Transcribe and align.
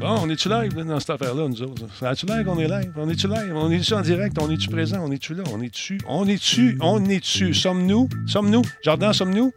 Bon, 0.00 0.16
on 0.22 0.30
est-tu 0.30 0.48
live 0.48 0.72
dans 0.72 0.98
cette 0.98 1.10
affaire-là, 1.10 1.46
nous 1.46 1.62
autres? 1.62 1.84
est-tu 2.10 2.24
live 2.24 2.42
qu'on 2.46 2.58
est 2.58 2.66
live? 2.66 2.90
On 2.96 3.06
est-tu 3.10 3.28
live? 3.28 3.52
On 3.54 3.70
est-tu 3.70 3.92
en 3.92 4.00
direct? 4.00 4.38
On 4.40 4.50
est-tu 4.50 4.70
présent? 4.70 4.96
On 5.04 5.12
est-tu 5.12 5.34
là? 5.34 5.42
On 5.52 5.60
est-tu? 5.60 5.98
On 6.08 6.26
est-tu? 6.26 6.78
On 6.80 7.04
est-tu? 7.04 7.52
Sommes-nous? 7.52 8.08
Sommes-nous? 8.26 8.62
Jardin, 8.82 9.12
sommes-nous? 9.12 9.52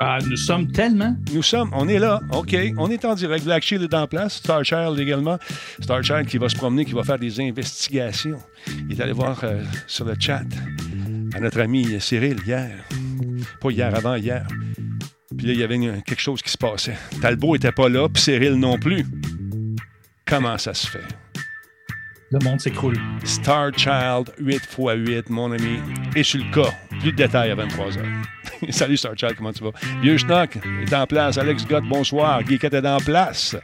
Ah, 0.00 0.18
nous 0.28 0.36
sommes 0.36 0.72
tellement. 0.72 1.16
Nous 1.32 1.44
sommes, 1.44 1.70
on 1.74 1.86
est 1.86 2.00
là, 2.00 2.20
OK. 2.32 2.56
On 2.76 2.90
est 2.90 3.04
en 3.04 3.14
direct. 3.14 3.44
Black 3.44 3.62
Shield 3.62 3.84
est 3.84 3.94
en 3.94 4.08
place. 4.08 4.34
Starchild 4.38 4.98
également. 4.98 5.38
Starchild 5.80 6.26
qui 6.26 6.38
va 6.38 6.48
se 6.48 6.56
promener, 6.56 6.84
qui 6.84 6.92
va 6.94 7.04
faire 7.04 7.18
des 7.20 7.40
investigations. 7.40 8.38
Il 8.90 8.98
est 8.98 9.00
allé 9.00 9.12
voir 9.12 9.38
euh, 9.44 9.62
sur 9.86 10.06
le 10.06 10.16
chat 10.18 10.42
à 11.34 11.38
notre 11.38 11.60
ami 11.60 12.00
Cyril 12.00 12.38
hier. 12.44 12.72
Pas 13.60 13.70
hier, 13.70 13.94
avant 13.94 14.16
hier. 14.16 14.44
Puis 15.38 15.46
là, 15.46 15.52
il 15.52 15.58
y 15.60 15.62
avait 15.62 15.78
quelque 16.04 16.20
chose 16.20 16.42
qui 16.42 16.50
se 16.50 16.58
passait. 16.58 16.96
Talbot 17.22 17.54
était 17.54 17.70
pas 17.70 17.88
là, 17.88 18.08
puis 18.08 18.20
Cyril 18.20 18.54
non 18.54 18.78
plus. 18.78 19.04
Comment 20.28 20.58
ça 20.58 20.74
se 20.74 20.88
fait? 20.88 21.04
Le 22.32 22.40
monde 22.42 22.60
s'écroule. 22.60 22.98
Starchild 23.22 24.32
8x8, 24.42 25.26
mon 25.28 25.52
ami, 25.52 25.78
est 26.16 26.24
sur 26.24 26.40
le 26.44 26.52
cas. 26.52 26.72
Plus 27.00 27.12
de 27.12 27.16
détails 27.16 27.52
à 27.52 27.54
23h. 27.54 28.00
Salut 28.70 28.96
Starchild, 28.96 29.36
comment 29.36 29.52
tu 29.52 29.62
vas? 29.62 29.70
Vieux 30.02 30.18
Schnock 30.18 30.58
est 30.82 30.92
en 30.92 31.06
place. 31.06 31.38
Alex 31.38 31.64
Gott, 31.64 31.84
bonsoir. 31.88 32.44
Geekette 32.44 32.74
est 32.74 32.88
en 32.88 32.98
place. 32.98 33.54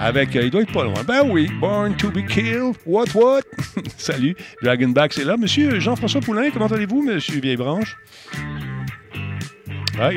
Avec, 0.00 0.34
euh, 0.34 0.42
il 0.42 0.50
doit 0.50 0.62
être 0.62 0.72
pas 0.72 0.82
loin. 0.82 1.04
Ben 1.06 1.22
oui, 1.30 1.48
Born 1.60 1.96
to 1.96 2.10
be 2.10 2.26
killed. 2.26 2.74
What, 2.84 3.14
what? 3.14 3.42
Salut. 3.96 4.34
Dragonback, 4.62 5.12
c'est 5.12 5.24
là. 5.24 5.36
Monsieur 5.36 5.78
Jean-François 5.78 6.20
Poulain, 6.20 6.50
comment 6.50 6.66
allez-vous, 6.66 7.02
monsieur 7.02 7.40
Vieillebranche? 7.40 7.96
Ah, 10.02 10.10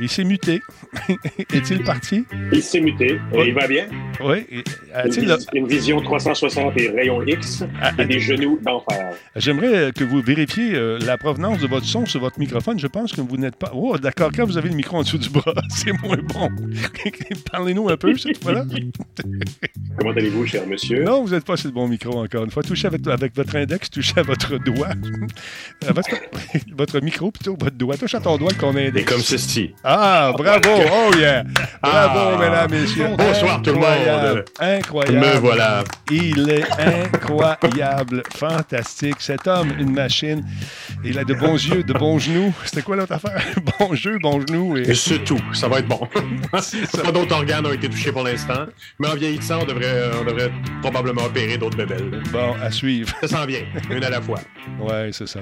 il, 0.00 0.08
s'est 0.08 0.24
muté. 0.24 0.60
Est-il 1.54 1.82
parti? 1.82 2.26
Il 2.52 2.62
s'est 2.62 2.80
muté. 2.80 3.18
Il 3.32 3.54
va 3.54 3.66
bien? 3.66 3.86
Oui. 4.22 4.44
Une, 5.06 5.36
une, 5.54 5.66
vision 5.66 6.00
360 6.02 6.78
et 6.78 6.90
rayon 6.90 7.22
X 7.26 7.64
ah, 7.80 7.92
et 7.98 8.04
des 8.04 8.20
genoux 8.20 8.58
d'enfer. 8.62 9.14
J'aimerais 9.34 9.92
que 9.92 10.04
vous 10.04 10.20
vérifiez 10.20 10.74
euh, 10.74 10.98
la 10.98 11.16
provenance 11.16 11.58
de 11.58 11.66
votre 11.66 11.86
son 11.86 12.04
sur 12.04 12.20
votre 12.20 12.38
microphone. 12.38 12.78
Je 12.78 12.86
pense 12.86 13.12
que 13.12 13.22
vous 13.22 13.38
n'êtes 13.38 13.56
pas. 13.56 13.70
Oh, 13.74 13.96
d'accord. 13.96 14.30
Quand 14.34 14.44
vous 14.44 14.58
avez 14.58 14.68
le 14.68 14.74
micro 14.74 14.98
en 14.98 15.02
dessous 15.02 15.16
du 15.16 15.30
bras, 15.30 15.54
c'est 15.70 15.92
moins 16.02 16.18
bon. 16.18 16.50
Parlez-nous 17.50 17.88
un 17.88 17.96
peu, 17.96 18.14
cette 18.18 18.42
fois-là. 18.42 18.66
Comment 19.98 20.10
allez-vous, 20.10 20.46
cher 20.46 20.66
monsieur? 20.66 21.02
Non, 21.04 21.24
vous 21.24 21.30
n'êtes 21.30 21.46
pas 21.46 21.56
sur 21.56 21.68
le 21.68 21.74
bon 21.74 21.88
micro 21.88 22.22
encore 22.22 22.44
une 22.44 22.50
fois. 22.50 22.62
Touchez 22.62 22.88
avec, 22.88 23.06
avec 23.06 23.34
votre 23.34 23.56
index, 23.56 23.88
touchez 23.88 24.18
à 24.18 24.22
votre 24.22 24.58
doigt. 24.58 24.90
votre, 25.88 26.10
votre 26.76 27.00
micro, 27.00 27.30
plutôt, 27.30 27.56
votre 27.58 27.76
doigt. 27.76 27.96
Touche 27.96 28.14
à 28.14 28.20
ton 28.20 28.36
doigt 28.36 28.52
qu'on 28.52 28.76
et 28.94 29.04
comme 29.04 29.20
ceci. 29.20 29.74
Ah, 29.84 30.32
bravo! 30.36 30.68
Oh 30.68 31.14
yeah! 31.16 31.44
Bravo, 31.82 32.20
ah. 32.34 32.38
mesdames, 32.38 32.70
messieurs. 32.70 33.08
Bonsoir 33.16 33.62
tout 33.62 33.72
le 33.72 33.76
monde. 33.76 34.44
Incroyable. 34.60 35.18
Me 35.18 35.38
voilà. 35.38 35.84
Il 36.10 36.48
est 36.50 36.64
incroyable. 36.78 38.22
Fantastique. 38.34 39.16
Cet 39.18 39.46
homme, 39.46 39.72
une 39.78 39.92
machine. 39.92 40.44
Il 41.04 41.18
a 41.18 41.24
de 41.24 41.34
bons 41.34 41.54
yeux, 41.54 41.82
de 41.82 41.92
bons 41.92 42.18
genoux. 42.18 42.52
C'était 42.64 42.82
quoi 42.82 42.96
l'autre 42.96 43.12
affaire? 43.12 43.42
Bon 43.78 43.94
jeu, 43.94 44.18
bon 44.20 44.40
genou. 44.40 44.76
Et, 44.76 44.94
c'est 44.94 45.24
tout. 45.24 45.40
Ça 45.52 45.68
va 45.68 45.78
être 45.78 45.88
bon. 45.88 46.00
Pas 46.52 47.12
d'autres 47.12 47.34
organes 47.34 47.66
ont 47.66 47.72
été 47.72 47.88
touchés 47.88 48.12
pour 48.12 48.22
l'instant. 48.22 48.66
Mais 48.98 49.08
en 49.08 49.14
vieillissant, 49.14 49.60
on 49.62 49.64
devrait, 49.64 50.10
on 50.20 50.24
devrait 50.24 50.52
probablement 50.82 51.24
opérer 51.24 51.58
d'autres 51.58 51.76
bébelles. 51.76 52.22
Bon, 52.32 52.54
à 52.62 52.70
suivre. 52.70 53.12
Ça 53.22 53.28
s'en 53.28 53.46
vient. 53.46 53.64
Une 53.90 54.04
à 54.04 54.10
la 54.10 54.20
fois. 54.20 54.40
Ouais, 54.80 55.10
c'est 55.12 55.28
ça. 55.28 55.40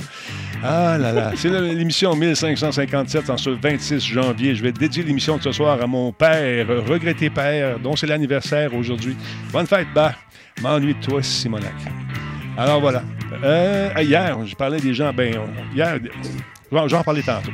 Ah 0.63 0.97
là 0.99 1.13
là. 1.13 1.33
C'est 1.37 1.49
l'émission 1.49 2.15
1557 2.15 3.20
en 3.29 3.37
ce 3.37 3.51
26 3.51 4.01
janvier. 4.01 4.55
Je 4.55 4.63
vais 4.63 4.73
dédier 4.73 5.03
l'émission 5.03 5.37
de 5.37 5.43
ce 5.43 5.53
soir 5.53 5.81
à 5.83 5.87
mon 5.87 6.12
père, 6.12 6.67
regretté 6.87 7.28
père, 7.28 7.78
dont 7.78 7.97
c'est 7.97 8.06
l'anniversaire 8.06 8.75
aujourd'hui. 8.75 9.17
Bonne 9.53 9.67
fête, 9.67 9.89
bah. 9.94 10.15
M'ennuie 10.62 10.94
de 10.94 11.00
toi, 11.00 11.22
Simonac. 11.22 11.72
Alors 12.56 12.81
voilà. 12.81 13.03
Euh, 13.43 13.91
hier, 14.00 14.47
je 14.47 14.55
parlais 14.55 14.81
des 14.81 14.94
gens. 14.94 15.12
Ben, 15.12 15.34
hier, 15.75 15.99
j'en 16.87 17.03
parlais 17.03 17.22
tantôt. 17.22 17.50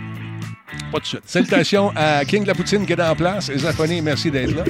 Pas 0.93 1.01
de 1.01 1.05
suite. 1.05 1.23
Salutations 1.27 1.93
à 1.97 2.25
King 2.25 2.43
de 2.43 2.49
la 2.49 2.55
Poutine 2.55 2.87
qui 2.87 2.93
est 2.93 3.03
en 3.03 3.17
place. 3.17 3.51
Les 3.51 4.01
merci 4.01 4.31
d'être 4.31 4.55
là. 4.55 4.65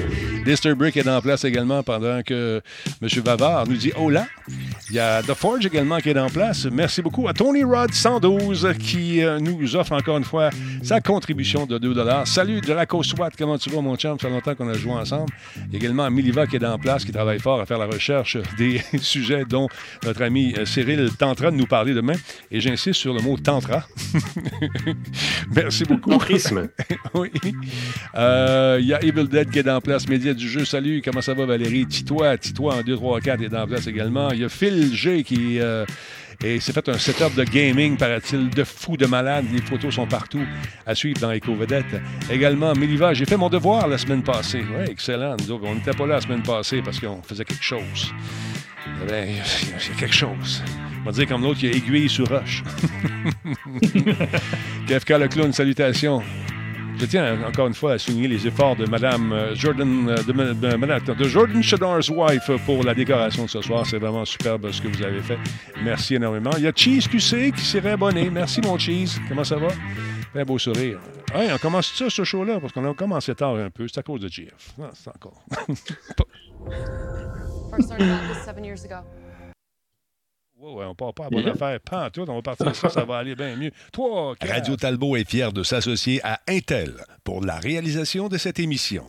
Brick 0.77 0.97
est 0.97 1.09
en 1.09 1.21
place 1.21 1.45
également 1.45 1.83
pendant 1.83 2.23
que 2.23 2.63
M. 3.03 3.09
Vavard 3.25 3.67
nous 3.67 3.77
dit 3.77 3.93
là. 4.11 4.27
Il 4.89 4.95
y 4.95 4.99
a 5.01 5.23
The 5.23 5.35
Forge 5.35 5.67
également 5.67 5.99
qui 5.99 6.11
est 6.11 6.19
en 6.19 6.31
place. 6.31 6.67
Merci 6.71 7.03
beaucoup 7.03 7.27
à 7.27 7.35
Tony 7.35 7.65
Rod 7.65 7.93
112 7.93 8.69
qui 8.79 9.23
euh, 9.23 9.41
nous 9.41 9.75
offre 9.75 9.93
encore 9.93 10.17
une 10.19 10.25
fois 10.25 10.51
sa 10.83 11.01
contribution 11.01 11.67
de 11.67 11.79
2 11.79 11.95
Salut 12.25 12.61
la 12.61 12.87
SWAT, 12.87 13.31
comment 13.37 13.59
tu 13.59 13.71
vas 13.71 13.81
mon 13.81 13.97
chum? 13.97 14.19
Ça 14.19 14.29
fait 14.29 14.33
longtemps 14.33 14.55
qu'on 14.55 14.69
a 14.69 14.75
joué 14.75 14.93
ensemble. 14.93 15.33
Il 15.57 15.73
y 15.73 15.75
a 15.75 15.79
également 15.79 16.09
Miliva 16.11 16.47
qui 16.47 16.57
est 16.57 16.65
en 16.65 16.79
place, 16.79 17.05
qui 17.05 17.13
travaille 17.13 17.41
fort 17.41 17.61
à 17.61 17.67
faire 17.67 17.79
la 17.79 17.87
recherche 17.87 18.39
des 18.57 18.81
sujets 19.01 19.45
dont 19.45 19.69
notre 20.05 20.23
ami 20.23 20.55
euh, 20.57 20.65
Cyril 20.65 21.11
tentera 21.19 21.51
de 21.51 21.57
nous 21.57 21.67
parler 21.67 21.93
demain. 21.95 22.15
Et 22.51 22.61
j'insiste 22.61 23.01
sur 23.01 23.13
le 23.13 23.21
mot 23.21 23.37
tantra. 23.37 23.85
Merci 25.55 25.85
beaucoup. 25.85 26.06
oui. 27.15 27.31
Euh, 28.15 28.79
il 28.81 28.87
y 28.87 28.95
a 28.95 29.03
Evil 29.03 29.27
Dead 29.29 29.51
qui 29.51 29.59
est 29.59 29.71
en 29.71 29.81
place, 29.81 30.09
média 30.09 30.33
du 30.33 30.49
jeu. 30.49 30.65
Salut, 30.65 31.03
comment 31.05 31.21
ça 31.21 31.35
va 31.35 31.47
Valérie? 31.47 31.87
Titois, 31.87 32.37
Titois 32.39 32.77
en 32.77 32.83
2, 32.83 32.95
3, 32.95 33.21
4 33.21 33.43
est 33.43 33.55
en 33.57 33.67
place 33.67 33.87
également. 33.87 34.31
Il 34.31 34.41
y 34.41 34.45
a 34.45 34.49
Phil 34.49 34.95
G 34.95 35.25
qui 35.25 35.61
euh, 35.61 35.85
s'est 36.41 36.73
fait 36.73 36.89
un 36.89 36.99
setup 36.99 37.35
de 37.35 37.45
gaming, 37.45 37.97
paraît-il, 37.97 38.51
de 38.51 38.65
fou, 38.65 38.97
de 38.97 39.07
malade. 39.07 39.47
Les 39.53 39.63
photos 39.63 39.95
sont 39.95 40.07
partout 40.07 40.45
à 40.87 40.95
suivre 40.95 41.21
dans 41.21 41.33
Eco 41.35 41.55
Vedette. 41.55 42.01
Également, 42.31 42.73
Miliva, 42.75 43.15
j'ai 43.15 43.25
fait 43.25 43.37
mon 43.37 43.49
devoir 43.49 43.89
la 43.89 43.99
semaine 43.99 44.23
passée. 44.23 44.65
Oui, 44.79 44.91
excellent. 44.91 45.37
on 45.51 45.75
n'était 45.75 45.93
pas 45.93 46.07
là 46.07 46.17
la 46.17 46.21
semaine 46.21 46.43
passée 46.43 46.83
parce 46.83 47.01
qu'on 47.01 47.23
faisait 47.23 47.45
quelque 47.45 47.65
chose. 47.65 48.13
Il 49.09 49.13
y 49.13 49.15
a 49.15 49.99
quelque 49.99 50.15
chose. 50.15 50.63
On 51.07 51.11
va 51.11 51.13
dire 51.13 51.29
comme 51.29 51.45
l'autre, 51.45 51.61
il 51.63 51.71
y 51.71 51.73
a 51.73 51.77
aiguille 51.77 52.09
sur 52.09 52.29
roche. 52.29 52.65
KFK 54.89 55.11
le 55.11 55.29
clown, 55.29 55.53
salutations. 55.53 56.21
Je 56.99 57.07
tiens 57.07 57.39
encore 57.47 57.69
une 57.69 57.75
fois 57.75 57.93
à 57.93 57.99
souligner 57.99 58.27
les 58.27 58.45
efforts 58.45 58.75
de 58.75 58.87
Madame 58.87 59.33
euh, 59.33 59.55
Jordan, 59.55 60.09
euh, 60.09 60.17
de, 60.17 61.15
de 61.15 61.29
Jordan 61.29 61.63
Shador's 61.63 62.09
wife 62.09 62.51
pour 62.65 62.83
la 62.83 62.93
décoration 62.93 63.45
de 63.45 63.51
ce 63.51 63.63
soir. 63.63 63.87
C'est 63.87 63.99
vraiment 63.99 64.25
superbe 64.25 64.69
ce 64.73 64.83
que 64.83 64.89
vous 64.89 65.01
avez 65.01 65.21
fait. 65.21 65.39
Merci 65.85 66.17
énormément. 66.17 66.51
Il 66.57 66.65
y 66.65 66.67
a 66.67 66.73
Cheese 66.75 67.07
QC 67.09 67.53
qui 67.53 67.65
s'est 67.65 67.79
réabonné. 67.79 68.29
Merci 68.29 68.61
mon 68.63 68.77
Cheese. 68.77 69.21
Comment 69.29 69.45
ça 69.45 69.59
va? 69.59 69.69
Un 70.35 70.43
beau 70.43 70.59
sourire. 70.59 70.99
Hey, 71.33 71.53
on 71.53 71.59
commence 71.59 71.95
ça, 71.95 72.11
ce 72.11 72.25
show-là, 72.25 72.59
parce 72.59 72.73
qu'on 72.73 72.91
a 72.91 72.95
commencé 72.95 73.33
tard 73.37 73.55
un 73.55 73.71
peu. 73.71 73.87
C'est 73.87 74.01
à 74.01 74.03
cause 74.03 74.23
de 74.23 74.29
GF. 74.29 74.75
Ah, 74.83 74.91
c'est 74.93 75.11
encore. 75.11 75.41
Ouais, 80.59 80.87
on 80.87 80.95
part 80.95 81.13
pas 81.13 81.27
à 81.27 81.29
bonne 81.29 81.47
affaire. 81.47 81.79
Pas 81.81 82.09
tout, 82.09 82.25
on 82.27 82.37
va 82.37 82.43
partir 82.43 82.75
ça, 82.75 82.89
ça 82.89 83.05
va 83.05 83.19
aller 83.19 83.35
bien 83.35 83.55
mieux. 83.57 83.73
Toi, 83.93 84.35
Radio 84.41 84.75
Talbot 84.75 85.17
est 85.17 85.29
fier 85.29 85.53
de 85.53 85.63
s'associer 85.63 86.21
à 86.25 86.41
Intel 86.49 86.95
pour 87.25 87.45
la 87.45 87.57
réalisation 87.57 88.29
de 88.29 88.39
cette 88.39 88.59
émission. 88.59 89.05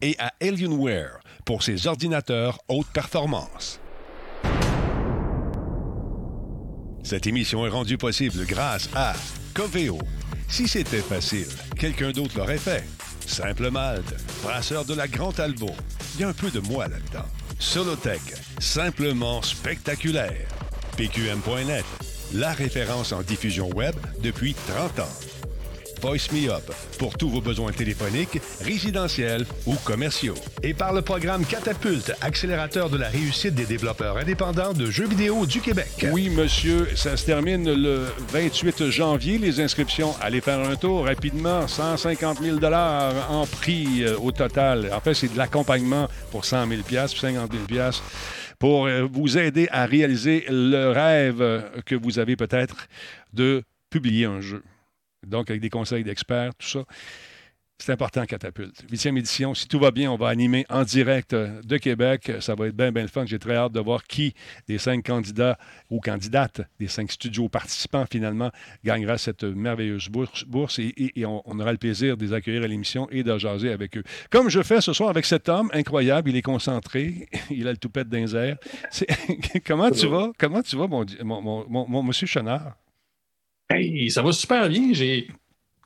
Et 0.00 0.14
à 0.20 0.32
Alienware 0.40 1.18
pour 1.44 1.64
ses 1.64 1.88
ordinateurs 1.88 2.60
haute 2.68 2.86
performance. 2.92 3.80
Cette 7.02 7.26
émission 7.26 7.66
est 7.66 7.70
rendue 7.70 7.98
possible 7.98 8.46
grâce 8.46 8.88
à 8.94 9.14
Coveo. 9.52 9.98
Si 10.48 10.68
c'était 10.68 11.00
facile, 11.00 11.48
quelqu'un 11.76 12.12
d'autre 12.12 12.38
l'aurait 12.38 12.56
fait. 12.56 12.84
Simple 13.26 13.70
Malte, 13.70 14.14
brasseur 14.44 14.84
de 14.84 14.94
la 14.94 15.08
Grande 15.08 15.34
Talbot. 15.34 15.74
Il 16.14 16.20
y 16.20 16.24
a 16.24 16.28
un 16.28 16.32
peu 16.32 16.50
de 16.50 16.60
moi 16.60 16.86
là-dedans. 16.86 17.26
Solotech, 17.62 18.20
simplement 18.58 19.40
spectaculaire. 19.40 20.48
PQM.net, 20.96 21.84
la 22.34 22.52
référence 22.52 23.12
en 23.12 23.22
diffusion 23.22 23.70
web 23.70 23.94
depuis 24.20 24.54
30 24.66 24.98
ans. 24.98 25.41
Voice 26.02 26.32
Me 26.32 26.50
Up 26.50 26.68
pour 26.98 27.16
tous 27.16 27.28
vos 27.28 27.40
besoins 27.40 27.70
téléphoniques, 27.70 28.40
résidentiels 28.60 29.46
ou 29.66 29.76
commerciaux. 29.84 30.34
Et 30.64 30.74
par 30.74 30.92
le 30.92 31.00
programme 31.00 31.44
Catapulte, 31.44 32.12
accélérateur 32.20 32.90
de 32.90 32.96
la 32.96 33.08
réussite 33.08 33.54
des 33.54 33.66
développeurs 33.66 34.16
indépendants 34.16 34.72
de 34.72 34.90
jeux 34.90 35.06
vidéo 35.06 35.46
du 35.46 35.60
Québec. 35.60 36.06
Oui, 36.10 36.28
monsieur, 36.28 36.88
ça 36.96 37.16
se 37.16 37.24
termine 37.24 37.72
le 37.72 38.06
28 38.32 38.90
janvier. 38.90 39.38
Les 39.38 39.60
inscriptions, 39.60 40.12
allez 40.20 40.40
faire 40.40 40.58
un 40.58 40.74
tour 40.74 41.04
rapidement. 41.04 41.68
150 41.68 42.40
000 42.42 42.58
en 43.28 43.46
prix 43.46 44.02
euh, 44.02 44.18
au 44.18 44.32
total. 44.32 44.90
En 44.92 45.00
fait, 45.00 45.14
c'est 45.14 45.32
de 45.32 45.38
l'accompagnement 45.38 46.08
pour 46.32 46.44
100 46.44 46.66
000 46.66 46.82
50 47.06 47.52
000 47.70 47.90
pour 48.58 48.86
euh, 48.86 49.06
vous 49.08 49.38
aider 49.38 49.68
à 49.70 49.86
réaliser 49.86 50.46
le 50.48 50.90
rêve 50.90 51.64
que 51.86 51.94
vous 51.94 52.18
avez 52.18 52.34
peut-être 52.34 52.88
de 53.32 53.62
publier 53.88 54.24
un 54.24 54.40
jeu 54.40 54.64
donc 55.26 55.50
avec 55.50 55.60
des 55.62 55.70
conseils 55.70 56.04
d'experts, 56.04 56.54
tout 56.54 56.66
ça. 56.66 56.84
C'est 57.84 57.90
important, 57.90 58.24
Catapulte. 58.26 58.84
Huitième 58.88 59.16
édition. 59.16 59.54
Si 59.54 59.66
tout 59.66 59.80
va 59.80 59.90
bien, 59.90 60.08
on 60.12 60.16
va 60.16 60.28
animer 60.28 60.64
en 60.70 60.84
direct 60.84 61.32
euh, 61.32 61.60
de 61.62 61.78
Québec. 61.78 62.30
Ça 62.38 62.54
va 62.54 62.68
être 62.68 62.76
bien, 62.76 62.92
bien 62.92 63.02
le 63.02 63.08
fun. 63.08 63.26
J'ai 63.26 63.40
très 63.40 63.56
hâte 63.56 63.72
de 63.72 63.80
voir 63.80 64.04
qui 64.04 64.34
des 64.68 64.78
cinq 64.78 65.04
candidats 65.04 65.58
ou 65.90 65.98
candidates, 65.98 66.60
des 66.78 66.86
cinq 66.86 67.10
studios 67.10 67.48
participants, 67.48 68.04
finalement, 68.08 68.52
gagnera 68.84 69.18
cette 69.18 69.42
merveilleuse 69.42 70.08
bourse. 70.10 70.78
et, 70.78 71.26
on, 71.26 71.58
aura 71.58 71.72
le 71.72 71.78
plaisir 71.78 72.16
de 72.16 72.24
les 72.24 72.32
accueillir 72.32 72.62
à 72.62 72.68
l'émission 72.68 73.08
et 73.10 73.24
de 73.24 73.36
jaser 73.36 73.72
avec 73.72 73.96
eux. 73.96 74.04
Comme 74.30 74.48
je 74.48 74.62
fais 74.62 74.80
ce 74.80 74.92
soir 74.92 75.10
avec 75.10 75.26
cet 75.26 75.48
homme 75.48 75.68
incroyable, 75.72 76.30
il 76.30 76.36
est 76.36 76.42
concentré, 76.42 77.28
il 77.50 77.66
a 77.66 77.72
le 77.72 77.78
toupette 77.78 78.08
d'un 78.08 78.26
air. 78.28 78.58
Comment 79.66 79.90
tu 79.90 80.06
vas? 80.06 80.30
Comment 80.38 80.62
tu 80.62 80.76
vas, 80.76 80.86
mon, 80.86 81.04
mon, 81.24 81.66
mon, 81.68 82.02
monsieur 82.04 82.28
Chenard? 82.28 82.76
Hey, 83.72 84.10
ça 84.10 84.22
va 84.22 84.32
super 84.32 84.68
bien. 84.68 84.92
J'ai 84.92 85.28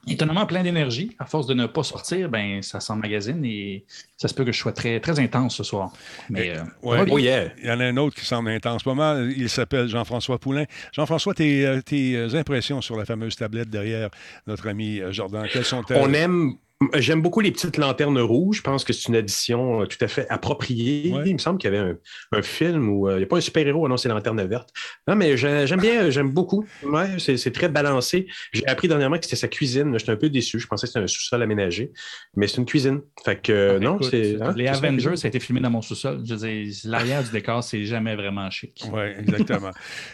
étonnamment 0.08 0.46
plein 0.46 0.62
d'énergie. 0.62 1.14
À 1.18 1.24
force 1.24 1.46
de 1.46 1.54
ne 1.54 1.66
pas 1.66 1.82
sortir, 1.82 2.28
ben, 2.28 2.62
ça 2.62 2.80
s'emmagasine 2.80 3.44
et 3.44 3.84
ça 4.16 4.28
se 4.28 4.34
peut 4.34 4.44
que 4.44 4.52
je 4.52 4.58
sois 4.58 4.72
très, 4.72 5.00
très 5.00 5.18
intense 5.20 5.56
ce 5.56 5.64
soir. 5.64 5.92
Mais, 6.30 6.50
euh, 6.50 6.62
oh, 6.82 7.18
Il 7.18 7.24
y 7.24 7.70
en 7.70 7.80
a 7.80 7.84
un 7.84 7.96
autre 7.96 8.16
qui 8.16 8.24
semble 8.24 8.50
intense 8.50 8.82
pas 8.82 8.94
mal. 8.94 9.32
Il 9.36 9.48
s'appelle 9.48 9.88
Jean-François 9.88 10.38
Poulain. 10.38 10.64
Jean-François, 10.92 11.34
tes, 11.34 11.66
euh, 11.66 11.80
tes, 11.80 12.16
euh, 12.16 12.34
impressions 12.34 12.80
sur 12.80 12.96
la 12.96 13.04
fameuse 13.04 13.36
tablette 13.36 13.70
derrière 13.70 14.10
notre 14.46 14.68
ami 14.68 15.00
Jordan, 15.10 15.46
quelles 15.52 15.64
sont-elles? 15.64 15.98
On 16.00 16.12
aime 16.12 16.56
J'aime 16.94 17.22
beaucoup 17.22 17.40
les 17.40 17.50
petites 17.52 17.78
lanternes 17.78 18.18
rouges. 18.18 18.58
Je 18.58 18.62
pense 18.62 18.84
que 18.84 18.92
c'est 18.92 19.08
une 19.08 19.16
addition 19.16 19.80
euh, 19.80 19.86
tout 19.86 19.96
à 20.02 20.08
fait 20.08 20.26
appropriée. 20.28 21.14
Il 21.24 21.32
me 21.32 21.38
semble 21.38 21.58
qu'il 21.58 21.72
y 21.72 21.74
avait 21.74 21.96
un, 22.32 22.42
film 22.42 22.90
où 22.90 23.08
euh, 23.08 23.14
il 23.14 23.18
n'y 23.18 23.24
a 23.24 23.26
pas 23.26 23.38
un 23.38 23.40
super-héros, 23.40 23.88
non, 23.88 23.96
c'est 23.96 24.10
lanterne 24.10 24.42
verte. 24.44 24.68
Non, 25.08 25.16
mais 25.16 25.38
j'aime 25.38 25.80
bien, 25.80 26.10
j'aime 26.10 26.30
beaucoup. 26.30 26.66
Ouais, 26.82 27.16
c'est 27.18 27.52
très 27.52 27.70
balancé. 27.70 28.26
J'ai 28.52 28.66
appris 28.66 28.88
dernièrement 28.88 29.16
que 29.16 29.24
c'était 29.24 29.36
sa 29.36 29.48
cuisine. 29.48 29.98
J'étais 29.98 30.12
un 30.12 30.16
peu 30.16 30.28
déçu. 30.28 30.60
Je 30.60 30.66
pensais 30.66 30.86
que 30.86 30.92
c'était 30.92 31.04
un 31.04 31.06
sous-sol 31.06 31.42
aménagé. 31.42 31.92
Mais 32.36 32.46
c'est 32.46 32.58
une 32.58 32.66
cuisine. 32.66 33.00
Fait 33.24 33.40
que, 33.40 33.76
ah, 33.76 33.78
non, 33.78 33.98
c'est. 34.02 34.40
Hein, 34.42 34.52
les 34.54 34.68
Avengers, 34.68 35.16
ça 35.16 35.26
a 35.26 35.28
été 35.28 35.40
filmé 35.40 35.62
dans 35.62 35.70
mon 35.70 35.80
sous-sol. 35.80 36.22
Je 36.26 36.34
veux 36.34 36.90
l'arrière 36.90 37.22
du 37.24 37.30
décor, 37.30 37.64
c'est 37.64 37.84
jamais 37.86 38.16
vraiment 38.16 38.50
chic. 38.50 38.84
Oui, 38.92 39.02
exactement. 39.18 39.70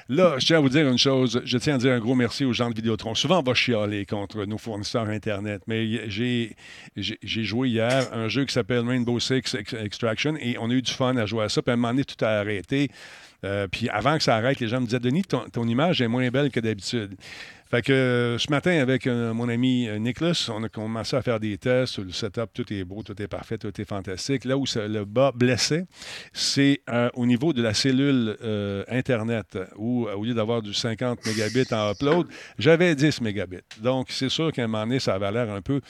Là, 0.09 0.37
je 0.39 0.47
tiens 0.47 0.59
à 0.59 0.61
vous 0.61 0.69
dire 0.69 0.89
une 0.89 0.99
chose. 0.99 1.43
Je 1.45 1.59
tiens 1.59 1.75
à 1.75 1.79
dire 1.79 1.93
un 1.93 1.99
gros 1.99 2.15
merci 2.15 2.45
aux 2.45 2.53
gens 2.53 2.71
de 2.71 2.75
Vidéotron. 2.77 3.17
Souvent, 3.17 3.41
on 3.41 3.43
va 3.43 3.55
chialer 3.55 4.07
contre 4.07 4.45
nos 4.45 4.59
fournisseurs 4.59 5.09
Internet, 5.09 5.63
mais 5.67 6.09
j'ai 6.09 6.52
j'ai 6.97 7.45
joué 7.45 7.69
hier 7.69 8.09
un 8.13 8.29
jeu 8.29 8.45
qui 8.45 8.53
s'appelle 8.53 8.87
Rainbow 8.87 9.19
Six 9.21 9.57
Extraction 9.79 10.35
et 10.41 10.57
on 10.59 10.71
a 10.71 10.75
eu 10.75 10.83
du 10.83 10.93
fun 10.93 11.17
à 11.17 11.27
jouer 11.27 11.45
à 11.45 11.49
ça. 11.49 11.63
Puis 11.63 11.71
à 11.71 11.75
un 11.75 11.77
moment 11.77 11.93
donné, 11.93 12.05
tout 12.05 12.23
a 12.25 12.29
arrêté. 12.29 12.91
Euh, 13.45 13.67
puis 13.67 13.89
avant 13.89 14.17
que 14.19 14.23
ça 14.23 14.37
arrête, 14.37 14.61
les 14.61 14.69
gens 14.69 14.81
me 14.81 14.87
disaient 14.87 15.01
Denis, 15.01 15.25
ton 15.25 15.67
image 15.67 16.01
est 16.01 16.09
moins 16.09 16.29
belle 16.31 16.51
que 16.51 16.61
d'habitude. 16.61 17.17
Fait 17.73 17.81
que 17.81 17.91
euh, 17.91 18.37
ce 18.37 18.51
matin, 18.51 18.73
avec 18.83 19.07
euh, 19.07 19.33
mon 19.33 19.49
ami 19.49 19.89
euh, 19.89 19.97
Nicholas, 19.97 20.51
on 20.55 20.63
a 20.63 20.69
commencé 20.69 21.17
à 21.17 21.23
faire 21.23 21.41
des 21.41 21.57
tests. 21.57 22.01
Le 22.01 22.13
setup, 22.13 22.53
tout 22.53 22.71
est 22.71 22.85
beau, 22.85 23.03
tout 23.03 23.21
est 23.23 23.29
parfait, 23.29 23.57
tout 23.57 23.73
est 23.81 23.89
fantastique. 23.89 24.45
Là 24.45 24.59
où 24.59 24.65
le 24.77 25.05
bas 25.07 25.33
blessait, 25.35 25.87
c'est 26.35 26.83
au 27.15 27.25
niveau 27.25 27.55
de 27.55 27.63
la 27.63 27.73
cellule 27.73 28.37
Internet, 28.89 29.59
où 29.77 30.07
au 30.07 30.23
lieu 30.23 30.35
d'avoir 30.35 30.61
du 30.61 30.75
50 30.75 31.25
mégabits 31.25 31.73
en 31.73 31.93
upload, 31.93 32.27
j'avais 32.59 32.95
10 32.95 33.23
mégabits. 33.23 33.63
Donc, 33.81 34.09
c'est 34.11 34.29
sûr 34.29 34.53
qu'à 34.53 34.65
un 34.65 34.67
moment 34.67 34.85
donné, 34.85 35.01
ça 35.01 35.15
avait 35.15 35.33
l'air 35.33 35.51
un 35.51 35.63
peu 35.63 35.81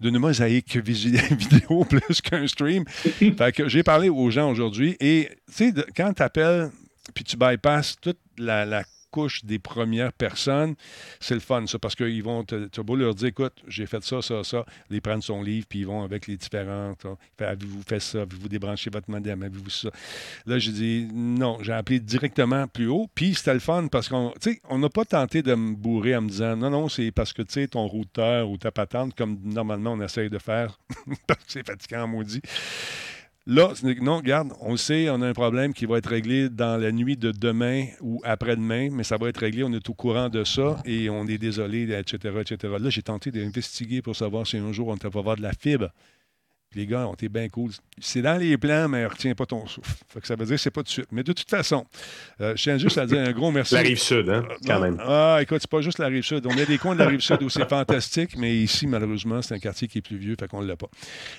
d'une 0.00 0.18
mosaïque 0.18 0.76
vidéo 0.84 1.84
plus 1.84 2.20
qu'un 2.20 2.48
stream. 2.48 2.84
fait 2.88 3.52
que 3.54 3.68
j'ai 3.68 3.84
parlé 3.84 4.08
aux 4.08 4.30
gens 4.30 4.50
aujourd'hui 4.50 4.96
et, 4.98 5.28
tu 5.46 5.52
sais, 5.52 5.74
quand 5.96 6.12
tu 6.14 6.22
appelles 6.22 6.70
puis 7.14 7.22
tu 7.22 7.36
bypasses 7.36 7.96
toute 8.00 8.18
la 8.36 8.82
couche 9.10 9.44
des 9.44 9.58
premières 9.58 10.12
personnes, 10.12 10.74
c'est 11.20 11.34
le 11.34 11.40
fun, 11.40 11.66
ça, 11.66 11.78
parce 11.78 11.94
qu'ils 11.94 12.22
vont, 12.22 12.44
tu 12.44 12.82
beau 12.82 12.96
leur 12.96 13.14
dire, 13.14 13.28
écoute, 13.28 13.54
j'ai 13.66 13.86
fait 13.86 14.02
ça, 14.02 14.22
ça, 14.22 14.44
ça, 14.44 14.64
ils 14.90 15.02
prennent 15.02 15.22
son 15.22 15.42
livre, 15.42 15.66
puis 15.68 15.80
ils 15.80 15.86
vont 15.86 16.02
avec 16.02 16.26
les 16.26 16.36
différentes. 16.36 17.06
Avez-vous 17.38 17.82
fait 17.82 18.00
ça? 18.00 18.22
Avez-vous 18.22 18.48
débranché 18.48 18.90
votre 18.90 19.10
modem? 19.10 19.42
Avez-vous 19.42 19.70
ça? 19.70 19.90
Là, 20.46 20.58
j'ai 20.58 20.72
dit, 20.72 21.08
non, 21.12 21.58
j'ai 21.62 21.72
appelé 21.72 22.00
directement 22.00 22.66
plus 22.66 22.88
haut, 22.88 23.08
puis 23.14 23.34
c'était 23.34 23.54
le 23.54 23.60
fun, 23.60 23.88
parce 23.88 24.08
qu'on 24.08 24.32
on 24.68 24.78
n'a 24.78 24.88
pas 24.88 25.04
tenté 25.04 25.42
de 25.42 25.54
me 25.54 25.74
bourrer 25.74 26.16
en 26.16 26.22
me 26.22 26.28
disant, 26.28 26.56
non, 26.56 26.70
non, 26.70 26.88
c'est 26.88 27.10
parce 27.10 27.32
que, 27.32 27.42
tu 27.42 27.52
sais, 27.52 27.68
ton 27.68 27.86
routeur 27.86 28.48
ou 28.50 28.56
ta 28.56 28.70
patente, 28.70 29.14
comme 29.14 29.38
normalement 29.44 29.92
on 29.92 30.00
essaye 30.00 30.30
de 30.30 30.38
faire, 30.38 30.78
c'est 31.46 31.66
fatigant, 31.66 32.06
maudit. 32.06 32.42
Là, 33.50 33.72
non, 34.02 34.18
regarde, 34.18 34.52
on 34.60 34.72
le 34.72 34.76
sait, 34.76 35.08
on 35.08 35.22
a 35.22 35.26
un 35.26 35.32
problème 35.32 35.72
qui 35.72 35.86
va 35.86 35.96
être 35.96 36.10
réglé 36.10 36.50
dans 36.50 36.78
la 36.78 36.92
nuit 36.92 37.16
de 37.16 37.32
demain 37.32 37.86
ou 38.02 38.20
après-demain, 38.22 38.90
mais 38.92 39.04
ça 39.04 39.16
va 39.16 39.30
être 39.30 39.38
réglé, 39.38 39.64
on 39.64 39.72
est 39.72 39.88
au 39.88 39.94
courant 39.94 40.28
de 40.28 40.44
ça 40.44 40.76
et 40.84 41.08
on 41.08 41.26
est 41.26 41.38
désolé, 41.38 41.90
etc., 41.98 42.42
etc. 42.42 42.74
Là, 42.78 42.90
j'ai 42.90 43.00
tenté 43.00 43.30
d'investiguer 43.30 44.02
pour 44.02 44.14
savoir 44.14 44.46
si 44.46 44.58
un 44.58 44.70
jour 44.70 44.88
on 44.88 44.96
va 44.96 45.18
avoir 45.18 45.36
de 45.36 45.40
la 45.40 45.54
fibre 45.54 45.88
les 46.74 46.86
gars 46.86 47.06
ont 47.06 47.14
été 47.14 47.28
bien 47.28 47.48
cool. 47.48 47.70
C'est 48.00 48.20
dans 48.20 48.36
les 48.36 48.58
plans, 48.58 48.88
mais 48.88 49.06
retiens 49.06 49.34
pas 49.34 49.46
ton 49.46 49.66
souffle. 49.66 49.96
ça 50.22 50.36
veut 50.36 50.44
dire 50.44 50.56
que 50.56 50.60
c'est 50.60 50.70
pas 50.70 50.82
de 50.82 50.88
suite. 50.88 51.08
Mais 51.12 51.22
de 51.22 51.32
toute 51.32 51.48
façon, 51.48 51.86
euh, 52.40 52.54
je 52.56 52.62
tiens 52.62 52.76
juste 52.76 52.98
à 52.98 53.06
dire 53.06 53.20
un 53.20 53.32
gros 53.32 53.50
merci. 53.50 53.74
La 53.74 53.80
rive 53.80 53.98
sud, 53.98 54.28
hein, 54.28 54.44
quand 54.66 54.78
même. 54.78 54.98
Ah, 55.00 55.38
écoute, 55.40 55.58
c'est 55.60 55.70
pas 55.70 55.80
juste 55.80 55.98
la 55.98 56.08
rive 56.08 56.22
sud. 56.22 56.46
On 56.46 56.56
a 56.56 56.64
des 56.64 56.78
coins 56.78 56.94
de 56.94 57.00
la 57.00 57.08
rive 57.08 57.20
sud 57.20 57.42
où 57.42 57.48
c'est 57.48 57.68
fantastique, 57.68 58.36
mais 58.36 58.54
ici, 58.54 58.86
malheureusement, 58.86 59.40
c'est 59.40 59.54
un 59.54 59.58
quartier 59.58 59.88
qui 59.88 59.98
est 59.98 60.02
plus 60.02 60.18
vieux, 60.18 60.36
fait 60.38 60.46
qu'on 60.46 60.62
ne 60.62 60.68
l'a 60.68 60.76
pas. 60.76 60.88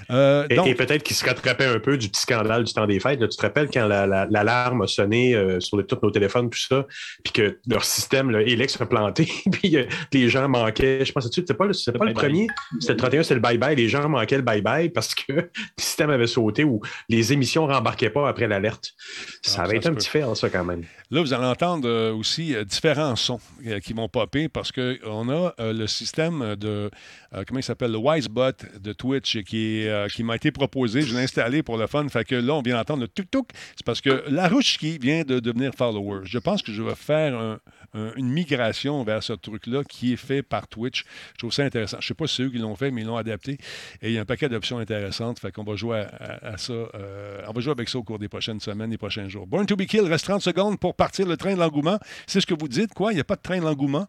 Euh, 0.09 0.47
et, 0.49 0.73
peut-être 0.73 1.03
qu'il 1.03 1.15
se 1.15 1.25
rattrapait 1.25 1.65
un 1.65 1.79
peu 1.79 1.97
du 1.97 2.09
petit 2.09 2.21
scandale 2.21 2.63
du 2.63 2.73
temps 2.73 2.87
des 2.87 2.99
fêtes. 2.99 3.19
tu 3.19 3.37
te 3.37 3.41
rappelles 3.41 3.69
quand 3.71 3.87
l'alarme 3.87 4.81
a 4.81 4.87
sonné 4.87 5.35
euh, 5.35 5.59
sur 5.59 5.85
tous 5.85 5.99
nos 6.01 6.11
téléphones, 6.11 6.49
tout 6.49 6.59
ça, 6.59 6.87
puis 7.23 7.33
que 7.33 7.59
leur 7.67 7.83
système, 7.83 8.31
le 8.31 8.47
Helix, 8.47 8.79
a 8.81 8.85
planté, 8.85 9.29
puis 9.51 9.77
les 10.11 10.29
gens 10.29 10.49
manquaient. 10.49 11.05
Je 11.05 11.11
pense 11.11 11.27
que 11.27 11.33
c'était 11.33 11.53
pas, 11.53 11.65
le, 11.65 11.91
pas 11.97 12.05
le 12.05 12.13
premier. 12.13 12.47
C'était 12.79 12.93
le 12.93 12.97
31, 12.97 13.23
c'est 13.23 13.35
le 13.35 13.41
bye-bye. 13.41 13.75
Les 13.75 13.89
gens 13.89 14.09
manquaient 14.09 14.37
le 14.37 14.43
bye-bye 14.43 14.89
parce 14.89 15.13
que 15.13 15.18
le 15.29 15.49
système 15.77 16.09
avait 16.09 16.27
sauté 16.27 16.63
ou 16.63 16.81
les 17.07 17.33
émissions 17.33 17.67
ne 17.67 17.73
rembarquaient 17.73 18.09
pas 18.09 18.27
après 18.27 18.47
l'alerte. 18.47 18.93
Ça 19.41 19.61
ah, 19.61 19.65
avait 19.65 19.77
été 19.77 19.89
un 19.89 19.93
petit 19.93 20.09
fait, 20.09 20.23
en 20.23 20.35
ça, 20.35 20.49
quand 20.49 20.63
même. 20.63 20.83
Là, 21.11 21.21
vous 21.21 21.33
allez 21.33 21.45
entendre 21.45 21.89
euh, 21.89 22.13
aussi 22.13 22.53
euh, 22.53 22.63
différents 22.63 23.15
sons 23.15 23.39
euh, 23.65 23.79
qui 23.79 23.93
vont 23.93 24.07
popper 24.07 24.47
parce 24.47 24.71
qu'on 24.71 25.29
a 25.29 25.53
le 25.59 25.87
système 25.87 26.55
de, 26.55 26.91
comment 27.47 27.59
il 27.59 27.63
s'appelle, 27.63 27.91
le 27.91 27.97
Wisebot 27.97 28.51
de 28.79 28.93
Twitch 28.93 29.39
qui, 29.43 29.87
qui 30.13 30.23
m'a 30.23 30.35
été 30.35 30.51
proposé. 30.51 31.01
Je 31.01 31.15
l'ai 31.15 31.23
installé 31.23 31.63
pour 31.63 31.77
le 31.77 31.87
fun. 31.87 32.07
Fait 32.09 32.23
que 32.23 32.35
là, 32.35 32.53
on 32.53 32.61
vient 32.61 32.75
d'entendre 32.75 33.01
le 33.01 33.07
tuk-tuk. 33.07 33.49
C'est 33.75 33.85
parce 33.85 34.01
que 34.01 34.23
la 34.27 34.49
qui 34.49 34.97
vient 34.97 35.23
de 35.23 35.39
devenir 35.39 35.73
follower. 35.73 36.21
Je 36.23 36.37
pense 36.37 36.61
que 36.61 36.71
je 36.71 36.83
vais 36.83 36.95
faire 36.95 37.59
une 37.93 38.29
migration 38.29 39.03
vers 39.03 39.23
ce 39.23 39.33
truc-là 39.33 39.83
qui 39.83 40.13
est 40.13 40.17
fait 40.17 40.41
par 40.41 40.67
Twitch. 40.67 41.05
Je 41.33 41.39
trouve 41.39 41.53
ça 41.53 41.63
intéressant. 41.63 41.97
Je 41.99 42.05
ne 42.05 42.07
sais 42.07 42.13
pas 42.13 42.27
si 42.27 42.35
c'est 42.35 42.43
eux 42.43 42.49
qui 42.49 42.57
l'ont 42.57 42.75
fait, 42.75 42.91
mais 42.91 43.01
ils 43.01 43.07
l'ont 43.07 43.17
adapté. 43.17 43.57
Et 44.01 44.09
il 44.09 44.11
y 44.13 44.17
a 44.17 44.21
un 44.21 44.25
paquet 44.25 44.49
d'options 44.49 44.79
intéressantes. 44.79 45.39
Fait 45.39 45.51
qu'on 45.51 45.63
va 45.63 45.75
jouer 45.75 46.05
à, 46.19 46.57
ça. 46.57 46.73
on 47.47 47.51
va 47.51 47.61
jouer 47.61 47.71
avec 47.71 47.89
ça 47.89 47.97
au 47.97 48.03
cours 48.03 48.19
des 48.19 48.27
prochaines 48.27 48.59
semaines, 48.59 48.89
des 48.89 48.97
prochains 48.97 49.27
jours. 49.27 49.47
Born 49.47 49.65
to 49.65 49.75
be 49.75 49.85
Kill, 49.85 50.01
reste 50.01 50.25
30 50.25 50.41
secondes 50.41 50.79
pour 50.79 50.95
partir 50.95 51.27
le 51.27 51.37
train 51.37 51.53
de 51.53 51.59
l'engouement. 51.59 51.99
C'est 52.27 52.41
ce 52.41 52.45
que 52.45 52.53
vous 52.53 52.67
dites, 52.67 52.93
quoi? 52.93 53.11
Il 53.11 53.15
n'y 53.15 53.21
a 53.21 53.25
pas 53.25 53.35
de 53.35 53.41
train 53.41 53.57
de 53.57 53.63
l'engouement. 53.63 54.07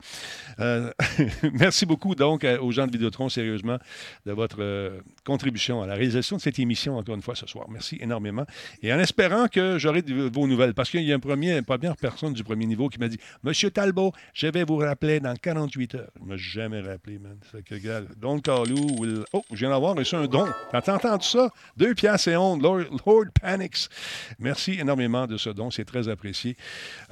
Euh, 0.59 0.91
merci 1.53 1.87
beaucoup, 1.87 2.15
donc, 2.15 2.45
aux 2.61 2.73
gens 2.73 2.87
de 2.87 2.93
Vidéotron, 2.93 3.29
sérieusement, 3.29 3.79
de 4.27 4.33
votre 4.33 4.59
euh, 4.61 5.01
contribution 5.25 5.83
à 5.83 5.87
la 5.87 5.95
réalisation 5.95 6.37
de 6.37 6.43
cette 6.43 6.59
émission, 6.59 6.99
encore 6.99 7.15
une 7.15 7.23
fois, 7.23 7.35
ce 7.35 7.47
soir. 7.47 7.67
Merci 7.71 7.99
énormément. 8.01 8.45
Et 8.83 8.93
en 8.93 8.99
espérant 8.99 9.49
que 9.49 9.79
j'aurai 9.79 10.03
vos 10.03 10.47
nouvelles, 10.47 10.75
parce 10.75 10.91
qu'il 10.91 11.03
y 11.03 11.13
a 11.13 11.15
une 11.15 11.65
première 11.65 11.97
personne 11.97 12.33
du 12.33 12.45
premier 12.45 12.67
niveau 12.67 12.89
qui 12.89 12.99
m'a 12.99 13.09
dit 13.09 13.19
Monsieur 13.43 13.70
Talbot, 13.71 14.13
je 14.35 14.47
vais 14.47 14.65
vous 14.65 14.77
rappeler 14.77 15.21
dans 15.21 15.35
48 15.35 15.95
heures. 15.95 16.11
Il 16.17 16.25
ne 16.25 16.29
m'a 16.29 16.37
jamais 16.37 16.81
rappelé, 16.81 17.19
man. 17.19 17.39
Que, 17.65 17.75
gars, 17.77 18.03
Don 18.17 18.41
will... 18.67 19.25
Oh, 19.33 19.43
je 19.51 19.57
viens 19.57 19.71
d'avoir 19.71 19.95
reçu 19.95 20.15
un 20.15 20.27
don. 20.27 20.47
T'as 20.71 20.95
entendu 20.95 21.27
ça? 21.27 21.51
Deux 21.77 21.95
piastres 21.95 22.29
et 22.29 22.37
ondes, 22.37 22.63
Lord, 22.63 22.85
Lord 23.07 23.27
Panics. 23.41 23.89
Merci 24.39 24.79
énormément 24.81 25.27
de 25.27 25.37
ce 25.37 25.51
don, 25.51 25.71
c'est 25.71 25.85
très 25.85 26.09
apprécié. 26.09 26.57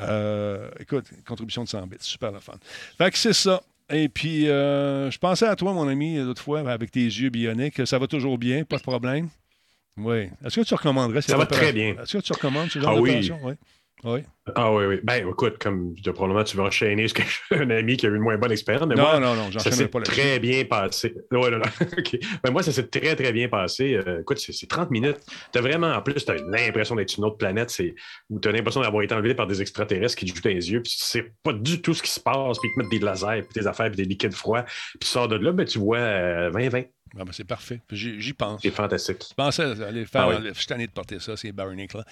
Euh, 0.00 0.70
écoute, 0.80 1.06
contribution 1.26 1.64
de 1.64 1.68
100 1.68 1.86
bits, 1.86 1.96
super 2.00 2.32
la 2.32 2.40
fun. 2.40 2.54
Fait 2.96 3.10
que 3.10 3.18
c'est 3.18 3.32
ça. 3.32 3.62
Et 3.90 4.08
puis, 4.08 4.48
euh, 4.48 5.10
je 5.10 5.18
pensais 5.18 5.46
à 5.46 5.56
toi, 5.56 5.72
mon 5.72 5.88
ami, 5.88 6.18
l'autre 6.18 6.42
fois, 6.42 6.60
avec 6.70 6.90
tes 6.90 7.04
yeux 7.04 7.30
bioniques. 7.30 7.86
Ça 7.86 7.98
va 7.98 8.06
toujours 8.06 8.36
bien, 8.36 8.64
pas 8.64 8.76
de 8.76 8.82
problème? 8.82 9.28
Oui. 9.96 10.28
Est-ce 10.44 10.60
que 10.60 10.64
tu 10.64 10.74
recommanderais 10.74 11.22
Ça 11.22 11.36
va 11.36 11.46
très 11.46 11.72
bien. 11.72 11.96
Est-ce 12.02 12.18
que 12.18 12.22
tu 12.22 12.32
recommandes 12.32 12.70
ce 12.70 12.78
genre 12.78 12.92
ah, 12.92 12.96
d'opération? 12.96 13.38
Oui. 13.42 13.52
Oui. 13.52 13.54
Ah 14.54 14.72
oui, 14.72 14.84
oui. 14.86 15.00
Ben 15.02 15.28
écoute, 15.28 15.58
comme 15.58 15.94
probablement 16.14 16.44
tu 16.44 16.56
veux 16.56 16.62
enchaîner 16.62 17.06
que 17.06 17.22
un 17.54 17.70
ami 17.70 17.96
qui 17.96 18.06
a 18.06 18.08
eu 18.08 18.16
une 18.16 18.22
moins 18.22 18.38
bonne 18.38 18.52
expérience. 18.52 18.86
Mais 18.86 18.94
non, 18.94 19.02
moi, 19.02 19.20
non, 19.20 19.34
non, 19.34 19.58
ça 19.58 19.70
s'est 19.70 19.88
très 19.88 20.38
bien 20.38 20.64
passé. 20.64 21.14
Ouais, 21.32 21.50
non, 21.50 21.58
non. 21.58 21.64
ben, 22.42 22.50
moi, 22.50 22.62
ça 22.62 22.72
s'est 22.72 22.86
très, 22.86 23.16
très 23.16 23.32
bien 23.32 23.48
passé. 23.48 23.94
Euh, 23.94 24.20
écoute, 24.20 24.38
c'est 24.38 24.66
30 24.66 24.90
minutes. 24.90 25.18
Tu 25.52 25.58
as 25.58 25.62
vraiment, 25.62 25.92
en 25.92 26.02
plus, 26.02 26.24
tu 26.24 26.30
as 26.30 26.36
l'impression 26.36 26.94
d'être 26.94 27.16
une 27.16 27.24
autre 27.24 27.36
planète 27.36 27.76
où 28.30 28.40
tu 28.40 28.48
as 28.48 28.52
l'impression 28.52 28.80
d'avoir 28.80 29.02
été 29.02 29.14
enlevé 29.14 29.34
par 29.34 29.46
des 29.46 29.60
extraterrestres 29.60 30.16
qui 30.16 30.26
te 30.26 30.34
jouent 30.34 30.42
dans 30.42 30.50
les 30.50 30.70
yeux, 30.70 30.82
puis 30.82 30.92
tu 30.92 31.04
sais 31.04 31.32
pas 31.42 31.52
du 31.52 31.82
tout 31.82 31.94
ce 31.94 32.02
qui 32.02 32.10
se 32.10 32.20
passe, 32.20 32.58
puis 32.58 32.70
ils 32.70 32.74
te 32.74 32.78
mettent 32.80 32.90
des 32.90 33.04
lasers, 33.04 33.42
puis 33.42 33.60
des 33.60 33.66
affaires, 33.66 33.88
puis 33.88 33.96
des 33.96 34.04
liquides 34.04 34.34
froids, 34.34 34.62
puis 34.62 35.00
tu 35.00 35.06
sors 35.06 35.28
de 35.28 35.36
là, 35.36 35.52
ben, 35.52 35.66
tu 35.66 35.78
vois 35.78 35.98
20-20. 35.98 36.76
Euh, 36.76 36.82
ah, 37.16 37.24
ben, 37.24 37.32
c'est 37.32 37.44
parfait. 37.44 37.80
J'y 37.90 38.32
pense. 38.32 38.62
C'est 38.62 38.70
fantastique. 38.70 39.24
Je 39.30 39.34
pensais 39.34 39.62
aller 39.82 40.04
faire. 40.04 40.28
Ah 40.28 40.40
Je 40.42 40.52
suis 40.52 40.66
tanné 40.66 40.86
de 40.86 40.92
porter 40.92 41.18
ça, 41.20 41.36
c'est 41.36 41.52
Baronic. 41.52 41.94
Là. 41.94 42.04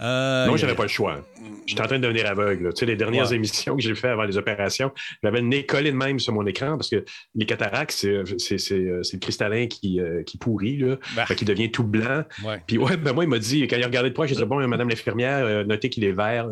Euh, 0.00 0.46
non, 0.46 0.56
j'avais 0.56 0.74
pas 0.74 0.82
le 0.82 0.88
choix. 0.88 1.24
J'étais 1.66 1.80
en 1.82 1.86
train 1.86 1.98
de 1.98 2.02
devenir 2.02 2.26
aveugle. 2.26 2.72
Tu 2.74 2.80
sais, 2.80 2.86
les 2.86 2.96
dernières 2.96 3.32
émissions 3.32 3.76
que 3.76 3.82
j'ai 3.82 3.94
faites 3.94 4.10
avant 4.10 4.24
les 4.24 4.36
opérations, 4.36 4.92
j'avais 5.22 5.40
le 5.40 5.46
nez 5.46 5.66
collé 5.66 5.90
de 5.90 5.96
même 5.96 6.18
sur 6.18 6.32
mon 6.32 6.46
écran 6.46 6.76
parce 6.76 6.90
que 6.90 7.04
les 7.34 7.46
cataractes, 7.46 7.92
c'est 7.92 8.08
euh, 8.08 9.02
le 9.12 9.18
cristallin 9.18 9.66
qui, 9.66 10.00
euh, 10.00 10.22
qui 10.22 10.38
pourrit, 10.38 10.76
là, 10.78 10.96
bah. 11.16 11.24
qui 11.26 11.44
devient 11.44 11.70
tout 11.70 11.84
blanc. 11.84 12.24
Puis 12.66 12.78
ouais, 12.78 12.96
ben 12.96 13.12
moi, 13.12 13.24
il 13.24 13.30
m'a 13.30 13.38
dit, 13.38 13.66
quand 13.68 13.76
il 13.76 13.82
a 13.82 13.86
regardé 13.86 14.10
de 14.10 14.14
poids, 14.14 14.26
j'ai 14.26 14.34
dit, 14.34 14.44
bon, 14.44 14.66
madame 14.66 14.88
l'infirmière, 14.88 15.66
notez 15.66 15.88
qu'il 15.88 16.04
est 16.04 16.12
vert. 16.12 16.48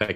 Ah. 0.00 0.06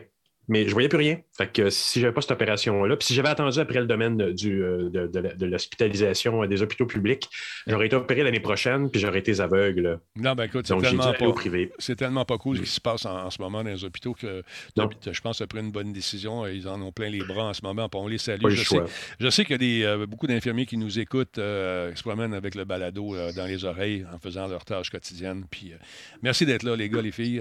Mais 0.49 0.67
je 0.67 0.73
voyais 0.73 0.89
plus 0.89 0.99
rien. 0.99 1.19
Fait 1.37 1.51
que 1.51 1.71
si 1.71 2.01
j'avais 2.01 2.13
pas 2.13 2.21
cette 2.21 2.33
opération-là, 2.33 2.97
puis 2.97 3.07
si 3.07 3.15
j'avais 3.15 3.29
attendu 3.29 3.59
après 3.61 3.79
le 3.79 3.87
domaine 3.87 4.33
du, 4.33 4.63
euh, 4.63 4.91
de, 4.91 5.47
l'hospitalisation 5.47 6.45
des 6.47 6.63
hôpitaux 6.63 6.87
publics, 6.87 7.29
j'aurais 7.67 7.87
été 7.87 7.95
opéré 7.95 8.25
l'année 8.25 8.41
prochaine, 8.41 8.91
puis 8.91 9.01
j'aurais 9.01 9.21
été 9.21 9.39
aveugle. 9.41 10.01
Non, 10.17 10.35
ben 10.35 10.45
écoute, 10.45 10.67
c'est 10.67 10.77
tellement, 10.79 11.13
pas, 11.13 11.33
c'est 11.79 11.97
tellement 11.97 12.25
pas 12.25 12.39
cool 12.39 12.57
ce 12.57 12.63
qui 12.63 12.69
se 12.69 12.81
passe 12.81 13.07
en, 13.07 13.31
ce 13.31 13.41
moment 13.41 13.63
dans 13.63 13.71
les 13.71 13.85
hôpitaux 13.85 14.15
que 14.15 14.43
je 14.77 15.21
pense 15.21 15.39
que 15.39 15.45
pris 15.45 15.61
une 15.61 15.71
bonne 15.71 15.93
décision. 15.93 16.47
Ils 16.47 16.67
en 16.67 16.81
ont 16.83 16.93
plein 16.93 17.09
les 17.09 17.23
bras 17.23 17.45
en 17.45 17.55
ce 17.55 17.63
moment, 17.63 17.89
on 17.95 18.09
les 18.09 18.19
salue. 18.19 18.49
Je 18.49 18.65
sais, 18.65 18.81
je 19.21 19.31
sais, 19.31 19.45
qu'il 19.45 19.53
y 19.53 19.55
a 19.55 19.59
des, 19.59 19.83
euh, 19.85 20.07
beaucoup 20.07 20.27
d'infirmiers 20.27 20.67
qui 20.67 20.77
nous 20.77 20.99
écoutent, 20.99 21.39
euh, 21.39 21.93
qui 21.93 21.99
se 21.99 22.03
promènent 22.03 22.35
avec 22.35 22.57
le 22.57 22.65
balado 22.65 23.15
dans 23.37 23.47
les 23.47 23.65
oreilles 23.65 24.05
en 24.13 24.19
faisant 24.19 24.49
leur 24.49 24.65
tâche 24.65 24.91
quotidienne. 24.91 25.45
Puis, 25.49 25.73
merci 26.23 26.47
d'être 26.47 26.65
là, 26.65 26.75
les 26.75 26.89
gars, 26.89 27.01
les 27.01 27.13
filles. 27.13 27.41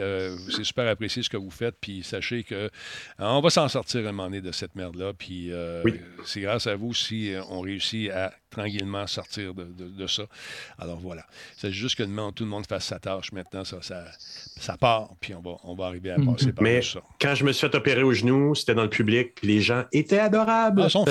c'est 0.50 0.64
super 0.64 0.88
apprécié 0.88 1.24
ce 1.24 1.30
que 1.30 1.38
vous 1.38 1.50
faites, 1.50 1.76
puis 1.82 2.04
sachez 2.04 2.44
que 2.44 2.70
on 3.20 3.42
va 3.42 3.50
s'en 3.50 3.68
sortir 3.68 4.02
un 4.02 4.12
moment 4.12 4.26
donné 4.26 4.42
de 4.42 4.52
cette 4.52 4.76
merde-là. 4.76 5.14
Puis 5.18 5.52
euh, 5.52 5.84
c'est 6.26 6.42
grâce 6.42 6.68
à 6.68 6.76
vous 6.76 6.94
si 6.94 7.34
euh, 7.34 7.42
on 7.50 7.62
réussit 7.62 8.10
à 8.12 8.34
tranquillement 8.50 9.08
sortir 9.08 9.54
de, 9.54 10.08
ça. 10.08 10.24
Alors 10.78 11.00
voilà. 11.00 11.26
C'est 11.58 11.72
juste 11.72 11.98
que 11.98 12.04
tout 12.32 12.44
le 12.44 12.50
monde 12.50 12.68
fasse 12.68 12.86
sa 12.86 13.00
tâche 13.00 13.32
maintenant. 13.32 13.64
Ça, 13.64 13.78
ça, 13.82 14.78
part, 14.78 15.12
puis 15.20 15.34
on 15.34 15.42
va, 15.42 15.58
on 15.64 15.74
va 15.74 15.86
arriver 15.86 16.12
à 16.12 16.18
mhm. 16.18 16.34
passer 16.34 16.52
par 16.52 16.64
Mais 16.64 16.82
ça. 16.82 17.02
Quand 17.20 17.34
je 17.34 17.46
me 17.46 17.54
suis 17.54 17.68
fait 17.68 17.76
opérer 17.76 18.04
au 18.04 18.14
genou, 18.14 18.54
c'était 18.54 18.76
dans 18.76 18.84
le 18.84 18.90
public, 18.90 19.36
puis 19.36 19.48
les 19.48 19.62
gens 19.62 19.86
étaient 19.94 20.20
adorables. 20.20 20.82
Ah, 20.84 20.90
sont 20.90 21.06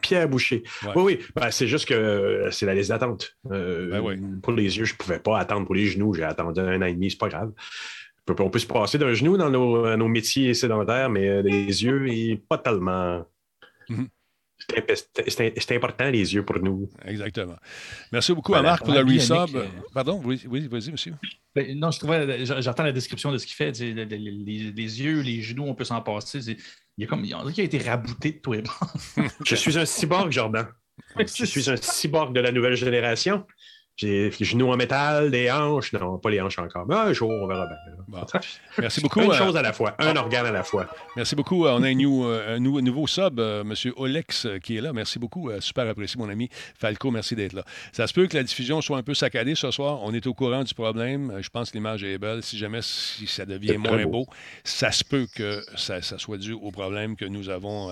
Pierre 0.00 0.28
Boucher. 0.28 0.62
Oui, 0.94 1.02
oui. 1.02 1.18
Ben, 1.34 1.50
c'est 1.50 1.66
juste 1.66 1.86
que 1.86 2.48
c'est 2.52 2.66
la 2.66 2.74
liste 2.74 2.90
d'attente. 2.90 3.36
Euh, 3.50 3.90
ben 3.90 4.40
pour 4.42 4.52
les 4.52 4.78
yeux, 4.78 4.84
je 4.84 4.94
ne 4.94 4.98
pouvais 4.98 5.18
pas 5.18 5.38
attendre 5.38 5.66
pour 5.66 5.74
les 5.74 5.86
genoux. 5.86 6.14
J'ai 6.14 6.24
attendu 6.24 6.60
un 6.60 6.80
an 6.80 6.86
et 6.86 6.94
demi, 6.94 7.10
c'est 7.10 7.18
pas 7.18 7.28
grave. 7.28 7.52
On 8.28 8.50
peut 8.50 8.58
se 8.58 8.66
passer 8.66 8.98
d'un 8.98 9.12
genou 9.12 9.36
dans 9.36 9.50
nos, 9.50 10.08
métiers 10.08 10.54
sédentaires, 10.54 11.10
mais 11.10 11.28
euh, 11.28 11.42
les 11.42 11.84
yeux, 11.84 12.06
pas 12.48 12.58
tellement. 12.58 13.26
Mhm. 13.88 14.08
C'est 15.26 15.72
important, 15.74 16.10
les 16.10 16.34
yeux, 16.34 16.44
pour 16.44 16.58
nous. 16.60 16.88
Exactement. 17.04 17.56
Merci 18.12 18.34
beaucoup 18.34 18.54
à 18.54 18.62
Marc 18.62 18.84
pour 18.84 18.94
le 18.94 19.00
resub. 19.00 19.56
Euh, 19.56 19.66
Pardon, 19.92 20.20
oui, 20.24 20.68
vas-y, 20.70 20.90
monsieur. 20.90 21.14
Ben, 21.54 21.78
non, 21.78 21.90
je 21.90 21.98
trouvais, 21.98 22.44
j'entends 22.44 22.84
la 22.84 22.92
description 22.92 23.32
de 23.32 23.38
ce 23.38 23.46
qu'il 23.46 23.56
fait. 23.56 23.72
Les, 23.78 25.02
yeux, 25.02 25.20
les 25.22 25.42
genoux, 25.42 25.64
on 25.64 25.74
peut 25.74 25.84
s'en 25.84 26.00
passer. 26.02 26.38
Il 26.96 27.02
y 27.02 27.04
a 27.04 27.06
comme, 27.06 27.24
il 27.24 27.34
a 27.34 27.62
été 27.62 27.78
rabouté 27.78 28.32
de 28.32 28.38
tout 28.38 28.54
et 28.54 28.62
Je 29.44 29.54
suis 29.54 29.78
un 29.78 29.84
cyborg, 29.84 30.30
Jordan. 30.30 30.68
Je 31.18 31.44
suis 31.44 31.70
un 31.70 31.76
cyborg 31.76 32.34
de 32.34 32.40
la 32.40 32.52
nouvelle 32.52 32.76
génération. 32.76 33.46
J'ai 34.00 34.30
les 34.30 34.46
genoux 34.46 34.72
en 34.72 34.78
métal, 34.78 35.30
des 35.30 35.50
hanches. 35.50 35.92
Non, 35.92 36.16
pas 36.16 36.30
les 36.30 36.40
hanches 36.40 36.58
encore. 36.58 36.86
Mais 36.86 36.94
un 36.94 37.12
jour, 37.12 37.30
on 37.30 37.46
verra 37.46 37.66
bien. 37.66 38.24
Merci 38.78 39.02
beaucoup. 39.02 39.20
Une 39.20 39.30
euh, 39.30 39.34
chose 39.34 39.58
à 39.58 39.62
la 39.62 39.74
fois, 39.74 39.94
un 39.98 40.16
organe 40.16 40.46
à 40.46 40.50
la 40.50 40.62
fois. 40.62 40.86
Merci 41.16 41.36
beaucoup. 41.36 41.66
On 41.66 41.82
a 41.82 41.88
un, 41.88 42.00
euh, 42.00 42.58
nouveau 42.58 43.06
sub, 43.06 43.38
euh, 43.38 43.60
M. 43.60 43.74
Olex, 43.96 44.48
qui 44.62 44.78
est 44.78 44.80
là. 44.80 44.94
Merci 44.94 45.18
beaucoup. 45.18 45.50
super 45.60 45.86
apprécié, 45.86 46.18
mon 46.18 46.30
ami. 46.30 46.48
Falco, 46.78 47.10
merci 47.10 47.36
d'être 47.36 47.52
là. 47.52 47.62
Ça 47.92 48.06
se 48.06 48.14
peut 48.14 48.26
que 48.26 48.38
la 48.38 48.42
diffusion 48.42 48.80
soit 48.80 48.96
un 48.96 49.02
peu 49.02 49.12
saccadée 49.12 49.54
ce 49.54 49.70
soir. 49.70 50.00
On 50.02 50.14
est 50.14 50.26
au 50.26 50.32
courant 50.32 50.64
du 50.64 50.72
problème. 50.72 51.36
Je 51.42 51.50
pense 51.50 51.70
que 51.70 51.76
l'image 51.76 52.02
est 52.02 52.16
belle. 52.16 52.42
Si 52.42 52.56
jamais 52.56 52.80
si 52.80 53.26
ça 53.26 53.44
devient 53.44 53.76
moins 53.76 54.06
beau. 54.06 54.26
ça 54.64 54.92
se 54.92 55.04
peut 55.04 55.26
que 55.36 55.62
ça, 55.76 56.00
soit 56.00 56.38
dû 56.38 56.54
au 56.54 56.70
problème 56.70 57.16
que 57.16 57.26
nous 57.26 57.50
avons 57.50 57.90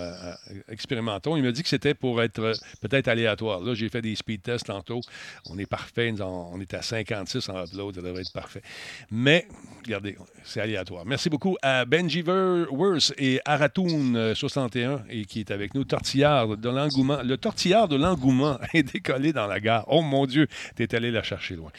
expérimenté. 0.70 1.28
Il 1.36 1.42
m'a 1.42 1.52
dit 1.52 1.62
que 1.62 1.68
c'était 1.68 1.92
pour 1.92 2.22
être 2.22 2.54
peut-être 2.80 3.08
aléatoire. 3.08 3.60
Là, 3.60 3.74
j'ai 3.74 3.90
fait 3.90 4.00
des 4.00 4.16
speed 4.16 4.40
tests 4.40 4.66
tantôt. 4.68 5.02
On 5.50 5.58
est 5.58 5.66
parfait 5.66 5.97
on 6.20 6.60
est 6.60 6.74
à 6.74 6.82
56 6.82 7.48
en 7.48 7.64
upload, 7.64 7.94
ça 7.96 8.02
devrait 8.02 8.22
être 8.22 8.32
parfait. 8.32 8.62
Mais, 9.10 9.46
regardez, 9.84 10.16
c'est 10.44 10.60
aléatoire. 10.60 11.04
Merci 11.04 11.28
beaucoup 11.28 11.56
à 11.62 11.84
Benji 11.84 12.22
Wurst 12.22 13.14
et 13.18 13.40
Aratoun61 13.46 14.78
euh, 14.78 14.98
et 15.10 15.24
qui 15.24 15.40
est 15.40 15.50
avec 15.50 15.74
nous. 15.74 15.84
Tortillard 15.84 16.56
de 16.56 16.68
l'engouement. 16.68 17.18
Le 17.22 17.36
tortillard 17.36 17.88
de 17.88 17.96
l'engouement 17.96 18.58
est 18.74 18.82
décollé 18.82 19.32
dans 19.32 19.46
la 19.46 19.60
gare. 19.60 19.84
Oh 19.88 20.02
mon 20.02 20.26
Dieu, 20.26 20.46
t'es 20.76 20.94
allé 20.94 21.10
la 21.10 21.22
chercher 21.22 21.56
loin. 21.56 21.70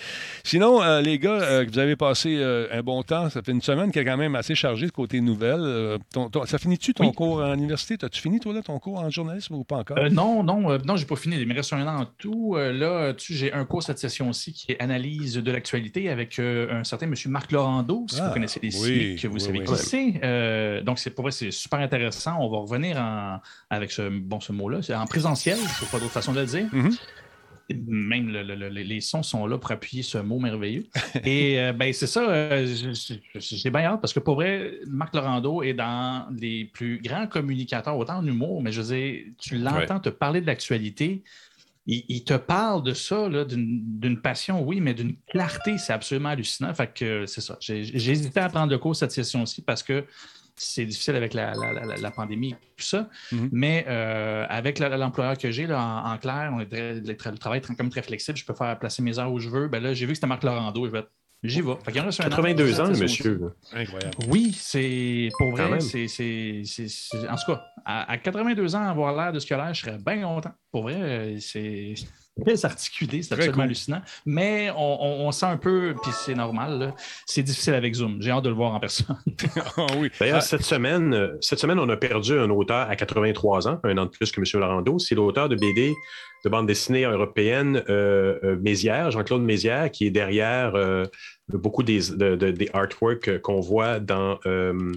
Sinon, 0.44 0.82
euh, 0.82 1.02
les 1.02 1.20
gars, 1.20 1.42
euh, 1.42 1.66
vous 1.68 1.80
avez 1.80 1.96
passé 1.96 2.44
un 2.72 2.82
bon 2.82 3.04
temps. 3.04 3.30
Ça 3.30 3.42
fait 3.42 3.52
une 3.52 3.62
semaine 3.62 3.92
qui 3.92 4.00
est 4.00 4.06
quand 4.06 4.18
même 4.18 4.36
assez 4.36 4.56
chargée 4.56 4.86
de 4.86 4.92
côté 4.92 5.22
nouvelles. 5.22 5.98
ça 6.46 6.58
finit-tu 6.58 6.94
ton 6.94 7.12
cours 7.12 7.42
à 7.42 7.56
l'université? 7.56 7.98
As-tu 8.02 8.22
fini, 8.22 8.40
toi, 8.40 8.54
là, 8.54 8.62
ton 8.62 8.78
cours 8.80 9.00
en 9.00 9.10
journalisme 9.10 9.56
ou 9.56 9.64
pas 9.64 9.78
encore? 9.78 9.98
non, 10.12 10.44
non, 10.44 10.78
non, 10.86 10.96
j'ai 10.96 11.06
pas 11.06 11.16
fini. 11.16 11.38
Il 11.38 11.48
me 11.48 11.54
reste 11.54 11.74
un 11.74 11.88
an 11.88 12.02
en 12.02 12.06
tout. 12.18 12.56
là, 12.56 13.14
j'ai 13.18 13.54
un 13.54 13.66
cours 13.66 13.84
cette 13.84 14.00
session 14.00 14.09
aussi 14.30 14.54
qui 14.54 14.72
est 14.72 14.82
analyse 14.82 15.36
de 15.36 15.52
l'actualité 15.52 16.10
avec 16.10 16.40
un 16.40 16.84
certain 16.84 17.06
M. 17.06 17.16
Marc 17.28 17.52
Laurando, 17.52 18.06
si 18.10 18.16
vous 18.16 18.22
ah, 18.26 18.32
connaissez 18.34 18.60
les 18.62 18.70
que 18.70 19.28
vous 19.28 19.40
savez 19.40 19.64
qui 19.64 19.76
c'est. 19.76 20.20
Euh, 20.24 20.82
donc, 20.82 21.00
c'est 21.00 21.12
pour 21.12 21.24
vrai, 21.24 21.32
c'est 21.32 21.52
super 21.52 21.80
intéressant. 21.80 22.38
On 22.40 22.50
va 22.50 22.58
revenir 22.58 22.98
avec 23.70 23.92
ce, 23.92 24.10
bon, 24.10 24.40
ce 24.40 24.52
mot-là. 24.52 24.82
C'est 24.82 24.96
en 24.96 25.06
présentiel, 25.06 25.58
je 25.58 25.86
ne 25.86 25.90
pas 25.90 26.00
d'autre 26.00 26.12
façon 26.12 26.34
de 26.34 26.40
le 26.40 26.46
dire. 26.46 26.66
Mm-hmm. 26.74 26.98
Même 27.86 28.30
les 28.32 29.00
sons 29.00 29.22
sont 29.22 29.46
là 29.46 29.60
pour 29.60 29.70
appuyer 29.70 30.02
ce 30.02 30.18
mot 30.18 30.40
merveilleux. 30.40 30.88
Et 31.24 31.60
euh, 31.60 31.72
ben, 31.72 31.94
c'est 31.94 32.08
ça, 32.08 32.28
euh, 32.28 32.66
j'ai 33.36 33.70
bien 33.70 33.82
hâte 33.82 34.02
parce 34.02 34.12
que 34.12 34.20
pour 34.20 34.36
vrai, 34.36 34.80
Marc 34.88 35.14
Laurando 35.14 35.62
est 35.62 35.76
dans 35.76 36.26
les 36.36 36.66
plus 36.66 37.00
grands 37.00 37.28
communicateurs, 37.28 37.96
autant 37.96 38.18
en 38.18 38.26
humour, 38.26 38.64
mais 38.64 38.72
je 38.72 38.82
veux 38.82 38.96
dire, 38.96 39.24
tu 39.38 39.58
l'entends 39.60 40.00
te 40.00 40.10
parler 40.10 40.42
de 40.42 40.48
l'actualité 40.48 41.22
il, 41.92 42.24
te 42.24 42.36
parle 42.36 42.84
de 42.84 42.94
ça, 42.94 43.28
d'une 43.30 44.22
passion, 44.22 44.62
oui, 44.62 44.80
mais 44.80 44.94
d'une 44.94 45.16
clarté, 45.28 45.78
c'est 45.78 45.94
absolument 45.94 46.30
hallucinant. 46.30 46.74
Fait 46.74 46.94
que 46.94 47.26
c'est 47.26 47.42
ça. 47.42 47.58
J'ai 47.60 48.12
hésité 48.12 48.40
à 48.40 48.50
prendre 48.50 48.72
le 48.72 48.78
cours 48.78 48.96
cette 48.96 49.12
session-ci 49.12 49.64
parce 49.64 49.82
que 49.82 50.06
c'est 50.56 50.86
difficile 50.86 51.16
avec 51.16 51.34
la, 51.34 52.12
pandémie 52.16 52.52
et 52.52 52.56
tout 52.78 52.86
ça. 52.86 53.10
Mm-hmm. 53.32 53.50
Mais 53.52 53.86
euh, 53.88 54.46
avec 54.50 54.78
l'employeur 54.80 55.38
que 55.38 55.50
j'ai, 55.50 55.72
en, 55.74 56.18
clair, 56.18 56.52
on 56.54 56.60
est 56.60 56.72
le 56.72 57.38
travail 57.38 57.62
est 57.62 57.76
comme 57.76 57.90
très 57.90 58.04
flexible. 58.04 58.38
Je 58.38 58.46
peux 58.46 58.54
faire 58.54 58.78
placer 58.78 59.02
mes 59.02 59.18
heures 59.18 59.32
où 59.32 59.40
je 59.40 59.50
veux. 59.50 59.68
Ben 59.68 59.82
là, 59.82 59.94
j'ai 59.94 60.06
vu 60.06 60.12
que 60.12 60.16
c'était 60.16 60.28
Marc 60.28 60.44
Laurando. 60.44 60.86
Je 60.86 60.92
vais 60.92 61.04
J'y 61.42 61.62
vais. 61.62 61.74
82 61.86 62.82
ans, 62.82 62.90
monsieur. 62.90 63.54
Incroyable. 63.74 64.16
Oui, 64.28 64.52
c'est 64.54 65.30
pour 65.38 65.52
vrai. 65.52 65.80
C'est, 65.80 66.64
en 67.30 67.36
tout 67.36 67.54
cas, 67.54 67.66
à, 67.86 68.18
82 68.18 68.76
ans, 68.76 68.84
avoir 68.84 69.16
l'air 69.16 69.32
de 69.32 69.40
ce 69.40 69.46
qu'il 69.46 69.56
a 69.56 69.66
l'air, 69.66 69.74
je 69.74 69.82
serais 69.82 69.98
bien 69.98 70.22
content. 70.24 70.52
Pour 70.72 70.84
vrai, 70.84 71.38
c'est 71.40 71.94
très 72.44 72.66
articulé, 72.66 73.22
c'est 73.22 73.34
absolument 73.34 73.64
hallucinant. 73.64 74.02
Mais 74.26 74.72
on, 74.76 75.32
sent 75.32 75.46
un 75.46 75.58
peu, 75.58 75.96
puis 76.02 76.12
c'est 76.14 76.36
normal, 76.36 76.94
c'est 77.26 77.44
difficile 77.44 77.74
avec 77.74 77.94
Zoom. 77.94 78.22
J'ai 78.22 78.32
hâte 78.32 78.44
de 78.44 78.50
le 78.50 78.56
voir 78.56 78.74
en 78.74 78.80
personne. 78.80 79.18
Ah 79.78 79.86
oui. 79.98 80.10
D'ailleurs, 80.20 80.38
ah. 80.38 80.42
cette, 80.42 80.64
semaine, 80.64 81.38
cette 81.42 81.60
semaine, 81.60 81.80
on 81.80 81.90
a 81.90 81.98
perdu 81.98 82.38
un 82.38 82.50
auteur 82.50 82.90
à 82.90 82.96
83 82.96 83.68
ans, 83.68 83.80
un 83.84 83.98
an 83.98 84.06
de 84.06 84.10
plus 84.10 84.32
que 84.32 84.40
M. 84.40 84.62
Laurando. 84.62 85.00
C'est 85.00 85.16
l'auteur 85.16 85.50
de 85.50 85.56
BD 85.56 85.94
de 86.44 86.50
bande 86.50 86.68
dessinée 86.68 87.04
européenne 87.04 87.84
euh, 87.90 88.40
euh, 88.44 88.58
Mézières, 88.60 89.12
Jean-Claude 89.12 89.42
Mézières, 89.42 89.92
qui 89.92 90.06
est 90.06 90.12
derrière 90.12 90.76
euh, 90.76 91.06
beaucoup 91.50 91.84
des, 91.84 92.00
des 92.12 92.70
artworks 92.74 93.42
qu'on 93.42 93.60
voit 93.60 94.00
dans 94.00 94.40
euh, 94.46 94.94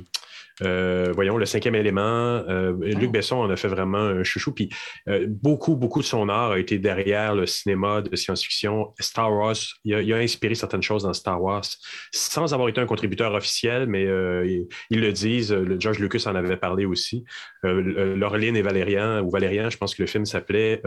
voyons, 0.61 1.37
le 1.37 1.47
cinquième 1.47 1.75
élément. 1.75 2.02
Euh, 2.02 2.73
Luc 2.80 3.09
ah. 3.09 3.12
Besson 3.12 3.37
en 3.37 3.50
a 3.50 3.56
fait 3.56 3.68
vraiment 3.68 3.99
un 3.99 4.25
chouchou. 4.25 4.52
Puis 4.52 4.68
euh, 5.09 5.26
beaucoup, 5.28 5.76
beaucoup 5.76 6.00
de 6.00 6.06
son 6.06 6.28
art 6.28 6.52
a 6.52 6.59
été 6.59 6.78
derrière 6.78 7.35
le 7.35 7.47
cinéma 7.47 8.02
de 8.02 8.14
science-fiction. 8.14 8.92
Star 9.00 9.32
Wars, 9.32 9.56
il 9.85 10.12
a, 10.12 10.16
inspiré 10.16 10.54
certaines 10.54 10.82
choses 10.82 11.02
dans 11.04 11.12
Star 11.12 11.42
Wars 11.42 11.64
sans 12.12 12.54
avoir 12.54 12.68
été 12.68 12.80
un 12.80 12.87
contributeur 12.87 13.35
officiel, 13.35 13.87
mais 13.87 14.02
ils, 14.04 15.00
le 15.00 15.12
disent. 15.12 15.56
George 15.78 15.99
Lucas 15.99 16.25
en 16.26 16.35
avait 16.35 16.56
parlé 16.56 16.85
aussi. 16.85 17.25
Laureline 17.62 18.56
et 18.56 18.62
Valérian, 18.62 19.21
ou 19.21 19.30
Valérian, 19.30 19.71
je 19.71 19.76
pense 19.76 19.94
que 19.94 20.02
le 20.02 20.06
film 20.06 20.25
s'appelait, 20.25 20.82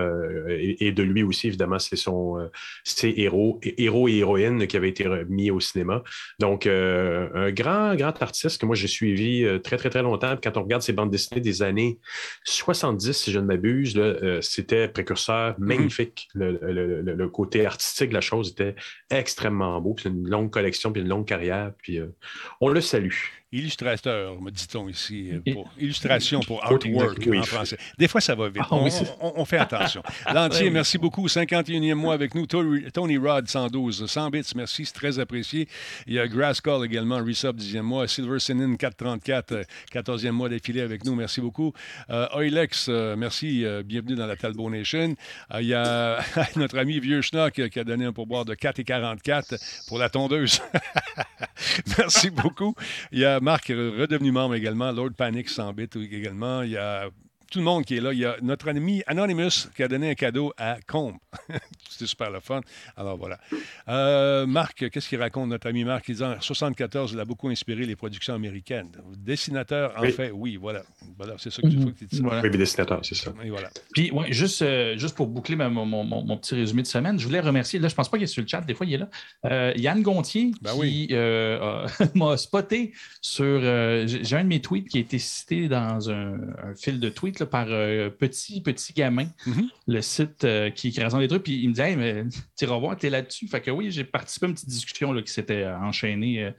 et, 0.50 0.92
de 0.92 1.04
lui 1.04 1.24
aussi, 1.24 1.48
évidemment, 1.48 1.80
c'est 1.80 1.96
son 1.96 2.50
ses 2.84 3.14
héros, 3.18 3.60
héros 3.64 4.08
et 4.08 4.18
héroïnes 4.18 4.68
qui 4.68 4.78
avaient 4.78 4.90
été 4.90 5.06
mis 5.28 5.52
au 5.52 5.60
cinéma. 5.60 6.04
Donc, 6.40 6.66
un 6.68 7.52
grand, 7.52 7.96
grand 7.96 8.22
artiste 8.22 8.62
que 8.62 8.66
moi 8.66 8.76
j'ai 8.76 8.88
suivi 8.88 9.46
très, 9.58 9.78
très, 9.78 9.90
très 9.90 10.02
longtemps. 10.02 10.36
quand 10.42 10.58
on 10.58 10.64
regarde 10.64 10.82
ces 10.82 10.94
bandes 10.94 11.12
dessinées 11.12 11.42
des 11.42 11.62
années 11.62 12.00
70, 12.44 13.14
si 13.14 13.32
je 13.32 13.40
ne 13.40 13.46
m'abuse, 13.46 14.00
c'était 14.42 14.88
précurseur, 14.88 15.56
mhm. 15.60 15.68
magnifique. 15.68 16.28
le, 16.34 17.26
côté 17.28 17.66
artistique 17.66 18.10
de 18.10 18.14
la 18.14 18.22
chose 18.22 18.52
était 18.52 18.76
extrêmement 19.10 19.80
beau. 19.82 19.96
C'est 20.02 20.10
une 20.10 20.30
longue 20.30 20.52
collection, 20.52 20.92
puis 20.92 21.02
une 21.02 21.10
longue 21.10 21.26
carrière. 21.26 21.72
Puis 21.82 22.00
on 22.62 22.70
le 22.70 22.82
salue 22.82 23.12
illustrateur, 23.56 24.42
me 24.42 24.52
dit-on 24.52 24.90
ici, 24.90 25.30
euh, 25.32 25.54
pour 25.54 25.72
illustration 25.80 26.42
pour 26.42 26.64
artwork 26.64 27.28
en 27.28 27.44
français. 27.44 27.78
Des 27.98 28.08
fois, 28.08 28.22
ça 28.22 28.36
va 28.36 28.50
vite. 28.50 28.64
Ah, 28.70 28.76
on, 29.22 29.46
fait 29.46 29.58
attention. 29.58 30.04
L'entier, 30.34 30.70
merci 30.70 30.98
beaucoup. 30.98 31.28
51e 31.28 31.94
mois 31.94 32.14
avec 32.14 32.36
nous. 32.36 32.46
Tony 32.46 33.18
Rod, 33.18 33.48
112. 33.48 34.06
100 34.06 34.30
bits, 34.30 34.44
merci, 34.56 34.86
c'est 34.86 34.94
très 34.94 35.20
apprécié. 35.20 35.68
Il 36.06 36.14
y 36.14 36.20
a 36.20 36.28
Grass 36.28 36.60
Call 36.60 36.86
également, 36.86 37.18
Resub, 37.18 37.58
10e 37.58 37.82
mois. 37.82 38.08
Silver 38.08 38.40
Sinin, 38.40 38.76
434, 38.76 39.66
14e 39.92 40.32
mois 40.32 40.50
d'affilée 40.50 40.82
avec 40.82 41.06
nous. 41.06 41.16
Merci 41.16 41.42
beaucoup. 41.42 41.74
Euh, 42.10 42.28
Oilex, 42.36 42.88
euh, 42.90 43.16
merci. 43.16 43.66
bienvenue 43.86 44.16
dans 44.16 44.28
la 44.28 44.36
Talbot 44.36 44.70
Nation. 44.70 45.16
il 45.60 45.68
y 45.68 45.74
a 45.74 46.20
notre 46.56 46.78
ami 46.78 47.00
Vieux 47.00 47.22
Schnock 47.22 47.70
qui 47.70 47.80
a 47.80 47.84
donné 47.84 48.06
un 48.06 48.14
pourboire 48.14 48.44
de 48.46 48.54
4,44 48.54 49.86
pour 49.88 49.98
la 49.98 50.10
tondeuse. 50.10 50.62
merci 51.98 52.30
beaucoup. 52.30 52.76
Il 53.12 53.20
y 53.20 53.26
a 53.26 53.40
Marc, 53.40 53.68
redevenu 53.68 54.32
membre 54.32 54.56
également. 54.56 54.92
Lord 54.92 55.12
Panic 55.12 55.50
100 55.50 55.74
bits 55.74 55.90
également. 55.96 56.62
Il 56.62 56.72
y 56.72 56.78
a 56.78 57.10
tout 57.52 57.60
le 57.60 57.66
monde 57.66 57.86
qui 57.86 57.98
est 57.98 58.02
là. 58.02 58.14
Il 58.14 58.20
y 58.20 58.26
a 58.26 58.38
notre 58.42 58.70
ami 58.70 59.04
Anonymous 59.08 59.70
qui 59.76 59.84
a 59.84 59.88
donné 59.88 60.12
un 60.12 60.16
cadeau 60.16 60.54
à 60.58 60.78
Combe. 60.88 61.16
C'était 61.90 62.08
super 62.08 62.32
le 62.32 62.40
fun. 62.40 62.62
Alors 62.98 63.18
voilà. 63.18 63.40
Euh, 63.88 64.46
Marc, 64.46 64.90
qu'est-ce 64.90 65.10
qu'il 65.10 65.20
raconte, 65.20 65.50
notre 65.50 65.68
ami 65.68 65.84
Marc? 65.84 66.08
Il 66.10 66.16
dit 66.16 66.24
en 66.24 66.40
74, 66.40 67.14
il 67.14 67.20
a 67.20 67.26
beaucoup 67.26 67.50
inspiré 67.50 67.86
les 67.86 67.96
productions 67.96 68.34
américaines. 68.34 68.90
Dessinateur, 69.18 69.94
en 69.98 70.04
fait, 70.10 70.32
oui, 70.32 70.58
voilà. 70.58 70.84
Voilà, 71.18 71.36
c'est 71.38 71.52
ça 71.52 71.62
que 71.62 71.68
tu 71.68 71.78
mm 71.78 71.94
dis. 72.10 72.22
Oui, 72.22 72.50
dessinateur, 72.52 73.00
c'est 73.04 73.16
ça. 73.16 73.34
Et 73.44 73.50
voilà. 73.50 73.70
Puis, 73.94 74.12
ouais, 74.12 74.32
juste, 74.32 74.62
euh, 74.62 74.98
juste 74.98 75.16
pour 75.16 75.28
boucler 75.28 75.56
mon, 75.56 75.86
mon, 75.86 76.04
mon, 76.04 76.38
petit 76.38 76.56
résumé 76.56 76.82
de 76.82 76.88
semaine, 76.88 77.20
je 77.20 77.26
voulais 77.26 77.40
remercier, 77.40 77.80
là, 77.80 77.88
je 77.88 77.96
pense 77.96 78.10
pas 78.10 78.18
qu'il 78.18 78.24
est 78.24 78.28
sur 78.28 78.42
le 78.42 78.48
chat, 78.48 78.62
des 78.62 78.74
fois, 78.74 78.86
il 78.86 78.94
est 78.94 78.98
là. 78.98 79.10
Euh, 79.46 79.74
Yann 79.76 80.02
Gontier, 80.02 80.52
ben 80.62 80.74
qui 80.82 81.08
m'a 82.16 82.38
spoté 82.38 82.94
sur. 83.22 83.62
J'ai 83.62 84.36
un 84.36 84.44
de 84.44 84.50
mes 84.50 84.62
tweets 84.62 84.90
qui 84.90 84.98
a 84.98 85.02
été 85.02 85.20
cité 85.20 85.68
dans 85.68 86.10
un, 86.10 86.38
fil 86.76 87.00
de 87.00 87.10
tweets 87.10 87.35
par 87.44 87.66
Petit 87.66 88.62
Petit 88.62 88.94
Gamin, 88.94 89.26
mm-hmm. 89.46 89.68
le 89.88 90.02
site 90.02 90.48
qui, 90.76 90.92
qui 90.92 91.02
raisonne 91.02 91.20
des 91.20 91.28
trucs. 91.28 91.44
Puis 91.44 91.62
il 91.62 91.70
me 91.70 91.74
dit 91.74 91.82
Hey, 91.82 91.96
mais 91.96 92.24
tu 92.58 92.66
t'es 93.00 93.10
là-dessus. 93.10 93.48
Fait 93.48 93.62
que 93.62 93.72
oui, 93.72 93.92
j'ai 93.92 94.04
participé 94.04 94.46
à 94.46 94.50
une 94.50 94.56
petite 94.56 94.70
discussion 94.70 95.12
là, 95.12 95.22
qui 95.22 95.32
s'était 95.32 95.66
enchaînée 95.66 96.54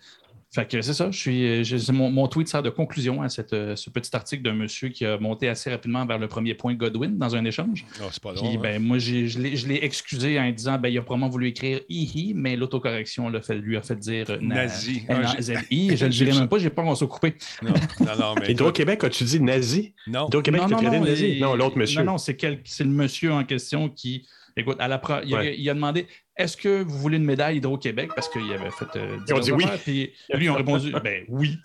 fait 0.56 0.66
que 0.66 0.80
c'est 0.80 0.94
ça, 0.94 1.10
je 1.10 1.18
suis, 1.18 1.64
je, 1.64 1.92
mon, 1.92 2.28
tweet 2.28 2.48
sert 2.48 2.62
de 2.62 2.70
conclusion 2.70 3.20
à 3.20 3.28
cette, 3.28 3.52
euh, 3.52 3.76
ce 3.76 3.90
petit 3.90 4.14
article 4.16 4.42
d'un 4.42 4.54
monsieur 4.54 4.88
qui 4.88 5.04
a 5.04 5.18
monté 5.18 5.48
assez 5.48 5.70
rapidement 5.70 6.06
vers 6.06 6.18
le 6.18 6.28
premier 6.28 6.54
point 6.54 6.72
Godwin 6.72 7.18
dans 7.18 7.36
un 7.36 7.44
échange. 7.44 7.84
Oh, 8.00 8.06
c'est 8.10 8.22
pas 8.22 8.30
hein. 8.30 8.56
ben, 8.62 8.82
Moi, 8.82 8.98
je 8.98 9.38
l'ai 9.38 9.84
excusé 9.84 10.40
en 10.40 10.50
disant 10.50 10.78
ben, 10.78 10.88
il 10.88 10.96
a 10.96 11.02
probablement 11.02 11.28
voulu 11.28 11.48
écrire 11.48 11.80
ihi, 11.90 12.32
mais 12.34 12.56
l'autocorrection 12.56 13.30
lui 13.50 13.76
a 13.76 13.82
fait 13.82 13.96
dire 13.96 14.30
euh, 14.30 14.38
nazi. 14.40 15.04
N-A-Z-I. 15.08 15.94
je 15.94 16.04
ne 16.04 16.08
le 16.08 16.14
dirai 16.14 16.38
même 16.38 16.48
pas, 16.48 16.58
j'ai 16.58 16.70
pas 16.70 16.82
mon 16.82 16.94
saut 16.94 17.06
coupé. 17.06 17.34
Non, 17.62 17.74
non, 18.00 18.16
non 18.18 18.34
mais. 18.40 18.50
Hydro-Québec, 18.52 19.04
as-tu 19.04 19.24
dit 19.24 19.40
nazi? 19.40 19.92
Non. 20.06 20.26
Hydro-Québec, 20.28 20.62
tu 20.68 20.74
as 20.74 20.80
nazi? 20.80 21.38
Non, 21.38 21.54
l'autre 21.54 21.76
monsieur. 21.76 22.02
Non, 22.02 22.12
non, 22.12 22.18
c'est 22.18 22.42
le 22.42 22.86
monsieur 22.86 23.32
en 23.32 23.44
question 23.44 23.90
qui 23.90 24.26
Écoute, 24.58 24.76
à 24.80 24.88
la 24.88 25.00
il, 25.24 25.68
a, 25.68 25.74
demandé 25.74 26.06
est-ce 26.36 26.56
que 26.56 26.82
vous 26.82 26.98
voulez 26.98 27.16
une 27.16 27.24
médaille 27.24 27.56
Hydro-Québec 27.56 28.10
Parce 28.14 28.28
qu'il 28.28 28.52
avait 28.52 28.70
fait. 28.70 28.96
Euh, 28.96 29.18
ils 29.26 29.34
ont 29.34 29.38
dit 29.38 29.52
oui. 29.52 29.64
Puis 29.82 30.12
lui, 30.34 30.46
ils 30.46 30.50
ont 30.50 30.54
répondu 30.54 30.92
ben 31.02 31.24
oui. 31.28 31.58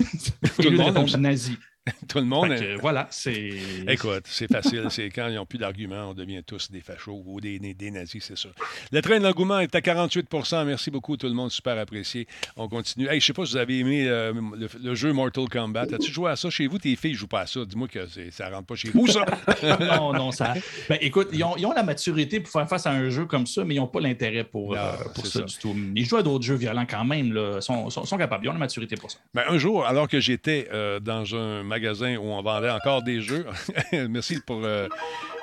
Tout 0.55 0.69
le 0.69 0.77
monde 0.77 1.15
nazi. 1.17 1.57
Tout 2.07 2.19
le 2.19 2.25
monde. 2.25 2.53
voilà, 2.79 3.07
c'est. 3.09 3.49
Écoute, 3.87 4.23
c'est 4.25 4.51
facile. 4.51 4.85
c'est 4.91 5.09
quand 5.09 5.27
ils 5.29 5.35
n'ont 5.35 5.47
plus 5.47 5.57
d'arguments, 5.57 6.11
on 6.11 6.13
devient 6.13 6.43
tous 6.45 6.69
des 6.69 6.81
fachos 6.81 7.23
ou 7.25 7.41
des, 7.41 7.57
des, 7.57 7.91
nazis, 7.91 8.23
c'est 8.23 8.37
ça. 8.37 8.49
Le 8.91 9.01
train 9.01 9.17
de 9.17 9.23
l'engouement 9.23 9.59
est 9.59 9.73
à 9.73 9.79
48% 9.79 10.65
Merci 10.65 10.91
beaucoup, 10.91 11.17
tout 11.17 11.25
le 11.27 11.33
monde. 11.33 11.49
Super 11.49 11.79
apprécié. 11.79 12.27
On 12.55 12.67
continue. 12.67 13.07
Hey, 13.07 13.19
je 13.19 13.25
sais 13.25 13.33
pas 13.33 13.45
si 13.45 13.53
vous 13.53 13.57
avez 13.57 13.79
aimé 13.79 14.07
euh, 14.07 14.31
le, 14.79 14.93
jeu 14.93 15.11
Mortal 15.11 15.49
Kombat. 15.49 15.87
As-tu 15.93 16.11
joué 16.11 16.29
à 16.29 16.35
ça 16.35 16.51
chez 16.51 16.67
vous? 16.67 16.77
Tes 16.77 16.95
filles 16.95 17.13
ne 17.13 17.17
jouent 17.17 17.27
pas 17.27 17.41
à 17.41 17.47
ça. 17.47 17.65
Dis-moi 17.65 17.87
que 17.87 18.05
ça 18.29 18.49
rentre 18.49 18.67
pas 18.67 18.75
chez 18.75 18.91
vous, 18.91 19.07
ça. 19.07 19.25
non, 19.79 20.13
non, 20.13 20.31
ça. 20.31 20.53
Ben, 20.87 20.99
écoute, 21.01 21.29
ils 21.33 21.43
ont, 21.43 21.57
ils 21.57 21.65
ont, 21.65 21.73
la 21.73 21.83
maturité 21.83 22.41
pour 22.41 22.51
faire 22.51 22.69
face 22.69 22.85
à 22.85 22.91
un 22.91 23.09
jeu 23.09 23.25
comme 23.25 23.47
ça, 23.47 23.63
mais 23.65 23.73
ils 23.73 23.79
n'ont 23.79 23.87
pas 23.87 24.01
l'intérêt 24.01 24.43
pour, 24.43 24.75
euh, 24.75 24.93
pour 25.15 25.25
ça, 25.25 25.41
du 25.41 25.57
tout. 25.57 25.75
Ils 25.95 26.05
jouent 26.05 26.17
à 26.17 26.23
d'autres 26.23 26.45
jeux 26.45 26.55
violents 26.55 26.85
quand 26.87 27.05
même. 27.05 27.27
Ils 27.27 27.61
sont, 27.61 27.89
sont, 27.89 28.17
capables. 28.17 28.45
Ils 28.45 28.49
ont 28.49 28.53
la 28.53 28.59
maturité 28.59 28.95
pour 28.97 29.09
ça. 29.09 29.17
Ben, 29.33 29.43
un 29.47 29.57
jour, 29.57 29.83
alors 29.83 30.07
que 30.07 30.19
j'étais 30.19 30.67
euh, 30.71 30.99
dans 30.99 31.33
un 31.33 31.70
magasin 31.71 32.17
où 32.17 32.25
on 32.25 32.41
vendait 32.41 32.69
encore 32.69 33.01
des 33.01 33.21
jeux. 33.21 33.45
merci 34.09 34.39
pour. 34.45 34.61
Euh, 34.63 34.87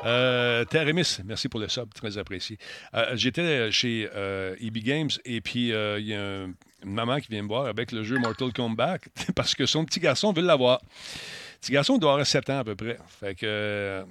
euh, 0.04 0.64
merci 1.24 1.48
pour 1.48 1.58
le 1.58 1.68
sub, 1.68 1.92
très 1.94 2.18
apprécié. 2.18 2.58
Euh, 2.94 3.16
j'étais 3.16 3.72
chez 3.72 4.08
euh, 4.14 4.54
EB 4.60 4.78
Games 4.78 5.10
et 5.24 5.40
puis 5.40 5.68
il 5.70 6.06
y 6.06 6.14
a 6.14 6.44
une 6.44 6.54
maman 6.84 7.18
qui 7.18 7.28
vient 7.28 7.42
me 7.42 7.48
voir 7.48 7.66
avec 7.66 7.90
le 7.92 8.04
jeu 8.04 8.18
Mortal 8.18 8.52
Kombat 8.52 8.98
parce 9.34 9.54
que 9.54 9.66
son 9.66 9.84
petit 9.84 10.00
garçon 10.00 10.32
veut 10.32 10.42
l'avoir. 10.42 10.80
Petit 11.60 11.72
garçon 11.72 11.98
doit 11.98 12.12
avoir 12.12 12.26
7 12.26 12.50
ans 12.50 12.58
à 12.58 12.64
peu 12.64 12.76
près. 12.76 12.98
Fait 13.20 13.34
que 13.34 14.04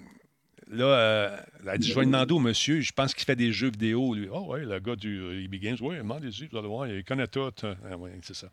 Là, 0.69 0.85
euh, 0.85 1.37
elle 1.61 1.69
a 1.69 1.77
dit, 1.77 1.87
je 1.89 1.95
vais 1.97 2.05
demander 2.05 2.33
au 2.33 2.39
monsieur, 2.39 2.81
je 2.81 2.91
pense 2.91 3.13
qu'il 3.13 3.23
fait 3.23 3.37
des 3.37 3.53
jeux 3.53 3.71
vidéo, 3.71 4.13
lui. 4.13 4.27
Oh, 4.29 4.47
ouais, 4.47 4.65
le 4.65 4.79
gars 4.79 4.97
du 4.97 5.43
EB 5.43 5.53
euh, 5.53 5.57
Games, 5.59 5.77
oui, 5.79 5.97
demandez-y, 5.97 6.47
vous 6.47 6.57
allez 6.57 6.67
voir, 6.67 6.87
il 6.87 7.03
connaît 7.05 7.27
tout. 7.27 7.49
Ah, 7.63 7.95
oui, 7.97 8.11
c'est 8.21 8.35
ça. 8.35 8.47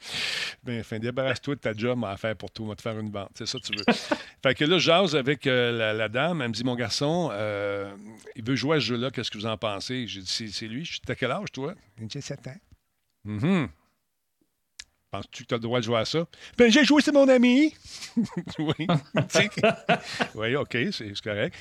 Ben, 0.63 0.81
enfin, 0.81 1.01
débarrasse-toi 1.01 1.57
de 1.57 1.61
ta 1.61 1.73
job 1.73 2.05
à 2.05 2.17
faire 2.17 2.37
pour 2.37 2.53
tout, 2.53 2.63
on 2.63 2.69
va 2.69 2.77
te 2.77 2.83
faire 2.83 2.99
une 2.99 3.11
vente. 3.11 3.31
C'est 3.35 3.47
ça 3.47 3.59
que 3.59 3.65
tu 3.65 3.73
veux. 3.77 3.85
fait 4.43 4.55
que 4.55 4.65
là, 4.65 4.79
jase 4.79 5.17
avec 5.17 5.47
euh, 5.49 5.93
la, 5.93 6.09
dame, 6.09 6.41
elle 6.41 6.49
me 6.49 6.55
dit, 6.55 6.63
mon 6.63 6.77
garçon, 6.77 7.31
il 8.37 8.45
veut 8.45 8.55
jouer 8.55 8.77
à 8.77 8.81
ce 8.81 8.87
jeu-là, 8.87 9.11
qu'est-ce 9.11 9.31
que 9.31 9.39
vous 9.39 9.47
en 9.47 9.57
pensez? 9.57 10.07
J'ai 10.07 10.21
dit, 10.21 10.53
c'est 10.53 10.69
lui. 10.69 10.89
T'as 11.05 11.17
quel 11.17 11.33
âge, 11.33 11.51
toi? 11.53 11.75
J'ai 12.09 12.21
7 12.21 12.47
ans. 12.47 12.57
Mm 13.25 13.67
Penses-tu 15.11 15.45
que 15.45 15.49
tu 15.49 15.55
as 15.55 15.59
le 15.59 15.63
droit 15.63 15.79
de 15.79 15.85
jouer 15.85 15.99
à 15.99 16.05
ça? 16.05 16.27
Ben, 16.59 16.73
j'ai 16.73 16.85
joué, 16.85 17.01
c'est 17.01 17.13
mon 17.13 17.29
ami. 17.29 17.73
oui. 18.59 18.75
oui, 20.35 20.57
OK, 20.57 20.77
c'est 20.91 21.21
correct. 21.21 21.55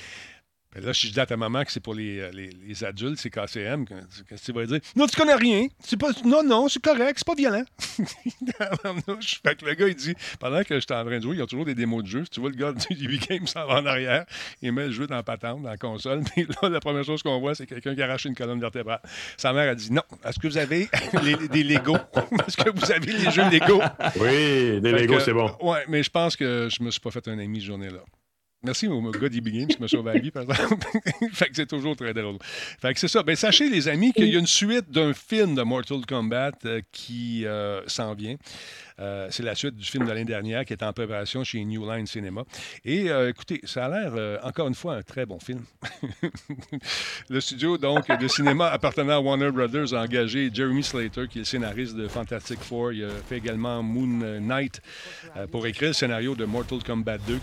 Là, 0.75 0.93
si 0.93 1.07
je 1.07 1.13
dis 1.13 1.19
à 1.19 1.25
ta 1.25 1.37
maman 1.37 1.63
que 1.63 1.71
c'est 1.71 1.79
pour 1.79 1.93
les, 1.93 2.19
euh, 2.19 2.31
les, 2.33 2.49
les 2.49 2.83
adultes, 2.83 3.19
c'est 3.19 3.29
KCM, 3.29 3.85
qu'est-ce 3.85 4.23
que 4.23 4.35
tu 4.35 4.51
vas 4.51 4.65
dire? 4.65 4.79
Non, 4.95 5.05
tu 5.05 5.15
connais 5.15 5.35
rien. 5.35 5.67
Pas, 5.99 6.09
non, 6.25 6.43
non, 6.43 6.67
c'est 6.67 6.81
correct, 6.81 7.17
c'est 7.17 7.27
pas 7.27 7.35
violent. 7.35 7.63
fait 7.79 9.55
que 9.55 9.65
le 9.65 9.73
gars, 9.75 9.87
il 9.87 9.95
dit, 9.95 10.15
pendant 10.39 10.63
que 10.63 10.79
j'étais 10.79 10.95
en 10.95 11.05
train 11.05 11.17
de 11.17 11.23
jouer, 11.23 11.35
il 11.35 11.39
y 11.39 11.41
a 11.41 11.45
toujours 11.45 11.65
des 11.65 11.75
démos 11.75 12.03
de 12.03 12.07
jeu. 12.07 12.23
tu 12.31 12.39
vois 12.39 12.49
le 12.49 12.55
gars 12.55 12.71
du 12.89 13.05
EV 13.05 13.19
Game 13.19 13.47
s'en 13.47 13.67
va 13.67 13.75
en 13.75 13.85
arrière, 13.85 14.25
il 14.61 14.71
met 14.71 14.87
le 14.87 14.91
jeu 14.91 15.05
dans 15.05 15.15
la 15.15 15.23
patente, 15.23 15.61
dans 15.61 15.69
la 15.69 15.77
console. 15.77 16.23
Puis 16.35 16.47
là, 16.61 16.69
la 16.69 16.79
première 16.79 17.03
chose 17.03 17.21
qu'on 17.21 17.39
voit, 17.39 17.53
c'est 17.53 17.67
quelqu'un 17.67 17.93
qui 17.93 18.01
arrache 18.01 18.25
une 18.25 18.35
colonne 18.35 18.59
vertébrale. 18.59 19.01
Sa 19.37 19.53
mère 19.53 19.69
a 19.69 19.75
dit, 19.75 19.91
non, 19.91 20.03
est-ce 20.25 20.39
que 20.39 20.47
vous 20.47 20.57
avez 20.57 20.89
des 21.51 21.63
Legos? 21.63 21.97
est-ce 22.47 22.57
que 22.57 22.69
vous 22.71 22.91
avez 22.91 23.11
les 23.11 23.31
jeux 23.31 23.49
Lego? 23.49 23.79
Oui, 24.19 24.81
des 24.81 24.91
Legos, 24.91 25.19
c'est 25.19 25.33
bon. 25.33 25.51
Oui, 25.61 25.77
mais 25.87 26.01
je 26.01 26.09
pense 26.09 26.35
que 26.35 26.67
je 26.71 26.81
me 26.83 26.89
suis 26.89 27.01
pas 27.01 27.11
fait 27.11 27.27
un 27.27 27.37
ami 27.37 27.61
ce 27.61 27.67
journée-là. 27.67 28.03
Merci 28.65 28.87
au 28.87 29.01
gars 29.11 29.27
d'EB 29.27 29.49
Games 29.49 29.67
qui 29.67 29.81
m'a 29.81 29.89
sauvé 29.89 30.13
la 30.13 30.19
vie, 30.19 30.31
par 30.31 30.43
exemple. 30.43 30.87
fait 31.33 31.47
que 31.47 31.55
c'est 31.55 31.65
toujours 31.65 31.97
très 31.97 32.13
drôle. 32.13 32.37
Fait 32.79 32.93
que 32.93 32.99
c'est 32.99 33.09
ça. 33.09 33.21
Ben, 33.21 33.35
sachez, 33.35 33.69
les 33.69 33.89
amis, 33.89 34.13
qu'il 34.13 34.31
y 34.31 34.37
a 34.37 34.39
une 34.39 34.47
suite 34.47 34.89
d'un 34.89 35.13
film 35.13 35.55
de 35.55 35.63
Mortal 35.63 36.05
Kombat 36.07 36.51
euh, 36.65 36.81
qui 36.93 37.45
euh, 37.45 37.81
s'en 37.87 38.13
vient. 38.13 38.37
Euh, 38.99 39.27
c'est 39.31 39.43
la 39.43 39.55
suite 39.55 39.75
du 39.75 39.85
film 39.85 40.05
de 40.05 40.09
l'année 40.09 40.25
dernière 40.25 40.65
qui 40.65 40.73
est 40.73 40.83
en 40.83 40.93
préparation 40.93 41.43
chez 41.43 41.63
New 41.65 41.89
Line 41.89 42.05
Cinema. 42.05 42.43
Et 42.85 43.09
euh, 43.09 43.29
écoutez, 43.29 43.59
ça 43.63 43.85
a 43.85 43.89
l'air, 43.89 44.13
euh, 44.15 44.37
encore 44.43 44.67
une 44.67 44.75
fois, 44.75 44.95
un 44.95 45.01
très 45.01 45.25
bon 45.25 45.39
film. 45.39 45.61
le 47.29 47.41
studio 47.41 47.77
donc 47.77 48.07
de 48.07 48.27
cinéma 48.27 48.67
appartenant 48.67 49.17
à 49.17 49.19
Warner 49.19 49.51
Brothers 49.51 49.93
a 49.93 50.01
engagé 50.01 50.51
Jeremy 50.53 50.83
Slater, 50.83 51.27
qui 51.27 51.39
est 51.39 51.41
le 51.41 51.45
scénariste 51.45 51.95
de 51.95 52.07
Fantastic 52.07 52.59
Four. 52.59 52.93
Il 52.93 53.05
a 53.05 53.09
fait 53.27 53.37
également 53.37 53.81
Moon 53.81 54.39
Knight 54.41 54.81
pour 55.51 55.65
écrire 55.65 55.89
le 55.89 55.93
scénario 55.93 56.35
de 56.35 56.45
Mortal 56.45 56.79
Kombat 56.83 57.17
2. 57.19 57.39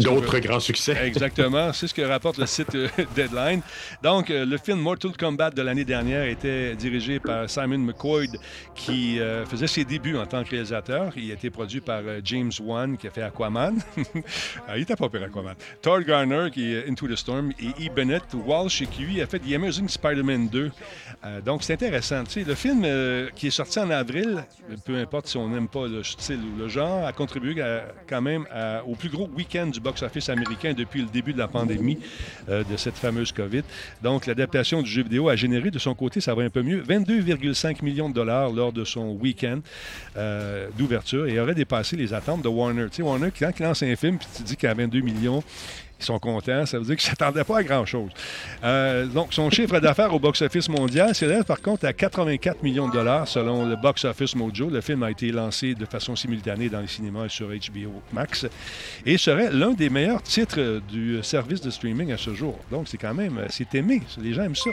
D'autres 0.00 0.38
grands 0.38 0.60
succès. 0.60 0.96
Exactement. 1.04 1.72
C'est 1.72 1.88
ce 1.88 1.94
que 1.94 2.02
rapporte 2.02 2.38
le 2.38 2.46
site 2.46 2.76
Deadline. 3.14 3.60
Donc, 4.02 4.28
le 4.28 4.56
film 4.58 4.78
Mortal 4.78 5.16
Kombat 5.16 5.50
de 5.50 5.62
l'année 5.62 5.84
dernière 5.84 6.24
était 6.24 6.74
dirigé 6.76 7.18
par 7.20 7.48
Simon 7.50 7.78
McCoy, 7.78 8.28
qui 8.74 9.18
faisait 9.46 9.66
ses 9.66 9.84
débuts 9.84 10.16
en 10.16 10.26
tant 10.26 10.44
que 10.44 10.50
réalisateur 10.50 10.83
il 11.16 11.30
a 11.30 11.34
été 11.34 11.50
produit 11.50 11.80
par 11.80 12.00
euh, 12.04 12.20
James 12.24 12.52
Wan, 12.60 12.96
qui 12.96 13.06
a 13.06 13.10
fait 13.10 13.22
Aquaman. 13.22 13.78
Ah, 14.66 14.76
il 14.76 14.82
était 14.82 14.96
pas 14.96 15.08
pire, 15.08 15.22
Aquaman. 15.22 15.54
Todd 15.82 16.04
Garner, 16.04 16.48
qui 16.52 16.72
est 16.72 16.88
Into 16.88 17.06
the 17.06 17.16
Storm, 17.16 17.52
et 17.60 17.86
E. 17.86 17.92
Bennett 17.94 18.22
Walsh, 18.32 18.84
qui 18.90 19.02
lui 19.02 19.20
a 19.20 19.26
fait 19.26 19.38
The 19.38 19.52
Amazing 19.52 19.88
Spider-Man 19.88 20.48
2. 20.48 20.70
Euh, 21.24 21.40
donc, 21.40 21.62
c'est 21.62 21.74
intéressant. 21.74 22.22
le 22.36 22.54
film 22.54 22.82
euh, 22.84 23.28
qui 23.34 23.48
est 23.48 23.50
sorti 23.50 23.78
en 23.78 23.90
avril, 23.90 24.44
peu 24.84 24.96
importe 24.96 25.26
si 25.26 25.36
on 25.36 25.48
n'aime 25.48 25.68
pas 25.68 25.86
le 25.86 26.02
style 26.02 26.40
ou 26.40 26.58
le 26.58 26.68
genre, 26.68 27.06
a 27.06 27.12
contribué 27.12 27.62
quand 28.08 28.22
même 28.22 28.46
au 28.86 28.94
plus 28.94 29.08
gros 29.08 29.28
week-end 29.28 29.66
du 29.66 29.80
box-office 29.80 30.28
américain 30.28 30.72
depuis 30.72 31.02
le 31.02 31.08
début 31.08 31.32
de 31.32 31.38
la 31.38 31.48
pandémie 31.48 31.98
de 32.48 32.76
cette 32.76 32.96
fameuse 32.96 33.32
COVID. 33.32 33.62
Donc, 34.02 34.26
l'adaptation 34.26 34.82
du 34.82 34.90
jeu 34.90 35.02
vidéo 35.02 35.28
a 35.28 35.36
généré 35.36 35.70
de 35.70 35.78
son 35.78 35.94
côté, 35.94 36.20
ça 36.20 36.34
va 36.34 36.42
un 36.42 36.50
peu 36.50 36.62
mieux, 36.62 36.82
22,5 36.82 37.84
millions 37.84 38.08
de 38.08 38.14
dollars 38.14 38.50
lors 38.50 38.72
de 38.72 38.84
son 38.84 39.10
week-end 39.12 39.60
d'ouverture 40.76 41.26
et 41.26 41.38
aurait 41.40 41.54
dépassé 41.54 41.96
les 41.96 42.12
attentes 42.12 42.42
de 42.42 42.48
Warner. 42.48 42.86
Tu 42.90 42.96
sais, 42.96 43.02
Warner, 43.02 43.30
quand 43.38 43.50
il 43.58 43.62
lance 43.62 43.82
un 43.82 43.96
film, 43.96 44.18
puis 44.18 44.28
tu 44.36 44.42
dis 44.42 44.56
qu'il 44.56 44.68
a 44.68 44.74
22 44.74 45.00
millions, 45.00 45.42
ils 46.00 46.04
sont 46.04 46.18
contents. 46.18 46.66
Ça 46.66 46.78
veut 46.78 46.84
dire 46.84 46.96
qu'ils 46.96 47.10
ne 47.10 47.16
s'attendaient 47.16 47.44
pas 47.44 47.58
à 47.58 47.62
grand-chose. 47.62 48.10
Euh, 48.62 49.06
donc, 49.06 49.32
son 49.32 49.50
chiffre 49.50 49.78
d'affaires 49.80 50.12
au 50.12 50.18
box-office 50.18 50.68
mondial 50.68 51.14
s'élève 51.14 51.44
par 51.44 51.60
contre 51.60 51.86
à 51.86 51.92
84 51.92 52.62
millions 52.62 52.88
de 52.88 52.92
dollars 52.92 53.28
selon 53.28 53.66
le 53.66 53.76
Box 53.76 54.04
Office 54.04 54.34
Mojo. 54.34 54.68
Le 54.68 54.80
film 54.80 55.02
a 55.02 55.10
été 55.10 55.30
lancé 55.30 55.74
de 55.74 55.86
façon 55.86 56.16
simultanée 56.16 56.68
dans 56.68 56.80
les 56.80 56.88
cinémas 56.88 57.26
et 57.26 57.28
sur 57.28 57.48
HBO 57.48 58.02
Max 58.12 58.46
et 59.06 59.16
serait 59.18 59.50
l'un 59.50 59.72
des 59.72 59.90
meilleurs 59.90 60.22
titres 60.22 60.80
du 60.90 61.22
service 61.22 61.60
de 61.60 61.70
streaming 61.70 62.12
à 62.12 62.18
ce 62.18 62.34
jour. 62.34 62.58
Donc, 62.70 62.88
c'est 62.88 62.98
quand 62.98 63.14
même, 63.14 63.40
c'est 63.50 63.74
aimé. 63.74 64.02
Les 64.20 64.34
gens 64.34 64.42
aiment 64.42 64.56
ça. 64.56 64.70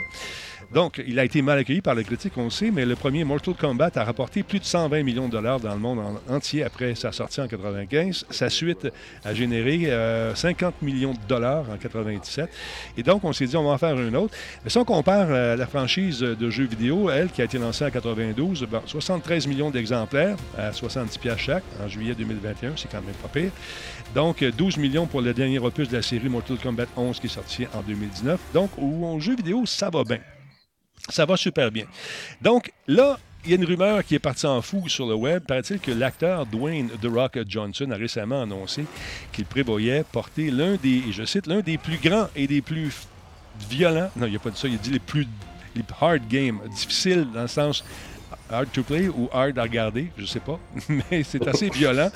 Donc, 0.74 1.02
il 1.06 1.18
a 1.18 1.24
été 1.24 1.42
mal 1.42 1.58
accueilli 1.58 1.82
par 1.82 1.94
la 1.94 2.02
critique, 2.02 2.32
on 2.38 2.44
le 2.44 2.50
sait, 2.50 2.70
mais 2.70 2.86
le 2.86 2.96
premier 2.96 3.24
Mortal 3.24 3.52
Kombat 3.54 3.90
a 3.94 4.04
rapporté 4.04 4.42
plus 4.42 4.58
de 4.58 4.64
120 4.64 5.02
millions 5.02 5.26
de 5.26 5.32
dollars 5.32 5.60
dans 5.60 5.74
le 5.74 5.78
monde 5.78 6.00
entier 6.30 6.64
après 6.64 6.94
sa 6.94 7.12
sortie 7.12 7.42
en 7.42 7.46
95. 7.46 8.24
Sa 8.30 8.48
suite 8.48 8.88
a 9.22 9.34
généré 9.34 9.90
50 10.34 10.74
euh, 10.74 10.84
millions 10.84 11.12
de 11.12 11.18
dollars 11.28 11.66
en 11.70 11.76
97. 11.76 12.48
Et 12.96 13.02
donc, 13.02 13.22
on 13.24 13.34
s'est 13.34 13.44
dit, 13.44 13.56
on 13.56 13.64
va 13.64 13.70
en 13.70 13.78
faire 13.78 14.00
une 14.00 14.16
autre. 14.16 14.34
Mais 14.64 14.70
si 14.70 14.78
on 14.78 14.84
compare 14.86 15.26
euh, 15.28 15.56
la 15.56 15.66
franchise 15.66 16.20
de 16.20 16.50
jeux 16.50 16.66
vidéo, 16.66 17.10
elle, 17.10 17.28
qui 17.28 17.42
a 17.42 17.44
été 17.44 17.58
lancée 17.58 17.84
en 17.84 17.90
92, 17.90 18.66
73 18.86 19.46
millions 19.48 19.70
d'exemplaires 19.70 20.36
à 20.56 20.72
70 20.72 21.18
pièces 21.18 21.38
chaque 21.38 21.64
en 21.84 21.88
juillet 21.88 22.14
2021, 22.14 22.72
c'est 22.76 22.90
quand 22.90 23.02
même 23.02 23.14
pas 23.16 23.28
pire. 23.28 23.50
Donc, 24.14 24.42
12 24.42 24.78
millions 24.78 25.06
pour 25.06 25.20
le 25.20 25.34
dernier 25.34 25.58
opus 25.58 25.90
de 25.90 25.96
la 25.96 26.02
série 26.02 26.30
Mortal 26.30 26.56
Kombat 26.56 26.86
11 26.96 27.20
qui 27.20 27.26
est 27.26 27.30
sorti 27.30 27.66
en 27.74 27.82
2019. 27.82 28.40
Donc, 28.54 28.70
au 28.78 29.20
jeu 29.20 29.36
vidéo, 29.36 29.66
ça 29.66 29.90
va 29.90 30.02
bien. 30.04 30.18
Ça 31.08 31.26
va 31.26 31.36
super 31.36 31.70
bien. 31.70 31.84
Donc 32.40 32.72
là, 32.86 33.18
il 33.44 33.50
y 33.50 33.54
a 33.54 33.56
une 33.56 33.64
rumeur 33.64 34.04
qui 34.04 34.14
est 34.14 34.20
partie 34.20 34.46
en 34.46 34.62
fou 34.62 34.88
sur 34.88 35.06
le 35.06 35.14
web. 35.14 35.42
Paraît-il 35.44 35.80
que 35.80 35.90
l'acteur 35.90 36.46
Dwayne 36.46 36.88
The 37.00 37.06
Rock 37.06 37.38
Johnson 37.48 37.90
a 37.90 37.96
récemment 37.96 38.42
annoncé 38.42 38.84
qu'il 39.32 39.44
prévoyait 39.46 40.04
porter 40.04 40.50
l'un 40.50 40.76
des, 40.76 41.02
je 41.10 41.24
cite, 41.24 41.46
l'un 41.46 41.60
des 41.60 41.76
plus 41.76 41.98
grands 41.98 42.28
et 42.36 42.46
des 42.46 42.62
plus 42.62 42.92
violents, 43.68 44.10
non, 44.16 44.26
il 44.26 44.30
n'y 44.30 44.36
a 44.36 44.38
pas 44.38 44.50
de 44.50 44.56
ça, 44.56 44.68
il 44.68 44.78
dit 44.78 44.90
les 44.90 44.98
plus 44.98 45.26
hard 46.00 46.22
games, 46.28 46.60
difficiles 46.74 47.26
dans 47.32 47.42
le 47.42 47.48
sens 47.48 47.84
hard 48.52 48.70
to 48.72 48.82
play 48.82 49.08
ou 49.08 49.28
hard 49.32 49.58
à 49.58 49.62
regarder, 49.62 50.08
je 50.16 50.26
sais 50.26 50.40
pas, 50.40 50.60
mais 50.88 51.22
c'est 51.22 51.46
assez 51.48 51.70
violent. 51.70 52.10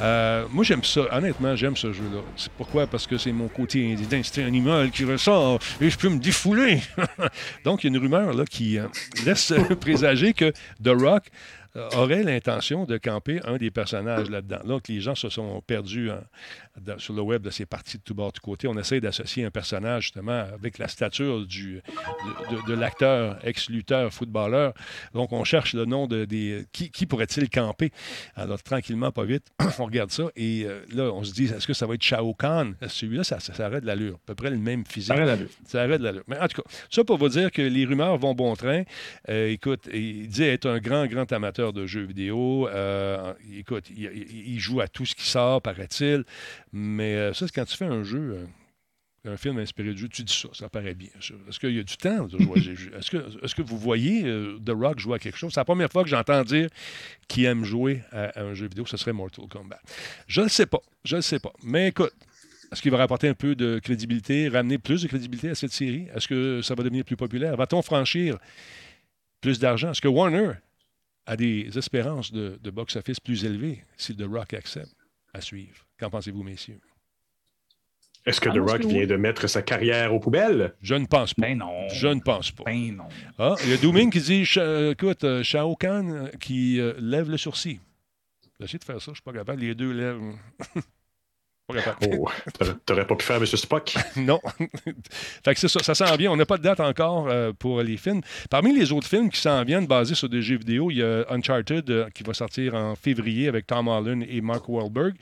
Euh, 0.00 0.44
moi, 0.50 0.64
j'aime 0.64 0.84
ça. 0.84 1.02
Honnêtement, 1.12 1.56
j'aime 1.56 1.76
ce 1.76 1.92
jeu-là. 1.92 2.20
C'est 2.36 2.52
pourquoi? 2.52 2.86
Parce 2.86 3.06
que 3.06 3.16
c'est 3.16 3.32
mon 3.32 3.48
côté 3.48 3.94
d'instinct 3.94 4.44
animal 4.44 4.90
qui 4.90 5.04
ressort 5.04 5.58
et 5.80 5.88
je 5.88 5.96
peux 5.96 6.08
me 6.08 6.18
défouler. 6.18 6.80
Donc, 7.64 7.84
il 7.84 7.90
y 7.90 7.94
a 7.94 7.96
une 7.96 8.02
rumeur 8.02 8.34
là, 8.34 8.44
qui 8.44 8.78
euh, 8.78 8.86
laisse 9.24 9.52
présager 9.80 10.32
que 10.32 10.52
The 10.82 10.88
Rock 10.88 11.24
aurait 11.94 12.22
l'intention 12.22 12.84
de 12.84 12.98
camper 12.98 13.40
un 13.44 13.56
des 13.56 13.70
personnages 13.70 14.30
là-dedans. 14.30 14.60
Donc, 14.64 14.88
les 14.88 15.00
gens 15.00 15.14
se 15.14 15.28
sont 15.28 15.60
perdus 15.66 16.10
hein, 16.10 16.22
sur 16.98 17.14
le 17.14 17.22
web 17.22 17.42
de 17.42 17.50
ces 17.50 17.66
parties 17.66 17.98
de 17.98 18.02
tout 18.02 18.14
bord, 18.14 18.32
de 18.32 18.38
côté. 18.38 18.68
On 18.68 18.76
essaie 18.78 19.00
d'associer 19.00 19.44
un 19.44 19.50
personnage, 19.50 20.04
justement, 20.04 20.44
avec 20.52 20.78
la 20.78 20.88
stature 20.88 21.46
du, 21.46 21.82
de, 22.66 22.74
l'acteur, 22.74 23.38
ex-lutteur, 23.44 24.12
footballeur. 24.12 24.72
Donc, 25.14 25.32
on 25.32 25.44
cherche 25.44 25.74
le 25.74 25.84
nom 25.84 26.06
de 26.06 26.24
des. 26.24 26.66
Qui, 26.72 26.90
qui 26.90 27.06
pourrait-il 27.06 27.48
camper? 27.50 27.90
Alors, 28.34 28.62
tranquillement, 28.62 29.12
pas 29.12 29.24
vite, 29.24 29.46
on 29.78 29.84
regarde 29.84 30.10
ça 30.10 30.24
et 30.36 30.64
euh, 30.64 30.80
là, 30.92 31.12
on 31.12 31.24
se 31.24 31.32
dit, 31.32 31.44
est-ce 31.44 31.66
que 31.66 31.74
ça 31.74 31.86
va 31.86 31.94
être 31.94 32.02
Shao 32.02 32.34
Kahn? 32.34 32.74
Celui-là, 32.86 33.24
ça, 33.24 33.40
ça, 33.40 33.66
arrête 33.66 33.82
de 33.82 33.86
l'allure. 33.86 34.14
À 34.14 34.26
peu 34.26 34.34
près 34.34 34.50
le 34.50 34.58
même 34.58 34.84
physique. 34.86 35.08
Ça 35.08 35.14
arrête 35.14 35.26
de 35.26 35.30
l'allure. 35.30 35.48
Ça 35.66 35.82
arrête 35.82 35.98
de 35.98 36.04
l'allure. 36.04 36.24
Mais 36.28 36.38
en 36.38 36.48
tout 36.48 36.62
cas, 36.62 36.68
ça 36.90 37.04
pour 37.04 37.18
vous 37.18 37.28
dire 37.28 37.50
que 37.50 37.62
les 37.62 37.84
rumeurs 37.84 38.16
vont 38.18 38.34
bon 38.34 38.54
train. 38.54 38.82
Euh, 39.28 39.48
écoute, 39.48 39.88
il 39.92 40.28
dit 40.28 40.44
être 40.44 40.68
un 40.68 40.78
grand, 40.78 41.06
grand 41.06 41.30
amateur 41.32 41.65
de 41.72 41.86
jeux 41.86 42.04
vidéo. 42.04 42.68
Euh, 42.68 43.34
écoute, 43.52 43.90
il, 43.90 44.58
joue 44.58 44.80
à 44.80 44.88
tout 44.88 45.04
ce 45.04 45.14
qui 45.14 45.26
sort, 45.26 45.62
paraît-il. 45.62 46.24
Mais 46.72 47.32
ça, 47.34 47.46
c'est 47.46 47.54
quand 47.54 47.64
tu 47.64 47.76
fais 47.76 47.86
un 47.86 48.02
jeu 48.02 48.46
un 49.28 49.36
film 49.36 49.58
inspiré 49.58 49.92
du 49.92 50.02
jeu, 50.02 50.08
tu 50.08 50.22
dis 50.22 50.32
ça, 50.32 50.48
ça 50.52 50.68
paraît 50.68 50.94
bien. 50.94 51.08
Est-ce 51.18 51.58
qu'il 51.58 51.74
y 51.74 51.80
a 51.80 51.82
du 51.82 51.96
temps 51.96 52.26
de 52.26 52.38
jouer 52.38 52.60
Est-ce 52.96 53.10
que, 53.10 53.16
est 53.16 53.54
que 53.54 53.62
vous 53.62 53.76
voyez 53.76 54.22
The 54.64 54.70
Rock 54.70 55.00
jouer 55.00 55.16
à 55.16 55.18
quelque 55.18 55.36
chose? 55.36 55.52
C'est 55.52 55.60
la 55.60 55.64
première 55.64 55.90
fois 55.90 56.04
que 56.04 56.08
j'entends 56.08 56.44
dire 56.44 56.68
qu'il 57.26 57.44
aime 57.44 57.64
jouer 57.64 58.02
à, 58.12 58.40
un 58.40 58.54
jeu 58.54 58.68
vidéo, 58.68 58.86
ce 58.86 58.96
serait 58.96 59.12
Mortal 59.12 59.46
Kombat. 59.48 59.80
Je 60.28 60.42
ne 60.42 60.48
sais 60.48 60.66
pas, 60.66 60.80
je 61.04 61.16
ne 61.16 61.20
sais 61.22 61.40
pas. 61.40 61.52
Mais 61.64 61.88
écoute, 61.88 62.14
est-ce 62.72 62.82
qu'il 62.82 62.90
va 62.90 62.98
rapporter 62.98 63.28
un 63.28 63.34
peu 63.34 63.54
de 63.54 63.78
crédibilité, 63.78 64.48
ramener 64.48 64.78
plus 64.78 65.02
de 65.02 65.08
crédibilité 65.08 65.50
à 65.50 65.54
cette 65.54 65.72
série? 65.72 66.08
Est-ce 66.14 66.28
que 66.28 66.62
ça 66.62 66.74
va 66.74 66.82
devenir 66.82 67.04
plus 67.04 67.16
populaire? 67.16 67.56
Va-t-on 67.56 67.82
franchir 67.82 68.38
plus 69.40 69.58
d'argent? 69.58 69.90
Est-ce 69.90 70.00
que 70.00 70.08
Warner 70.08 70.52
a 71.26 71.36
des 71.36 71.76
espérances 71.76 72.32
de, 72.32 72.58
de 72.62 72.70
box-office 72.70 73.20
plus 73.20 73.44
élevées 73.44 73.82
si 73.96 74.16
The 74.16 74.24
Rock 74.26 74.54
accepte 74.54 74.96
à 75.34 75.40
suivre? 75.40 75.86
Qu'en 75.98 76.10
pensez-vous, 76.10 76.42
messieurs? 76.42 76.80
Est-ce 78.26 78.40
que 78.40 78.48
ah 78.48 78.54
The 78.54 78.58
Rock 78.58 78.84
vient 78.84 79.06
de 79.06 79.16
mettre 79.16 79.46
sa 79.46 79.62
carrière 79.62 80.12
aux 80.12 80.18
poubelles? 80.18 80.74
Je 80.82 80.96
ne 80.96 81.06
pense 81.06 81.32
pas. 81.32 81.42
Ben 81.42 81.58
non. 81.58 81.88
Je 81.88 82.08
ne 82.08 82.20
pense 82.20 82.50
pas. 82.50 82.64
Ben 82.64 82.96
non. 82.96 83.08
Ah, 83.38 83.54
il 83.62 83.70
y 83.70 83.72
a 83.72 83.76
Dooming 83.76 84.10
qui 84.10 84.20
dit 84.20 84.42
écoute, 84.90 85.22
euh, 85.22 85.44
Shao 85.44 85.76
Kahn 85.76 86.10
euh, 86.10 86.28
qui 86.40 86.80
euh, 86.80 86.94
lève 86.98 87.30
le 87.30 87.36
sourcil. 87.36 87.78
J'essaie 88.58 88.78
de 88.78 88.84
faire 88.84 89.00
ça, 89.00 89.06
je 89.06 89.10
ne 89.10 89.14
suis 89.14 89.22
pas 89.22 89.32
capable. 89.32 89.60
Les 89.60 89.76
deux 89.76 89.92
lèvres. 89.92 90.34
Oh, 91.68 92.28
t'aurais 92.84 93.04
pas 93.04 93.16
pu 93.16 93.24
faire 93.24 93.38
M. 93.38 93.46
Spock? 93.46 93.96
non. 94.16 94.40
fait 95.44 95.54
que 95.54 95.66
ça, 95.66 95.80
ça 95.82 95.94
s'en 95.96 96.14
vient. 96.14 96.30
On 96.30 96.36
n'a 96.36 96.46
pas 96.46 96.58
de 96.58 96.62
date 96.62 96.78
encore 96.78 97.26
euh, 97.28 97.52
pour 97.52 97.82
les 97.82 97.96
films. 97.96 98.20
Parmi 98.48 98.72
les 98.72 98.92
autres 98.92 99.08
films 99.08 99.30
qui 99.30 99.40
s'en 99.40 99.64
viennent 99.64 99.88
basés 99.88 100.14
sur 100.14 100.28
des 100.28 100.42
jeux 100.42 100.58
vidéo, 100.58 100.92
il 100.92 100.98
y 100.98 101.02
a 101.02 101.24
Uncharted 101.28 101.90
euh, 101.90 102.08
qui 102.14 102.22
va 102.22 102.34
sortir 102.34 102.76
en 102.76 102.94
février 102.94 103.48
avec 103.48 103.66
Tom 103.66 103.88
Holland 103.88 104.24
et 104.28 104.40
Mark 104.40 104.68
Wahlberg. 104.68 105.16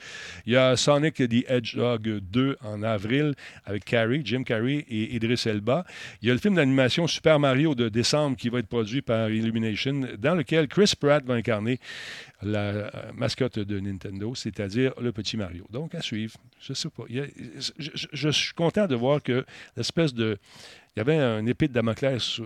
Il 0.45 0.53
y 0.53 0.55
a 0.55 0.77
Sonic 0.77 1.15
the 1.15 1.49
Hedgehog 1.49 2.19
2 2.21 2.57
en 2.63 2.83
avril 2.83 3.33
avec 3.65 3.83
Carrie, 3.83 4.21
Jim 4.23 4.43
Carrey 4.43 4.85
et 4.87 5.15
Idris 5.15 5.45
Elba. 5.47 5.83
Il 6.21 6.27
y 6.27 6.31
a 6.31 6.35
le 6.35 6.39
film 6.39 6.53
d'animation 6.53 7.07
Super 7.07 7.39
Mario 7.39 7.73
de 7.73 7.89
décembre 7.89 8.37
qui 8.37 8.49
va 8.49 8.59
être 8.59 8.67
produit 8.67 9.01
par 9.01 9.31
Illumination, 9.31 10.01
dans 10.19 10.35
lequel 10.35 10.67
Chris 10.67 10.93
Pratt 10.99 11.25
va 11.25 11.33
incarner 11.33 11.79
la 12.45 12.59
euh, 12.59 12.89
mascotte 13.15 13.59
de 13.59 13.79
Nintendo, 13.79 14.35
c'est-à-dire 14.35 14.93
le 15.01 15.11
petit 15.11 15.37
Mario. 15.37 15.65
Donc, 15.71 15.95
à 15.95 16.01
suivre. 16.01 16.35
Je 16.59 16.73
sais 16.73 16.89
pas. 16.89 17.03
je, 17.09 18.29
suis 18.29 18.53
content 18.53 18.87
de 18.87 18.95
voir 18.95 19.21
que 19.21 19.45
l'espèce 19.75 20.13
de. 20.13 20.37
Il 20.95 20.99
y 20.99 21.01
avait 21.01 21.17
un 21.17 21.45
épée 21.45 21.67
de 21.67 21.73
Damoclès 21.73 22.39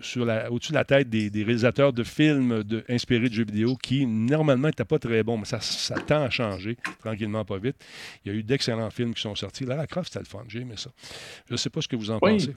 sur, 0.00 0.24
la, 0.24 0.50
au-dessus 0.50 0.72
de 0.72 0.76
la 0.78 0.86
tête 0.86 1.10
des, 1.10 1.28
réalisateurs 1.44 1.92
de 1.92 2.02
films 2.02 2.62
de, 2.62 2.82
inspirés 2.88 3.28
de 3.28 3.34
jeux 3.34 3.44
vidéo 3.44 3.76
qui, 3.76 4.06
normalement, 4.06 4.68
n'étaient 4.68 4.86
pas 4.86 4.98
très 4.98 5.22
bons, 5.22 5.36
mais 5.36 5.44
ça, 5.44 5.60
ça, 5.60 5.96
tend 5.96 6.22
à 6.22 6.30
changer, 6.30 6.78
tranquillement, 7.00 7.44
pas 7.44 7.58
vite. 7.58 7.76
Il 8.24 8.32
y 8.32 8.34
a 8.34 8.38
eu 8.38 8.42
d'excellents 8.42 8.88
films 8.88 9.12
qui 9.12 9.20
sont 9.20 9.34
sortis. 9.34 9.66
Lara 9.66 9.86
Croft, 9.86 10.10
c'était 10.10 10.20
le 10.20 10.24
fun, 10.24 10.44
j'ai 10.48 10.60
aimé 10.60 10.76
ça. 10.78 10.90
Je 11.46 11.52
ne 11.52 11.56
sais 11.58 11.68
pas 11.68 11.82
ce 11.82 11.88
que 11.88 11.96
vous 11.96 12.10
en 12.10 12.18
pensez. 12.18 12.54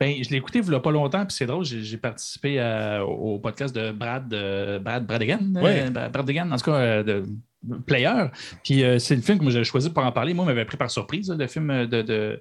Ben, 0.00 0.22
je 0.22 0.30
l'ai 0.30 0.36
écouté 0.36 0.60
il 0.60 0.68
n'y 0.68 0.74
a 0.74 0.80
pas 0.80 0.90
longtemps, 0.90 1.24
puis 1.24 1.34
c'est 1.34 1.46
drôle, 1.46 1.64
j'ai 1.64 1.96
participé 1.96 2.60
au 3.06 3.38
podcast 3.38 3.74
de 3.74 3.92
Brad, 3.92 4.32
euh, 4.32 4.78
Brad 4.78 5.06
Bradigan, 5.06 5.40
euh, 5.56 6.08
Bradigan, 6.08 6.50
en 6.50 6.56
tout 6.56 6.64
cas, 6.64 6.76
euh, 6.76 7.02
de 7.02 7.24
Player. 7.86 8.26
Puis 8.64 8.82
c'est 8.98 9.16
le 9.16 9.22
film 9.22 9.38
que 9.38 9.50
j'ai 9.50 9.64
choisi 9.64 9.90
pour 9.90 10.04
en 10.04 10.12
parler. 10.12 10.34
Moi, 10.34 10.44
m'avait 10.44 10.64
pris 10.64 10.76
par 10.76 10.90
surprise, 10.90 11.34
le 11.36 11.46
film 11.46 11.86
de, 11.86 12.40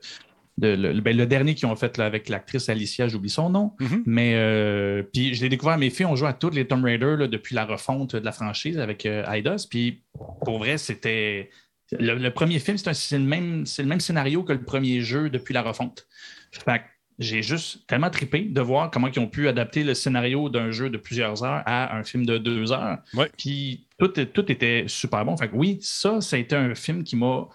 ben, 0.58 1.18
le, 1.18 1.26
dernier 1.26 1.56
qu'ils 1.56 1.68
ont 1.68 1.76
fait 1.76 2.00
avec 2.00 2.30
l'actrice 2.30 2.70
Alicia, 2.70 3.08
j'oublie 3.08 3.30
son 3.30 3.50
nom. 3.50 3.74
Mm-hmm. 3.80 4.04
Mais 4.06 5.04
puis 5.12 5.34
je 5.34 5.42
l'ai 5.42 5.50
découvert, 5.50 5.78
mes 5.78 5.90
filles 5.90 6.06
ont 6.06 6.16
joué 6.16 6.28
à 6.28 6.34
toutes 6.34 6.54
les 6.54 6.68
Tomb 6.68 6.84
Raider 6.84 7.28
depuis 7.30 7.56
la 7.56 7.66
refonte 7.66 8.16
de 8.16 8.24
la 8.24 8.32
franchise 8.32 8.78
avec 8.78 9.06
Eidos. 9.06 9.68
Puis 9.70 10.04
pour 10.46 10.60
vrai, 10.60 10.78
c'était. 10.78 11.50
Le, 11.98 12.30
premier 12.30 12.60
film, 12.60 12.78
c'est 12.78 13.18
le, 13.18 13.24
même, 13.24 13.64
le 13.78 13.86
même 13.86 14.02
scénario 14.02 14.44
que 14.44 14.52
le 14.52 14.62
premier 14.62 15.00
jeu 15.00 15.30
depuis 15.30 15.54
la 15.54 15.62
refonte. 15.62 16.06
Fait 16.52 16.82
j'ai 17.20 17.42
juste 17.42 17.88
tellement 17.88 18.10
trippé 18.10 18.42
de 18.42 18.62
voir 18.62 18.92
comment 18.92 19.08
ils 19.08 19.20
ont 19.20 19.28
pu 19.28 19.48
adapter 19.48 19.84
le 19.84 19.94
scénario 19.96 20.50
d'un 20.50 20.72
jeu 20.72 20.90
de 20.90 20.98
plusieurs 20.98 21.44
heures 21.44 21.64
à 21.66 21.96
un 21.98 22.04
film 22.04 22.26
de 22.26 22.38
deux 22.38 22.72
heures. 22.72 23.00
Puis 23.38 23.88
tout, 23.98 24.08
tout, 24.08 24.52
était 24.52 24.86
super 24.88 25.26
bon. 25.26 25.36
Fait 25.36 25.50
oui, 25.54 25.80
ça, 25.82 26.22
ça 26.22 26.36
a 26.36 26.40
été 26.40 26.56
un 26.56 26.76
film 26.76 27.04
qui 27.04 27.16
m'a, 27.16 27.48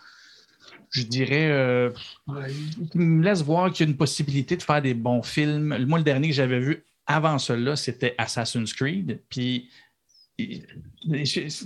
je 0.90 1.02
dirais, 1.02 1.48
euh, 1.50 1.90
qui 2.90 2.98
me 2.98 3.22
laisse 3.22 3.42
voir 3.42 3.70
qu'il 3.70 3.86
y 3.86 3.88
a 3.88 3.92
une 3.92 3.96
possibilité 3.96 4.56
de 4.56 4.62
faire 4.62 4.82
des 4.82 4.94
bons 4.94 5.22
films. 5.22 5.76
Moi, 5.86 5.98
le 5.98 6.04
dernier 6.04 6.28
que 6.28 6.34
j'avais 6.34 6.60
vu 6.60 6.84
avant 7.06 7.38
cela, 7.38 7.76
c'était 7.76 8.16
Assassin's 8.18 8.72
Creed. 8.72 9.22
Puis 9.28 9.70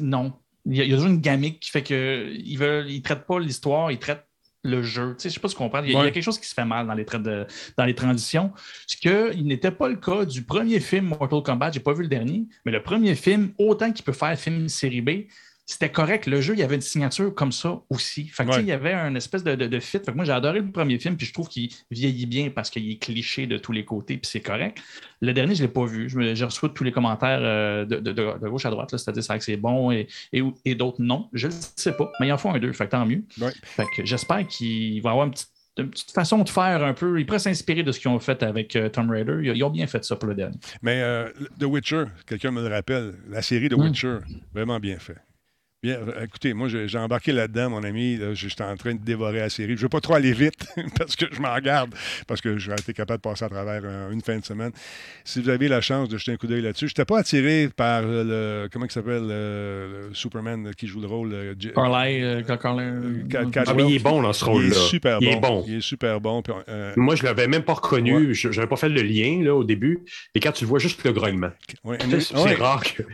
non. 0.01 0.35
Il 0.69 0.75
y, 0.77 0.83
a, 0.83 0.97
toujours 0.97 1.11
une 1.11 1.21
gamique 1.21 1.61
qui 1.61 1.71
fait 1.71 1.83
qu'ils 1.85 2.59
ne 2.59 2.99
traitent 2.99 3.27
pas 3.27 3.39
l'histoire, 3.39 3.93
ils 3.93 4.01
traitent 4.01 4.26
le 4.67 4.83
jeu. 4.83 5.17
je 5.19 5.29
ne 5.29 5.33
sais 5.33 5.41
pas 5.41 5.49
ce 5.49 5.55
qu'on 5.55 5.69
parle. 5.69 5.87
Il 5.87 5.93
y, 5.93 5.97
a, 5.97 6.11
quelque 6.11 6.23
chose 6.23 6.39
qui 6.39 6.49
se 6.49 6.55
fait 6.55 6.65
mal 6.65 6.87
dans 6.87 6.95
les, 6.95 7.05
de, 7.05 7.47
dans 7.77 7.85
les 7.85 7.95
transitions. 7.95 8.53
Ce 8.87 8.97
qui 8.97 9.43
n'était 9.43 9.71
pas 9.71 9.89
le 9.89 9.97
cas 9.97 10.25
du 10.25 10.43
premier 10.43 10.81
film 10.81 11.15
Mortal 11.19 11.43
Kombat. 11.43 11.73
Je 11.73 11.79
n'ai 11.79 11.83
pas 11.83 11.93
vu 11.93 12.03
le 12.03 12.09
dernier, 12.09 12.47
mais 12.65 12.73
le 12.73 12.83
premier 12.83 13.15
film, 13.15 13.53
autant 13.59 13.93
qu'il 13.93 14.05
peut 14.05 14.13
faire 14.13 14.39
film 14.39 14.69
série 14.69 15.01
B, 15.01 15.11
c'était 15.69 15.91
correct. 15.91 16.27
Le 16.27 16.41
jeu, 16.41 16.55
il 16.55 16.61
y 16.61 16.63
avait 16.63 16.77
une 16.77 16.81
signature 16.81 17.35
comme 17.35 17.51
ça 17.51 17.81
aussi. 17.91 18.29
Fait 18.29 18.47
que, 18.47 18.61
il 18.61 18.67
y 18.67 18.73
avait 18.73 18.93
un 18.93 19.17
espèce 19.17 19.43
de, 19.43 19.57
de, 19.57 19.81
fit. 19.81 19.99
Fait 19.99 20.07
que 20.07 20.13
moi, 20.13 20.25
j'ai 20.25 20.33
adoré 20.33 20.61
le 20.61 20.71
premier 20.71 20.97
film, 21.01 21.17
puis 21.17 21.27
je 21.27 21.33
trouve 21.33 21.49
qu'il 21.49 21.71
vieillit 21.91 22.27
bien 22.27 22.51
parce 22.51 22.71
qu'il 22.71 22.89
est 22.89 23.03
cliché 23.03 23.49
de 23.49 23.59
tous 23.59 23.73
les 23.73 23.85
côtés, 23.85 24.17
puis 24.17 24.31
c'est 24.31 24.41
correct. 24.41 24.79
Le 25.21 25.33
dernier, 25.33 25.57
je 25.57 25.63
ne 25.63 25.67
l'ai 25.67 25.73
pas 25.73 25.85
vu. 25.85 26.09
J'ai 26.09 26.45
reçu 26.45 26.69
tous 26.73 26.85
les 26.85 26.93
commentaires 26.93 27.41
euh, 27.43 27.85
de, 27.85 28.49
gauche 28.49 28.65
à 28.65 28.71
droite, 28.71 28.91
c'est-à-dire 28.97 29.39
que 29.39 29.45
c'est 29.45 29.57
bon 29.57 29.91
et, 29.91 30.07
et, 30.33 30.75
d'autres 30.77 31.03
non. 31.03 31.29
Je 31.33 31.49
ne 31.49 31.53
sais 31.53 31.93
pas, 31.93 32.13
mais 32.21 32.29
il 32.29 32.33
en 32.33 32.39
faut 32.39 32.49
un 32.51 32.61
deux, 32.61 32.73
fait 32.73 32.87
que 32.87 32.91
tant 32.93 33.05
mieux. 33.05 33.25
Fait 33.65 33.87
que 33.97 34.07
j'espère 34.07 34.47
qu'il 34.47 35.03
va 35.03 35.11
avoir 35.11 35.27
une 35.27 35.33
petite, 35.33 36.13
façon 36.13 36.39
de 36.39 36.49
faire 36.49 36.85
un 36.85 36.95
peu. 36.95 37.19
Il 37.19 37.27
pourrait 37.27 37.41
s'inspirer 37.41 37.83
de 37.83 37.91
ce 37.91 37.99
qu'ils 37.99 38.11
ont 38.11 38.21
fait 38.21 38.43
avec 38.45 38.77
euh, 38.77 38.89
Tom 38.89 39.11
Raider. 39.11 39.41
Ils, 39.43 39.65
ont 39.65 39.71
bien 39.71 39.87
fait 39.89 40.05
ça 40.05 40.15
pour 40.15 40.29
le 40.29 40.35
dernier. 40.35 40.57
Mais 40.81 41.03
euh, 41.03 41.29
The 41.59 41.65
Witcher, 41.65 42.05
quelqu'un 42.25 42.53
me 42.53 42.67
le 42.67 42.73
rappelle, 42.73 43.15
la 43.29 43.43
série 43.43 43.69
The. 43.69 43.75
Witcher, 43.75 44.19
vraiment 44.55 44.79
bien 44.79 44.99
fait. 44.99 45.17
Bien, 45.87 45.99
euh, 45.99 46.25
écoutez, 46.25 46.53
moi, 46.53 46.67
j'ai 46.69 46.99
embarqué 46.99 47.31
là-dedans, 47.31 47.71
mon 47.71 47.85
ami. 47.85 48.19
J'étais 48.33 48.65
en 48.65 48.77
train 48.77 48.95
de 48.95 48.99
dévorer 48.99 49.39
la 49.39 49.49
série. 49.49 49.75
Je 49.75 49.77
ne 49.77 49.83
veux 49.83 49.89
pas 49.89 50.01
trop 50.01 50.15
aller 50.15 50.33
vite 50.33 50.67
parce 50.99 51.15
que 51.15 51.27
je 51.31 51.41
m'en 51.41 51.55
regarde, 51.55 51.95
parce 52.27 52.41
que 52.41 52.59
j'aurais 52.59 52.81
été 52.81 52.93
capable 52.93 53.19
de 53.19 53.23
passer 53.23 53.45
à 53.45 53.49
travers 53.49 53.85
une 54.11 54.21
fin 54.21 54.37
de 54.37 54.45
semaine. 54.45 54.73
Si 55.23 55.41
vous 55.41 55.49
avez 55.49 55.69
la 55.69 55.81
chance 55.81 56.09
de 56.09 56.19
jeter 56.19 56.33
un 56.33 56.37
coup 56.39 56.49
d'œil 56.49 56.63
là-dessus, 56.63 56.89
je 56.89 56.91
n'étais 56.91 57.05
pas 57.05 57.21
attiré 57.21 57.69
par 57.69 58.03
le. 58.03 58.69
Comment 58.73 58.87
il 58.87 58.91
s'appelle 58.91 59.29
le, 59.29 60.11
Superman 60.13 60.73
qui 60.77 60.89
joue 60.89 61.01
le 61.01 61.07
rôle 61.07 61.55
Carlyle. 61.73 63.69
Ah, 63.69 63.75
mais 63.75 63.85
il 63.85 63.95
est 63.95 64.03
bon 64.03 64.23
dans 64.23 64.33
ce 64.33 64.45
rôle-là. 64.45 64.67
Il 64.67 64.73
est 64.73 64.89
super 64.89 65.21
bon. 65.21 65.25
Il 65.25 65.33
est 65.33 65.41
bon. 65.41 65.65
Il 65.69 65.75
est 65.77 65.81
super 65.81 66.21
bon. 66.21 66.43
Euh, 66.69 66.95
moi, 66.97 67.15
je 67.15 67.23
ne 67.23 67.29
l'avais 67.29 67.47
même 67.47 67.63
pas 67.63 67.75
reconnu. 67.75 68.35
Je 68.35 68.49
n'avais 68.49 68.67
pas 68.67 68.75
fait 68.75 68.89
le 68.89 69.03
lien 69.03 69.41
là, 69.45 69.55
au 69.55 69.63
début. 69.63 70.01
Et 70.35 70.41
quand 70.41 70.51
tu 70.51 70.65
le 70.65 70.69
vois, 70.69 70.81
juste 70.81 71.05
le 71.05 71.13
grognement. 71.13 71.51
c'est 72.21 72.55
rare 72.55 72.83
que. 72.83 73.05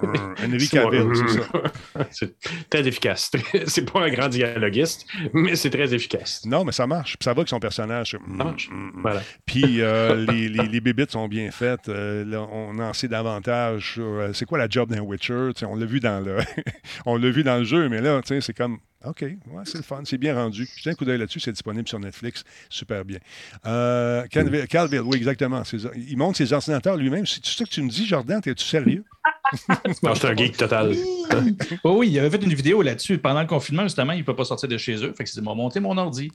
Henry 0.42 0.68
Cavill, 0.68 1.10
c'est 1.14 1.40
ça. 1.40 2.05
C'est 2.10 2.34
très 2.70 2.86
efficace. 2.86 3.30
c'est 3.66 3.90
pas 3.90 4.00
un 4.00 4.10
grand 4.10 4.28
dialoguiste, 4.28 5.06
mais 5.32 5.56
c'est 5.56 5.70
très 5.70 5.94
efficace. 5.94 6.42
Non, 6.44 6.64
mais 6.64 6.72
ça 6.72 6.86
marche. 6.86 7.16
ça 7.20 7.34
va 7.34 7.44
que 7.44 7.50
son 7.50 7.60
personnage. 7.60 8.12
Ça 8.12 8.18
marche. 8.26 8.68
Mm, 8.70 8.74
mm, 8.74 8.92
voilà. 9.02 9.22
Puis 9.44 9.80
euh, 9.80 10.14
les, 10.30 10.48
les, 10.48 10.66
les, 10.66 10.80
bébites 10.80 11.12
sont 11.12 11.28
bien 11.28 11.50
faites. 11.50 11.88
Euh, 11.88 12.24
on 12.52 12.78
en 12.78 12.92
sait 12.92 13.08
davantage 13.08 13.94
sur 13.94 14.04
euh, 14.04 14.32
c'est 14.32 14.44
quoi 14.44 14.58
la 14.58 14.68
job 14.68 14.90
d'un 14.90 15.00
Witcher? 15.00 15.50
on 15.62 15.76
l'a 15.76 15.86
vu 15.86 16.00
dans 16.00 16.24
le 16.24 16.38
on 17.06 17.16
l'a 17.16 17.30
vu 17.30 17.42
dans 17.42 17.58
le 17.58 17.64
jeu, 17.64 17.88
mais 17.88 18.00
là, 18.00 18.20
c'est 18.24 18.56
comme 18.56 18.78
OK, 19.04 19.22
ouais, 19.22 19.62
c'est 19.64 19.76
le 19.76 19.82
fun, 19.82 20.02
c'est 20.04 20.18
bien 20.18 20.34
rendu. 20.34 20.68
J'ai 20.82 20.90
un 20.90 20.94
coup 20.94 21.04
d'œil 21.04 21.18
là-dessus, 21.18 21.38
c'est 21.40 21.52
disponible 21.52 21.86
sur 21.86 22.00
Netflix, 22.00 22.44
super 22.68 23.04
bien. 23.04 23.18
Euh, 23.66 24.26
Calville, 24.26 25.02
oui, 25.02 25.16
exactement. 25.16 25.62
Il 25.94 26.16
monte 26.16 26.36
ses 26.36 26.52
ordinateurs 26.52 26.96
lui-même. 26.96 27.26
C'est 27.26 27.44
ça 27.44 27.64
que 27.64 27.70
tu 27.70 27.82
me 27.82 27.90
dis, 27.90 28.06
Jordan, 28.06 28.40
es-tu 28.44 28.64
sérieux? 28.64 29.04
c'est 30.14 30.24
un 30.24 30.36
geek 30.36 30.56
total. 30.56 30.94
oui, 31.84 32.08
il 32.10 32.18
avait 32.18 32.30
fait 32.30 32.44
une 32.44 32.54
vidéo 32.54 32.82
là-dessus. 32.82 33.18
Pendant 33.18 33.42
le 33.42 33.46
confinement, 33.46 33.82
justement, 33.82 34.12
il 34.12 34.20
ne 34.20 34.24
peut 34.24 34.34
pas 34.34 34.44
sortir 34.44 34.68
de 34.68 34.78
chez 34.78 34.96
eux. 35.04 35.12
Fait 35.16 35.24
que 35.24 35.30
c'est 35.30 35.40
m'a 35.40 35.54
monté 35.54 35.78
mon 35.78 35.96
ordi. 35.98 36.30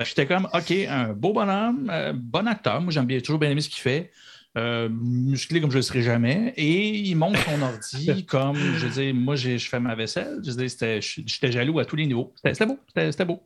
J'étais 0.00 0.26
comme, 0.26 0.48
OK, 0.52 0.70
un 0.70 1.12
beau 1.12 1.32
bonhomme, 1.32 1.88
euh, 1.92 2.12
bon 2.14 2.48
acteur. 2.48 2.80
Moi, 2.80 2.92
j'aime 2.92 3.06
bien, 3.06 3.20
toujours 3.20 3.38
bien 3.38 3.50
aimé 3.50 3.60
ce 3.60 3.68
qu'il 3.68 3.82
fait. 3.82 4.10
Euh, 4.56 4.88
musclé 4.88 5.60
comme 5.60 5.70
je 5.70 5.76
ne 5.76 5.80
le 5.80 5.82
serai 5.82 6.02
jamais. 6.02 6.54
Et 6.56 6.90
il 6.90 7.16
monte 7.16 7.36
son 7.38 7.60
ordi 7.62 8.24
comme, 8.28 8.56
je 8.56 8.86
dis, 8.86 9.12
moi, 9.12 9.34
je 9.34 9.58
fais 9.58 9.80
ma 9.80 9.94
vaisselle. 9.94 10.40
Je 10.44 10.52
dis, 10.52 11.22
j'étais 11.26 11.52
jaloux 11.52 11.78
à 11.80 11.84
tous 11.84 11.96
les 11.96 12.06
niveaux. 12.06 12.32
C'était 12.44 12.66
beau. 12.66 12.78
C'était 12.94 13.24
beau. 13.24 13.42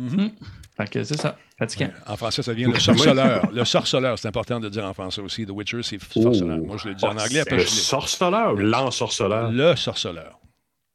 Mm-hmm. 0.00 0.30
Fait 0.76 0.90
que 0.90 1.04
c'est 1.04 1.18
ça, 1.18 1.36
fatigant. 1.58 1.90
en 2.06 2.16
français, 2.16 2.42
ça 2.42 2.54
vient 2.54 2.68
le 2.68 2.78
sorceleur. 2.78 3.50
le 3.52 3.64
sorceleur, 3.64 4.18
c'est 4.18 4.28
important 4.28 4.58
de 4.58 4.70
dire 4.70 4.86
en 4.86 4.94
français 4.94 5.20
aussi. 5.20 5.44
The 5.44 5.50
Witcher, 5.50 5.82
c'est 5.82 6.02
sorceleur. 6.02 6.58
Moi, 6.58 6.76
je 6.78 6.88
le 6.88 6.94
dis 6.94 7.04
en 7.04 7.16
anglais. 7.16 7.40
Après, 7.40 7.56
le 7.56 7.66
sorceleur 7.66 8.54
ou 8.54 8.56
l'ensorceleur? 8.56 9.52
Le 9.52 9.76
sorceleur. 9.76 10.38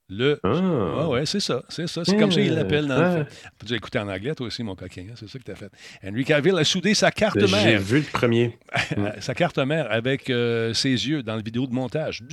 Le. 0.10 0.40
Ah, 0.42 1.10
ouais, 1.10 1.26
c'est 1.26 1.42
ça. 1.42 1.64
C'est 1.68 1.88
ça. 1.88 2.06
C'est 2.06 2.16
comme 2.18 2.32
ça 2.32 2.42
qu'il 2.42 2.54
l'appelle 2.54 2.88
dans 2.88 3.20
le 3.20 3.26
Tu 3.66 3.74
as 3.74 3.76
écouté 3.76 4.00
en 4.00 4.08
anglais, 4.08 4.34
toi 4.36 4.48
aussi, 4.48 4.64
mon 4.64 4.74
coquin. 4.74 5.06
Hein, 5.10 5.16
c'est 5.16 5.28
ça 5.28 5.38
que 5.38 5.44
tu 5.44 5.52
as 5.52 5.56
fait. 5.56 5.70
Henry 6.02 6.24
Cavill 6.24 6.58
a 6.58 6.64
soudé 6.64 6.94
sa 6.94 7.12
carte 7.12 7.36
mère. 7.36 7.62
J'ai 7.62 7.78
vu 7.78 8.00
le 8.00 8.06
premier. 8.06 8.58
sa 9.20 9.34
carte 9.34 9.58
mère 9.58 9.92
avec 9.92 10.30
euh, 10.30 10.74
ses 10.74 10.92
yeux 10.92 11.24
dans 11.24 11.36
la 11.36 11.42
vidéo 11.42 11.68
de 11.68 11.74
montage. 11.74 12.24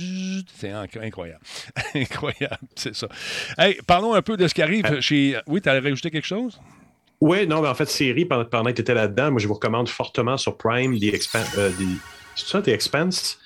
C'est 0.55 0.71
incroyable. 0.71 1.41
incroyable, 1.95 2.67
c'est 2.75 2.95
ça. 2.95 3.09
Hey, 3.57 3.77
parlons 3.85 4.13
un 4.13 4.21
peu 4.21 4.37
de 4.37 4.47
ce 4.47 4.53
qui 4.53 4.61
arrive 4.61 4.85
ah. 4.85 5.01
chez. 5.01 5.37
Oui, 5.45 5.59
tu 5.59 5.67
as 5.67 5.73
rajouté 5.73 6.09
quelque 6.11 6.27
chose? 6.27 6.57
Oui, 7.19 7.45
non, 7.45 7.61
mais 7.61 7.67
en 7.67 7.75
fait, 7.75 7.89
série, 7.89 8.25
pendant, 8.25 8.45
que 8.45 8.71
tu 8.71 8.81
étais 8.81 8.93
là-dedans, 8.93 9.31
moi, 9.31 9.41
je 9.41 9.47
vous 9.47 9.53
recommande 9.53 9.89
fortement 9.89 10.37
sur 10.37 10.57
Prime 10.57 10.97
The 10.97 11.13
Expanse. 11.13 11.57
Euh, 11.57 11.71
c'est 12.35 12.47
ça, 12.47 12.61
The 12.61 12.69
Expanse? 12.69 13.39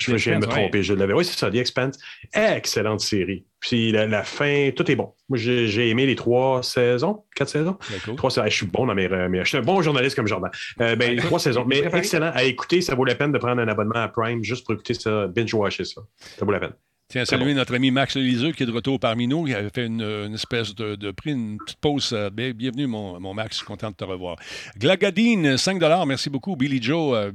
Je 0.00 0.16
viens 0.16 0.38
de 0.38 0.46
me 0.46 0.50
tromper, 0.50 0.82
je 0.82 0.94
l'avais. 0.94 1.12
Oui, 1.12 1.24
c'est 1.24 1.38
ça, 1.38 1.50
The 1.50 1.56
Expanse. 1.56 1.98
Excellente 2.32 3.00
série. 3.00 3.44
Puis 3.60 3.92
la, 3.92 4.22
fin, 4.24 4.70
tout 4.74 4.90
est 4.90 4.96
bon. 4.96 5.12
Moi, 5.28 5.38
j'ai 5.38 5.90
aimé 5.90 6.06
les 6.06 6.16
trois 6.16 6.62
saisons, 6.62 7.24
quatre 7.36 7.50
saisons. 7.50 7.76
Trois 8.16 8.30
saisons. 8.30 8.46
je 8.46 8.54
suis 8.54 8.66
bon 8.66 8.86
dans 8.86 8.94
mes, 8.94 9.08
Je 9.08 9.44
suis 9.44 9.58
un 9.58 9.62
bon 9.62 9.82
journaliste 9.82 10.16
comme 10.16 10.26
Jordan. 10.26 10.50
Euh, 10.80 10.96
ben, 10.96 11.16
trois 11.18 11.38
saisons. 11.38 11.64
Mais 11.66 11.82
excellent 11.92 12.32
à 12.34 12.44
écouter. 12.44 12.80
Ça 12.80 12.94
vaut 12.94 13.04
la 13.04 13.14
peine 13.14 13.32
de 13.32 13.38
prendre 13.38 13.60
un 13.60 13.68
abonnement 13.68 14.00
à 14.00 14.08
Prime 14.08 14.42
juste 14.42 14.64
pour 14.64 14.74
écouter 14.74 14.94
ça, 14.94 15.26
binge-watcher 15.26 15.84
ça. 15.84 16.00
Ça 16.38 16.44
vaut 16.44 16.52
la 16.52 16.60
peine. 16.60 16.72
Tiens, 17.10 17.24
saluer 17.24 17.54
notre 17.54 17.74
ami 17.74 17.90
Max 17.90 18.14
Liseux 18.14 18.52
qui 18.52 18.62
est 18.62 18.66
de 18.66 18.70
retour 18.70 19.00
parmi 19.00 19.26
nous. 19.26 19.44
Il 19.48 19.52
avait 19.56 19.70
fait 19.74 19.86
une, 19.86 20.32
espèce 20.32 20.76
de, 20.76 21.10
prix, 21.10 21.32
une 21.32 21.58
petite 21.58 21.80
pause. 21.80 22.12
Euh, 22.12 22.30
bienvenue, 22.30 22.86
mon, 22.86 23.18
mon, 23.18 23.34
Max. 23.34 23.64
Content 23.64 23.90
de 23.90 23.96
te 23.96 24.04
revoir. 24.04 24.36
Glagadine, 24.78 25.58
5 25.58 25.82
Merci 26.06 26.30
beaucoup. 26.30 26.54
Billy 26.54 26.80
Joe, 26.80 27.16
euh, 27.16 27.32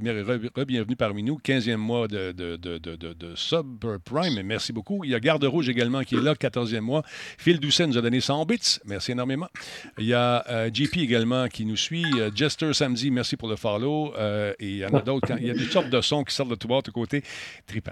bienvenue 0.66 0.96
parmi 0.96 1.24
nous. 1.24 1.38
15e 1.44 1.76
mois 1.76 2.08
de, 2.08 2.32
de, 2.32 2.56
de, 2.56 3.36
subprime. 3.36 4.42
Merci 4.44 4.72
beaucoup. 4.72 5.04
Il 5.04 5.10
y 5.10 5.14
a 5.14 5.20
Garde 5.20 5.44
Rouge 5.44 5.68
également 5.68 6.04
qui 6.04 6.16
est 6.16 6.22
là, 6.22 6.36
14e 6.36 6.80
mois. 6.80 7.04
Phil 7.38 7.60
Doucet 7.60 7.86
nous 7.86 7.98
a 7.98 8.02
donné 8.02 8.22
100 8.22 8.46
bits. 8.46 8.80
Merci 8.86 9.12
énormément. 9.12 9.50
Il 9.98 10.06
y 10.06 10.14
a 10.14 10.46
euh, 10.50 10.70
JP 10.74 11.00
également 11.00 11.50
qui 11.50 11.66
nous 11.66 11.76
suit. 11.76 12.06
Jester 12.34 12.72
Samedi, 12.72 13.12
merci 13.12 13.36
pour 13.36 13.50
le 13.50 13.58
follow. 13.58 14.14
et 14.58 14.70
il 14.70 14.78
y 14.78 14.86
en 14.86 14.94
a 14.94 15.02
d'autres. 15.02 15.34
Il 15.38 15.48
y 15.48 15.52
a 15.52 15.54
des 15.54 15.66
sortes 15.66 15.90
de 15.90 16.00
sons 16.00 16.24
qui 16.24 16.34
sortent 16.34 16.52
de 16.52 16.56
tout 16.56 16.70
bord, 16.70 16.82
de 16.82 16.92
côté. 16.92 17.24
Trippant. 17.68 17.92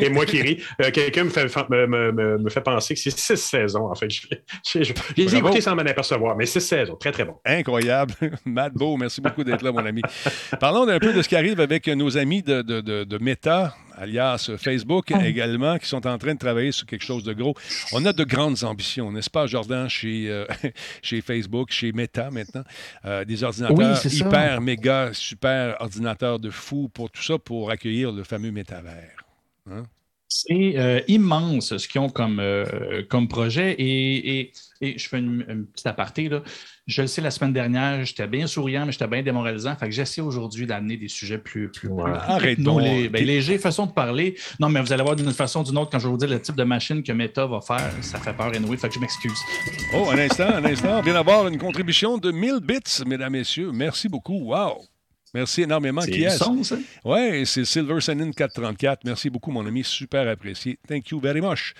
et 0.00 0.08
moi 0.08 0.26
qui 0.26 0.42
ris. 0.42 0.55
Euh, 0.80 0.90
quelqu'un 0.90 1.24
me 1.24 1.30
fait, 1.30 1.46
me, 1.68 2.38
me, 2.38 2.50
fait 2.50 2.60
penser 2.60 2.94
que 2.94 3.00
c'est 3.00 3.10
six 3.10 3.36
saisons, 3.36 3.90
en 3.90 3.94
fait. 3.94 4.08
J'ai 4.64 5.36
écouté 5.36 5.60
sans 5.60 5.74
m'en 5.74 5.82
apercevoir, 5.82 6.36
mais 6.36 6.46
six 6.46 6.60
saisons. 6.60 6.96
Très, 6.96 7.12
très 7.12 7.24
bon. 7.24 7.36
Incroyable. 7.44 8.14
Matt 8.44 8.74
Beau, 8.74 8.96
merci 8.96 9.20
beaucoup 9.20 9.44
d'être 9.44 9.62
là, 9.62 9.72
mon 9.72 9.84
ami. 9.84 10.02
Parlons 10.60 10.88
un 10.88 10.98
peu 10.98 11.12
de 11.12 11.22
ce 11.22 11.28
qui 11.28 11.36
arrive 11.36 11.60
avec 11.60 11.86
nos 11.88 12.16
amis 12.16 12.42
de, 12.42 12.62
de, 12.62 12.80
de, 12.80 13.18
Meta, 13.18 13.74
alias 13.96 14.50
Facebook 14.58 15.10
également, 15.10 15.78
qui 15.78 15.86
sont 15.86 16.06
en 16.06 16.18
train 16.18 16.34
de 16.34 16.38
travailler 16.38 16.72
sur 16.72 16.86
quelque 16.86 17.04
chose 17.04 17.24
de 17.24 17.32
gros. 17.32 17.54
On 17.92 18.04
a 18.04 18.12
de 18.12 18.24
grandes 18.24 18.64
ambitions, 18.64 19.10
n'est-ce 19.10 19.30
pas, 19.30 19.46
Jordan, 19.46 19.88
chez, 19.88 20.28
euh, 20.28 20.46
chez 21.02 21.20
Facebook, 21.20 21.70
chez 21.70 21.92
Meta 21.92 22.30
maintenant? 22.30 22.64
Euh, 23.04 23.24
des 23.24 23.42
ordinateurs 23.42 24.06
hyper, 24.06 24.60
méga, 24.60 25.10
super 25.12 25.76
ordinateurs 25.80 26.38
de 26.38 26.50
fou 26.50 26.88
pour 26.92 27.10
tout 27.10 27.22
ça, 27.22 27.38
pour 27.38 27.70
accueillir 27.70 28.12
le 28.12 28.24
fameux 28.24 28.50
métavers. 28.50 29.16
Hein? 29.70 29.84
C'est 30.28 30.74
euh, 30.76 31.00
immense 31.06 31.76
ce 31.76 31.86
qu'ils 31.86 32.00
ont 32.00 32.08
comme, 32.08 32.40
euh, 32.40 33.02
comme 33.08 33.28
projet. 33.28 33.76
Et, 33.78 34.52
je 34.80 35.08
fais 35.08 35.18
une, 35.18 35.66
petite 35.72 35.86
aparté. 35.86 36.28
Là. 36.28 36.42
Je 36.86 37.02
le 37.02 37.08
sais, 37.08 37.20
la 37.20 37.30
semaine 37.30 37.52
dernière, 37.52 38.04
j'étais 38.04 38.26
bien 38.26 38.46
souriant, 38.46 38.86
mais 38.86 38.92
j'étais 38.92 39.06
bien 39.06 39.22
démoralisant. 39.22 39.76
Fait 39.76 39.86
que 39.86 39.92
j'essaie 39.92 40.20
aujourd'hui 40.20 40.66
d'amener 40.66 40.96
des 40.96 41.08
sujets 41.08 41.38
plus, 41.38 41.70
plus, 41.70 41.88
Arrêtons. 42.04 42.78
Les, 42.78 43.08
ben, 43.08 43.24
léger 43.24 43.58
façon 43.58 43.86
de 43.86 43.92
parler. 43.92 44.36
Non, 44.58 44.68
mais 44.68 44.80
vous 44.80 44.92
allez 44.92 45.02
voir 45.02 45.16
d'une 45.16 45.32
façon 45.32 45.60
ou 45.60 45.64
d'une 45.64 45.78
autre, 45.78 45.90
quand 45.90 45.98
je 46.00 46.06
vais 46.06 46.10
vous 46.10 46.18
dire 46.18 46.28
le 46.28 46.40
type 46.40 46.56
de 46.56 46.64
machine 46.64 47.02
que 47.02 47.12
Meta 47.12 47.46
va 47.46 47.60
faire, 47.60 47.92
ça 48.00 48.18
fait 48.18 48.34
peur, 48.34 48.48
anyway, 48.48 48.76
fait 48.76 48.88
que 48.88 48.94
je 48.94 49.00
m'excuse. 49.00 49.38
Oh, 49.94 50.10
un 50.10 50.18
instant, 50.18 50.48
un 50.48 50.64
instant. 50.64 50.98
On 50.98 51.02
vient 51.02 51.14
d'avoir 51.14 51.46
une 51.46 51.58
contribution 51.58 52.18
de 52.18 52.32
1000 52.32 52.60
bits, 52.60 53.04
mesdames, 53.06 53.32
messieurs. 53.32 53.70
Merci 53.72 54.08
beaucoup. 54.08 54.38
Wow! 54.38 54.84
Merci 55.34 55.62
énormément. 55.62 56.02
Qui 56.02 56.24
est 56.24 56.42
Oui, 57.04 57.46
c'est 57.46 57.64
Silver 57.64 58.00
Senin 58.00 58.30
434. 58.30 59.04
Merci 59.04 59.30
beaucoup, 59.30 59.50
mon 59.50 59.66
ami. 59.66 59.84
Super 59.84 60.28
apprécié. 60.28 60.78
Thank 60.88 61.10
you 61.10 61.20
very 61.20 61.40
much. 61.40 61.74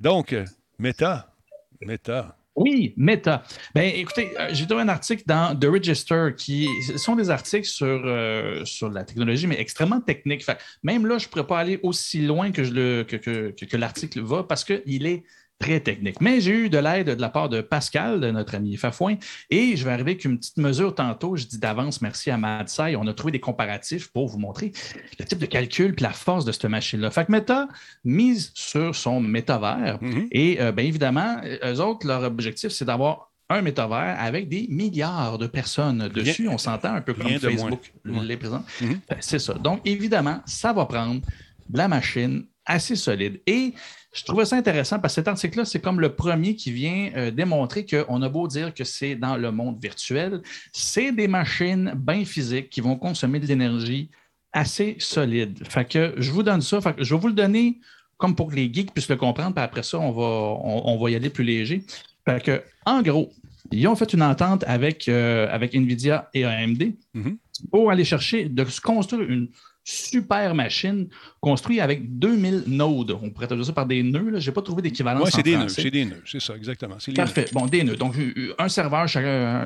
Donc, 0.00 0.34
Meta. 0.78 1.32
Meta. 1.80 2.38
Oui, 2.58 2.92
Meta. 2.96 3.44
Ben, 3.72 3.92
écoutez, 3.94 4.32
euh, 4.38 4.48
j'ai 4.50 4.66
trouvé 4.66 4.82
un 4.82 4.88
article 4.88 5.22
dans 5.26 5.56
The 5.56 5.66
Register 5.66 6.30
qui 6.36 6.66
sont 6.96 7.14
des 7.14 7.30
articles 7.30 7.68
sur, 7.68 7.86
euh, 7.86 8.64
sur 8.64 8.90
la 8.90 9.04
technologie, 9.04 9.46
mais 9.46 9.60
extrêmement 9.60 10.00
techniques. 10.00 10.44
même 10.82 11.06
là, 11.06 11.18
je 11.18 11.26
ne 11.26 11.30
pourrais 11.30 11.46
pas 11.46 11.60
aller 11.60 11.78
aussi 11.84 12.20
loin 12.22 12.50
que, 12.50 12.64
je 12.64 13.02
que, 13.04 13.16
que, 13.16 13.64
que 13.64 13.76
l'article 13.76 14.22
va 14.22 14.42
parce 14.42 14.64
qu'il 14.64 15.06
est 15.06 15.22
très 15.58 15.80
technique. 15.80 16.20
Mais 16.20 16.40
j'ai 16.40 16.52
eu 16.52 16.70
de 16.70 16.78
l'aide 16.78 17.08
de 17.08 17.20
la 17.20 17.28
part 17.28 17.48
de 17.48 17.60
Pascal, 17.60 18.20
de 18.20 18.30
notre 18.30 18.54
ami 18.54 18.76
Fafouin, 18.76 19.16
et 19.50 19.76
je 19.76 19.84
vais 19.84 19.90
arriver 19.90 20.12
avec 20.12 20.24
une 20.24 20.38
petite 20.38 20.56
mesure 20.56 20.94
tantôt. 20.94 21.36
Je 21.36 21.46
dis 21.46 21.58
d'avance 21.58 22.00
merci 22.00 22.30
à 22.30 22.38
Madsai. 22.38 22.96
On 22.96 23.06
a 23.06 23.14
trouvé 23.14 23.32
des 23.32 23.40
comparatifs 23.40 24.08
pour 24.08 24.28
vous 24.28 24.38
montrer 24.38 24.72
le 25.18 25.24
type 25.24 25.38
de 25.38 25.46
calcul 25.46 25.94
et 25.98 26.02
la 26.02 26.12
force 26.12 26.44
de 26.44 26.52
cette 26.52 26.66
machine-là. 26.66 27.10
Fait 27.10 27.24
que 27.24 27.32
Meta 27.32 27.68
mise 28.04 28.52
sur 28.54 28.94
son 28.94 29.20
métavers. 29.20 29.98
Mm-hmm. 30.00 30.28
Et 30.30 30.60
euh, 30.60 30.72
bien 30.72 30.84
évidemment, 30.84 31.40
eux 31.64 31.80
autres, 31.80 32.06
leur 32.06 32.22
objectif, 32.22 32.70
c'est 32.70 32.84
d'avoir 32.84 33.32
un 33.50 33.62
métavers 33.62 34.16
avec 34.20 34.48
des 34.48 34.66
milliards 34.68 35.38
de 35.38 35.46
personnes 35.46 36.08
dessus. 36.08 36.48
On 36.48 36.58
s'entend 36.58 36.94
un 36.94 37.00
peu 37.00 37.14
comme 37.14 37.28
Facebook 37.28 37.92
les 38.04 38.36
présente. 38.36 38.64
Mm-hmm. 38.80 38.98
Ben, 39.08 39.16
c'est 39.20 39.38
ça. 39.38 39.54
Donc, 39.54 39.80
évidemment, 39.84 40.40
ça 40.46 40.72
va 40.72 40.86
prendre 40.86 41.22
de 41.68 41.78
la 41.78 41.88
machine 41.88 42.44
assez 42.68 42.94
solide. 42.94 43.40
Et 43.46 43.74
je 44.12 44.24
trouvais 44.24 44.46
ça 44.46 44.56
intéressant 44.56 44.98
parce 44.98 45.14
que 45.14 45.20
cet 45.20 45.28
article-là, 45.28 45.64
c'est 45.64 45.80
comme 45.80 46.00
le 46.00 46.14
premier 46.14 46.56
qui 46.56 46.72
vient 46.72 47.10
euh, 47.14 47.30
démontrer 47.30 47.84
qu'on 47.84 48.22
a 48.22 48.28
beau 48.28 48.48
dire 48.48 48.72
que 48.72 48.84
c'est 48.84 49.14
dans 49.14 49.36
le 49.36 49.50
monde 49.52 49.78
virtuel, 49.80 50.42
c'est 50.72 51.12
des 51.12 51.28
machines 51.28 51.92
bien 51.94 52.24
physiques 52.24 52.70
qui 52.70 52.80
vont 52.80 52.96
consommer 52.96 53.38
de 53.38 53.46
l'énergie 53.46 54.10
assez 54.52 54.96
solide. 54.98 55.60
Fait 55.68 55.84
que 55.84 56.14
je 56.16 56.30
vous 56.30 56.42
donne 56.42 56.62
ça. 56.62 56.80
je 56.96 57.14
vais 57.14 57.20
vous 57.20 57.28
le 57.28 57.34
donner 57.34 57.80
comme 58.16 58.34
pour 58.34 58.50
que 58.50 58.56
les 58.56 58.72
geeks 58.72 58.92
puissent 58.92 59.08
le 59.08 59.16
comprendre, 59.16 59.54
puis 59.54 59.64
après 59.64 59.84
ça, 59.84 59.98
on 59.98 60.10
va, 60.10 60.58
on, 60.64 60.98
va 60.98 61.10
y 61.10 61.14
aller 61.14 61.30
plus 61.30 61.44
léger. 61.44 61.84
Fait 62.24 62.42
que, 62.42 62.62
en 62.84 63.00
gros, 63.00 63.32
ils 63.70 63.86
ont 63.86 63.94
fait 63.94 64.12
une 64.12 64.22
entente 64.22 64.64
avec, 64.66 65.08
euh, 65.08 65.46
avec 65.50 65.74
NVIDIA 65.74 66.28
et 66.34 66.44
AMD 66.44 66.94
mm-hmm. 67.14 67.36
pour 67.70 67.90
aller 67.90 68.04
chercher 68.04 68.48
de 68.48 68.64
se 68.64 68.80
construire 68.80 69.22
une 69.22 69.48
super 69.88 70.54
machine 70.54 71.08
construite 71.40 71.80
avec 71.80 72.18
2000 72.18 72.64
nodes. 72.66 73.18
On 73.22 73.30
pourrait 73.30 73.46
traduire 73.46 73.66
ça 73.66 73.72
par 73.72 73.86
des 73.86 74.02
nœuds. 74.02 74.38
Je 74.38 74.50
n'ai 74.50 74.54
pas 74.54 74.60
trouvé 74.60 74.82
d'équivalent. 74.82 75.22
Oui, 75.24 75.30
c'est 75.32 75.42
des 75.42 75.56
nœuds. 75.56 75.68
C'est 75.68 75.90
des 75.90 76.04
nœuds. 76.04 76.22
C'est 76.26 76.40
ça, 76.40 76.54
exactement. 76.54 76.96
Parfait. 77.14 77.46
Bon, 77.52 77.66
des 77.66 77.82
nœuds. 77.84 77.96
Donc, 77.96 78.14
un 78.58 78.68
serveur, 78.68 79.06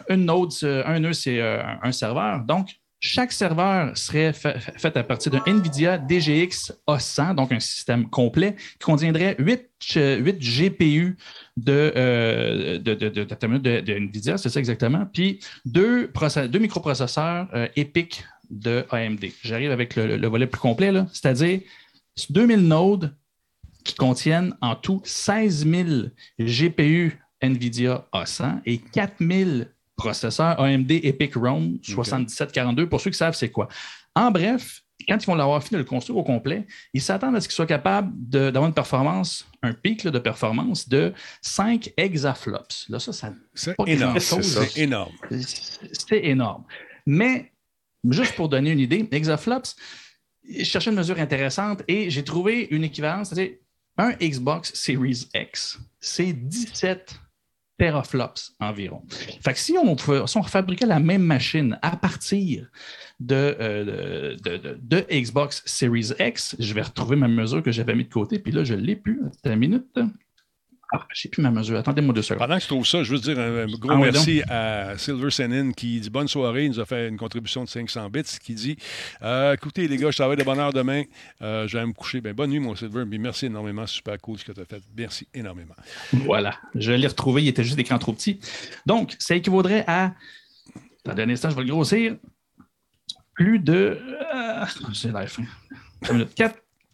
une 0.09 0.25
node, 0.25 0.53
un 0.63 1.01
nœud, 1.01 1.13
c'est 1.13 1.41
euh, 1.41 1.61
un 1.83 1.91
serveur. 1.91 2.41
Donc, 2.45 2.69
chaque 3.05 3.33
serveur 3.33 3.99
serait 3.99 4.33
fait 4.33 4.97
à 4.97 5.03
partir 5.03 5.33
d'un 5.33 5.43
NVIDIA 5.45 5.99
DGX 5.99 6.73
A100, 6.87 7.35
donc 7.35 7.51
un 7.51 7.59
système 7.59 8.09
complet, 8.09 8.55
qui 8.55 8.85
contiendrait 8.87 9.35
8, 9.41 9.71
GPU 10.39 11.17
de, 11.57 12.79
de, 12.79 12.95
de, 12.95 13.93
NVIDIA, 13.93 14.39
c'est 14.39 14.51
ça 14.51 14.61
exactement, 14.61 15.05
puis 15.13 15.41
deux, 15.65 16.13
deux 16.49 16.59
microprocesseurs 16.61 17.49
euh, 17.55 17.67
EPIC 17.75 18.25
de 18.53 18.85
AMD. 18.91 19.25
J'arrive 19.43 19.73
avec 19.73 19.97
le, 19.97 20.29
volet 20.29 20.47
plus 20.47 20.61
complet, 20.61 20.93
c'est-à-dire 21.13 21.61
2000 22.31 22.69
nodes 22.69 23.17
qui 23.83 23.95
contiennent 23.95 24.55
en 24.61 24.77
tout 24.77 25.01
16 25.05 25.67
000 25.67 25.89
GPU 26.39 27.19
NVIDIA 27.43 28.07
A100 28.13 28.61
et 28.65 28.79
4000 28.79 29.69
processeur 29.97 30.61
AMD 30.61 30.91
Epic 30.91 31.35
Rome 31.35 31.79
7742. 31.83 32.89
Pour 32.89 33.01
ceux 33.01 33.11
qui 33.11 33.19
savent, 33.19 33.35
c'est 33.35 33.51
quoi? 33.51 33.69
En 34.15 34.31
bref, 34.31 34.83
quand 35.09 35.23
ils 35.23 35.27
vont 35.27 35.35
l'avoir 35.35 35.63
fini 35.63 35.73
de 35.73 35.79
le 35.79 35.85
construire 35.85 36.19
au 36.19 36.23
complet, 36.23 36.67
ils 36.93 37.03
s'attendent 37.03 37.37
à 37.37 37.41
ce 37.41 37.49
qu'ils 37.49 37.55
soient 37.55 37.67
capables 37.67 38.13
d'avoir 38.15 38.67
une 38.67 38.75
performance, 38.75 39.47
un 39.63 39.73
pic 39.73 40.07
de 40.07 40.19
performance 40.19 40.89
de 40.89 41.13
5 41.41 41.93
exaflops. 41.97 42.89
Là, 42.89 42.99
ça, 42.99 43.13
ça 43.13 43.33
c'est 43.55 43.75
énorme. 43.87 44.19
C'est 44.21 44.77
énorme. 44.79 45.13
C'est 45.93 46.25
énorme. 46.25 46.65
Mais, 47.07 47.53
juste 48.11 48.35
pour 48.35 48.49
donner 48.49 48.71
une 48.71 48.81
idée, 48.81 49.09
exaflops, 49.11 49.77
je 50.49 50.65
cherchais 50.65 50.91
une 50.91 50.97
mesure 50.97 51.19
intéressante 51.19 51.83
et 51.89 52.11
j'ai 52.11 52.25
trouvé 52.25 52.69
une 52.71 52.85
équivalence, 52.85 53.29
c'est-à-dire 53.29 53.57
un 53.99 54.13
Xbox 54.13 54.73
Series 54.75 55.29
X, 55.35 55.79
c'est 56.01 56.33
17 56.33 57.21
teraflops 57.79 58.53
environ. 58.61 59.03
Fait 59.45 59.53
que 59.53 59.59
si 59.59 59.77
on, 59.77 59.97
fabriquait 59.97 60.87
la 60.87 61.01
même 61.01 61.23
machine 61.23 61.79
à 61.83 61.97
partir 61.97 62.71
euh, 63.31 64.37
de, 64.37 65.07
Xbox 65.11 65.63
Series 65.67 66.13
X, 66.19 66.57
je 66.59 66.75
vais 66.75 66.83
retrouver 66.83 67.17
ma 67.17 67.29
mesure 67.29 67.63
que 67.63 67.73
j'avais 67.73 67.95
mis 67.95 68.05
de 68.05 68.13
côté, 68.13 68.39
puis 68.39 68.53
là, 68.53 68.65
je 68.65 68.75
ne 68.75 68.81
l'ai 68.81 68.97
plus. 68.97 69.23
Une 69.45 69.57
minute. 69.57 69.99
Ah, 70.95 71.07
j'ai 71.15 71.31
plus 71.31 71.41
ma 71.41 71.51
mesure. 71.51 71.79
Attendez-moi 71.79 72.13
deux 72.13 72.21
secondes. 72.21 72.41
Pendant 72.41 72.57
que 72.57 72.61
tu 72.61 72.69
trouves 72.69 72.87
ça, 72.87 73.03
je 73.03 73.13
veux 73.13 73.19
dire 73.19 73.39
un, 73.39 73.67
gros 73.67 73.93
ah 73.93 73.97
merci 73.97 74.43
à 74.49 74.99
Silver 74.99 75.31
Senin 75.31 75.73
qui 75.73 75.99
dit 76.01 76.11
bonne 76.11 76.29
soirée. 76.29 76.67
Il 76.67 76.73
nous 76.73 76.81
a 76.81 76.85
fait 76.85 77.09
une 77.09 77.17
contribution 77.17 77.65
de 77.65 77.69
500 77.69 78.11
bits 78.11 78.25
qui 78.43 78.55
dit 78.55 78.77
euh, 79.23 79.55
écoutez, 79.55 79.89
les 79.89 79.97
gars, 79.97 80.11
je 80.11 80.17
travaille 80.17 80.37
de 80.37 80.43
bonne 80.43 80.59
heure 80.59 80.75
demain. 80.75 81.05
Euh, 81.41 81.67
je 81.67 81.79
vais 81.79 81.87
me 81.87 81.95
coucher. 81.95 82.21
Ben, 82.21 82.35
bonne 82.35 82.51
nuit, 82.51 82.61
mon 82.61 82.75
Silver. 82.75 83.05
Puis 83.09 83.19
merci 83.19 83.47
énormément. 83.47 83.87
Super 83.87 84.21
cool 84.21 84.39
ce 84.39 84.45
que 84.45 84.53
tu 84.53 84.61
as 84.61 84.67
fait. 84.67 84.83
Merci 84.95 85.27
énormément. 85.33 85.75
Voilà. 86.13 86.57
Je 86.75 86.93
l'ai 86.93 87.07
retrouvé. 87.07 87.43
Il 87.43 87.49
était 87.49 87.65
juste 87.65 87.79
écran 87.79 87.99
trop 87.99 88.13
petit. 88.13 88.39
Donc, 88.85 89.17
ça 89.19 89.35
équivaudrait 89.35 89.85
à. 89.87 90.13
Attendez 91.07 91.23
un 91.23 91.31
instant, 91.31 91.49
je 91.49 91.57
vais 91.57 91.63
le 91.63 91.69
grossir. 91.69 92.17
Plus 93.33 93.59
de. 93.59 93.99
Euh, 94.35 94.65
c'est 94.93 95.11
la 95.11 95.27
fin. 95.27 95.45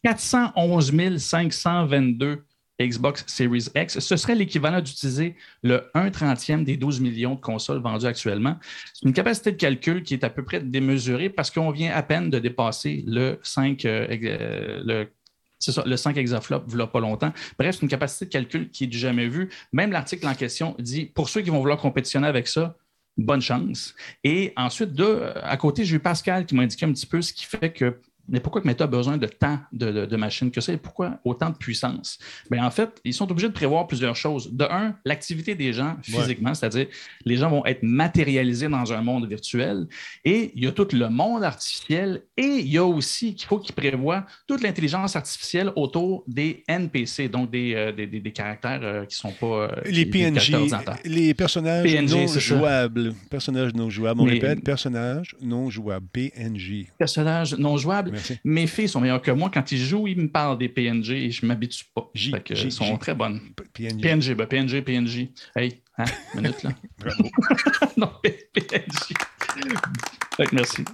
411 0.04 1.18
522 1.18 2.44
Xbox 2.80 3.24
Series 3.26 3.68
X, 3.74 3.98
ce 3.98 4.16
serait 4.16 4.34
l'équivalent 4.34 4.80
d'utiliser 4.80 5.34
le 5.62 5.90
1 5.94 6.10
trentième 6.10 6.64
des 6.64 6.76
12 6.76 7.00
millions 7.00 7.34
de 7.34 7.40
consoles 7.40 7.80
vendues 7.80 8.06
actuellement. 8.06 8.56
C'est 8.94 9.06
une 9.06 9.12
capacité 9.12 9.52
de 9.52 9.56
calcul 9.56 10.02
qui 10.02 10.14
est 10.14 10.24
à 10.24 10.30
peu 10.30 10.44
près 10.44 10.60
démesurée 10.60 11.28
parce 11.28 11.50
qu'on 11.50 11.70
vient 11.70 11.92
à 11.92 12.02
peine 12.02 12.30
de 12.30 12.38
dépasser 12.38 13.04
le 13.06 13.38
5, 13.42 13.84
euh, 13.84 14.06
euh, 14.22 14.82
le 14.84 15.08
le 15.84 15.96
5 15.96 16.16
exaflop, 16.16 16.64
il 16.72 16.86
pas 16.86 17.00
longtemps. 17.00 17.32
Bref, 17.58 17.74
c'est 17.74 17.82
une 17.82 17.88
capacité 17.88 18.26
de 18.26 18.30
calcul 18.30 18.70
qui 18.70 18.84
est 18.84 18.92
jamais 18.92 19.26
vu. 19.26 19.48
Même 19.72 19.90
l'article 19.90 20.26
en 20.28 20.34
question 20.34 20.76
dit 20.78 21.06
pour 21.06 21.28
ceux 21.28 21.40
qui 21.40 21.50
vont 21.50 21.58
vouloir 21.58 21.78
compétitionner 21.78 22.28
avec 22.28 22.46
ça, 22.46 22.76
bonne 23.16 23.40
chance. 23.40 23.94
Et 24.22 24.52
ensuite, 24.56 24.90
à 25.42 25.56
côté, 25.56 25.84
j'ai 25.84 25.96
eu 25.96 25.98
Pascal 25.98 26.46
qui 26.46 26.54
m'a 26.54 26.62
indiqué 26.62 26.86
un 26.86 26.92
petit 26.92 27.06
peu 27.06 27.20
ce 27.20 27.32
qui 27.32 27.44
fait 27.44 27.72
que 27.72 28.00
mais 28.28 28.40
pourquoi 28.40 28.60
que 28.60 28.66
Meta 28.66 28.84
a 28.84 28.86
besoin 28.86 29.16
de 29.16 29.26
tant 29.26 29.58
de, 29.72 30.16
machines 30.16 30.50
que 30.50 30.60
ça? 30.60 30.72
Et 30.72 30.76
pourquoi 30.76 31.18
autant 31.24 31.50
de 31.50 31.56
puissance? 31.56 32.18
Bien, 32.50 32.64
en 32.64 32.70
fait, 32.70 33.00
ils 33.04 33.14
sont 33.14 33.30
obligés 33.30 33.48
de 33.48 33.52
prévoir 33.52 33.86
plusieurs 33.86 34.16
choses. 34.16 34.52
De 34.52 34.64
un, 34.64 34.94
l'activité 35.04 35.54
des 35.54 35.72
gens 35.72 35.96
physiquement, 36.02 36.54
c'est-à-dire 36.54 36.86
les 37.24 37.36
gens 37.36 37.50
vont 37.50 37.64
être 37.64 37.82
matérialisés 37.82 38.68
dans 38.68 38.92
un 38.92 39.02
monde 39.02 39.28
virtuel 39.28 39.86
et 40.24 40.52
il 40.54 40.64
y 40.64 40.66
a 40.66 40.72
tout 40.72 40.88
le 40.92 41.08
monde 41.08 41.44
artificiel 41.44 42.22
et 42.36 42.42
il 42.42 42.68
y 42.68 42.78
a 42.78 42.84
aussi 42.84 43.34
qu'il 43.34 43.48
faut 43.48 43.58
qu'ils 43.58 43.74
prévoient 43.74 44.26
toute 44.46 44.62
l'intelligence 44.62 45.16
artificielle 45.16 45.72
autour 45.76 46.24
des 46.26 46.64
NPC, 46.68 47.28
donc 47.28 47.50
des, 47.50 47.74
euh, 47.74 47.92
des, 47.92 48.32
caractères 48.32 48.80
euh, 48.82 49.04
qui 49.04 49.16
ne 49.16 49.30
sont 49.30 49.32
pas. 49.32 49.46
Euh, 49.46 49.68
les 49.86 50.06
PNJ, 50.06 50.52
les 51.04 51.34
personnages 51.34 51.94
non 52.02 52.26
jouables. 52.26 53.14
Personnages 53.30 53.74
non 53.74 53.90
jouables. 53.90 54.20
On 54.20 54.24
répète, 54.24 54.62
personnages 54.62 55.34
non 55.40 55.70
jouables. 55.70 56.06
PNJ. 56.12 56.86
Personnages 56.98 57.56
non 57.56 57.76
jouables. 57.76 58.17
Mes 58.44 58.66
filles 58.66 58.88
sont 58.88 59.00
meilleures 59.00 59.22
que 59.22 59.30
moi. 59.30 59.50
Quand 59.52 59.70
ils 59.72 59.78
jouent, 59.78 60.06
ils 60.06 60.20
me 60.20 60.28
parlent 60.28 60.58
des 60.58 60.68
PNG 60.68 61.10
et 61.10 61.30
je 61.30 61.44
ne 61.44 61.48
m'habitue 61.48 61.84
pas. 61.94 62.10
J, 62.14 62.32
fait 62.32 62.70
sont 62.70 62.96
très 62.98 63.14
bonnes. 63.14 63.40
PNG. 63.72 64.00
PNG, 64.00 64.34
ben 64.34 64.46
PNG, 64.46 64.82
PNG. 64.82 65.30
Hey, 65.56 65.82
hein, 65.96 66.04
minute 66.34 66.62
là. 66.62 66.70
Non, 67.96 68.10
PNG. 68.22 69.14
merci. 70.52 70.84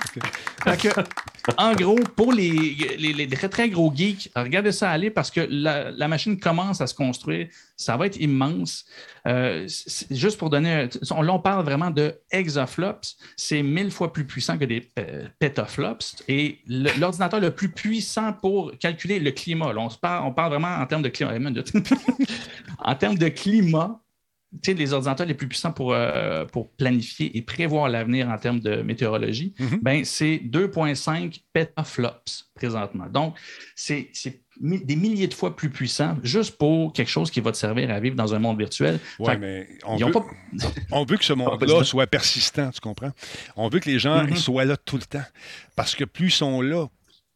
En 1.59 1.75
gros, 1.75 1.99
pour 2.17 2.33
les, 2.33 3.29
très, 3.31 3.49
très 3.49 3.69
gros 3.69 3.93
geeks, 3.95 4.31
regardez 4.35 4.73
ça 4.73 4.91
aller 4.91 5.11
parce 5.11 5.31
que 5.31 5.47
la, 5.51 6.09
machine 6.09 6.39
commence 6.39 6.81
à 6.81 6.87
se 6.87 6.95
construire. 6.95 7.49
Ça 7.77 7.97
va 7.97 8.07
être 8.07 8.19
immense. 8.21 8.85
Euh, 9.27 9.67
juste 10.11 10.39
pour 10.39 10.49
donner. 10.49 10.89
Là, 11.11 11.35
on 11.35 11.39
parle 11.39 11.65
vraiment 11.65 11.91
de 11.91 12.15
exaflops. 12.31 13.17
C'est 13.37 13.63
mille 13.63 13.91
fois 13.91 14.13
plus 14.13 14.27
puissant 14.27 14.57
que 14.57 14.65
des 14.65 14.91
euh, 14.99 15.27
petaflops. 15.39 16.23
Et 16.29 16.61
l'ordinateur 16.67 17.41
le, 17.41 17.51
plus 17.51 17.71
puissant 17.71 18.33
pour 18.33 18.73
calculer 18.79 19.19
le 19.19 19.31
climat, 19.31 19.73
on, 19.77 19.89
parle, 19.89 20.27
on 20.27 20.33
parle 20.33 20.51
vraiment 20.51 20.77
en 20.77 20.87
termes 20.87 21.03
de 21.03 21.09
climat. 21.09 21.35
en 22.79 22.95
termes 22.95 23.19
de 23.19 23.29
climat, 23.29 24.01
les 24.67 24.93
ordinateurs 24.93 25.27
les 25.27 25.35
plus 25.35 25.49
puissants 25.49 25.73
pour, 25.73 25.93
euh, 25.93 26.45
pour 26.45 26.71
planifier 26.73 27.37
et 27.37 27.43
prévoir 27.43 27.89
l'avenir 27.89 28.29
en 28.29 28.39
termes 28.39 28.61
de 28.61 28.83
météorologie, 28.83 29.55
mhm. 29.59 29.81
ben, 29.83 30.05
c'est 30.05 30.37
2,5 30.45 31.41
petaflops 31.53 32.51
présentement. 32.55 33.07
Donc, 33.07 33.37
c'est 33.75 34.11
des 34.61 34.97
milliers 34.97 35.27
de 35.27 35.35
fois 35.35 35.57
plus 35.57 35.69
puissant 35.69 36.17
juste 36.23 36.57
pour 36.57 36.93
quelque 36.93 37.11
chose 37.11 37.31
qui 37.31 37.41
va 37.41 37.51
te 37.51 37.57
servir 37.57 37.91
à 37.91 37.99
vivre 37.99 38.15
dans 38.15 38.35
un 38.35 38.39
monde 38.39 38.59
virtuel. 38.59 39.01
Oui, 39.19 39.33
mais 39.39 39.69
on 39.85 39.97
veut, 39.97 40.13
on 40.93 41.05
veut, 41.05 41.17
que 41.17 41.25
ce 41.25 41.33
monde-là 41.33 41.83
soit 41.85 42.07
persistant, 42.07 42.71
tu 42.71 42.81
comprends? 42.81 43.13
On 43.57 43.69
veut 43.69 43.81
que 43.81 43.91
les 43.91 43.99
gens 43.99 44.25
mhm. 44.25 44.37
soient 44.37 44.65
là 44.65 44.77
tout 44.77 44.97
le 44.97 45.03
temps. 45.03 45.25
Parce 45.75 45.95
que 45.97 46.05
plus 46.05 46.29
ils 46.29 46.31
sont 46.31 46.61
là, 46.61 46.87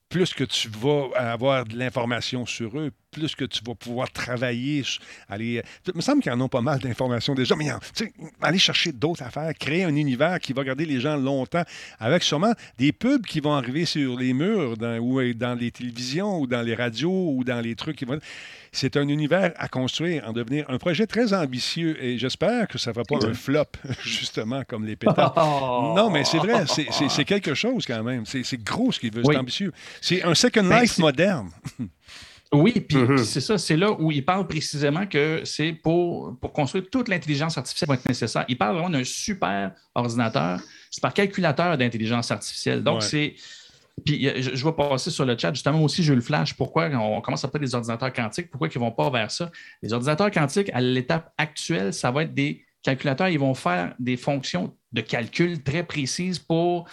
plus 0.08 0.32
que 0.32 0.44
tu 0.44 0.68
vas 0.68 1.08
avoir 1.16 1.64
de 1.64 1.76
l'information 1.76 2.46
sur 2.46 2.78
eux, 2.78 2.92
plus 3.10 3.34
que 3.34 3.44
tu 3.44 3.62
vas 3.64 3.74
pouvoir 3.74 4.10
travailler. 4.10 4.82
Aller, 5.28 5.62
il 5.86 5.92
me 5.94 6.00
semble 6.00 6.22
qu'ils 6.22 6.32
en 6.32 6.40
ont 6.40 6.48
pas 6.48 6.60
mal 6.60 6.78
d'informations 6.78 7.34
déjà, 7.34 7.56
mais 7.56 7.68
aller 8.40 8.58
chercher 8.58 8.92
d'autres 8.92 9.22
affaires, 9.22 9.52
créer 9.58 9.84
un 9.84 9.94
univers 9.94 10.38
qui 10.40 10.52
va 10.52 10.64
garder 10.64 10.84
les 10.84 11.00
gens 11.00 11.16
longtemps, 11.16 11.64
avec 11.98 12.22
sûrement 12.22 12.52
des 12.78 12.92
pubs 12.92 13.24
qui 13.24 13.40
vont 13.40 13.54
arriver 13.54 13.84
sur 13.84 14.18
les 14.18 14.32
murs, 14.32 14.76
dans, 14.76 14.98
ou 14.98 15.32
dans 15.34 15.54
les 15.54 15.70
télévisions, 15.70 16.40
ou 16.40 16.46
dans 16.46 16.62
les 16.62 16.74
radios, 16.74 17.32
ou 17.34 17.44
dans 17.44 17.60
les 17.60 17.74
trucs 17.74 17.96
qui 17.96 18.04
vont 18.04 18.18
c'est 18.72 18.96
un 18.96 19.08
univers 19.08 19.52
à 19.56 19.68
construire, 19.68 20.24
en 20.26 20.32
devenir 20.32 20.66
un 20.68 20.78
projet 20.78 21.06
très 21.06 21.32
ambitieux. 21.32 22.02
Et 22.02 22.18
j'espère 22.18 22.68
que 22.68 22.78
ça 22.78 22.90
ne 22.90 22.96
va 22.96 23.02
pas 23.04 23.16
un 23.26 23.34
flop, 23.34 23.64
justement, 24.02 24.62
comme 24.64 24.84
les 24.84 24.96
pétards. 24.96 25.34
Oh! 25.36 25.94
Non, 25.98 26.10
mais 26.10 26.24
c'est 26.24 26.38
vrai, 26.38 26.64
c'est 26.66 27.24
quelque 27.24 27.54
chose 27.54 27.84
quand 27.86 28.02
même. 28.02 28.24
C'est 28.26 28.62
gros 28.62 28.92
ce 28.92 29.00
qu'il 29.00 29.12
veut, 29.12 29.22
c'est 29.24 29.36
ambitieux. 29.36 29.72
C'est 30.00 30.22
un 30.22 30.34
Second 30.34 30.64
ben, 30.64 30.82
Life 30.82 30.98
moderne. 30.98 31.50
Oui, 32.52 32.72
puis 32.72 32.96
mm-hmm. 32.96 33.18
c'est 33.18 33.40
ça, 33.40 33.58
c'est 33.58 33.76
là 33.76 33.92
où 33.92 34.10
il 34.10 34.24
parle 34.24 34.46
précisément 34.46 35.06
que 35.06 35.42
c'est 35.44 35.72
pour, 35.72 36.38
pour 36.40 36.52
construire 36.52 36.84
toute 36.90 37.08
l'intelligence 37.08 37.58
artificielle 37.58 37.88
qui 37.88 37.90
va 37.90 37.94
être 38.00 38.08
nécessaire. 38.08 38.44
Il 38.48 38.56
parle 38.56 38.74
vraiment 38.74 38.90
d'un 38.90 39.04
super 39.04 39.72
ordinateur. 39.94 40.60
C'est 40.90 41.02
par 41.02 41.12
calculateur 41.12 41.76
d'intelligence 41.76 42.30
artificielle. 42.30 42.82
Donc, 42.82 43.02
c'est 43.02 43.34
Puis 44.04 44.24
je, 44.40 44.56
je, 44.56 44.64
vais 44.64 44.72
passer 44.72 45.10
sur 45.10 45.26
le 45.26 45.36
chat. 45.36 45.52
Justement, 45.52 45.82
aussi, 45.82 46.02
j'ai 46.02 46.14
eu 46.14 46.16
le 46.16 46.22
flash. 46.22 46.54
Pourquoi 46.54 46.88
on 46.88 47.20
commence 47.20 47.44
à 47.44 47.48
parler 47.48 47.66
des 47.66 47.74
ordinateurs 47.74 48.12
quantiques? 48.14 48.50
Pourquoi 48.50 48.68
ils 48.68 48.78
ne 48.78 48.84
vont 48.84 48.92
pas 48.92 49.10
vers 49.10 49.30
ça? 49.30 49.50
Les 49.82 49.92
ordinateurs 49.92 50.30
quantiques, 50.30 50.70
à 50.72 50.80
l'étape 50.80 51.32
actuelle, 51.36 51.92
ça 51.92 52.10
va 52.10 52.22
être 52.22 52.32
des 52.32 52.64
calculateurs. 52.82 53.28
Ils 53.28 53.38
vont 53.38 53.54
faire 53.54 53.94
des 53.98 54.16
fonctions 54.16 54.74
de 54.92 55.02
calcul 55.02 55.62
très 55.62 55.82
précises 55.82 56.38
pour 56.38 56.88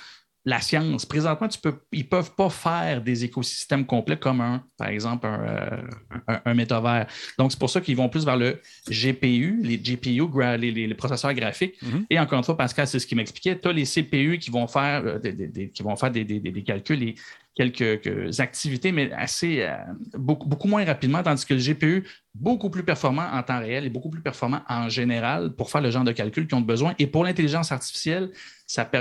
la 0.45 0.62
science. 0.62 1.05
Présentement, 1.05 1.47
tu 1.47 1.60
peux, 1.60 1.73
ils 1.91 2.03
ne 2.03 2.08
peuvent 2.08 2.34
pas 2.36 2.49
faire 2.49 3.01
des 3.01 3.26
écosystèmes 3.26 3.86
complets 3.86 4.17
comme 4.17 4.41
un, 4.41 4.63
par 4.78 4.89
exemple, 4.89 5.26
un, 5.26 5.82
euh, 6.30 6.53
métavers. 6.53 7.07
Donc, 7.39 7.51
c'est 7.51 7.59
pour 7.59 7.69
ça 7.69 7.82
qu'ils 7.82 7.97
vont 7.97 8.09
plus 8.09 8.26
vers 8.26 8.38
le 8.38 8.61
GPU, 8.88 9.59
les 9.63 9.78
GPU, 9.78 10.28
les, 10.57 10.93
processeurs 10.93 11.34
graphiques. 11.34 11.82
Mm-hmm. 11.82 12.05
Et 12.11 12.19
encore 12.19 12.38
une 12.38 12.45
fois, 12.45 12.55
Pascal, 12.55 12.88
c'est 12.88 12.99
ce 12.99 13.07
qu'il 13.07 13.17
m'expliquait. 13.17 13.59
Tu 13.59 13.67
as 13.67 13.74
les 13.74 13.86
CPU 13.86 14.38
qui 14.38 14.51
vont 14.51 14.67
faire, 14.67 15.03
euh, 15.05 15.19
des, 15.19 15.69
qui 15.69 15.82
vont 15.82 15.95
faire 15.95 16.11
des, 16.11 16.63
calculs 16.63 17.01
et 17.01 17.15
quelques, 17.55 18.39
activités, 18.39 18.91
mais 18.91 19.11
assez 19.13 19.63
euh, 19.63 19.74
beaucoup, 20.13 20.47
beaucoup, 20.47 20.67
moins 20.67 20.86
rapidement, 20.86 21.24
tandis 21.24 21.45
que 21.45 21.55
le 21.55 21.59
GPU, 21.59 22.07
beaucoup 22.36 22.69
plus 22.69 22.83
performant 22.83 23.27
en 23.31 23.41
temps 23.43 23.59
réel 23.59 23.86
et 23.86 23.89
beaucoup 23.89 24.09
plus 24.09 24.21
performant 24.21 24.61
en 24.67 24.89
général 24.89 25.55
pour 25.55 25.69
faire 25.71 25.81
le 25.81 25.89
genre 25.89 26.03
de 26.03 26.11
calcul 26.11 26.47
qu'ils 26.47 26.57
ont 26.57 26.61
besoin. 26.61 26.93
Et 26.99 27.07
pour 27.07 27.23
l'intelligence 27.23 27.71
artificielle, 27.71 28.31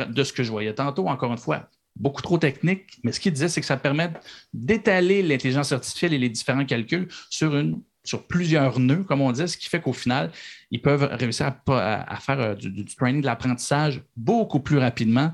de 0.09 0.25
ce 0.25 0.33
que 0.33 0.43
je 0.43 0.51
voyais 0.51 0.75
tantôt, 0.75 1.09
encore 1.09 1.33
une 1.33 1.39
fois, 1.39 1.69
beaucoup 1.97 2.23
trop 2.23 2.39
technique, 2.39 2.99
mais 3.03 3.13
ce 3.13 3.21
qu'il 3.21 3.33
disait, 3.33 3.49
c'est 3.49 3.61
que 3.61 3.67
ça 3.67 3.77
permet 3.77 4.11
d'étaler 4.53 5.23
l'intelligence 5.23 5.73
artificielle 5.73 6.15
et 6.15 6.19
les 6.19 6.29
différents 6.29 6.65
calculs 6.65 7.09
sur, 7.29 8.27
plusieurs 8.29 8.79
nœuds, 8.79 9.03
comme 9.05 9.21
on 9.21 9.33
dit, 9.33 9.49
ce 9.49 9.57
qui 9.57 9.69
fait 9.69 9.81
qu'au 9.81 9.93
final, 9.93 10.31
ils 10.71 10.81
peuvent 10.81 11.09
réussir 11.11 11.53
à, 11.69 12.17
faire 12.21 12.41
euh, 12.41 12.55
du, 12.55 12.85
training, 12.85 13.21
de 13.21 13.27
l'apprentissage 13.27 14.03
beaucoup 14.17 14.61
plus 14.61 14.79
rapidement 14.79 15.33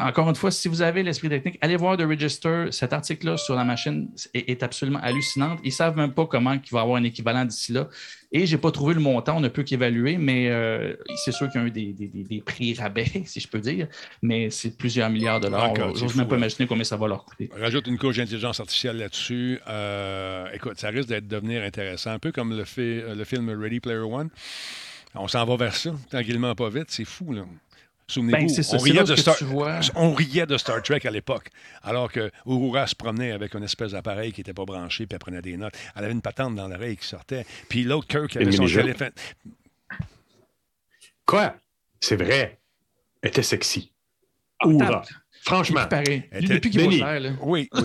encore 0.00 0.28
une 0.28 0.34
fois, 0.34 0.50
si 0.50 0.66
vous 0.66 0.82
avez 0.82 1.04
l'esprit 1.04 1.28
technique, 1.28 1.56
allez 1.60 1.76
voir 1.76 1.96
The 1.96 2.02
Register. 2.02 2.66
Cet 2.72 2.92
article-là 2.92 3.36
sur 3.36 3.54
la 3.54 3.62
machine 3.62 4.10
est, 4.34 4.62
absolument 4.62 4.98
hallucinant. 5.00 5.56
Ils 5.62 5.68
ne 5.68 5.72
savent 5.72 5.96
même 5.96 6.12
pas 6.12 6.26
comment 6.26 6.54
il 6.54 6.70
va 6.72 6.80
avoir 6.80 6.96
un 6.96 7.04
équivalent 7.04 7.44
d'ici 7.44 7.72
là. 7.72 7.88
Et 8.32 8.46
je 8.46 8.56
n'ai 8.56 8.60
pas 8.60 8.72
trouvé 8.72 8.94
le 8.94 9.00
montant, 9.00 9.36
on 9.36 9.40
ne 9.40 9.48
peut 9.48 9.62
qu'évaluer, 9.62 10.16
mais 10.16 10.48
euh, 10.48 10.96
c'est 11.22 11.32
sûr 11.32 11.48
qu'il 11.50 11.60
y 11.60 11.64
a 11.64 11.66
eu 11.66 11.70
des, 11.70 12.42
prix 12.44 12.74
rabais, 12.74 13.06
si 13.26 13.40
je 13.40 13.46
peux 13.46 13.60
dire, 13.60 13.86
mais 14.20 14.50
c'est 14.50 14.76
plusieurs 14.76 15.10
milliards 15.10 15.38
de 15.38 15.48
dollars. 15.48 15.74
Je 15.94 16.02
n'ose 16.02 16.16
même 16.16 16.28
pas 16.28 16.36
imaginer 16.36 16.66
combien 16.66 16.84
ça 16.84 16.96
va 16.96 17.06
leur 17.06 17.24
coûter. 17.24 17.50
Rajoute 17.54 17.86
une 17.86 17.98
couche 17.98 18.16
d'intelligence 18.16 18.58
artificielle 18.58 18.96
là-dessus. 18.96 19.60
Euh, 19.68 20.46
écoute, 20.54 20.78
ça 20.78 20.88
risque 20.88 21.08
d'être 21.08 21.28
devenir 21.28 21.62
intéressant, 21.62 22.10
un 22.10 22.18
peu 22.18 22.32
comme 22.32 22.56
le, 22.56 22.64
fait, 22.64 23.04
le 23.14 23.24
film 23.24 23.48
Ready 23.50 23.80
Player 23.80 23.98
One. 23.98 24.30
On 25.14 25.28
s'en 25.28 25.44
va 25.44 25.56
vers 25.56 25.76
ça, 25.76 25.92
tranquillement, 26.10 26.54
pas 26.54 26.70
vite. 26.70 26.86
C'est 26.88 27.04
fou, 27.04 27.32
là. 27.32 27.44
Souvenez-vous, 28.06 28.54
ben, 28.54 28.64
on, 28.72 28.78
riait 28.78 29.04
de 29.04 29.16
Star... 29.16 29.36
on 29.94 30.12
riait 30.12 30.46
de 30.46 30.58
Star 30.58 30.82
Trek 30.82 31.00
à 31.04 31.10
l'époque, 31.10 31.48
alors 31.82 32.10
que 32.10 32.30
Uhura 32.46 32.86
se 32.86 32.94
promenait 32.94 33.32
avec 33.32 33.54
une 33.54 33.62
espèce 33.64 33.92
d'appareil 33.92 34.32
qui 34.32 34.40
n'était 34.40 34.52
pas 34.52 34.64
branché, 34.64 35.06
puis 35.06 35.14
elle 35.14 35.18
prenait 35.18 35.42
des 35.42 35.56
notes. 35.56 35.74
Elle 35.96 36.04
avait 36.04 36.12
une 36.12 36.22
patente 36.22 36.54
dans 36.54 36.68
l'oreille 36.68 36.96
qui 36.96 37.06
sortait. 37.06 37.46
Puis 37.68 37.84
l'autre, 37.84 38.08
Kirk, 38.08 38.36
avait 38.36 38.52
son 38.52 38.66
téléphone. 38.66 39.12
Quoi? 41.24 41.54
C'est 42.00 42.16
vrai. 42.16 42.58
Elle 43.22 43.28
était 43.28 43.42
sexy. 43.42 43.92
Uhura. 44.64 45.02
Franchement. 45.44 45.80
Depuis 45.90 46.70
qu'il 46.70 47.00
va 47.00 47.06
faire, 47.06 47.20
là. 47.20 47.30
Oui. 47.40 47.68
oui. 47.72 47.82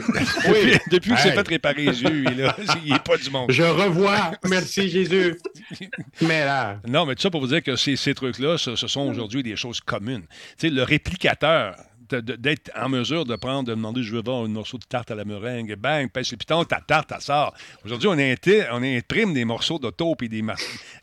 depuis, 0.91 1.10
qu'il 1.10 1.18
s'est 1.18 1.32
fait 1.32 1.47
réparer 1.47 1.86
les 1.86 2.03
yeux, 2.03 2.24
il 2.30 2.38
n'est 2.38 2.99
pas 3.03 3.18
du 3.18 3.30
monde. 3.32 3.51
Je 3.51 3.64
revois. 3.64 4.32
Merci, 4.47 4.88
Jésus. 4.89 5.36
Mais 6.22 6.45
là. 6.45 6.80
Non, 6.88 7.05
mais 7.08 7.16
tout 7.16 7.24
ça 7.24 7.32
pour 7.32 7.41
vous 7.41 7.47
dire 7.47 7.64
que 7.64 7.76
ces, 7.76 7.95
ces 7.95 8.14
trucs-là, 8.14 8.58
ce, 8.60 8.76
sont 8.76 9.10
aujourd'hui 9.10 9.41
des 9.41 9.55
choses 9.55 9.82
communes. 9.82 10.26
Tu 10.58 10.68
sais, 10.68 10.70
le 10.70 10.84
réplicateur, 10.84 11.76
d'être 12.10 12.72
en 12.76 12.89
mesure 12.89 13.26
de 13.26 13.36
prendre, 13.36 13.68
de 13.68 13.74
demander 13.74 14.03
je 14.03 14.16
veux 14.16 14.22
voir 14.24 14.43
un 14.43 14.47
morceau 14.47 14.78
de 14.78 14.86
tarte 14.86 15.12
à 15.12 15.16
la 15.16 15.26
meringue, 15.26 15.76
bang, 15.76 16.10
pêche 16.10 16.32
le 16.32 16.38
piton, 16.38 16.64
ta 16.64 16.80
tarte, 16.80 17.10
ça 17.10 17.20
sort. 17.20 17.53
Aujourd'hui, 17.84 18.08
on, 18.08 18.16
on 18.16 18.84
imprime 18.84 19.34
des 19.34 19.45
morceaux 19.45 19.80
de 19.80 19.89
taupe 19.89 20.22
et 20.22 20.30
des 20.30 20.43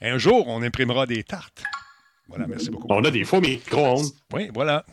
Un 0.00 0.18
jour, 0.18 0.46
on 0.48 0.62
imprimera 0.62 1.06
des 1.06 1.24
tartes. 1.24 1.62
Voilà, 2.28 2.46
merci 2.46 2.70
beaucoup. 2.70 2.86
On 2.88 3.04
a 3.04 3.10
des 3.10 3.24
faux 3.24 3.40
micro-ondes. 3.40 4.06
Oui, 4.32 4.48
voilà. 4.52 4.84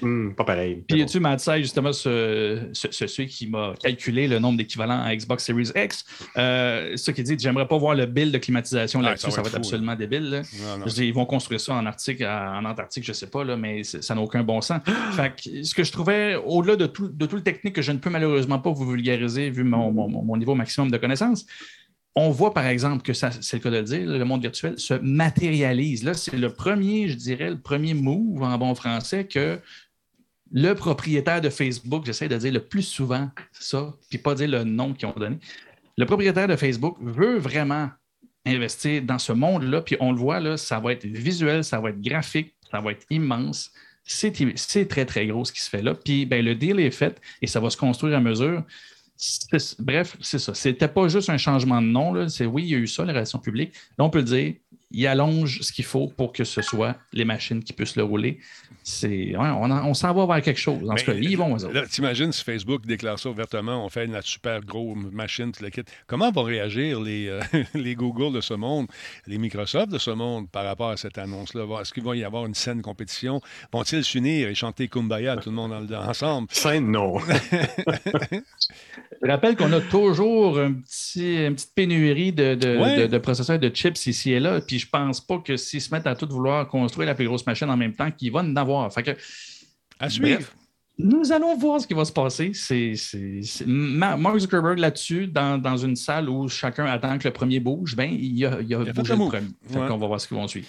Hmm, 0.00 0.30
pas 0.32 0.44
pareil. 0.44 0.82
Puis, 0.88 1.04
tu 1.04 1.20
Matt 1.20 1.42
justement, 1.58 1.92
ce, 1.92 2.70
celui 2.72 3.26
qui 3.26 3.46
m'a 3.46 3.74
calculé 3.80 4.26
le 4.26 4.38
nombre 4.38 4.56
d'équivalents 4.56 5.02
à 5.02 5.14
Xbox 5.14 5.44
Series 5.44 5.70
X, 5.76 6.04
euh, 6.36 6.96
ce 6.96 7.10
qui 7.10 7.22
dit 7.22 7.36
j'aimerais 7.38 7.68
pas 7.68 7.76
voir 7.76 7.94
le 7.94 8.06
bill 8.06 8.32
de 8.32 8.38
climatisation 8.38 9.00
ah, 9.00 9.10
là-dessus, 9.10 9.30
ça, 9.30 9.42
va 9.42 9.48
être, 9.48 9.56
absolument 9.56 9.94
débile. 9.94 10.42
ils 10.96 11.12
vont 11.12 11.26
construire 11.26 11.60
ça 11.60 11.74
en 11.74 11.84
Arctique, 11.84 12.22
en 12.22 12.64
Antarctique, 12.64 13.04
je 13.04 13.12
sais 13.12 13.28
pas, 13.28 13.44
là, 13.44 13.56
mais 13.56 13.84
ça 13.84 14.14
n'a 14.14 14.20
aucun 14.22 14.42
bon 14.42 14.60
sens. 14.62 14.80
fait 15.12 15.34
que, 15.36 15.62
ce 15.62 15.74
que 15.74 15.84
je 15.84 15.92
trouvais, 15.92 16.36
au-delà 16.36 16.76
de 16.76 16.86
tout, 16.86 17.08
de 17.08 17.26
tout 17.26 17.36
le 17.36 17.42
technique 17.42 17.74
que 17.74 17.82
je 17.82 17.92
ne 17.92 17.98
peux 17.98 18.10
malheureusement 18.10 18.58
pas 18.58 18.70
vous 18.70 18.90
vulgariser 18.90 19.50
vu 19.50 19.62
mon, 19.62 19.92
mon 19.92 20.36
niveau 20.36 20.54
maximum 20.54 20.90
de 20.90 20.96
connaissances, 20.96 21.44
on 22.20 22.30
voit 22.30 22.52
par 22.52 22.66
exemple 22.66 23.02
que 23.02 23.12
c'est 23.12 23.52
le 23.52 23.58
cas 23.60 23.70
de 23.70 23.76
le 23.76 23.82
dire, 23.84 24.08
le 24.08 24.24
monde 24.24 24.42
virtuel 24.42 24.76
se 24.76 24.94
matérialise. 24.94 26.10
C'est 26.14 26.36
le 26.36 26.52
premier, 26.52 27.08
je 27.08 27.14
dirais, 27.14 27.50
le 27.50 27.60
premier 27.60 27.94
move 27.94 28.42
en 28.42 28.58
bon 28.58 28.74
français 28.74 29.24
que 29.24 29.60
le 30.50 30.72
propriétaire 30.74 31.40
de 31.40 31.48
Facebook, 31.48 32.04
j'essaie 32.04 32.26
de 32.26 32.36
dire 32.36 32.52
le 32.52 32.58
plus 32.58 32.82
souvent 32.82 33.30
ça, 33.52 33.94
puis 34.10 34.18
pas 34.18 34.34
dire 34.34 34.48
le 34.48 34.64
nom 34.64 34.94
qu'ils 34.94 35.06
ont 35.06 35.12
donné. 35.12 35.38
Le 35.96 36.06
propriétaire 36.06 36.48
de 36.48 36.56
Facebook 36.56 36.96
veut 37.00 37.38
vraiment 37.38 37.88
investir 38.44 39.00
dans 39.02 39.20
ce 39.20 39.32
monde-là, 39.32 39.82
puis 39.82 39.96
on 40.00 40.10
le 40.10 40.18
voit, 40.18 40.40
là, 40.40 40.56
ça 40.56 40.80
va 40.80 40.94
être 40.94 41.04
visuel, 41.04 41.62
ça 41.62 41.78
va 41.78 41.90
être 41.90 42.00
graphique, 42.02 42.52
ça 42.68 42.80
va 42.80 42.92
être 42.92 43.06
immense. 43.10 43.70
C'est 44.02 44.88
très, 44.88 45.04
très 45.04 45.26
gros 45.28 45.44
ce 45.44 45.52
qui 45.52 45.60
se 45.60 45.70
fait 45.70 45.82
là. 45.82 45.94
Puis 45.94 46.26
ben, 46.26 46.44
le 46.44 46.56
deal 46.56 46.80
est 46.80 46.90
fait 46.90 47.20
et 47.42 47.46
ça 47.46 47.60
va 47.60 47.70
se 47.70 47.76
construire 47.76 48.16
à 48.16 48.20
mesure. 48.20 48.64
Bref, 49.80 50.16
c'est 50.20 50.38
ça. 50.38 50.54
C'était 50.54 50.88
pas 50.88 51.08
juste 51.08 51.28
un 51.28 51.38
changement 51.38 51.82
de 51.82 51.86
nom. 51.86 52.28
C'est 52.28 52.46
oui, 52.46 52.64
il 52.64 52.68
y 52.68 52.74
a 52.74 52.78
eu 52.78 52.86
ça, 52.86 53.04
les 53.04 53.12
relations 53.12 53.38
publiques. 53.38 53.72
Là, 53.98 54.04
on 54.04 54.10
peut 54.10 54.22
dire, 54.22 54.54
il 54.90 55.06
allonge 55.06 55.60
ce 55.60 55.72
qu'il 55.72 55.84
faut 55.84 56.08
pour 56.08 56.32
que 56.32 56.44
ce 56.44 56.62
soit 56.62 56.96
les 57.12 57.24
machines 57.24 57.62
qui 57.62 57.72
puissent 57.72 57.96
le 57.96 58.04
rouler. 58.04 58.38
C'est, 58.88 59.34
on, 59.36 59.92
s'en 59.92 60.14
va 60.14 60.24
vers 60.24 60.42
quelque 60.42 60.58
chose. 60.58 60.88
En 60.88 60.94
tout 60.94 61.04
cas, 61.04 61.12
ils 61.12 61.36
vont. 61.36 61.56
Là, 61.56 61.86
t'imagines 61.86 62.32
si 62.32 62.42
Facebook 62.42 62.86
déclare 62.86 63.18
ça 63.18 63.28
ouvertement, 63.28 63.84
on 63.84 63.90
fait 63.90 64.06
une 64.06 64.18
super 64.22 64.62
grosse 64.62 64.96
machine, 65.12 65.52
tu 65.52 65.62
le 65.62 65.68
Comment 66.06 66.30
vont 66.30 66.44
réagir 66.44 66.98
les, 66.98 67.28
euh, 67.28 67.40
les 67.74 67.94
Google 67.94 68.34
de 68.34 68.40
ce 68.40 68.54
monde, 68.54 68.86
les 69.26 69.36
Microsoft 69.36 69.92
de 69.92 69.98
ce 69.98 70.10
monde 70.10 70.48
par 70.50 70.64
rapport 70.64 70.88
à 70.88 70.96
cette 70.96 71.18
annonce-là? 71.18 71.66
Est-ce 71.82 71.92
qu'il 71.92 72.02
va 72.02 72.16
y 72.16 72.24
avoir 72.24 72.46
une 72.46 72.54
saine 72.54 72.80
compétition? 72.80 73.42
Vont-ils 73.72 74.02
s'unir 74.04 74.48
et 74.48 74.54
chanter 74.54 74.88
Kumbaya, 74.88 75.36
tout 75.36 75.50
le 75.50 75.56
monde 75.56 75.92
ensemble? 75.92 76.48
Scène, 76.50 76.90
non. 76.90 77.18
Je 79.22 79.28
rappelle 79.28 79.56
qu'on 79.56 79.72
a 79.72 79.80
toujours 79.80 80.58
un 80.58 80.72
petit, 80.74 81.44
une 81.44 81.54
petite 81.54 81.74
pénurie 81.74 82.32
de, 82.32 82.54
de, 82.54 83.18
processeurs 83.18 83.58
de 83.58 83.68
chips 83.68 84.06
ici 84.06 84.32
et 84.32 84.40
là. 84.40 84.60
Puis 84.60 84.78
je 84.78 84.88
pense 84.88 85.20
pas 85.20 85.38
que 85.38 85.56
s'ils 85.56 85.80
se 85.80 85.92
mettent 85.94 86.06
à 86.06 86.14
tout 86.14 86.28
vouloir 86.28 86.68
construire 86.68 87.08
la 87.08 87.14
plus 87.14 87.26
grosse 87.26 87.44
machine 87.46 87.68
en 87.68 87.76
même 87.76 87.94
temps, 87.94 88.10
qu'ils 88.10 88.32
vont 88.32 88.40
en 88.40 88.56
avoir. 88.56 88.77
Fait 88.90 89.02
que, 89.02 89.10
à 89.98 90.10
suivre. 90.10 90.48
nous 90.98 91.32
allons 91.32 91.56
voir 91.56 91.80
ce 91.80 91.86
qui 91.86 91.94
va 91.94 92.04
se 92.04 92.12
passer. 92.12 92.52
C'est, 92.54 92.94
Mark 93.66 94.38
Zuckerberg 94.38 94.78
là-dessus, 94.78 95.26
dans, 95.26 95.76
une 95.76 95.96
salle 95.96 96.28
où 96.28 96.48
chacun 96.48 96.86
attend 96.86 97.18
que 97.18 97.28
le 97.28 97.32
premier 97.32 97.60
bouge, 97.60 97.96
ben, 97.96 98.10
il 98.10 98.38
y 98.38 98.46
a, 98.46 98.60
il 98.60 98.68
y 98.68 98.74
a, 98.74 98.78
le 98.78 98.92
premier. 98.92 99.30
Fait 99.66 99.78
qu'on 99.86 99.98
va 99.98 100.06
voir 100.06 100.20
ce 100.20 100.28
qu'ils 100.28 100.36
vont 100.36 100.48
suivre. 100.48 100.68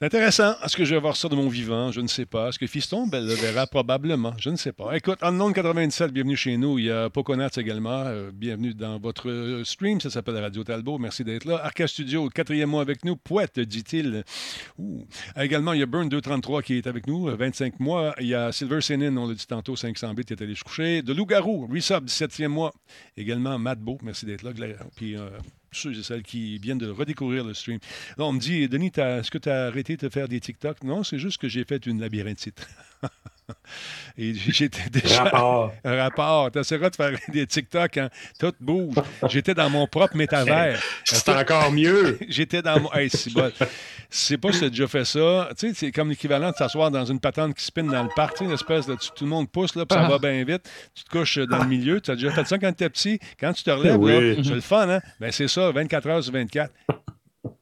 C'est 0.00 0.06
intéressant. 0.06 0.54
Est-ce 0.64 0.76
que 0.76 0.84
je 0.84 0.94
vais 0.94 1.00
voir 1.00 1.16
ça 1.16 1.28
de 1.28 1.34
mon 1.34 1.48
vivant? 1.48 1.92
Je 1.92 2.00
ne 2.00 2.08
sais 2.08 2.26
pas. 2.26 2.48
Est-ce 2.48 2.58
que 2.58 2.66
Fiston? 2.66 3.06
Ben, 3.06 3.24
le 3.24 3.34
verra 3.34 3.66
probablement? 3.66 4.34
Je 4.38 4.50
ne 4.50 4.56
sais 4.56 4.72
pas. 4.72 4.96
Écoute, 4.96 5.18
Unknown 5.22 5.52
97, 5.52 6.12
bienvenue 6.12 6.36
chez 6.36 6.56
nous. 6.56 6.78
Il 6.78 6.86
y 6.86 6.90
a 6.90 7.10
Poconats 7.10 7.50
également. 7.56 8.04
Euh, 8.06 8.30
bienvenue 8.32 8.74
dans 8.74 8.98
votre 8.98 9.30
euh, 9.30 9.64
stream. 9.64 10.00
Ça 10.00 10.10
s'appelle 10.10 10.36
Radio 10.36 10.64
Talbot. 10.64 10.98
Merci 10.98 11.24
d'être 11.24 11.44
là. 11.44 11.60
Arca 11.64 11.86
Studio, 11.86 12.28
quatrième 12.28 12.70
mois 12.70 12.82
avec 12.82 13.04
nous. 13.04 13.16
Poète, 13.16 13.60
dit-il. 13.60 14.24
Également, 15.36 15.72
il 15.72 15.80
y 15.80 15.82
a 15.82 15.86
Burn 15.86 16.08
233 16.08 16.62
qui 16.62 16.74
est 16.74 16.86
avec 16.86 17.06
nous, 17.06 17.26
25 17.26 17.74
euh, 17.74 17.76
mois. 17.78 18.14
Il 18.20 18.26
y 18.26 18.34
a 18.34 18.52
Silver 18.52 18.80
Senin, 18.80 19.16
on 19.16 19.28
l'a 19.28 19.34
dit 19.34 19.46
tantôt, 19.46 19.76
500 19.76 20.14
bits, 20.14 20.24
qui 20.24 20.32
est 20.32 20.42
allé 20.42 20.54
se 20.54 20.64
coucher. 20.64 21.02
De 21.02 21.12
Loup-Garou, 21.12 21.66
Resub, 21.72 22.06
17e 22.06 22.48
mois. 22.48 22.72
Également, 23.16 23.58
Matt 23.58 23.78
Beau, 23.78 23.98
merci 24.02 24.26
d'être 24.26 24.42
là. 24.42 24.50
Puis 24.96 25.16
ceux 25.74 25.92
et 25.92 26.22
qui 26.22 26.58
viennent 26.58 26.78
de 26.78 26.88
redécouvrir 26.88 27.44
le 27.44 27.54
stream. 27.54 27.78
on 28.18 28.32
me 28.32 28.40
dit, 28.40 28.68
Denis, 28.68 28.92
est-ce 28.96 29.30
que 29.30 29.38
tu 29.38 29.48
as 29.48 29.66
arrêté 29.66 29.96
de 29.96 30.08
faire 30.08 30.28
des 30.28 30.40
TikTok? 30.40 30.82
Non, 30.82 31.02
c'est 31.02 31.18
juste 31.18 31.40
que 31.40 31.48
j'ai 31.48 31.64
fait 31.64 31.86
une 31.86 32.00
labyrinthite. 32.00 32.66
Et 34.18 34.34
j'étais 34.34 34.88
déjà. 34.90 35.24
Rapport. 35.24 35.72
Un 35.84 35.96
rapport. 35.96 36.50
T'essaieras 36.50 36.90
de 36.90 36.96
faire 36.96 37.18
des 37.28 37.46
TikTok, 37.46 37.96
hein? 37.96 38.08
Tout 38.38 38.52
bouge. 38.60 38.94
J'étais 39.28 39.54
dans 39.54 39.68
mon 39.68 39.86
propre 39.86 40.16
métavers. 40.16 40.80
C'est 41.04 41.28
encore 41.28 41.72
mieux. 41.72 42.18
J'étais 42.28 42.62
dans 42.62 42.80
mon. 42.80 42.92
Hey, 42.92 43.10
c'est 43.10 43.32
bon. 43.32 43.50
C'est 44.08 44.38
pas 44.38 44.52
si 44.52 44.60
tu 44.60 44.64
as 44.66 44.70
déjà 44.70 44.86
fait 44.86 45.04
ça. 45.04 45.48
Tu 45.58 45.68
sais, 45.68 45.74
c'est 45.74 45.92
comme 45.92 46.10
l'équivalent 46.10 46.50
de 46.50 46.56
s'asseoir 46.56 46.90
dans 46.90 47.04
une 47.04 47.18
patente 47.18 47.54
qui 47.54 47.64
spinne 47.64 47.90
dans 47.90 48.02
le 48.02 48.10
parc. 48.14 48.40
une 48.40 48.52
espèce 48.52 48.86
de. 48.86 48.94
Tout 48.94 49.24
le 49.24 49.30
monde 49.30 49.50
pousse, 49.50 49.74
là, 49.74 49.84
puis 49.84 49.98
ça 49.98 50.06
ah. 50.06 50.08
va 50.08 50.18
bien 50.18 50.44
vite. 50.44 50.70
Tu 50.94 51.04
te 51.04 51.10
couches 51.10 51.38
dans 51.38 51.58
le 51.58 51.68
milieu. 51.68 52.00
Tu 52.00 52.10
as 52.10 52.14
déjà 52.14 52.30
fait 52.30 52.46
ça 52.46 52.58
quand 52.58 52.68
tu 52.68 52.84
étais 52.84 52.90
petit. 52.90 53.18
Quand 53.40 53.52
tu 53.52 53.64
te 53.64 53.70
relèves, 53.70 54.42
c'est 54.42 54.54
le 54.54 54.60
fun, 54.60 54.88
hein? 54.88 55.00
Ben, 55.20 55.32
c'est 55.32 55.48
ça, 55.48 55.70
24 55.70 56.06
heures 56.08 56.22
sur 56.22 56.32
24. 56.32 56.72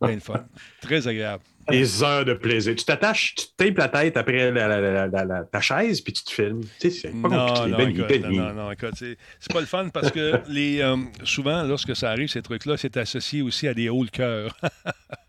Bien 0.01 0.21
fun. 0.21 0.45
Très 0.81 1.09
agréable. 1.09 1.43
Des 1.73 2.03
heures 2.03 2.25
de 2.25 2.35
plaisir. 2.35 2.75
Tu 2.77 2.85
t'attaches, 2.85 3.35
tu 3.35 3.47
te 3.47 3.65
tapes 3.65 3.79
la 3.79 3.89
tête 3.89 4.17
après 4.17 4.51
la, 4.53 5.45
ta 5.51 5.61
chaise, 5.61 6.01
puis 6.01 6.13
tu 6.13 6.25
te 6.25 6.31
filmes. 6.31 6.63
Tu 6.81 6.91
sais, 6.91 6.91
c'est 6.91 7.09
pas 7.11 7.29
non, 7.29 7.47
compliqué. 7.49 8.19
Non, 8.21 8.31
non, 8.31 8.55
non, 8.55 8.73
écoute, 8.73 8.95
c'est 8.95 9.53
pas 9.53 9.61
le 9.61 9.67
fun 9.67 9.89
parce 9.89 10.11
que 10.11 10.41
les, 10.49 10.81
euh, 10.81 10.97
souvent, 11.25 11.63
lorsque 11.65 11.97
ça 11.97 12.11
arrive, 12.11 12.29
ces 12.29 12.43
trucs-là, 12.43 12.77
c'est 12.77 12.97
associé 12.97 13.43
aussi 13.43 13.67
à 13.67 13.75
des 13.75 13.89
hauts 13.89 14.05
de 14.05 14.11
cœur. 14.11 14.57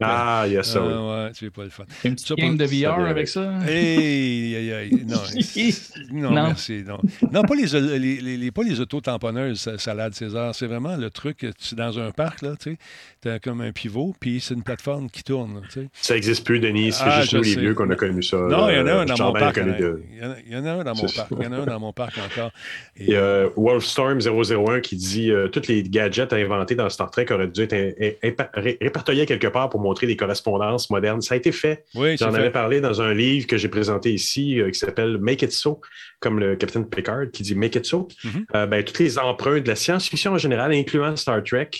ah, 0.00 0.44
il 0.46 0.52
y 0.52 0.56
a 0.56 0.62
ça. 0.62 0.80
ouais, 0.80 1.30
c'est 1.34 1.50
pas 1.50 1.64
le 1.64 1.70
fun. 1.70 1.84
Une 2.04 2.14
petite 2.14 2.36
game 2.36 2.56
de 2.56 2.64
VR 2.64 3.06
avec 3.06 3.28
ça? 3.28 3.58
Hey, 3.66 4.54
hey, 4.54 4.68
hey, 4.70 5.04
non, 5.06 5.16
non, 6.12 6.30
non, 6.30 6.44
merci. 6.46 6.84
Non, 6.86 6.98
non 7.32 7.42
pas, 7.42 7.54
les, 7.54 7.98
les, 7.98 8.36
les, 8.36 8.50
pas 8.50 8.62
les 8.62 8.80
auto-tamponneuses, 8.80 9.76
salade 9.78 10.14
César. 10.14 10.54
C'est 10.54 10.66
vraiment 10.66 10.96
le 10.96 11.10
truc, 11.10 11.38
tu 11.38 11.46
es 11.46 11.76
dans 11.76 11.98
un 11.98 12.10
parc, 12.10 12.42
là, 12.42 12.54
tu 12.60 12.72
sais, 12.72 12.78
tu 13.22 13.28
as 13.28 13.38
comme 13.38 13.60
un 13.60 13.72
pivot, 13.72 14.14
puis 14.18 14.40
c'est 14.40 14.54
une 14.54 14.62
plateforme 14.62 15.10
qui 15.10 15.22
tourne. 15.22 15.62
Ça 15.92 16.14
n'existe 16.14 16.44
plus, 16.44 16.60
Denis. 16.60 16.92
C'est 16.92 17.04
ah, 17.04 17.20
juste 17.20 17.34
nous, 17.34 17.42
les 17.42 17.56
vieux, 17.56 17.74
qu'on 17.74 17.90
a 17.90 17.96
connu 17.96 18.22
ça. 18.22 18.36
Non, 18.36 18.68
il 18.68 18.76
y 18.76 18.80
en 18.80 18.86
a 18.86 18.92
un 18.92 19.04
dans 19.06 19.18
mon 19.18 19.32
parc. 19.32 19.56
Il 19.56 20.52
y 20.52 20.56
en 20.56 20.64
a 20.64 20.72
un 20.72 20.84
dans 20.84 20.94
mon 20.94 21.08
parc. 21.08 21.30
Il 21.30 21.44
y 21.44 21.46
en 21.46 21.52
a 21.52 21.56
un 21.56 21.66
dans 21.66 21.80
mon 21.80 21.92
parc 21.92 22.18
encore. 22.18 22.52
Il 22.96 23.08
y 23.08 23.16
a 23.16 23.46
Wolfstorm 23.56 24.20
001 24.20 24.80
qui 24.80 24.96
dit 24.96 25.30
euh, 25.30 25.48
tous 25.48 25.68
les 25.68 25.82
gadgets 25.82 26.32
inventés 26.32 26.74
dans 26.74 26.88
Star 26.88 27.10
Trek 27.10 27.26
auraient 27.30 27.48
dû 27.48 27.62
être 27.62 28.50
répertoriés 28.54 29.26
quelque 29.26 29.45
part 29.50 29.70
pour 29.70 29.80
montrer 29.80 30.06
des 30.06 30.16
correspondances 30.16 30.90
modernes. 30.90 31.20
Ça 31.20 31.34
a 31.34 31.36
été 31.36 31.52
fait. 31.52 31.84
J'en 31.94 32.34
avais 32.34 32.50
parlé 32.50 32.80
dans 32.80 33.00
un 33.00 33.14
livre 33.14 33.46
que 33.46 33.56
j'ai 33.56 33.68
présenté 33.68 34.12
ici 34.12 34.60
euh, 34.60 34.70
qui 34.70 34.78
s'appelle 34.78 35.18
Make 35.18 35.42
It 35.42 35.52
So, 35.52 35.80
comme 36.20 36.38
le 36.38 36.56
capitaine 36.56 36.88
Picard 36.88 37.30
qui 37.32 37.42
dit 37.42 37.54
Make 37.54 37.76
It 37.76 37.86
So. 37.86 38.08
Mm-hmm. 38.24 38.44
Euh, 38.54 38.66
ben, 38.66 38.84
toutes 38.84 38.98
les 38.98 39.18
emprunts 39.18 39.60
de 39.60 39.68
la 39.68 39.76
science-fiction 39.76 40.32
en 40.32 40.38
général, 40.38 40.72
incluant 40.72 41.16
Star 41.16 41.42
Trek, 41.42 41.70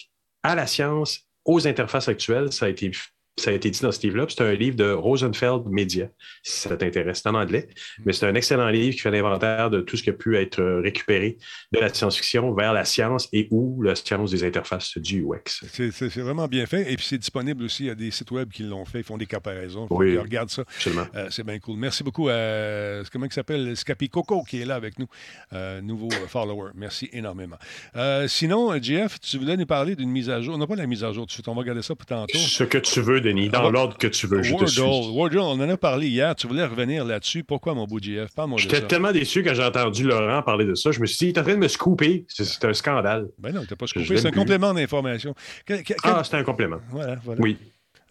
à 0.42 0.54
la 0.54 0.66
science, 0.66 1.20
aux 1.44 1.66
interfaces 1.66 2.08
actuelles, 2.08 2.52
ça 2.52 2.66
a 2.66 2.68
été 2.68 2.90
ça 3.39 3.51
a 3.51 3.53
été 3.53 3.70
dit 3.70 3.80
dans 3.80 3.93
ce 3.93 4.01
livre-là. 4.03 4.26
C'est 4.28 4.43
un 4.43 4.55
livre 4.55 4.76
de 4.76 4.91
Rosenfeld 4.91 5.66
Media, 5.66 6.09
si 6.43 6.61
ça 6.61 6.76
t'intéresse. 6.76 7.20
C'est 7.22 7.28
en 7.28 7.34
anglais, 7.34 7.68
mais 8.05 8.12
c'est 8.12 8.26
un 8.26 8.34
excellent 8.34 8.68
livre 8.68 8.95
qui 8.95 9.01
fait 9.01 9.11
l'inventaire 9.11 9.70
de 9.70 9.80
tout 9.80 9.97
ce 9.97 10.03
qui 10.03 10.11
a 10.11 10.14
pu 10.14 10.37
être 10.37 10.62
récupéré 10.62 11.37
de 11.72 11.78
la 11.78 11.93
science-fiction 11.93 12.55
vers 12.55 12.72
la 12.72 12.84
science 12.84 13.28
et 13.32 13.49
ou 13.51 13.82
la 13.82 13.95
science 13.95 14.30
des 14.30 14.45
interfaces 14.45 14.97
du 14.99 15.24
UX. 15.24 15.64
C'est 15.72 16.16
vraiment 16.16 16.49
bien 16.49 16.66
fait. 16.66 16.93
Et 16.93 16.97
puis, 16.97 17.07
c'est 17.07 17.18
disponible 17.18 17.64
aussi. 17.64 17.84
Il 17.84 17.87
y 17.87 17.91
a 17.91 17.95
des 17.95 18.11
sites 18.11 18.30
web 18.30 18.51
qui 18.51 18.62
l'ont 18.62 18.84
fait. 18.84 19.01
Ils 19.01 19.05
font 19.05 19.18
des 19.18 19.26
comparaisons. 19.26 19.87
Oui, 19.91 20.16
regarde 20.16 20.51
ça. 20.51 20.62
Absolument. 20.62 21.07
Euh, 21.14 21.28
c'est 21.30 21.45
bien 21.45 21.59
cool. 21.59 21.76
Merci 21.78 22.03
beaucoup 22.03 22.28
à, 22.28 23.03
comment 23.12 23.26
il 23.26 23.32
s'appelle, 23.32 23.76
Scapi 23.76 24.09
Coco, 24.09 24.43
qui 24.45 24.61
est 24.61 24.64
là 24.64 24.74
avec 24.74 24.99
nous, 24.99 25.07
euh, 25.53 25.80
nouveau 25.80 26.09
follower. 26.28 26.70
Merci 26.74 27.09
énormément. 27.12 27.57
Euh, 27.97 28.28
sinon, 28.28 28.72
Jeff, 28.80 29.20
tu 29.20 29.39
voulais 29.39 29.57
nous 29.57 29.66
parler 29.66 29.97
d'une 29.97 30.11
mise 30.11 30.30
à 30.30 30.41
jour. 30.41 30.55
On 30.55 30.59
n'a 30.59 30.66
pas 30.66 30.76
la 30.76 30.87
mise 30.87 31.05
à 31.05 31.12
jour 31.12 31.24
tout 31.24 31.28
de 31.28 31.32
suite. 31.32 31.49
On 31.49 31.55
va 31.55 31.61
regarder 31.61 31.82
ça 31.82 31.95
pour 31.95 32.07
tantôt. 32.07 32.39
Ce 32.39 32.64
que 32.64 32.78
tu 32.78 33.01
veux, 33.01 33.20
Denis, 33.26 33.48
dans 33.48 33.70
l'ordre 33.70 33.96
que 33.98 34.06
tu 34.06 34.26
veux. 34.26 34.42
Je 34.42 34.52
Wordle, 34.82 35.38
on 35.38 35.60
en 35.60 35.68
a 35.68 35.76
parlé 35.76 36.08
hier. 36.08 36.34
Tu 36.34 36.46
voulais 36.46 36.64
revenir 36.64 37.04
là-dessus. 37.04 37.44
Pourquoi, 37.44 37.74
mon 37.74 37.84
beau 37.86 37.98
GF? 37.98 38.30
J'étais 38.56 38.82
tellement 38.82 39.12
déçu 39.12 39.42
quand 39.42 39.54
j'ai 39.54 39.64
entendu 39.64 40.04
Laurent 40.04 40.42
parler 40.42 40.64
de 40.64 40.74
ça. 40.74 40.90
Je 40.92 41.00
me 41.00 41.06
suis 41.06 41.18
dit, 41.18 41.24
il 41.26 41.28
est 41.30 41.38
en 41.38 41.42
train 41.42 41.54
de 41.54 41.58
me 41.58 41.68
scouper. 41.68 42.24
C'est 42.28 42.64
un 42.64 42.74
scandale. 42.74 43.28
Ben 43.38 43.52
non, 43.52 43.62
tu 43.62 43.72
n'as 43.72 43.76
pas 43.76 43.86
scoopé. 43.86 44.16
C'est 44.16 44.28
un 44.28 44.30
complément 44.30 44.72
d'information. 44.72 45.34
Ah, 46.02 46.22
c'est 46.24 46.36
un 46.36 46.44
complément. 46.44 46.78
Voilà, 46.90 47.16
voilà. 47.24 47.40
Oui. 47.40 47.56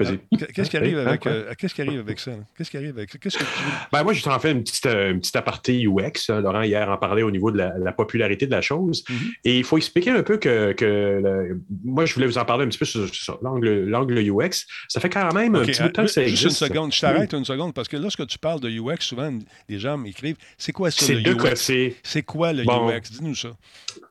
Euh, 0.01 0.17
qu'est-ce 0.53 0.69
qui 0.69 0.75
arrive 0.75 0.97
avec, 0.97 1.25
euh, 1.25 1.53
qu'est-ce 1.57 1.73
qui 1.73 1.81
arrive 1.81 1.99
avec 1.99 2.19
ça? 2.19 2.31
Qu'est-ce 2.57 2.69
qui 2.69 2.75
arrive 2.75 2.97
avec 2.97 3.11
ça? 3.11 3.17
Qu'est-ce 3.17 3.37
que 3.37 3.43
tu 3.43 3.49
ben, 3.93 4.03
moi, 4.03 4.11
j'ai 4.11 4.29
en 4.29 4.39
fait 4.39 4.51
une 4.51 4.63
petite, 4.63 4.85
euh, 4.87 5.11
une 5.11 5.19
petite 5.19 5.35
aparté 5.37 5.87
UX. 5.87 6.29
Laurent, 6.29 6.63
hier, 6.63 6.89
en 6.89 6.97
parlait 6.97 7.23
au 7.23 7.31
niveau 7.31 7.49
de 7.49 7.57
la, 7.57 7.91
popularité 7.93 8.45
de 8.45 8.51
la 8.51 8.61
chose. 8.61 9.05
Mm-hmm. 9.07 9.31
Et 9.45 9.57
il 9.57 9.63
faut 9.63 9.77
expliquer 9.77 10.11
un 10.11 10.23
peu 10.23 10.37
que, 10.37 10.73
que 10.73 11.57
moi, 11.85 12.05
je 12.05 12.13
voulais 12.13 12.27
vous 12.27 12.37
en 12.37 12.43
parler 12.43 12.65
un 12.65 12.67
petit 12.67 12.77
peu 12.77 12.85
sur, 12.85 13.39
l'angle 13.41 14.19
UX. 14.19 14.65
Ça 14.89 14.99
fait 14.99 15.09
quand 15.09 15.33
même 15.33 15.55
un 15.55 15.63
petit 15.63 15.81
peu 15.81 15.87
de 15.87 15.93
temps 15.93 16.03
que 16.03 16.11
ça 16.11 16.23
existe. 16.23 16.43
Juste 16.43 16.61
une 16.61 16.67
seconde, 16.67 16.93
je 16.93 16.99
t'arrête 16.99 17.33
une 17.33 17.45
seconde 17.45 17.73
parce 17.73 17.87
que 17.87 17.97
lorsque 17.97 18.27
tu 18.27 18.37
parles 18.37 18.59
de 18.59 18.69
UX, 18.69 18.97
souvent, 18.99 19.31
les 19.69 19.79
gens 19.79 19.97
m'écrivent 19.97 20.35
c'est 20.57 20.73
quoi 20.73 20.91
ça, 20.91 21.13
le 21.13 21.21
UX? 21.21 21.95
C'est 22.03 22.23
quoi 22.23 22.51
le 22.51 22.63
UX? 22.63 23.11
Dis-nous 23.11 23.35
ça. 23.35 23.49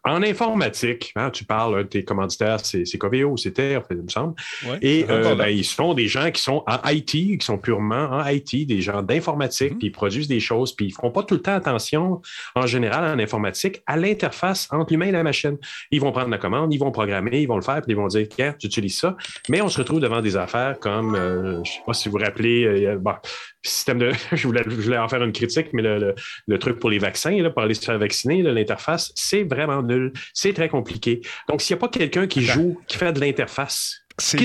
En 0.04 0.22
informatique, 0.22 1.12
hein, 1.16 1.30
tu 1.30 1.44
parles, 1.44 1.84
de 1.84 1.88
tes 1.88 2.04
commanditaires, 2.04 2.60
c'est 2.60 2.98
Coveo, 2.98 3.36
c'était, 3.36 3.78
il 3.90 3.96
me 3.96 4.08
semble. 4.08 4.34
Et 4.80 5.04
ben, 5.04 5.48
ils 5.48 5.64
sont 5.74 5.94
des 5.94 6.06
gens 6.06 6.30
qui 6.30 6.42
sont 6.42 6.64
en 6.66 6.88
IT, 6.88 7.10
qui 7.10 7.38
sont 7.40 7.58
purement 7.58 8.10
en 8.10 8.26
IT, 8.26 8.66
des 8.66 8.80
gens 8.80 9.02
d'informatique, 9.02 9.72
mhm. 9.72 9.78
puis 9.78 9.86
ils 9.88 9.92
produisent 9.92 10.28
des 10.28 10.40
choses, 10.40 10.74
puis 10.74 10.86
ils 10.86 10.90
ne 10.90 10.94
font 10.94 11.10
pas 11.10 11.22
tout 11.22 11.34
le 11.34 11.42
temps 11.42 11.54
attention, 11.54 12.20
en 12.54 12.66
général, 12.66 13.04
en 13.04 13.18
informatique, 13.18 13.82
à 13.86 13.96
l'interface 13.96 14.68
entre 14.70 14.92
l'humain 14.92 15.06
et 15.06 15.12
la 15.12 15.22
machine. 15.22 15.56
Ils 15.90 16.00
vont 16.00 16.12
prendre 16.12 16.30
la 16.30 16.38
commande, 16.38 16.72
ils 16.72 16.78
vont 16.78 16.90
programmer, 16.90 17.42
ils 17.42 17.48
vont 17.48 17.56
le 17.56 17.62
faire, 17.62 17.80
puis 17.82 17.92
ils 17.92 17.96
vont 17.96 18.06
dire, 18.06 18.26
tiens, 18.28 18.54
tu 18.58 18.66
utilises 18.66 18.98
ça. 18.98 19.16
Mais 19.48 19.60
on 19.60 19.68
se 19.68 19.78
retrouve 19.78 20.00
devant 20.00 20.20
des 20.20 20.36
affaires 20.36 20.78
comme, 20.80 21.14
euh, 21.14 21.54
je 21.54 21.58
ne 21.58 21.64
sais 21.64 21.80
pas 21.86 21.92
si 21.94 22.08
vous 22.08 22.18
vous 22.18 22.24
rappelez, 22.24 22.64
euh, 22.64 22.98
bon, 22.98 23.14
système 23.62 23.98
de. 23.98 24.12
je, 24.32 24.46
voulais, 24.46 24.62
je, 24.66 24.74
voulais, 24.74 24.98
en 24.98 25.08
faire 25.08 25.22
une 25.22 25.32
critique, 25.32 25.68
mais 25.72 25.82
le, 25.82 26.14
le, 26.46 26.58
truc 26.58 26.78
pour 26.78 26.90
les 26.90 26.98
vaccins, 26.98 27.42
là, 27.42 27.50
pour 27.50 27.62
aller 27.62 27.74
se 27.74 27.84
faire 27.84 27.98
vacciner, 27.98 28.42
l'interface, 28.42 29.12
c'est 29.14 29.42
vraiment 29.42 29.82
nul. 29.82 30.12
C'est 30.32 30.52
très 30.52 30.68
compliqué. 30.68 31.20
Donc, 31.48 31.62
s'il 31.62 31.74
n'y 31.74 31.78
a 31.78 31.80
pas 31.80 31.88
quelqu'un 31.88 32.26
qui 32.26 32.42
joue, 32.42 32.78
qui 32.86 32.96
fait 32.96 33.12
de 33.12 33.20
l'interface, 33.20 34.03
c'est 34.18 34.40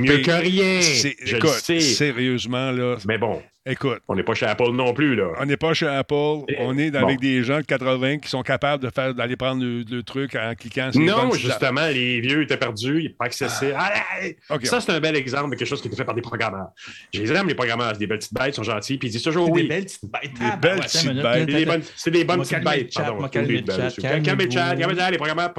mieux 0.00 0.18
que 0.18 0.30
rien. 0.30 0.80
Écoute, 1.36 1.80
sérieusement, 1.80 2.70
là. 2.70 2.96
Mais 3.06 3.18
bon. 3.18 3.42
Écoute. 3.70 4.00
On 4.08 4.14
n'est 4.14 4.22
pas 4.22 4.32
chez 4.32 4.46
Apple 4.46 4.70
non 4.72 4.94
plus, 4.94 5.14
là. 5.14 5.32
On 5.38 5.44
n'est 5.44 5.58
pas 5.58 5.74
chez 5.74 5.86
Apple. 5.86 6.14
on 6.58 6.78
est 6.78 6.94
avec 6.96 7.20
des 7.20 7.42
gens 7.42 7.58
de 7.58 7.66
80 7.66 8.18
qui 8.18 8.30
sont 8.30 8.42
capables 8.42 8.82
de 8.82 8.88
faire 8.88 9.14
d'aller 9.14 9.36
prendre 9.36 9.62
le, 9.62 10.02
truc 10.02 10.36
en 10.36 10.54
cliquant 10.54 10.90
sur 10.90 11.02
Non, 11.02 11.32
justement, 11.32 11.86
les 11.88 12.20
vieux 12.20 12.42
étaient 12.42 12.56
perdus, 12.56 13.00
ils 13.00 13.02
n'étaient 13.04 13.16
pas 13.18 13.26
accessibles. 13.26 13.74
Ah. 13.76 13.92
Ça, 14.62 14.80
c'est 14.80 14.92
un 14.92 15.00
bel 15.00 15.16
exemple 15.16 15.50
de 15.50 15.56
quelque 15.56 15.68
chose 15.68 15.82
qui 15.82 15.88
était 15.88 15.96
fait 15.96 16.04
par 16.04 16.14
des 16.14 16.22
programmeurs. 16.22 16.68
Je 17.12 17.20
les 17.20 17.32
aime, 17.32 17.48
les 17.48 17.54
programmeurs. 17.54 17.92
C'est 17.92 17.98
des 17.98 18.06
belles 18.06 18.18
petites 18.18 18.34
bêtes, 18.34 18.48
ils 18.48 18.54
sont 18.54 18.62
gentils, 18.62 18.96
puis 18.96 19.08
ils 19.08 19.12
disent 19.12 19.22
toujours 19.22 19.50
oui. 19.50 19.62
Des 19.62 19.68
belles 19.68 19.84
petites 19.84 20.10
bêtes. 20.10 20.32
Des 20.32 20.56
belles 20.56 20.80
petites 20.80 21.68
bêtes. 21.68 21.92
C'est 21.96 22.10
des 22.10 22.24
bonnes 22.24 22.40
petites 22.40 22.64
bêtes. 22.64 22.94
Calmez 23.30 23.60
le 23.60 23.66
chat. 23.66 24.20
Calmez 24.22 24.44
le 24.46 24.50
chat. 24.50 25.10
Les 25.10 25.18
programmeurs. 25.18 25.52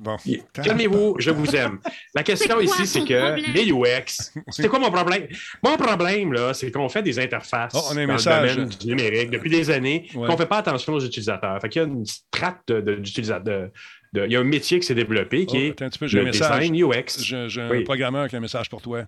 Bon. 0.00 0.16
Calmez-vous, 0.52 1.16
je 1.18 1.30
vous 1.30 1.54
aime. 1.56 1.78
La 2.14 2.22
question 2.22 2.60
ici, 2.60 2.86
c'est 2.86 3.04
que 3.04 3.52
les 3.52 3.72
UX, 3.72 4.32
c'est 4.48 4.68
quoi 4.68 4.78
mon 4.78 4.90
problème? 4.90 5.26
Mon 5.62 5.76
problème, 5.76 6.32
là, 6.32 6.54
c'est 6.54 6.70
qu'on 6.70 6.88
fait 6.88 7.02
des 7.02 7.18
interfaces 7.18 7.72
oh, 7.74 7.80
on 7.92 7.96
a 7.96 8.00
un 8.00 8.06
dans 8.06 8.12
message. 8.14 8.50
le 8.50 8.54
domaine 8.56 8.68
du 8.68 8.86
numérique 8.86 9.30
depuis 9.30 9.50
des 9.50 9.70
années, 9.70 10.08
qu'on 10.12 10.26
ne 10.26 10.36
fait 10.36 10.46
pas 10.46 10.58
attention 10.58 10.94
aux 10.94 11.04
utilisateurs. 11.04 11.60
Fait 11.60 11.68
qu'il 11.68 11.82
y 11.82 11.84
a 11.84 11.88
une 11.88 12.06
strate 12.06 12.70
d'utilisateurs. 12.70 13.70
De, 14.12 14.24
il 14.24 14.32
y 14.32 14.36
a 14.36 14.40
un 14.40 14.44
métier 14.44 14.78
qui 14.80 14.86
s'est 14.86 14.94
développé 14.94 15.44
qui 15.44 15.56
oh, 15.56 15.60
est 15.60 15.82
un 15.82 15.90
petit 15.90 15.98
peu, 15.98 16.06
le 16.06 16.24
message. 16.24 16.60
design 16.60 16.82
UX. 16.82 17.48
J'ai 17.48 17.60
un 17.60 17.82
programmeur 17.82 18.28
qui 18.28 18.36
a 18.36 18.38
un 18.38 18.42
message 18.42 18.70
pour 18.70 18.80
toi. 18.80 19.04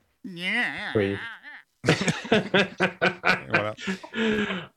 Oui. 0.95 1.17
voilà. 3.49 3.75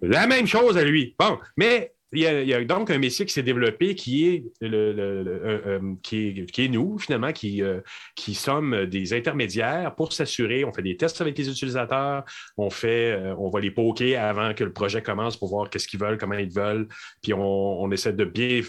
La 0.02 0.28
même 0.28 0.48
chose 0.48 0.78
à 0.78 0.84
lui. 0.84 1.16
Bon, 1.20 1.38
mais 1.58 1.94
il 2.16 2.22
y, 2.22 2.54
a, 2.54 2.64
donc 2.64 2.92
un 2.92 3.00
métier 3.00 3.26
qui 3.26 3.34
s'est 3.34 3.44
développé 3.44 3.96
qui 3.96 4.28
est, 4.28 4.44
euh, 4.64 5.60
euh, 5.66 5.96
qui, 6.02 6.70
nous, 6.70 7.00
finalement, 7.00 7.32
qui, 7.32 7.64
euh, 7.64 7.82
qui 8.16 8.36
sommes 8.36 8.86
des 8.86 9.14
intermédiaires 9.14 9.96
pour 9.96 10.14
s'assurer. 10.14 10.64
On 10.64 10.72
fait 10.72 10.82
des 10.82 10.96
tests 10.96 11.22
avec 11.22 11.38
les 11.38 11.50
utilisateurs, 11.50 12.24
on, 12.58 12.70
fait, 12.70 13.20
on 13.38 13.50
va 13.50 13.60
les 13.60 13.72
poker 13.72 14.24
avant 14.24 14.54
que 14.54 14.64
le 14.64 14.72
projet 14.72 15.02
commence 15.02 15.38
pour 15.38 15.50
voir 15.50 15.70
qu'est-ce 15.70 15.88
qu'ils 15.88 16.00
veulent, 16.00 16.18
comment 16.18 16.36
ils 16.36 16.54
veulent, 16.54 16.88
puis 17.22 17.34
on, 17.34 17.92
essaie 17.92 18.14
de 18.14 18.26
bien, 18.26 18.62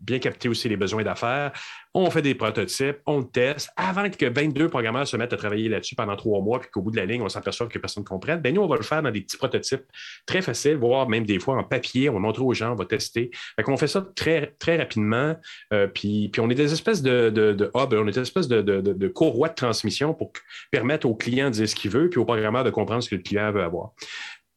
bien 0.00 0.18
capter 0.18 0.48
aussi 0.48 0.68
les 0.68 0.76
besoins 0.76 1.02
d'affaires 1.02 1.52
on 1.92 2.08
fait 2.10 2.22
des 2.22 2.34
prototypes, 2.34 2.98
on 3.06 3.22
teste, 3.22 3.70
avant 3.76 4.08
que 4.08 4.26
22 4.26 4.68
programmeurs 4.68 5.08
se 5.08 5.16
mettent 5.16 5.32
à 5.32 5.36
travailler 5.36 5.68
là-dessus 5.68 5.96
pendant 5.96 6.14
trois 6.14 6.40
mois, 6.40 6.60
puis 6.60 6.70
qu'au 6.70 6.82
bout 6.82 6.92
de 6.92 6.96
la 6.96 7.04
ligne, 7.04 7.22
on 7.22 7.28
s'aperçoit 7.28 7.66
que 7.66 7.78
personne 7.78 8.04
ne 8.04 8.08
comprenne, 8.08 8.40
bien 8.40 8.52
nous, 8.52 8.62
on 8.62 8.68
va 8.68 8.76
le 8.76 8.82
faire 8.82 9.02
dans 9.02 9.10
des 9.10 9.22
petits 9.22 9.36
prototypes 9.36 9.82
très 10.24 10.40
faciles, 10.40 10.76
voire 10.76 11.08
même 11.08 11.26
des 11.26 11.40
fois 11.40 11.56
en 11.56 11.64
papier, 11.64 12.08
on 12.08 12.20
montre 12.20 12.42
aux 12.42 12.54
gens, 12.54 12.72
on 12.72 12.76
va 12.76 12.84
tester. 12.84 13.30
Qu'on 13.64 13.76
fait 13.76 13.88
ça 13.88 14.06
très, 14.14 14.54
très 14.58 14.76
rapidement, 14.76 15.36
euh, 15.72 15.86
puis, 15.86 16.30
on 16.38 16.48
est 16.48 16.54
des 16.54 16.72
espèces 16.72 17.02
de, 17.02 17.30
de, 17.30 17.70
on 17.74 18.06
est 18.06 18.12
des 18.12 18.20
espèces 18.20 18.48
de, 18.48 19.08
courroies 19.08 19.48
de 19.48 19.54
transmission 19.54 20.14
pour 20.14 20.32
permettre 20.70 21.08
au 21.08 21.14
client 21.14 21.50
de 21.50 21.54
dire 21.54 21.68
ce 21.68 21.74
qu'il 21.74 21.90
veut, 21.90 22.08
puis 22.08 22.20
au 22.20 22.24
programmeur 22.24 22.64
de 22.64 22.70
comprendre 22.70 23.02
ce 23.02 23.10
que 23.10 23.16
le 23.16 23.22
client 23.22 23.50
veut 23.52 23.62
avoir. 23.62 23.92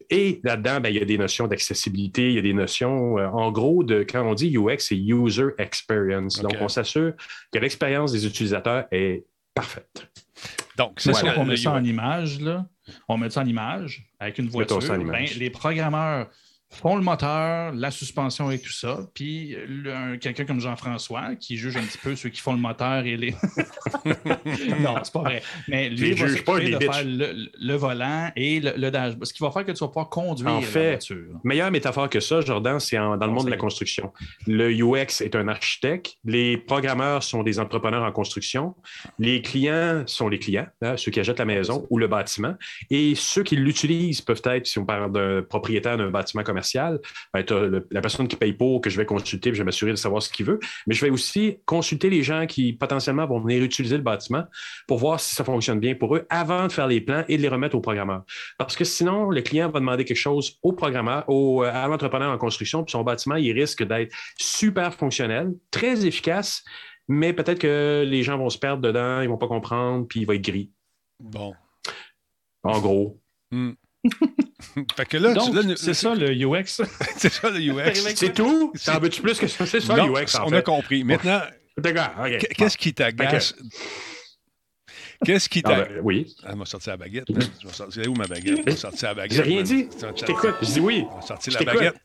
Et 0.10 0.40
là-dedans, 0.44 0.80
ben, 0.82 0.90
il 0.90 0.96
y 0.96 1.02
a 1.02 1.06
des 1.06 1.18
notions 1.18 1.48
d'accessibilité, 1.48 2.30
il 2.30 2.36
y 2.36 2.40
a 2.40 2.42
des 2.42 2.54
notions, 2.54 3.18
euh, 3.18 3.28
en 3.28 3.52
gros, 3.52 3.84
de 3.84 4.04
quand 4.04 4.26
on 4.26 4.34
dit 4.34 4.56
UX, 4.56 4.80
c'est 4.80 4.98
User 4.98 5.50
Experience. 5.58 6.42
Donc, 6.42 6.56
on 6.60 6.68
s'assure 6.68 7.14
que 7.52 7.60
l'expérience 7.60 8.12
des 8.12 8.26
utilisateurs 8.26 8.86
est 8.92 9.26
parfaite. 9.54 10.10
Donc, 10.78 10.94
c'est 10.98 11.14
ça 11.14 11.34
qu'on 11.34 11.46
met 11.46 11.58
ça 11.58 11.74
en 11.74 11.84
image, 11.84 12.40
là. 12.42 12.66
On 13.08 13.18
met 13.18 13.30
ça 13.30 13.42
en 13.42 13.46
image 13.46 14.06
avec 14.20 14.38
une 14.40 14.50
voiture. 14.50 14.80
Ben, 14.80 15.26
les 15.38 15.50
programmeurs 15.50 16.30
font 16.74 16.96
le 16.96 17.02
moteur, 17.02 17.72
la 17.74 17.92
suspension 17.92 18.52
et 18.52 18.60
tout 18.60 18.72
ça. 18.72 19.00
Puis 19.14 19.56
quelqu'un 20.22 20.46
comme 20.46 20.60
Jean-François 20.60 21.36
qui 21.36 21.58
juge 21.58 21.78
un 21.78 21.84
petit 21.84 21.98
peu 21.98 22.16
ceux 22.16 22.30
qui 22.30 22.42
font 22.42 22.54
le 22.54 22.60
moteur 22.60 23.06
et 23.06 23.18
les. 23.18 23.32
non, 24.80 24.96
c'est 25.04 25.14
pas 25.14 25.22
vrai. 25.22 25.44
Mais 25.68 25.90
lui, 25.90 26.10
il 26.10 26.16
va 26.16 26.28
juge 26.28 26.44
pas 26.44 26.60
de 26.60 26.78
faire 26.78 27.04
le, 27.06 27.76
volant 27.76 28.32
et 28.36 28.60
le, 28.60 28.90
dashboard. 28.90 29.26
Ce 29.26 29.34
qui 29.34 29.44
va 29.44 29.52
faire 29.52 29.66
que 29.66 29.72
tu 29.72 29.80
vas 29.80 29.88
pouvoir 29.88 30.10
conduire 30.10 30.52
en 30.52 30.62
fait, 30.62 30.84
la 30.84 30.90
voiture. 30.92 31.40
Meilleure 31.44 31.72
métaphore 31.72 32.10
que 32.10 32.20
ça, 32.20 32.42
Jordan, 32.42 32.80
c'est 32.80 32.98
dans 32.98 33.16
le 33.16 33.28
monde 33.28 33.46
de 33.46 33.52
la 33.52 33.58
construction. 33.58 34.12
Le 34.48 34.72
UX 34.72 35.22
est 35.22 35.36
un 35.36 35.48
architecte. 35.48 36.18
Les 36.26 36.58
programmeurs 36.58 37.24
sont 37.24 37.44
des 37.44 37.60
entrepreneurs 37.60 38.04
en 38.04 38.12
construction. 38.12 38.76
Les 39.20 39.42
clients 39.42 40.04
sont 40.06 40.28
les 40.28 40.40
clients, 40.40 40.68
hein, 40.82 40.98
ceux 40.98 41.12
qui 41.12 41.20
achètent 41.20 41.40
la 41.40 41.46
maison 41.46 41.86
ou 41.90 41.98
le 41.98 42.08
bâtiment. 42.08 42.56
Et 42.90 43.14
ceux 43.16 43.44
qui 43.44 43.56
l'utilisent 43.56 44.22
peuvent 44.22 44.42
être, 44.46 44.68
si 44.68 44.80
on 44.80 44.86
parle 44.86 45.12
d'un 45.12 45.42
propriétaire 45.42 45.98
d'un 45.98 46.10
bâtiment 46.10 46.44
commercial, 46.44 46.63
ben, 47.34 47.46
la 47.92 48.02
personne 48.02 48.28
qui 48.28 48.36
paye 48.36 48.54
pour, 48.54 48.82
que 48.82 48.90
je 48.90 48.98
vais 48.98 49.06
consulter, 49.06 49.52
puis 49.52 49.58
je 49.58 49.62
vais 49.62 49.66
m'assurer 49.66 49.92
de 49.92 49.98
savoir 49.98 50.22
ce 50.22 50.30
qu'il 50.30 50.46
veut. 50.46 50.60
Mais 50.88 50.94
je 50.94 51.04
vais 51.04 51.12
aussi 51.12 51.58
consulter 51.66 52.10
les 52.10 52.24
gens 52.24 52.46
qui 52.46 52.74
potentiellement 52.74 53.26
vont 53.26 53.40
venir 53.40 53.64
utiliser 53.64 53.98
le 53.98 54.04
bâtiment 54.04 54.44
pour 54.88 54.98
voir 54.98 55.20
si 55.20 55.36
ça 55.36 55.44
fonctionne 55.44 55.80
bien 55.80 55.96
pour 55.96 56.16
eux 56.16 56.26
avant 56.30 56.68
de 56.68 56.72
faire 56.72 56.88
les 56.88 57.02
plans 57.02 57.24
et 57.28 57.38
de 57.38 57.42
les 57.42 57.48
remettre 57.48 57.76
au 57.76 57.82
programmeur. 57.82 58.24
Parce 58.58 58.76
que 58.76 58.84
sinon, 58.84 59.30
le 59.30 59.42
client 59.42 59.70
va 59.70 59.80
demander 59.80 60.06
quelque 60.06 60.18
chose 60.18 60.58
au 60.64 60.74
programmeur, 60.74 61.24
au, 61.28 61.64
à 61.64 61.88
l'entrepreneur 61.88 62.32
en 62.32 62.38
construction, 62.38 62.84
puis 62.84 62.92
son 62.92 63.04
bâtiment, 63.04 63.36
il 63.36 63.52
risque 63.52 63.84
d'être 63.84 64.14
super 64.38 64.94
fonctionnel, 64.94 65.54
très 65.72 66.06
efficace, 66.06 66.64
mais 67.08 67.34
peut-être 67.34 67.60
que 67.60 68.06
les 68.08 68.24
gens 68.24 68.38
vont 68.38 68.50
se 68.50 68.58
perdre 68.58 68.82
dedans, 68.82 69.22
ils 69.22 69.26
ne 69.26 69.30
vont 69.30 69.38
pas 69.38 69.48
comprendre, 69.48 70.08
puis 70.08 70.22
il 70.22 70.26
va 70.26 70.36
être 70.36 70.42
gris. 70.42 70.72
Bon. 71.20 71.54
En 72.64 72.80
gros. 72.80 73.20
Hmm. 73.52 73.74
Fait 74.96 75.06
que 75.08 75.18
là, 75.18 75.34
c'est 75.76 75.94
ça 75.94 76.16
le 76.16 76.32
UX. 76.32 76.82
c'est 77.18 77.32
ça 77.32 77.50
le 77.50 77.60
UX. 77.60 77.94
c'est 78.16 78.34
tout? 78.34 78.74
T'en 78.86 79.00
veux-tu 79.00 79.22
plus 79.22 79.40
que 79.40 79.48
ça? 79.48 79.66
C'est 79.66 79.80
ça 79.80 79.96
le 79.96 80.12
UX, 80.12 80.38
On 80.46 80.52
a 80.52 80.62
compris. 80.62 81.04
Maintenant, 81.04 81.42
qu'est-ce 81.82 82.78
qui 82.78 82.94
t'agace? 82.94 83.56
Qu'est-ce 85.26 85.48
qui 85.48 85.64
t'agace? 85.64 85.88
Ah, 85.90 85.94
ben, 85.96 86.02
oui. 86.04 86.36
Elle 86.46 86.56
m'a 86.56 86.66
sorti 86.66 86.90
la 86.90 86.98
baguette. 86.98 87.28
C'est 87.90 88.08
où 88.08 88.14
ma 88.14 88.28
baguette? 88.28 88.60
Elle 88.66 88.74
m'a 88.74 88.78
sorti 88.78 89.06
la 89.06 89.14
baguette. 89.14 89.38
J'ai 89.38 89.44
rien 89.44 89.64
dit. 89.64 89.88
Je 90.00 90.26
t'écoute. 90.26 90.56
Je 90.62 90.66
dis 90.66 90.80
oui. 90.80 91.06
Elle 91.10 91.16
m'a 91.16 91.22
sorti 91.22 91.50
la 91.52 91.64
baguette. 91.64 91.96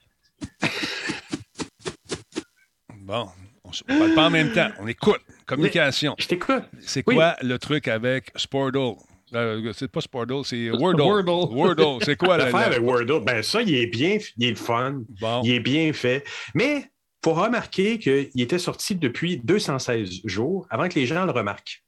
bon, 2.94 3.28
on 3.64 3.70
ne 3.70 3.98
parle 3.98 4.14
pas 4.14 4.26
en 4.26 4.30
même 4.30 4.52
temps. 4.52 4.70
On 4.78 4.86
écoute. 4.86 5.20
Communication. 5.46 6.14
Je 6.18 6.26
t'écoute. 6.28 6.62
C'est 6.80 7.02
quoi 7.02 7.36
le 7.42 7.58
truc 7.58 7.88
avec 7.88 8.30
Sportle? 8.36 8.96
Euh, 9.34 9.72
c'est 9.74 9.90
pas 9.90 10.00
Sportle, 10.00 10.44
c'est 10.44 10.70
Wordle. 10.72 11.02
Wordle. 11.02 11.54
Wordle. 11.54 12.04
C'est 12.04 12.16
quoi 12.16 12.36
l'affaire 12.36 12.66
avec 12.66 12.80
Wordle? 12.80 13.24
Ben 13.24 13.42
ça, 13.42 13.62
il 13.62 13.74
est 13.74 13.86
bien, 13.86 14.18
il 14.36 14.46
est 14.46 14.50
le 14.50 14.56
fun, 14.56 15.02
il 15.44 15.52
est 15.52 15.60
bien 15.60 15.92
fait. 15.92 16.24
Mais 16.54 16.76
il 16.78 16.84
faut 17.24 17.34
remarquer 17.34 17.98
qu'il 17.98 18.30
était 18.40 18.58
sorti 18.58 18.94
depuis 18.94 19.38
216 19.38 20.20
jours 20.24 20.66
avant 20.70 20.88
que 20.88 20.94
les 20.94 21.06
gens 21.06 21.24
le 21.24 21.32
remarquent. 21.32 21.82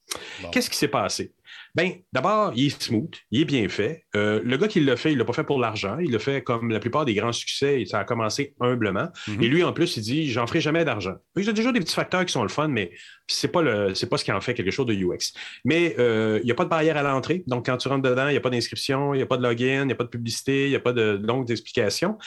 Qu'est-ce 0.51 0.69
qui 0.69 0.77
s'est 0.77 0.89
passé? 0.89 1.33
Bien, 1.75 1.95
d'abord, 2.13 2.53
il 2.57 2.67
est 2.67 2.83
smooth, 2.83 3.15
il 3.31 3.43
est 3.43 3.45
bien 3.45 3.69
fait. 3.69 4.05
Euh, 4.17 4.41
le 4.45 4.57
gars 4.57 4.69
qui 4.69 4.81
l'a 4.81 4.97
fait, 4.97 5.11
il 5.11 5.15
ne 5.15 5.21
l'a 5.21 5.25
pas 5.25 5.33
fait 5.33 5.45
pour 5.45 5.59
l'argent. 5.59 5.99
Il 5.99 6.11
l'a 6.11 6.19
fait 6.19 6.43
comme 6.43 6.71
la 6.71 6.81
plupart 6.81 7.05
des 7.05 7.15
grands 7.15 7.33
succès. 7.33 7.85
Ça 7.87 8.01
a 8.01 8.05
commencé 8.05 8.55
humblement. 8.61 9.09
Mhm. 9.29 9.43
Et 9.43 9.49
lui, 9.49 9.63
en 9.63 9.73
plus, 9.73 9.97
il 9.97 10.03
dit 10.03 10.31
J'en 10.31 10.47
ferai 10.47 10.61
jamais 10.61 10.85
d'argent. 10.85 11.15
Il 11.37 11.45
y 11.45 11.49
a 11.49 11.53
déjà 11.53 11.73
des 11.73 11.81
petits 11.81 11.95
facteurs 11.95 12.25
qui 12.25 12.33
sont 12.33 12.43
le 12.43 12.49
fun, 12.49 12.69
mais 12.69 12.93
ce 13.27 13.47
n'est 13.47 13.53
pas, 13.53 13.63
le, 13.63 13.93
pas 14.07 14.17
ce 14.17 14.25
qui 14.25 14.33
en 14.33 14.41
fait 14.41 14.55
quelque 14.55 14.71
chose 14.71 14.87
de 14.87 14.95
UX. 14.95 15.33
Mais 15.65 15.95
euh, 15.99 16.41
il 16.43 16.47
n'y 16.47 16.53
a 16.53 16.55
pas 16.55 16.65
de 16.65 16.71
barrière 16.71 16.97
à 16.97 17.03
l'entrée. 17.03 17.45
Donc, 17.47 17.67
quand 17.67 17.77
tu 17.77 17.89
rentres 17.89 18.09
dedans, 18.09 18.29
il 18.29 18.33
n'y 18.33 18.39
a 18.39 18.41
pas 18.41 18.51
d'inscription, 18.51 19.15
il 19.15 19.19
n'y 19.19 19.23
a 19.23 19.27
pas 19.27 19.37
de 19.37 19.43
login, 19.43 19.83
il 19.83 19.87
n'y 19.87 19.93
a 19.93 19.97
pas 19.97 20.05
de 20.05 20.09
publicité, 20.09 20.67
il 20.67 20.71
n'y 20.71 20.77
a 20.77 20.81
pas 20.81 20.93
de 20.93 21.21
longues 21.23 21.51
explications. 21.51 22.19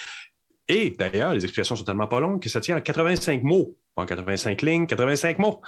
Et 0.70 0.92
d'ailleurs, 0.92 1.34
les 1.34 1.44
explications 1.44 1.76
sont 1.76 1.84
tellement 1.84 2.08
pas 2.08 2.20
longues 2.20 2.42
que 2.42 2.50
ça 2.50 2.62
tient 2.62 2.76
à 2.76 2.82
85 2.82 3.44
mots. 3.44 3.78
Pas 3.96 4.06
85 4.06 4.62
lignes, 4.64 4.88
85 4.88 5.38
mots. 5.40 5.62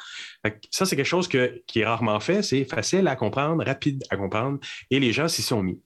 Ça, 0.71 0.85
c'est 0.85 0.95
quelque 0.95 1.05
chose 1.05 1.27
qui 1.27 1.79
est 1.79 1.85
rarement 1.85 2.19
fait. 2.19 2.41
C'est 2.41 2.63
facile 2.63 3.07
à 3.07 3.15
comprendre, 3.15 3.63
rapide 3.63 4.03
à 4.09 4.17
comprendre, 4.17 4.57
et 4.89 4.99
les 4.99 5.11
gens 5.11 5.27
s'y 5.27 5.43
sont 5.43 5.61
mis. 5.61 5.79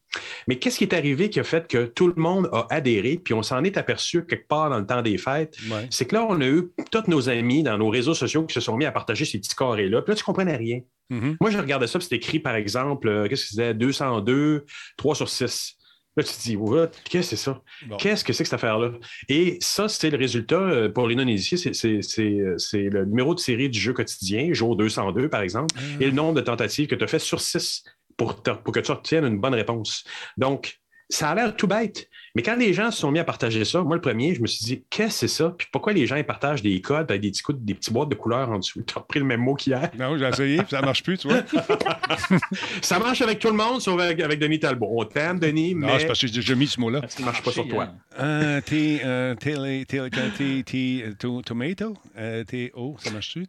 Mais 0.48 0.58
qu'est-ce 0.58 0.78
qui 0.78 0.86
est 0.86 0.94
arrivé 0.94 1.30
qui 1.30 1.40
a 1.40 1.44
fait 1.44 1.68
que 1.68 1.86
tout 1.86 2.08
le 2.08 2.14
monde 2.16 2.50
a 2.54 2.68
adhéré, 2.70 3.18
puis 3.18 3.34
on 3.34 3.44
s'en 3.44 3.64
est 3.64 3.78
aperçu 3.78 4.26
quelque 4.26 4.48
part 4.48 4.70
dans 4.70 4.80
le 4.80 4.86
temps 4.86 5.02
des 5.02 5.18
fêtes? 5.18 5.58
C'est 5.90 6.06
que 6.06 6.16
là, 6.16 6.26
on 6.30 6.40
a 6.40 6.46
eu 6.46 6.72
tous 6.92 7.08
nos 7.08 7.30
amis 7.30 7.64
dans 7.64 7.78
nos 7.78 7.90
réseaux 7.90 8.14
sociaux 8.14 8.46
qui 8.46 8.54
se 8.54 8.62
sont 8.62 8.78
mis 8.78 8.86
à 8.86 8.92
partager 8.92 9.26
ces 9.26 9.40
petits 9.40 9.56
carrés-là. 9.56 10.02
Puis 10.02 10.12
là, 10.12 10.16
tu 10.16 10.22
ne 10.22 10.26
comprenais 10.26 10.56
rien. 10.56 10.80
Mm-hmm. 11.12 11.38
Moi, 11.42 11.50
je 11.50 11.58
regardais 11.58 11.88
ça, 11.88 12.00
puis 12.00 12.04
c'était 12.04 12.18
écrit, 12.18 12.40
par 12.40 12.56
exemple, 12.56 13.08
euh, 13.08 13.28
qu'est-ce 13.28 13.44
que 13.44 13.50
c'était? 13.50 13.74
202, 13.74 14.66
3 14.98 15.16
sur 15.16 15.28
6. 15.28 15.79
Là, 16.18 16.24
tu 16.24 16.34
te 16.34 16.42
dis, 16.42 16.58
qu'est-ce 17.06 17.30
que 17.30 17.36
c'est 17.36 17.36
ça? 17.36 17.62
Qu'est-ce 17.98 18.26
que 18.26 18.34
c'est 18.34 18.44
que 18.44 18.50
cette 18.50 18.54
affaire-là? 18.56 18.92
Et 19.30 19.58
ça, 19.62 19.88
c'est 19.88 20.10
le 20.10 20.18
résultat 20.18 20.90
pour 20.94 21.08
les 21.08 21.16
non-initiés, 21.16 21.56
c'est 21.58 21.72
le 21.72 23.06
numéro 23.06 23.36
de 23.36 23.40
série 23.40 23.70
du 23.70 23.80
jeu 23.80 23.94
quotidien, 23.94 24.52
jour 24.52 24.76
202, 24.76 25.30
par 25.30 25.42
exemple, 25.42 25.76
et 26.00 26.06
le 26.06 26.12
nombre 26.12 26.34
de 26.34 26.42
tentatives 26.42 26.88
que 26.88 26.96
tu 26.96 27.04
as 27.04 27.08
fait 27.08 27.20
sur 27.20 27.40
6 27.40 27.84
pour, 28.18 28.42
pour 28.44 28.74
que 28.74 28.80
tu 28.80 28.92
obtiennes 28.92 29.26
une 29.26 29.40
bonne 29.40 29.54
réponse. 29.54 30.04
Donc, 30.36 30.80
ça 31.10 31.30
a 31.30 31.36
l'air 31.36 31.56
tout 31.56 31.68
bête, 31.68 32.08
mais 32.36 32.44
quand 32.44 32.56
les 32.56 32.74
gens 32.74 32.92
se 32.92 33.00
sont 33.00 33.12
mis 33.12 33.20
à 33.20 33.24
partager 33.24 33.66
ça, 33.66 33.82
moi, 33.82 33.96
le 33.96 34.02
premier, 34.02 34.36
je 34.36 34.42
me 34.42 34.48
suis 34.48 34.66
dit, 34.66 34.84
qu'est-ce 34.90 35.08
que 35.08 35.28
c'est 35.28 35.28
ça? 35.28 35.54
Puis 35.58 35.68
pourquoi 35.72 35.94
les 35.94 36.06
gens 36.06 36.22
partagent 36.24 36.62
des 36.62 36.80
codes 36.82 37.10
avec 37.10 37.22
des 37.22 37.32
petits, 37.32 37.44
des 37.54 37.74
petits 37.74 37.92
boîtes 37.92 38.10
de 38.10 38.16
couleurs 38.16 38.50
en 38.50 38.60
dessous? 38.60 38.84
Tu 38.90 38.98
as 38.98 39.02
repris 39.02 39.20
le 39.20 39.26
même 39.26 39.42
mot 39.42 39.54
qu'hier. 39.54 39.92
Non, 39.98 40.18
j'ai 40.18 40.28
essayé, 40.28 40.62
ça 40.70 40.82
ne 40.82 40.86
marche 40.86 41.04
plus, 41.04 41.18
tu 41.18 41.28
vois. 41.28 41.44
ça 42.82 42.98
marche 42.98 43.22
avec 43.22 43.40
tout 43.40 43.50
le 43.50 43.54
monde, 43.54 43.82
sauf 43.82 44.00
avec, 44.02 44.40
Denis 44.40 44.60
Talbot. 44.60 44.90
On 44.92 45.06
t'aime, 45.06 45.38
Denis, 45.40 45.76
mais. 45.76 45.88
Non, 45.88 45.94
c'est 46.00 46.08
parce 46.08 46.20
que 46.20 46.28
j'ai 46.28 46.56
mis 46.56 46.68
ce 46.68 46.80
mot-là. 46.80 47.02
Ça 47.08 47.20
ne 47.20 47.26
marche 47.26 47.44
pas 47.44 47.52
sur 47.52 47.68
toi. 47.68 47.90
Euh, 48.20 48.62
T, 48.62 49.02
euh, 49.06 49.36
tomato? 51.44 51.98
Euh, 52.18 52.44
T, 52.44 52.72
O, 52.74 52.96
ça 53.00 53.12
marche-tu? 53.12 53.48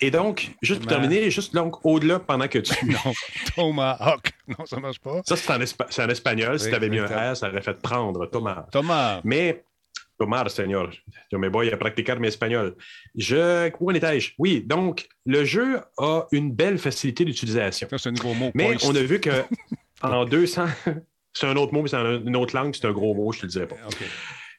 Et 0.00 0.10
donc, 0.10 0.50
juste 0.62 0.80
pour 0.80 0.88
terminer, 0.88 1.30
juste 1.30 1.54
donc 1.54 1.84
au-delà 1.84 2.18
pendant 2.18 2.48
que 2.48 2.58
tu. 2.58 2.74
non, 2.86 3.12
tomahawk. 3.54 4.32
Non, 4.48 4.64
ça 4.66 4.76
ne 4.76 4.82
marche 4.82 5.00
pas. 5.00 5.20
Ça, 5.26 5.36
c'est 5.36 6.02
en, 6.02 6.08
espagnol. 6.08 6.58
Si 6.58 6.68
tu 6.68 6.74
avais 6.74 6.88
mis 6.88 6.98
un 6.98 7.06
R, 7.32 7.36
ça 7.36 7.48
aurait 7.48 7.62
fait 7.62 7.77
prendre, 7.80 8.26
Thomas. 8.26 8.66
Thomas. 8.70 9.20
Mais, 9.24 9.64
Thomas, 10.18 10.48
Seigneur, 10.48 10.90
je 11.30 11.36
me 11.36 11.48
voy 11.48 11.70
à 11.70 11.76
pratiquer 11.76 12.14
mes 12.16 12.28
espagnol. 12.28 12.74
Je, 13.14 13.70
où 13.80 13.90
en 13.90 13.94
étais-je? 13.94 14.32
Oui, 14.38 14.62
donc, 14.66 15.08
le 15.26 15.44
jeu 15.44 15.80
a 15.96 16.26
une 16.32 16.52
belle 16.52 16.78
facilité 16.78 17.24
d'utilisation. 17.24 17.88
C'est 17.90 18.08
un 18.08 18.12
nouveau 18.12 18.34
mot. 18.34 18.50
Mais 18.54 18.76
on 18.84 18.94
a 18.94 19.02
vu 19.02 19.20
que 19.20 19.44
en 20.02 20.24
200, 20.24 20.66
c'est 21.32 21.46
un 21.46 21.56
autre 21.56 21.72
mot, 21.72 21.82
mais 21.82 21.88
c'est 21.88 21.96
une 21.96 22.36
autre 22.36 22.56
langue, 22.56 22.74
c'est 22.74 22.86
un 22.86 22.92
gros 22.92 23.14
mot, 23.14 23.32
je 23.32 23.38
ne 23.38 23.40
te 23.42 23.46
le 23.46 23.52
dirais 23.52 23.66
pas. 23.68 23.76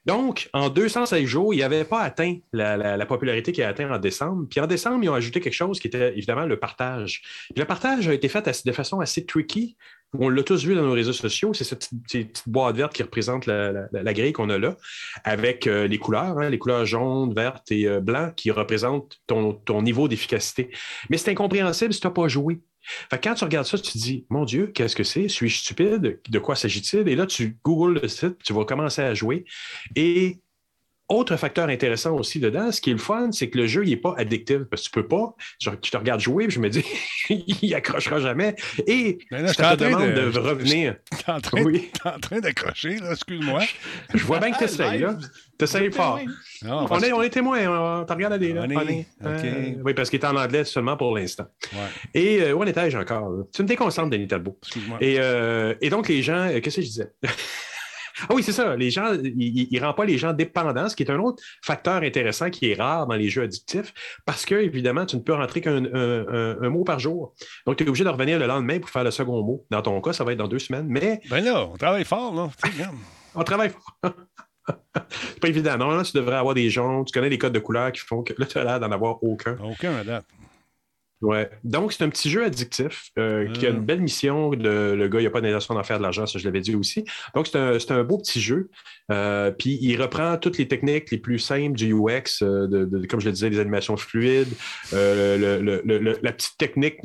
Donc, 0.05 0.49
en 0.53 0.69
216 0.69 1.25
jours, 1.25 1.53
il 1.53 1.61
avait 1.61 1.83
pas 1.83 1.99
atteint 1.99 2.37
la, 2.53 3.05
popularité 3.05 3.51
qu'il 3.51 3.63
a 3.63 3.67
atteint 3.67 3.91
en 3.91 3.99
décembre. 3.99 4.47
Puis 4.49 4.59
en 4.59 4.67
décembre, 4.67 5.03
ils 5.03 5.09
ont 5.09 5.13
ajouté 5.13 5.41
quelque 5.41 5.53
chose 5.53 5.79
qui 5.79 5.87
était 5.87 6.13
évidemment 6.13 6.45
le 6.45 6.57
partage. 6.57 7.21
le 7.55 7.65
partage 7.65 8.07
a 8.07 8.13
été 8.13 8.29
fait 8.29 8.65
de 8.65 8.71
façon 8.71 9.01
assez 9.01 9.25
tricky. 9.25 9.75
On 10.17 10.29
l'a 10.29 10.41
tous 10.41 10.65
vu 10.65 10.73
dans 10.73 10.81
nos 10.81 10.93
réseaux 10.93 11.13
sociaux. 11.13 11.53
C'est 11.53 11.63
cette, 11.63 11.89
petite 12.03 12.43
boîte 12.47 12.75
verte 12.75 12.93
qui 12.93 13.03
représente 13.03 13.45
la, 13.45 14.13
grille 14.13 14.33
qu'on 14.33 14.49
a 14.49 14.57
là, 14.57 14.75
avec 15.23 15.67
euh, 15.67 15.87
les 15.87 15.99
couleurs, 15.99 16.39
hein, 16.39 16.49
les 16.49 16.57
couleurs 16.57 16.85
jaune, 16.85 17.33
verte 17.33 17.71
et 17.71 17.87
euh, 17.87 17.99
blanc 17.99 18.31
qui 18.35 18.49
représentent 18.49 19.17
ton, 19.27 19.81
niveau 19.81 20.07
d'efficacité. 20.07 20.71
Mais 21.09 21.17
c'est 21.17 21.31
incompréhensible 21.31 21.93
si 21.93 21.99
tu 21.99 22.07
n'as 22.07 22.13
pas 22.13 22.27
joué 22.27 22.61
quand 23.11 23.33
tu 23.35 23.43
regardes 23.43 23.67
ça, 23.67 23.77
tu 23.77 23.91
te 23.91 23.97
dis, 23.97 24.25
mon 24.29 24.45
Dieu, 24.45 24.67
qu'est-ce 24.67 24.95
que 24.95 25.03
c'est? 25.03 25.27
Suis-je 25.27 25.59
stupide? 25.59 26.19
De 26.27 26.39
quoi 26.39 26.55
s'agit-il? 26.55 27.07
Et 27.07 27.15
là, 27.15 27.25
tu 27.25 27.57
googles 27.63 27.99
le 28.01 28.07
site, 28.07 28.37
tu 28.43 28.53
vas 28.53 28.65
commencer 28.65 29.01
à 29.01 29.13
jouer. 29.13 29.45
Et 29.95 30.39
autre 31.09 31.35
facteur 31.37 31.67
intéressant 31.69 32.15
aussi 32.15 32.39
dedans, 32.39 32.71
ce 32.71 32.81
qui 32.81 32.91
est 32.91 32.93
le 32.93 32.99
fun, 32.99 33.31
c'est 33.31 33.49
que 33.49 33.57
le 33.57 33.67
jeu, 33.67 33.83
il 33.83 33.89
n'est 33.89 33.97
pas 33.97 34.13
addictif. 34.17 34.59
Parce 34.69 34.83
que 34.83 34.87
tu 34.87 34.91
peux 34.91 35.07
pas. 35.07 35.35
Je, 35.59 35.69
te 35.69 35.97
regarde 35.97 36.19
jouer, 36.21 36.47
puis 36.47 36.55
je 36.55 36.59
me 36.59 36.69
dis, 36.69 36.85
il 37.29 37.73
accrochera 37.73 38.19
jamais. 38.19 38.55
Et 38.85 39.17
ça 39.55 39.75
te 39.75 39.83
demande 39.83 40.13
de, 40.13 40.39
revenir. 40.39 40.95
Tu 41.11 41.17
es 41.17 41.33
en 41.33 41.41
train, 41.41 41.63
oui. 41.63 41.91
en 42.05 42.19
train 42.19 42.39
d'accrocher, 42.39 42.97
là, 42.97 43.11
excuse-moi. 43.13 43.61
Je 44.13 44.23
vois 44.23 44.39
bien 44.39 44.51
que 44.51 44.59
tu 44.59 44.63
essayes, 44.65 44.99
là. 44.99 45.17
Tu 45.57 45.65
essayes 45.65 45.91
fort. 45.91 46.19
on, 46.63 46.99
est, 46.99 47.11
on 47.11 47.21
est 47.21 47.29
témoins, 47.29 48.01
on 48.01 48.05
te 48.05 48.13
regarde 48.13 48.33
à 48.33 48.37
des. 48.37 48.53
Là, 48.53 48.65
euh, 49.25 49.73
oui, 49.83 49.93
parce 49.93 50.09
qu'il 50.09 50.19
est 50.19 50.25
en 50.25 50.35
anglais 50.35 50.63
seulement 50.63 50.95
pour 50.95 51.17
l'instant. 51.17 51.47
Et 52.13 52.41
euh, 52.41 52.53
où 52.53 52.61
en 52.61 52.65
étais-je 52.65 52.97
encore? 52.97 53.45
Tu 53.53 53.63
me 53.63 53.67
déconcentres, 53.67 54.09
Denis 54.09 54.27
Talbot. 54.27 54.57
Excuse-moi. 54.63 54.97
Et, 55.01 55.17
euh, 55.19 55.73
et, 55.81 55.89
donc, 55.89 56.07
les 56.07 56.21
gens, 56.21 56.49
qu'est-ce 56.61 56.77
que 56.77 56.81
je 56.81 56.87
disais? 56.87 57.11
Ah 58.23 58.33
oui, 58.33 58.43
c'est 58.43 58.51
ça. 58.51 58.75
Les 58.75 58.91
gens, 58.91 59.13
il 59.13 59.67
ne 59.71 59.79
rend 59.79 59.93
pas 59.93 60.05
les 60.05 60.17
gens 60.17 60.33
dépendants, 60.33 60.89
ce 60.89 60.95
qui 60.95 61.03
est 61.03 61.11
un 61.11 61.19
autre 61.19 61.41
facteur 61.63 62.01
intéressant 62.03 62.49
qui 62.49 62.71
est 62.71 62.75
rare 62.75 63.07
dans 63.07 63.15
les 63.15 63.29
jeux 63.29 63.43
addictifs, 63.43 63.93
parce 64.25 64.45
que, 64.45 64.55
évidemment, 64.55 65.05
tu 65.05 65.15
ne 65.15 65.21
peux 65.21 65.33
rentrer 65.33 65.61
qu'un 65.61 65.85
un, 65.85 66.69
mot 66.69 66.83
par 66.83 66.99
jour. 66.99 67.33
Donc, 67.65 67.77
tu 67.77 67.83
es 67.83 67.87
obligé 67.87 68.03
de 68.03 68.09
revenir 68.09 68.39
le 68.39 68.45
lendemain 68.45 68.79
pour 68.79 68.89
faire 68.89 69.03
le 69.03 69.11
second 69.11 69.41
mot. 69.43 69.65
Dans 69.69 69.81
ton 69.81 69.99
cas, 70.01 70.13
ça 70.13 70.23
va 70.23 70.33
être 70.33 70.37
dans 70.37 70.47
deux 70.47 70.59
semaines, 70.59 70.87
mais. 70.87 71.21
Ben 71.29 71.43
là, 71.43 71.65
on 71.65 71.77
travaille 71.77 72.05
fort, 72.05 72.33
là. 72.33 72.49
on 73.35 73.43
travaille 73.43 73.69
fort. 73.69 73.95
c'est 75.09 75.39
pas 75.39 75.47
évident. 75.47 75.77
Normalement, 75.77 76.03
tu 76.03 76.15
devrais 76.15 76.37
avoir 76.37 76.55
des 76.55 76.69
gens, 76.69 77.03
tu 77.03 77.11
connais 77.11 77.29
les 77.29 77.37
codes 77.37 77.53
de 77.53 77.59
couleurs 77.59 77.91
qui 77.91 78.01
font 78.01 78.23
que 78.23 78.33
là, 78.37 78.45
tu 78.45 78.57
as 78.57 78.63
l'air 78.63 78.79
d'en 78.79 78.91
avoir 78.91 79.23
aucun. 79.23 79.57
Aucun, 79.63 79.95
à 79.95 80.21
Ouais. 81.21 81.49
Donc, 81.65 81.91
c'est 81.91 82.03
un 82.03 82.09
petit 82.09 82.29
jeu 82.29 82.45
addictif 82.45 83.11
euh, 83.19 83.51
qui 83.51 83.65
a 83.65 83.69
une 83.69 83.77
ah. 83.77 83.81
belle 83.81 83.99
mission. 83.99 84.51
Le, 84.51 85.07
gars, 85.09 85.19
il 85.19 85.25
n'a 85.25 85.29
pas 85.29 85.41
d'intention 85.41 85.73
d'en 85.73 85.83
faire 85.83 85.97
de 85.97 86.03
l'argent, 86.03 86.25
ça, 86.25 86.39
je 86.39 86.45
l'avais 86.45 86.61
dit 86.61 86.75
aussi. 86.75 87.03
Donc, 87.35 87.47
c'est 87.47 87.91
un, 87.91 88.03
beau 88.03 88.17
petit 88.17 88.39
jeu. 88.39 88.69
Euh, 89.11 89.51
puis, 89.51 89.77
il 89.81 90.01
reprend 90.01 90.37
toutes 90.37 90.57
les 90.57 90.67
techniques 90.67 91.11
les 91.11 91.17
plus 91.17 91.39
simples 91.39 91.75
du 91.75 91.93
UX, 91.93 92.41
euh, 92.41 92.67
de, 92.67 93.05
comme 93.07 93.19
je 93.19 93.25
le 93.25 93.33
disais, 93.33 93.49
les 93.49 93.59
animations 93.59 93.97
fluides, 93.97 94.53
la 94.93 96.31
petite 96.31 96.57
technique 96.57 96.99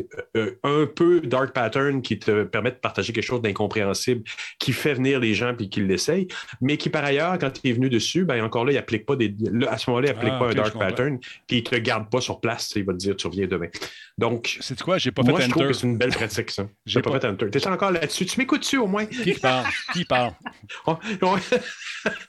un 0.62 0.86
peu 0.86 1.20
dark 1.20 1.52
pattern 1.52 2.00
qui 2.00 2.18
te 2.18 2.44
permet 2.44 2.70
de 2.70 2.76
partager 2.76 3.12
quelque 3.12 3.24
chose 3.24 3.42
d'incompréhensible, 3.42 4.22
qui 4.60 4.72
fait 4.72 4.94
venir 4.94 5.18
les 5.18 5.34
gens 5.34 5.54
puis 5.56 5.68
qui 5.68 5.80
l'essayent, 5.80 6.28
mais 6.60 6.76
qui, 6.76 6.88
par 6.88 7.04
ailleurs, 7.04 7.36
quand 7.40 7.50
il 7.64 7.70
est 7.70 7.74
venu 7.74 7.88
dessus, 7.88 8.24
ben, 8.24 8.44
encore 8.44 8.64
là, 8.64 8.72
il 8.72 8.78
applique 8.78 9.06
pas 9.06 9.16
des. 9.16 9.34
à 9.68 9.76
ce 9.76 9.90
moment-là, 9.90 10.10
il 10.10 10.14
n'applique 10.14 10.32
ah, 10.36 10.38
pas 10.38 10.50
un 10.50 10.54
dark 10.54 10.78
pattern, 10.78 11.18
puis 11.18 11.58
il 11.58 11.64
ne 11.64 11.68
te 11.68 11.76
garde 11.76 12.08
pas 12.10 12.20
sur 12.20 12.40
place. 12.40 12.72
Il 12.76 12.84
va 12.84 12.92
te 12.92 12.98
dire, 12.98 13.16
tu 13.16 13.26
reviens 13.26 13.48
demain. 13.48 13.68
Donc, 14.16 14.58
c'est 14.60 14.80
quoi? 14.80 14.96
J'ai 14.98 15.10
pas 15.10 15.24
fait 15.24 15.30
moi, 15.30 15.40
je 15.40 15.48
trouve 15.48 15.66
que 15.66 15.72
c'est 15.72 15.86
une 15.86 15.98
belle 15.98 16.12
pratique, 16.12 16.50
ça. 16.50 16.66
J'ai 16.86 17.02
pas, 17.02 17.18
fait 17.18 17.26
Enter. 17.26 17.50
T'es 17.50 17.66
encore 17.66 17.90
là-dessus? 17.90 18.26
Tu 18.26 18.38
m'écoutes-tu 18.38 18.78
au 18.78 18.86
moins? 18.86 19.06
Qui 19.06 19.34
parle? 19.34 19.66
Qui 19.92 20.04
parle? 20.04 20.32
on, 20.86 20.96
on... 21.22 21.36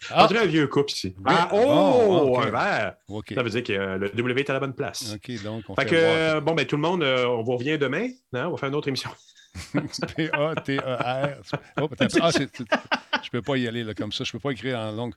ah. 0.10 0.28
dirait 0.28 0.44
un 0.44 0.48
vieux 0.48 0.68
couple 0.68 0.92
ici. 0.92 1.16
Ah, 1.26 1.50
oh! 1.54 2.40
Un 2.40 2.50
verre! 2.50 2.96
Ça 3.36 3.44
veut 3.44 3.50
dire 3.50 3.64
que 3.64 3.74
le 3.74 4.10
W 4.10 4.40
est 4.40 4.50
à 4.50 4.54
la 4.54 4.60
bonne 4.60 4.74
place. 4.74 5.14
OK, 5.14 5.44
donc 5.44 5.64
on 5.70 5.76
fait, 5.76 5.86
que, 5.86 6.40
bon, 6.40 6.56
ben 6.56 6.66
tout 6.66 6.76
le 6.76 6.82
monde, 6.82 7.04
euh, 7.04 7.28
on 7.28 7.44
vous 7.44 7.56
revient 7.56 7.78
demain. 7.78 8.08
Hein? 8.34 8.48
On 8.48 8.52
va 8.52 8.58
faire 8.58 8.70
une 8.70 8.76
autre 8.76 8.88
émission. 8.88 9.12
P-A-T-E-R. 10.16 11.30
Oh, 11.82 11.90
ah, 12.22 12.32
je 13.24 13.30
peux 13.30 13.42
pas 13.42 13.58
y 13.58 13.68
aller 13.68 13.84
là, 13.84 13.94
comme 13.94 14.12
ça. 14.12 14.24
Je 14.24 14.32
peux 14.32 14.40
pas 14.40 14.52
écrire 14.52 14.78
en 14.78 14.92
longue. 14.92 15.14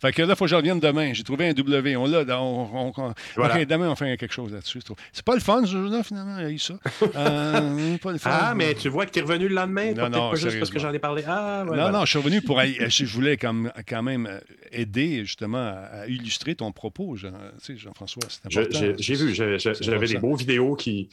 Fait 0.00 0.12
que 0.12 0.22
là, 0.22 0.28
il 0.30 0.36
faut 0.36 0.44
que 0.44 0.50
je 0.50 0.56
revienne 0.56 0.80
demain. 0.80 1.12
J'ai 1.12 1.22
trouvé 1.22 1.48
un 1.48 1.52
W. 1.52 1.96
On 1.96 2.06
l'a. 2.06 2.24
On, 2.40 2.92
demain, 3.36 3.90
on 3.90 3.96
fait 3.96 4.16
quelque 4.16 4.32
chose 4.32 4.52
là-dessus. 4.52 4.80
C'est 5.12 5.24
pas 5.24 5.34
le 5.34 5.40
fun, 5.40 5.64
ce 5.64 5.72
jeu-là, 5.72 6.02
finalement. 6.02 6.38
Il 6.38 6.42
y 6.42 6.46
a 6.46 6.50
eu 6.50 6.58
ça. 6.58 6.74
Euh, 7.14 7.98
pas 7.98 8.12
le 8.12 8.18
fun. 8.18 8.30
Ah, 8.32 8.54
mais 8.54 8.74
tu 8.74 8.88
vois 8.88 9.06
que 9.06 9.10
tu 9.10 9.18
es 9.18 9.22
revenu 9.22 9.48
le 9.48 9.54
lendemain? 9.54 9.92
Non, 9.92 10.08
non, 10.08 10.30
pas 10.30 10.36
juste 10.36 10.58
parce 10.58 10.70
que 10.70 10.78
j'en 10.78 10.92
ai 10.92 10.98
parlé. 10.98 11.24
Ah, 11.26 11.64
non, 11.66 11.90
non, 11.90 12.04
je 12.04 12.10
suis 12.10 12.18
revenu 12.18 12.42
pour. 12.42 12.60
Je 12.60 13.04
voulais 13.06 13.36
quand 13.36 14.02
même 14.02 14.40
aider, 14.72 15.24
justement, 15.24 15.74
à 15.92 16.06
illustrer 16.06 16.54
ton 16.54 16.72
propos, 16.72 17.16
Jean-François. 17.16 18.22
J'ai 18.48 19.14
vu. 19.14 19.34
J'avais 19.34 20.06
des 20.06 20.18
beaux 20.18 20.34
vidéos 20.34 20.74
qui, 20.74 21.08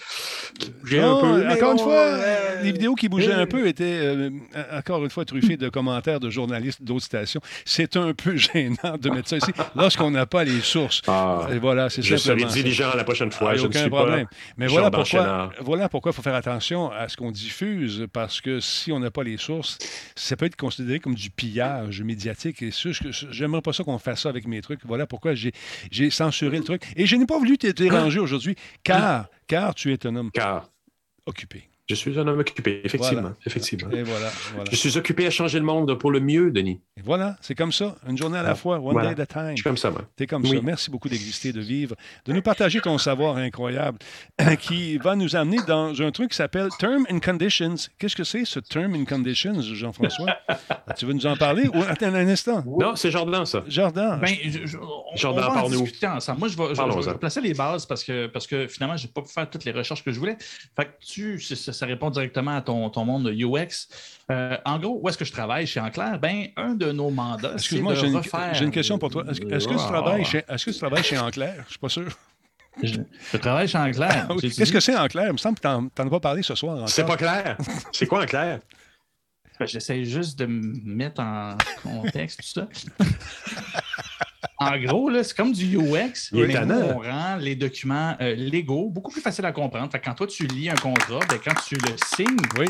bougeaient 0.81 0.99
un 0.99 1.19
peu. 1.19 1.49
Encore 1.49 1.71
une 1.73 1.79
fois, 1.79 2.19
les 2.69 2.73
vidéos 2.73 2.95
qui 2.95 3.09
bougeaient 3.09 3.33
un 3.33 3.45
peu 3.45 3.67
étaient, 3.67 3.99
euh, 4.01 4.29
encore 4.71 5.03
une 5.03 5.09
fois, 5.09 5.25
truffées 5.25 5.57
de 5.57 5.69
commentaires 5.69 6.19
de 6.19 6.29
journalistes 6.29 6.83
d'autres 6.83 7.05
stations. 7.05 7.41
C'est 7.65 7.97
un 7.97 8.13
peu 8.13 8.35
gênant 8.37 8.97
de 8.99 9.09
mettre 9.09 9.29
ça 9.29 9.37
ici 9.37 9.51
lorsqu'on 9.75 10.11
n'a 10.11 10.25
pas 10.25 10.43
les 10.43 10.61
sources. 10.61 11.01
Ah, 11.07 11.47
Et 11.51 11.59
voilà, 11.59 11.89
c'est 11.89 12.01
Je 12.01 12.15
serai 12.15 12.45
diligent 12.45 12.95
la 12.95 13.03
prochaine 13.03 13.31
fois. 13.31 13.51
Ah, 13.51 13.55
je 13.55 13.65
aucun 13.65 13.89
problème. 13.89 14.27
Mais 14.57 14.67
voilà 14.67 14.91
pourquoi, 14.91 15.51
voilà 15.59 15.89
pourquoi 15.89 16.11
il 16.11 16.15
faut 16.15 16.21
faire 16.21 16.35
attention 16.35 16.91
à 16.91 17.07
ce 17.07 17.17
qu'on 17.17 17.31
diffuse, 17.31 18.07
parce 18.11 18.41
que 18.41 18.59
si 18.59 18.91
on 18.91 18.99
n'a 18.99 19.11
pas 19.11 19.23
les 19.23 19.37
sources, 19.37 19.77
ça 20.15 20.35
peut 20.35 20.45
être 20.45 20.55
considéré 20.55 20.99
comme 20.99 21.15
du 21.15 21.29
pillage 21.29 22.01
médiatique. 22.01 22.61
Et 22.61 22.71
j'aimerais 23.31 23.61
pas 23.61 23.73
ça 23.73 23.83
qu'on 23.83 23.97
fasse 23.97 24.21
ça 24.21 24.29
avec 24.29 24.47
mes 24.47 24.61
trucs. 24.61 24.81
Voilà 24.85 25.05
pourquoi 25.07 25.33
j'ai 25.33 26.09
censuré 26.09 26.57
le 26.57 26.63
truc. 26.63 26.83
Et 26.95 27.05
je 27.05 27.15
n'ai 27.15 27.25
pas 27.25 27.37
voulu 27.37 27.57
te 27.57 27.67
déranger 27.67 28.19
aujourd'hui, 28.19 28.55
car, 28.83 29.27
car 29.47 29.75
tu 29.75 29.93
es 29.93 30.05
un 30.05 30.15
homme 30.15 30.31
car. 30.31 30.69
occupé. 31.25 31.69
Je 31.89 31.95
suis 31.95 32.19
un 32.19 32.27
homme 32.27 32.37
occupé, 32.37 32.81
effectivement. 32.83 33.31
effectivement. 33.47 33.89
Je 34.69 34.75
suis 34.75 34.95
occupé 34.95 35.25
à 35.25 35.31
changer 35.31 35.57
le 35.57 35.65
monde 35.65 35.97
pour 35.97 36.11
le 36.11 36.19
mieux, 36.19 36.51
Denis. 36.51 36.81
Et 36.95 37.01
voilà, 37.01 37.35
c'est 37.41 37.55
comme 37.55 37.71
ça. 37.71 37.95
Une 38.07 38.15
journée 38.15 38.37
à 38.37 38.43
la 38.43 38.53
fois, 38.53 38.79
one 38.79 39.01
day 39.01 39.19
at 39.19 39.23
a 39.23 39.25
time. 39.25 39.49
Je 39.51 39.55
suis 39.55 39.63
comme 39.63 39.77
ça, 39.77 39.89
moi. 39.89 40.03
Tu 40.15 40.23
es 40.23 40.27
comme 40.27 40.45
ça. 40.45 40.53
Merci 40.61 40.91
beaucoup 40.91 41.09
d'exister, 41.09 41.51
de 41.51 41.61
vivre, 41.61 41.95
de 42.25 42.33
nous 42.33 42.43
partager 42.43 42.79
ton 42.79 42.99
savoir 42.99 43.37
incroyable 43.37 43.97
qui 44.59 44.99
va 44.99 45.15
nous 45.15 45.35
amener 45.35 45.57
dans 45.67 45.99
un 45.99 46.11
truc 46.11 46.29
qui 46.29 46.37
s'appelle 46.37 46.69
Term 46.77 47.07
and 47.09 47.21
Conditions. 47.21 47.75
Qu'est-ce 47.97 48.15
que 48.15 48.23
c'est, 48.23 48.45
ce 48.45 48.59
Term 48.59 48.93
and 48.93 49.05
Conditions, 49.05 49.59
Jean-François? 49.59 50.27
tu 50.95 51.07
veux 51.07 51.13
nous 51.13 51.25
en 51.25 51.37
parler? 51.37 51.67
Ou, 51.69 51.81
attends 51.87 52.13
un 52.13 52.27
instant. 52.27 52.63
Non, 52.67 52.95
c'est 52.95 53.09
Jordan, 53.09 53.47
ça. 53.47 53.63
Jordan. 53.67 54.19
Ben, 54.19 54.35
Jordan, 55.15 55.45
on 55.49 55.69
va 55.69 55.75
discuter 55.75 56.05
ensemble. 56.05 56.39
Moi, 56.39 56.49
je 56.49 56.57
vais, 56.57 56.75
je, 56.75 57.17
placer 57.17 57.41
les 57.41 57.55
bases 57.55 57.87
parce 57.87 58.03
que, 58.03 58.27
parce 58.27 58.45
que 58.45 58.67
finalement, 58.67 58.95
je 58.95 59.07
n'ai 59.07 59.11
pas 59.11 59.23
pu 59.23 59.29
faire 59.29 59.49
toutes 59.49 59.65
les 59.65 59.71
recherches 59.71 60.03
que 60.03 60.11
je 60.11 60.19
voulais. 60.19 60.37
Fait 60.75 60.85
que 60.85 60.91
tu, 61.03 61.39
ça 61.79 61.85
répond 61.85 62.09
directement 62.09 62.57
à 62.57 62.61
ton, 62.61 62.89
ton 62.89 63.05
monde 63.05 63.27
UX. 63.27 63.87
Euh, 64.29 64.57
en 64.65 64.77
gros, 64.79 64.99
où 65.01 65.07
est-ce 65.07 65.17
que 65.17 65.23
je 65.23 65.31
travaille 65.31 65.65
chez 65.65 65.79
Enclair? 65.79 66.19
Ben, 66.19 66.47
un 66.57 66.75
de 66.75 66.91
nos 66.91 67.09
mandats, 67.09 67.53
Excuse-moi, 67.53 67.95
j'ai 67.95 68.07
une, 68.07 68.21
j'ai 68.53 68.65
une 68.65 68.71
question 68.71 68.99
pour 68.99 69.09
toi. 69.09 69.23
Est-ce, 69.29 69.39
que, 69.39 69.73
tu 69.73 69.77
travailles 69.77 70.25
chez, 70.25 70.43
est-ce 70.47 70.65
que 70.65 70.71
tu 70.71 70.77
travailles 70.77 71.03
chez 71.03 71.17
Enclair? 71.17 71.53
Je 71.55 71.61
ne 71.61 71.69
suis 71.69 71.79
pas 71.79 71.89
sûr. 71.89 72.07
Je, 72.83 73.37
travaille 73.37 73.67
chez 73.67 73.77
Enclair. 73.77 74.27
Ah 74.29 74.33
Qu'est-ce 74.41 74.71
que 74.71 74.79
c'est 74.79 74.95
Enclair? 74.95 75.27
Il 75.27 75.33
me 75.33 75.37
semble 75.37 75.57
que 75.57 75.61
tu 75.61 75.67
n'en 75.67 76.07
as 76.07 76.09
pas 76.09 76.19
parlé 76.19 76.43
ce 76.43 76.55
soir. 76.55 76.87
C'est 76.89 77.05
pas 77.05 77.17
clair. 77.17 77.57
C'est 77.93 78.07
quoi 78.07 78.23
Enclair? 78.23 78.59
Ben, 79.57 79.65
j'essaie 79.65 80.03
juste 80.03 80.37
de 80.37 80.45
me 80.45 80.73
mettre 80.83 81.21
en 81.21 81.57
contexte, 81.81 82.41
tout 82.41 82.61
ça. 82.61 82.67
en 84.59 84.77
gros, 84.77 85.23
c'est 85.23 85.35
comme 85.35 85.53
du 85.53 85.77
UX, 85.77 86.31
mais 86.33 86.57
on 86.57 86.99
rend 86.99 87.37
les 87.37 87.55
documents 87.55 88.15
euh, 88.19 88.35
légaux 88.35 88.89
beaucoup 88.89 89.11
plus 89.11 89.21
faciles 89.21 89.45
à 89.45 89.53
comprendre. 89.53 89.89
quand 90.03 90.13
toi, 90.13 90.27
tu 90.27 90.47
lis 90.47 90.69
un 90.69 90.75
contrat, 90.75 91.19
ben, 91.29 91.39
quand 91.43 91.55
tu 91.65 91.75
le 91.75 91.95
signes, 92.13 92.37
oui. 92.57 92.65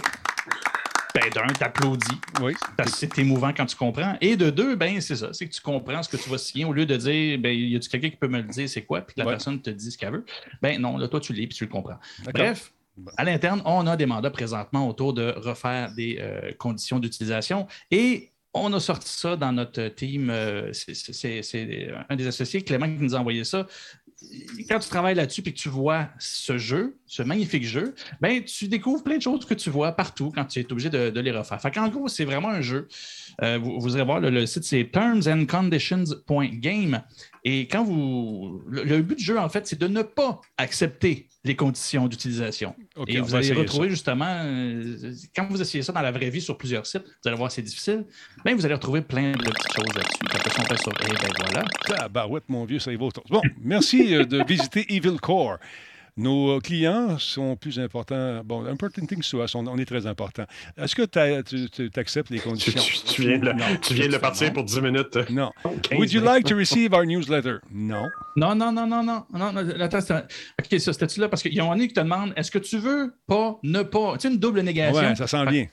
ben, 1.15 1.29
d'un, 1.33 1.47
t'applaudis. 1.47 2.05
Oui. 2.41 2.53
Parce 2.77 2.91
que 2.91 2.97
c'est 2.97 3.17
émouvant 3.17 3.51
quand 3.55 3.65
tu 3.65 3.75
comprends. 3.75 4.15
Et 4.21 4.37
de 4.37 4.51
deux, 4.51 4.75
ben, 4.75 5.01
c'est 5.01 5.15
ça. 5.15 5.29
C'est 5.33 5.47
que 5.47 5.53
tu 5.53 5.61
comprends 5.61 6.03
ce 6.03 6.09
que 6.09 6.17
tu 6.17 6.29
vas 6.29 6.37
signer 6.37 6.65
au 6.65 6.73
lieu 6.73 6.85
de 6.85 6.95
dire, 6.95 7.39
ben, 7.39 7.51
y 7.51 7.75
a 7.75 7.79
quelqu'un 7.79 8.09
qui 8.09 8.17
peut 8.17 8.27
me 8.27 8.37
le 8.37 8.47
dire, 8.47 8.69
c'est 8.69 8.83
quoi, 8.83 9.01
puis 9.01 9.15
la 9.17 9.25
personne 9.25 9.59
te 9.59 9.71
dit 9.71 9.91
ce 9.91 9.97
qu'elle 9.97 10.13
veut. 10.13 10.25
Ben, 10.61 10.79
non, 10.79 10.95
là, 10.95 11.07
toi, 11.07 11.19
tu 11.19 11.33
lis, 11.33 11.47
puis 11.47 11.57
tu 11.57 11.65
le 11.65 11.71
comprends. 11.71 11.99
Bref. 12.33 12.71
À 13.15 13.23
l'interne, 13.23 13.61
on 13.63 13.87
a 13.87 13.95
des 13.95 14.05
mandats 14.05 14.29
présentement 14.29 14.87
autour 14.87 15.13
de 15.13 15.33
refaire 15.37 15.93
des 15.93 16.17
euh, 16.19 16.51
conditions 16.57 16.99
d'utilisation 16.99 17.65
et 17.91 18.33
on 18.53 18.71
a 18.73 18.79
sorti 18.79 19.09
ça 19.09 19.35
dans 19.35 19.51
notre 19.51 19.87
team. 19.89 20.29
Euh, 20.29 20.71
c'est 20.73 21.91
un 22.09 22.15
des 22.15 22.27
associés, 22.27 22.61
Clément, 22.61 22.87
qui 22.87 23.01
nous 23.01 23.15
a 23.15 23.19
envoyé 23.19 23.43
ça. 23.43 23.67
Quand 24.67 24.79
tu 24.79 24.89
travailles 24.89 25.15
là-dessus 25.15 25.39
et 25.45 25.53
que 25.53 25.57
tu 25.57 25.69
vois 25.69 26.09
ce 26.19 26.57
jeu, 26.57 26.97
ce 27.05 27.23
magnifique 27.23 27.63
jeu, 27.63 27.95
ben, 28.19 28.43
tu 28.43 28.67
découvres 28.67 29.01
plein 29.01 29.15
de 29.15 29.21
choses 29.21 29.45
que 29.45 29.53
tu 29.53 29.69
vois 29.69 29.93
partout 29.93 30.33
quand 30.35 30.43
tu 30.45 30.59
es 30.59 30.69
obligé 30.71 30.89
de, 30.89 31.17
les 31.19 31.31
refaire. 31.31 31.61
Fait 31.61 31.77
en 31.77 31.87
gros, 31.87 32.09
c'est 32.09 32.25
vraiment 32.25 32.49
un 32.49 32.61
jeu. 32.61 32.89
Euh, 33.41 33.57
vous, 33.57 33.95
irez 33.95 34.03
voir, 34.03 34.19
le, 34.19 34.45
site, 34.45 34.65
c'est 34.65 34.89
termsandconditions.game. 34.91 37.01
Et 37.43 37.67
quand 37.67 37.83
vous. 37.83 38.61
Le, 38.67 39.01
but 39.01 39.17
du 39.17 39.23
jeu, 39.23 39.39
en 39.39 39.49
fait, 39.49 39.67
c'est 39.67 39.79
de 39.79 39.87
ne 39.87 40.01
pas 40.01 40.41
accepter 40.57 41.27
les 41.43 41.55
conditions 41.55 42.07
d'utilisation. 42.07 42.75
et 43.07 43.19
vous 43.19 43.35
allez 43.35 43.53
retrouver 43.53 43.89
justement, 43.89 44.41
euh, 44.43 45.13
quand 45.35 45.47
vous 45.49 45.61
essayez 45.61 45.83
ça 45.83 45.93
dans 45.93 46.01
la 46.01 46.11
vraie 46.11 46.29
vie 46.29 46.41
sur 46.41 46.57
plusieurs 46.57 46.85
sites, 46.85 47.03
vous 47.03 47.27
allez 47.27 47.37
voir 47.37 47.51
c'est 47.51 47.61
difficile, 47.61 48.05
mais 48.43 48.53
vous 48.53 48.65
allez 48.65 48.75
retrouver 48.75 49.01
plein 49.01 49.31
de 49.31 49.37
petites 49.37 49.73
choses 49.73 49.95
là-dessus. 49.95 50.19
Quand 50.31 50.61
on 50.61 50.65
fait 50.65 50.77
ça, 50.77 50.91
et 50.91 51.13
ben 51.13 52.07
voilà. 52.07 52.27
Ouais, 52.27 52.41
mon 52.47 52.65
vieux, 52.65 52.79
ça 52.79 52.91
y 52.91 52.97
va 52.97 53.07
Bon, 53.29 53.41
merci 53.61 54.15
euh, 54.15 54.25
de 54.25 54.43
visiter 54.45 54.85
Evil 54.93 55.17
Core. 55.21 55.57
Nos 56.17 56.57
euh, 56.57 56.59
clients 56.59 57.17
sont 57.17 57.55
plus 57.55 57.79
importants. 57.79 58.41
Bon, 58.43 58.65
important 58.65 59.05
things 59.05 59.27
to 59.29 59.43
us, 59.43 59.55
on, 59.55 59.77
est 59.77 59.85
très 59.85 60.05
important. 60.05 60.43
Est-ce 60.77 60.95
que 60.95 61.03
tu 61.03 61.99
acceptes 61.99 62.29
les 62.29 62.39
conditions? 62.39 62.81
Tu, 63.05 63.21
viens, 63.21 63.39
de, 63.39 63.51
tu 63.81 63.93
viens 63.93 64.07
de 64.07 64.13
le 64.13 64.19
partir 64.19 64.51
pour 64.53 64.63
10 64.63 64.81
minutes. 64.81 65.17
Non. 65.29 65.51
Would 65.91 66.11
you 66.11 66.21
like 66.21 66.45
to 66.45 66.55
receive 66.55 66.93
our 66.93 67.05
newsletter? 67.05 67.59
Non. 67.71 68.07
Non, 68.35 68.55
non, 68.55 68.71
non, 68.71 68.87
non, 68.87 69.03
non. 69.03 69.25
non, 69.33 69.55
attends, 69.79 69.99
OK, 69.99 70.79
ça, 70.79 70.93
c'était-tu 70.93 71.19
là? 71.19 71.29
Parce 71.29 71.41
qu'il 71.41 71.53
y 71.53 71.59
a 71.59 71.65
un 71.65 71.77
qui 71.77 71.93
te 71.93 71.99
demande 71.99 72.33
est-ce 72.35 72.51
que 72.51 72.59
tu 72.59 72.77
veux 72.77 73.13
pas, 73.27 73.59
ne 73.63 73.83
pas? 73.83 74.13
Tu 74.13 74.27
sais, 74.27 74.33
une 74.33 74.39
double 74.39 74.61
négation. 74.61 75.07
Oui, 75.07 75.15
ça 75.15 75.27
sent 75.27 75.45
bien. 75.47 75.67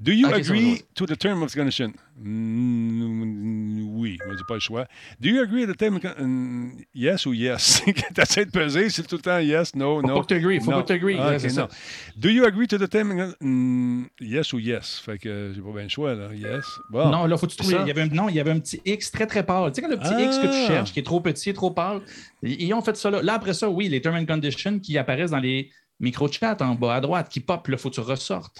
Do 0.00 0.12
you 0.12 0.28
agree 0.32 0.82
to 0.94 1.06
the 1.06 1.16
term 1.16 1.42
of 1.42 1.52
condition? 1.52 1.92
Mm, 2.20 3.96
oui, 3.96 4.18
je 4.28 4.36
dis 4.36 4.42
pas 4.46 4.54
le 4.54 4.60
choix. 4.60 4.86
Do 5.20 5.28
you 5.28 5.40
agree 5.40 5.66
to 5.66 5.72
the 5.72 5.76
term 5.76 5.96
of 5.96 6.02
condition? 6.02 6.26
Mm, 6.26 6.84
yes 6.94 7.26
ou 7.26 7.32
yes? 7.32 7.82
T'essaies 8.14 8.46
de 8.46 8.50
peser, 8.50 8.90
c'est 8.90 9.06
tout 9.06 9.16
le 9.16 9.22
temps 9.22 9.38
yes, 9.38 9.74
no, 9.74 10.00
faut 10.00 10.02
no. 10.02 10.08
Faut 10.08 10.22
pas 10.22 10.34
que 10.34 10.34
tu 10.34 10.60
faut 10.60 10.70
pas 10.70 10.82
que 10.82 10.94
tu 10.94 11.16
ah, 11.18 11.36
okay, 11.36 11.52
no. 11.52 11.68
Do 12.16 12.28
you 12.28 12.44
agree 12.44 12.66
to 12.68 12.78
the 12.78 12.88
term? 12.88 13.34
Mm, 13.40 14.06
yes 14.20 14.52
ou 14.52 14.58
yes? 14.58 15.00
Fait 15.04 15.18
que 15.18 15.52
j'ai 15.54 15.60
pas 15.60 15.72
bien 15.72 15.82
le 15.84 15.88
choix, 15.88 16.14
là. 16.14 16.28
Yes. 16.34 16.64
Bon. 16.90 17.10
Non, 17.10 17.26
là, 17.26 17.36
faut 17.36 17.46
que 17.46 17.52
tu 17.52 17.58
trouves. 17.58 17.72
Il 17.72 17.86
y 17.86 17.90
avait 17.90 18.02
un, 18.02 18.08
non, 18.08 18.28
il 18.28 18.34
y 18.34 18.40
avait 18.40 18.52
un 18.52 18.60
petit 18.60 18.80
X 18.84 19.10
très, 19.10 19.26
très 19.26 19.44
pâle. 19.44 19.72
Tu 19.72 19.76
sais, 19.76 19.82
quand 19.82 19.88
le 19.88 19.98
petit 19.98 20.24
X 20.24 20.38
que 20.38 20.46
tu 20.46 20.64
ah! 20.64 20.66
cherches, 20.66 20.92
qui 20.92 21.00
est 21.00 21.04
trop 21.04 21.20
petit, 21.20 21.52
trop 21.52 21.70
pâle, 21.70 22.00
ils 22.42 22.72
ont 22.74 22.82
fait 22.82 22.96
ça 22.96 23.10
là. 23.10 23.22
Là, 23.22 23.34
après 23.34 23.54
ça, 23.54 23.68
oui, 23.68 23.88
les 23.88 24.00
term 24.00 24.16
and 24.16 24.26
conditions 24.26 24.78
qui 24.78 24.96
apparaissent 24.98 25.32
dans 25.32 25.38
les 25.38 25.70
micro-chats 26.00 26.56
en 26.60 26.74
bas 26.74 26.96
à 26.96 27.00
droite, 27.00 27.28
qui 27.28 27.40
pop, 27.40 27.66
là, 27.68 27.76
faut 27.76 27.88
que 27.88 27.94
tu 27.94 28.00
ressortes 28.00 28.58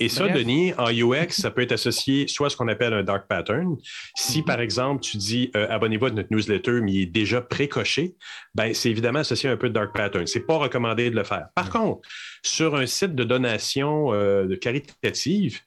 et, 0.00 0.08
ça, 0.08 0.28
Denis, 0.28 0.72
en 0.78 0.90
UX, 0.90 1.30
ça 1.30 1.50
peut 1.50 1.62
être 1.62 1.72
associé 1.72 2.26
soit 2.26 2.46
à 2.46 2.50
ce 2.50 2.56
qu'on 2.56 2.68
appelle 2.68 2.92
un 2.92 3.02
dark 3.02 3.26
pattern. 3.28 3.76
Si, 4.16 4.42
par 4.42 4.60
exemple, 4.60 5.02
tu 5.02 5.16
dis 5.16 5.50
euh, 5.56 5.66
abonnez-vous 5.68 6.06
à 6.06 6.10
notre 6.10 6.32
newsletter, 6.32 6.80
mais 6.82 6.92
il 6.92 7.02
est 7.02 7.06
déjà 7.06 7.40
précoché, 7.40 8.14
ben, 8.54 8.72
c'est 8.72 8.90
évidemment 8.90 9.20
associé 9.20 9.48
à 9.50 9.52
un 9.52 9.56
peu 9.56 9.68
de 9.68 9.74
dark 9.74 9.94
pattern. 9.94 10.26
Ce 10.26 10.38
n'est 10.38 10.44
pas 10.44 10.56
recommandé 10.56 11.10
de 11.10 11.16
le 11.16 11.24
faire. 11.24 11.48
Par 11.54 11.70
contre, 11.70 12.08
sur 12.42 12.76
un 12.76 12.86
site 12.86 13.14
de 13.14 13.24
donation 13.24 14.12
euh, 14.12 14.46
de 14.46 14.54
caritative, 14.54 15.60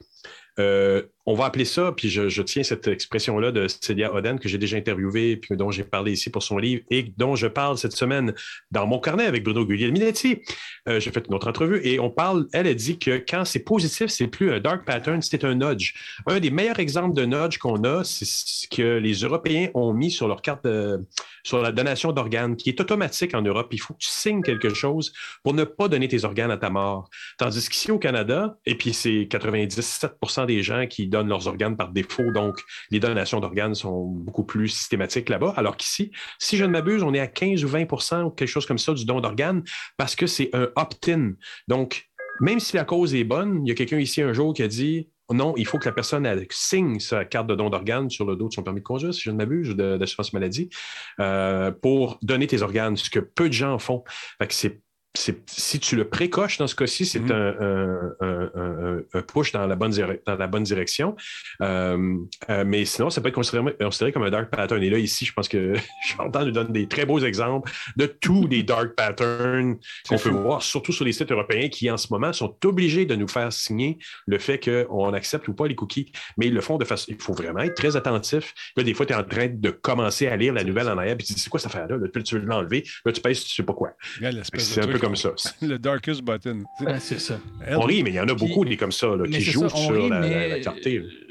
euh, 0.60 1.04
on 1.26 1.36
va 1.36 1.46
appeler 1.46 1.66
ça, 1.66 1.92
puis 1.96 2.10
je, 2.10 2.42
tiens 2.42 2.64
cette 2.64 2.88
expression-là 2.88 3.52
de 3.52 3.68
Célia 3.68 4.14
Oden 4.14 4.40
que 4.40 4.50
j'ai 4.50 4.58
déjà 4.58 4.78
interviewée, 4.78 5.38
puis 5.38 5.56
dont 5.56 5.72
j'ai 5.72 5.84
parlé 5.84 6.14
ici 6.14 6.30
pour 6.30 6.44
son 6.44 6.58
livre 6.58 6.82
et 6.90 7.14
dont 7.18 7.36
je 7.36 7.48
parle 7.48 7.78
cette 7.78 7.94
semaine 7.94 8.34
dans 8.72 8.88
mon 8.88 9.00
carnet 9.00 9.26
avec 9.26 9.44
Bruno 9.44 9.66
Guglielminetti. 9.66 10.42
Euh, 10.90 11.00
j'ai 11.00 11.12
fait 11.12 11.26
une 11.28 11.36
autre 11.36 11.48
entrevue 11.48 11.82
et 11.84 12.00
on 12.00 12.10
parle, 12.10 12.48
elle 12.54 12.68
a 12.68 12.74
dit 12.74 12.98
que 12.98 13.24
quand 13.28 13.46
c'est 13.46 13.64
positif, 13.64 14.08
c'est 14.08 14.28
plus 14.28 14.52
un 14.52 14.60
dark 14.60 14.86
pattern, 14.86 15.22
c'est 15.22 15.44
un 15.44 15.56
nudge. 15.56 15.94
Un 16.26 16.40
des 16.40 16.50
meilleurs 16.50 16.80
exemples 16.80 17.16
de 17.16 17.26
nudge 17.26 17.58
qu'on 17.58 17.84
a, 17.84 18.04
c'est 18.04 18.26
ce 18.26 18.68
que 18.68 18.98
les 18.98 19.14
Européens 19.14 19.70
ont 19.74 19.94
mis 19.94 20.12
sur 20.12 20.28
leur 20.28 20.42
carte 20.42 20.66
sur 21.44 21.62
la 21.62 21.72
donation 21.72 22.12
d'organes, 22.12 22.56
qui 22.56 22.70
est 22.70 22.80
automatique 22.80 23.34
en 23.34 23.42
Europe. 23.42 23.70
Il 23.72 23.80
faut 23.80 23.94
que 23.94 24.00
tu 24.00 24.10
signes 24.10 24.42
quelque 24.42 24.74
chose 24.74 25.14
pour 25.44 25.54
ne 25.54 25.64
pas 25.64 25.88
donner 25.88 26.08
tes 26.08 26.24
organes 26.24 26.52
à 26.52 26.58
ta 26.58 26.70
mort. 26.70 27.10
Tandis 27.38 27.68
qu'ici 27.70 27.92
au 27.92 28.00
Canada, 28.00 28.58
et 28.66 28.76
puis 28.76 28.94
c'est 28.94 29.28
97% 29.30 30.46
des 30.46 30.64
gens 30.64 30.88
qui 30.88 31.08
donnent 31.12 31.28
leurs 31.28 31.48
organes 31.48 31.78
par 31.78 31.92
défaut. 31.92 32.32
Donc, 32.32 32.60
les 32.90 33.00
donations 33.00 33.40
d'organes 33.40 33.76
sont 33.76 34.06
beaucoup 34.06 34.44
plus 34.44 34.70
systématiques 34.70 35.30
là-bas. 35.30 35.54
Alors 35.58 35.78
qu'ici, 35.78 36.12
si 36.40 36.58
je 36.58 36.66
ne 36.66 36.72
m'abuse, 36.72 37.04
on 37.04 37.14
est 37.14 37.20
à 37.20 37.28
15 37.28 37.64
ou 37.64 37.68
20% 37.68 38.24
ou 38.24 38.30
quelque 38.32 38.48
chose 38.48 38.66
comme 38.66 38.80
ça 38.80 38.94
du 38.94 39.06
don 39.06 39.20
d'organes 39.20 39.64
parce 39.98 40.16
que 40.16 40.26
c'est 40.26 40.50
un 40.54 40.70
opt-in. 40.76 41.34
Donc, 41.68 42.10
même 42.40 42.60
si 42.60 42.76
la 42.76 42.86
cause 42.86 43.14
est 43.14 43.24
bonne, 43.24 43.62
il 43.64 43.70
y 43.70 43.72
a 43.72 43.76
quelqu'un 43.76 44.00
ici 44.00 44.22
un 44.22 44.34
jour 44.34 44.54
qui 44.54 44.64
a 44.64 44.68
dit 44.68 45.10
non, 45.34 45.54
il 45.58 45.66
faut 45.66 45.78
que 45.78 45.86
la 45.86 45.94
personne 45.94 46.28
signe 46.50 47.00
sa 47.00 47.26
carte 47.26 47.48
de 47.48 47.56
don 47.56 47.70
d'organes 47.70 48.10
sur 48.10 48.26
le 48.26 48.36
dos 48.36 48.50
de 48.50 48.54
son 48.54 48.64
permis 48.64 48.82
de 48.82 48.86
conduire, 48.86 49.14
si 49.14 49.22
je 49.22 49.32
ne 49.32 49.38
m'abuse, 49.38 49.76
d'assurance 49.76 50.34
maladie, 50.34 50.70
euh, 51.20 51.72
pour 51.72 52.20
donner 52.22 52.48
tes 52.48 52.62
organes, 52.62 52.98
ce 52.98 53.10
que 53.10 53.20
peu 53.20 53.48
de 53.48 53.54
gens 53.54 53.80
font. 53.80 54.04
Fait 54.40 54.48
que 54.48 54.54
c'est 54.54 54.82
si 55.14 55.80
tu 55.80 55.96
le 55.98 56.06
précoches 56.08 56.58
dans 56.58 56.68
ce 56.68 56.76
cas-ci, 56.76 57.06
c'est 57.06 57.20
mhm. 57.20 57.32
un, 58.22 59.22
push 59.28 59.52
dans 59.52 59.68
la 59.68 59.76
bonne, 59.76 59.92
dans 60.26 60.36
la 60.36 60.48
bonne 60.48 60.64
direction. 60.64 61.16
Euh, 61.62 62.16
euh, 62.50 62.64
mais 62.66 62.86
sinon, 62.86 63.10
ça 63.10 63.22
peut 63.22 63.28
être 63.28 63.36
considéré, 63.36 64.12
comme 64.12 64.24
un 64.24 64.30
dark 64.30 64.50
pattern. 64.50 64.82
Et 64.82 64.90
là, 64.90 64.98
ici, 64.98 65.26
je 65.26 65.34
pense 65.34 65.50
que 65.50 65.74
j'entends 66.18 66.46
nous 66.46 66.52
donner 66.52 66.72
des 66.72 66.88
très 66.88 67.06
beaux 67.06 67.20
exemples 67.20 67.72
de 67.98 68.06
tous 68.06 68.48
les 68.48 68.64
dark 68.64 68.96
patterns 68.96 69.78
qu'on 70.08 70.18
peut 70.18 70.30
voir, 70.30 70.64
surtout 70.64 70.94
sur 70.94 71.04
les 71.04 71.12
sites 71.12 71.32
européens 71.32 71.68
qui, 71.68 71.92
en 71.92 71.98
ce 71.98 72.08
moment, 72.12 72.32
sont 72.32 72.56
obligés 72.64 73.06
de 73.06 73.16
nous 73.16 73.28
faire 73.28 73.52
signer 73.52 74.00
le 74.28 74.40
fait 74.40 74.60
qu'on 74.60 75.14
accepte 75.14 75.48
ou 75.50 75.54
pas 75.54 75.68
les 75.68 75.76
cookies. 75.76 76.12
Mais 76.38 76.48
ils 76.48 76.54
le 76.54 76.62
font 76.62 76.78
de 76.78 76.86
façon. 76.86 77.06
Il 77.10 77.22
faut 77.22 77.34
vraiment 77.34 77.60
être 77.60 77.76
très 77.76 77.98
attentif. 77.98 78.54
Là, 78.78 78.84
des 78.84 78.94
fois, 78.94 79.06
tu 79.06 79.14
es 79.14 79.16
en 79.16 79.24
train 79.24 79.48
de 79.48 79.70
commencer 79.72 80.28
à 80.28 80.38
lire 80.38 80.54
la 80.54 80.64
nouvelle 80.64 80.88
en 80.88 80.98
arrière, 80.98 81.18
puis 81.18 81.28
tu 81.28 81.34
dis, 81.34 81.42
c'est 81.42 81.50
quoi 81.50 81.60
cette 81.60 81.74
affaire-là? 81.76 81.98
Là, 81.98 82.08
tu 82.24 82.36
veux 82.36 82.46
l'enlever. 82.46 82.84
Là, 83.06 83.12
tu 83.12 83.20
pèses, 83.20 83.44
tu 83.44 83.54
sais 83.54 83.64
pas 83.64 83.74
quoi. 83.74 83.94
C'est 84.58 84.82
un 84.82 84.88
peu 84.88 85.01
comme 85.02 85.16
ça. 85.16 85.32
le 85.62 85.78
darkest 85.78 86.22
button. 86.22 86.64
c'est 87.00 87.20
ça. 87.20 87.40
On 87.68 87.82
rit, 87.82 88.04
mais 88.04 88.12
il 88.12 88.16
y 88.16 88.20
en 88.20 88.28
a 88.28 88.34
beaucoup 88.34 88.64
des 88.64 88.78
comme 88.78 88.92
ça 88.92 89.08
qui 89.30 89.42
jouent 89.42 89.68
sur 89.68 90.10
la, 90.10 90.58
la, 90.58 90.74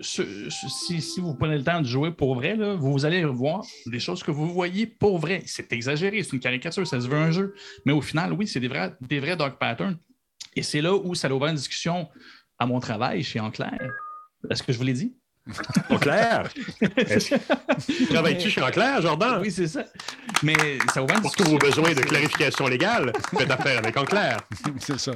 Si, 0.03 1.21
vous 1.21 1.35
prenez 1.35 1.57
le 1.57 1.65
temps 1.65 1.81
de 1.81 1.87
jouer 1.87 2.11
pour 2.11 2.35
vrai, 2.35 2.57
là, 2.57 2.75
vous 2.75 3.05
allez 3.05 3.25
voir 3.25 3.65
des 3.87 4.01
choses 4.01 4.23
que 4.23 4.31
vous 4.31 4.49
voyez 4.53 4.87
pour 4.87 5.19
vrai. 5.19 5.43
C'est 5.47 5.73
exagéré, 5.73 6.23
c'est 6.23 6.33
une 6.33 6.41
caricature, 6.41 6.87
ça 6.87 7.01
se 7.01 7.09
veut 7.09 7.17
un 7.17 7.31
jeu. 7.31 7.55
Mais 7.87 7.93
au 7.93 8.03
final, 8.03 8.33
oui, 8.33 8.47
c'est 8.47 8.61
des 8.61 8.69
vrais, 8.69 8.93
des 9.01 9.21
vrais 9.21 9.37
dark 9.37 9.59
patterns. 9.59 9.97
Et 10.57 10.63
c'est 10.63 10.81
là 10.81 10.95
où 10.95 11.15
ça 11.15 11.29
a 11.29 11.31
ouvert 11.31 11.49
une 11.49 11.57
discussion 11.57 12.09
à 12.59 12.67
mon 12.67 12.81
travail 12.81 13.23
chez 13.23 13.41
Enclair. 13.41 13.79
Est-ce 14.51 14.63
que 14.63 14.73
je 14.73 14.79
vous 14.79 14.85
l'ai 14.85 14.93
dit? 14.93 15.15
En 15.89 15.99
clair. 15.99 16.49
Travailles-tu 18.11 18.51
chez 18.51 18.63
Enclair, 18.63 19.01
Jordan? 19.01 19.41
Oui, 19.41 19.51
c'est 19.51 19.67
ça. 19.67 19.85
Mais 20.43 20.79
ça 20.93 21.01
va 21.03 21.21
Pour 21.21 21.35
tous 21.35 21.45
vos 21.45 21.59
besoins 21.59 21.93
de 21.93 22.01
clarification 22.01 22.67
légale, 22.69 23.13
faites 23.37 23.51
affaire 23.51 23.79
avec 23.79 23.97
Enclair. 23.97 24.41
c'est 24.79 24.99
ça. 24.99 25.13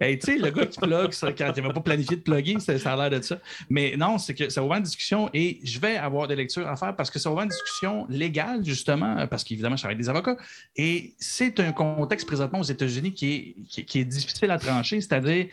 Hey, 0.00 0.18
tu 0.18 0.32
sais, 0.32 0.38
le 0.38 0.50
gars 0.50 0.66
qui 0.66 0.78
plug, 0.78 1.12
ça, 1.12 1.30
quand 1.32 1.52
il 1.54 1.62
n'avait 1.62 1.74
pas 1.74 1.80
planifié 1.80 2.16
de 2.16 2.22
plugger, 2.22 2.58
ça, 2.58 2.72
a 2.72 2.96
l'air 2.96 3.20
de 3.20 3.24
ça. 3.24 3.38
Mais 3.68 3.94
non, 3.96 4.18
c'est 4.18 4.34
que 4.34 4.48
ça 4.48 4.64
ouvert 4.64 4.78
une 4.78 4.82
discussion 4.82 5.30
et 5.34 5.60
je 5.62 5.78
vais 5.78 5.96
avoir 5.96 6.26
des 6.26 6.36
lectures 6.36 6.66
à 6.66 6.74
faire 6.76 6.96
parce 6.96 7.10
que 7.10 7.18
ça 7.18 7.30
ouvert 7.30 7.44
une 7.44 7.50
discussion 7.50 8.06
légale, 8.08 8.64
justement, 8.64 9.26
parce 9.28 9.44
qu'évidemment, 9.44 9.76
je 9.76 9.82
travaille 9.82 9.96
avec 9.96 10.04
des 10.04 10.10
avocats. 10.10 10.36
Et 10.74 11.14
c'est 11.18 11.60
un 11.60 11.72
contexte 11.72 12.26
présentement 12.26 12.60
aux 12.60 12.64
États-Unis 12.64 13.12
qui 13.12 13.56
est, 13.76 13.82
qui 13.84 14.00
est 14.00 14.04
difficile 14.04 14.50
à 14.50 14.58
trancher, 14.58 15.00
c'est-à-dire 15.00 15.48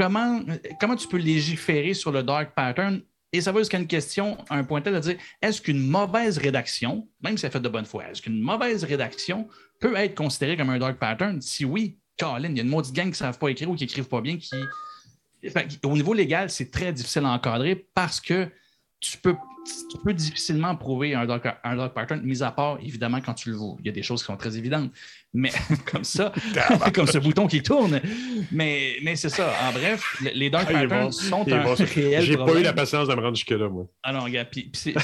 comment, 0.00 0.40
comment 0.80 0.96
tu 0.96 1.06
peux 1.06 1.18
légiférer 1.18 1.92
sur 1.92 2.10
le 2.10 2.22
dark 2.22 2.54
pattern? 2.54 3.02
Et 3.32 3.40
ça 3.40 3.52
va 3.52 3.60
jusqu'à 3.60 3.78
une 3.78 3.86
question, 3.86 4.38
un 4.48 4.64
point 4.64 4.80
tel 4.80 4.94
de 4.94 4.98
dire 4.98 5.16
est-ce 5.40 5.60
qu'une 5.60 5.78
mauvaise 5.78 6.38
rédaction, 6.38 7.06
même 7.22 7.36
si 7.36 7.46
elle 7.46 7.52
fait 7.52 7.60
de 7.60 7.68
bonne 7.68 7.84
foi, 7.84 8.08
est-ce 8.08 8.22
qu'une 8.22 8.40
mauvaise 8.40 8.82
rédaction 8.82 9.46
peut 9.78 9.94
être 9.96 10.14
considérée 10.14 10.56
comme 10.56 10.70
un 10.70 10.78
dark 10.78 10.98
pattern? 10.98 11.40
Si 11.40 11.64
oui, 11.64 11.98
Colin, 12.18 12.48
il 12.48 12.56
y 12.56 12.60
a 12.60 12.62
une 12.62 12.68
maudite 12.70 12.94
gang 12.94 13.04
qui 13.04 13.10
ne 13.10 13.16
savent 13.16 13.38
pas 13.38 13.48
écrire 13.48 13.70
ou 13.70 13.76
qui 13.76 13.84
n'écrivent 13.84 14.08
pas 14.08 14.20
bien. 14.20 14.38
Qui... 14.38 14.56
au 15.84 15.92
niveau 15.92 16.14
légal, 16.14 16.50
c'est 16.50 16.70
très 16.70 16.92
difficile 16.92 17.24
à 17.24 17.28
encadrer 17.28 17.76
parce 17.94 18.20
que 18.20 18.48
tu 18.98 19.16
peux, 19.18 19.36
tu 19.64 19.98
peux 20.02 20.12
difficilement 20.12 20.74
prouver 20.76 21.14
un 21.14 21.26
dark, 21.26 21.46
un 21.64 21.88
pattern, 21.88 22.20
mis 22.22 22.42
à 22.42 22.50
part, 22.50 22.78
évidemment, 22.82 23.20
quand 23.20 23.34
tu 23.34 23.50
le 23.50 23.56
vois. 23.56 23.76
Il 23.80 23.86
y 23.86 23.88
a 23.88 23.92
des 23.92 24.02
choses 24.02 24.20
qui 24.20 24.26
sont 24.26 24.36
très 24.36 24.56
évidentes. 24.56 24.90
Mais 25.32 25.50
comme 25.90 26.04
ça, 26.04 26.32
comme 26.94 27.06
ce 27.06 27.18
bouton 27.18 27.46
qui 27.46 27.62
tourne. 27.62 28.00
Mais, 28.50 28.96
mais 29.02 29.16
c'est 29.16 29.28
ça. 29.28 29.52
En 29.68 29.72
bref, 29.72 30.22
les 30.34 30.50
dark 30.50 30.66
ah, 30.70 30.80
patterns 30.80 31.12
sont 31.12 31.50
un 31.52 31.62
bon. 31.62 31.74
réel 31.74 32.22
J'ai 32.22 32.36
pas 32.36 32.54
eu 32.54 32.62
la 32.62 32.72
patience 32.72 33.08
de 33.08 33.14
me 33.14 33.20
rendre 33.20 33.36
jusque-là, 33.36 33.68
moi. 33.68 33.86
Ah 34.02 34.12
non. 34.12 34.24
Puis, 34.50 34.70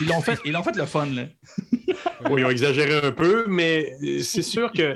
ils 0.00 0.08
l'ont 0.08 0.20
fait, 0.20 0.38
ils 0.44 0.56
fait 0.62 0.76
le 0.76 0.86
fun, 0.86 1.06
là. 1.06 1.24
oui, 2.30 2.40
ils 2.40 2.44
ont 2.44 2.50
exagéré 2.50 3.06
un 3.06 3.12
peu, 3.12 3.46
mais 3.48 3.92
c'est 4.22 4.42
sûr 4.42 4.72
que 4.72 4.94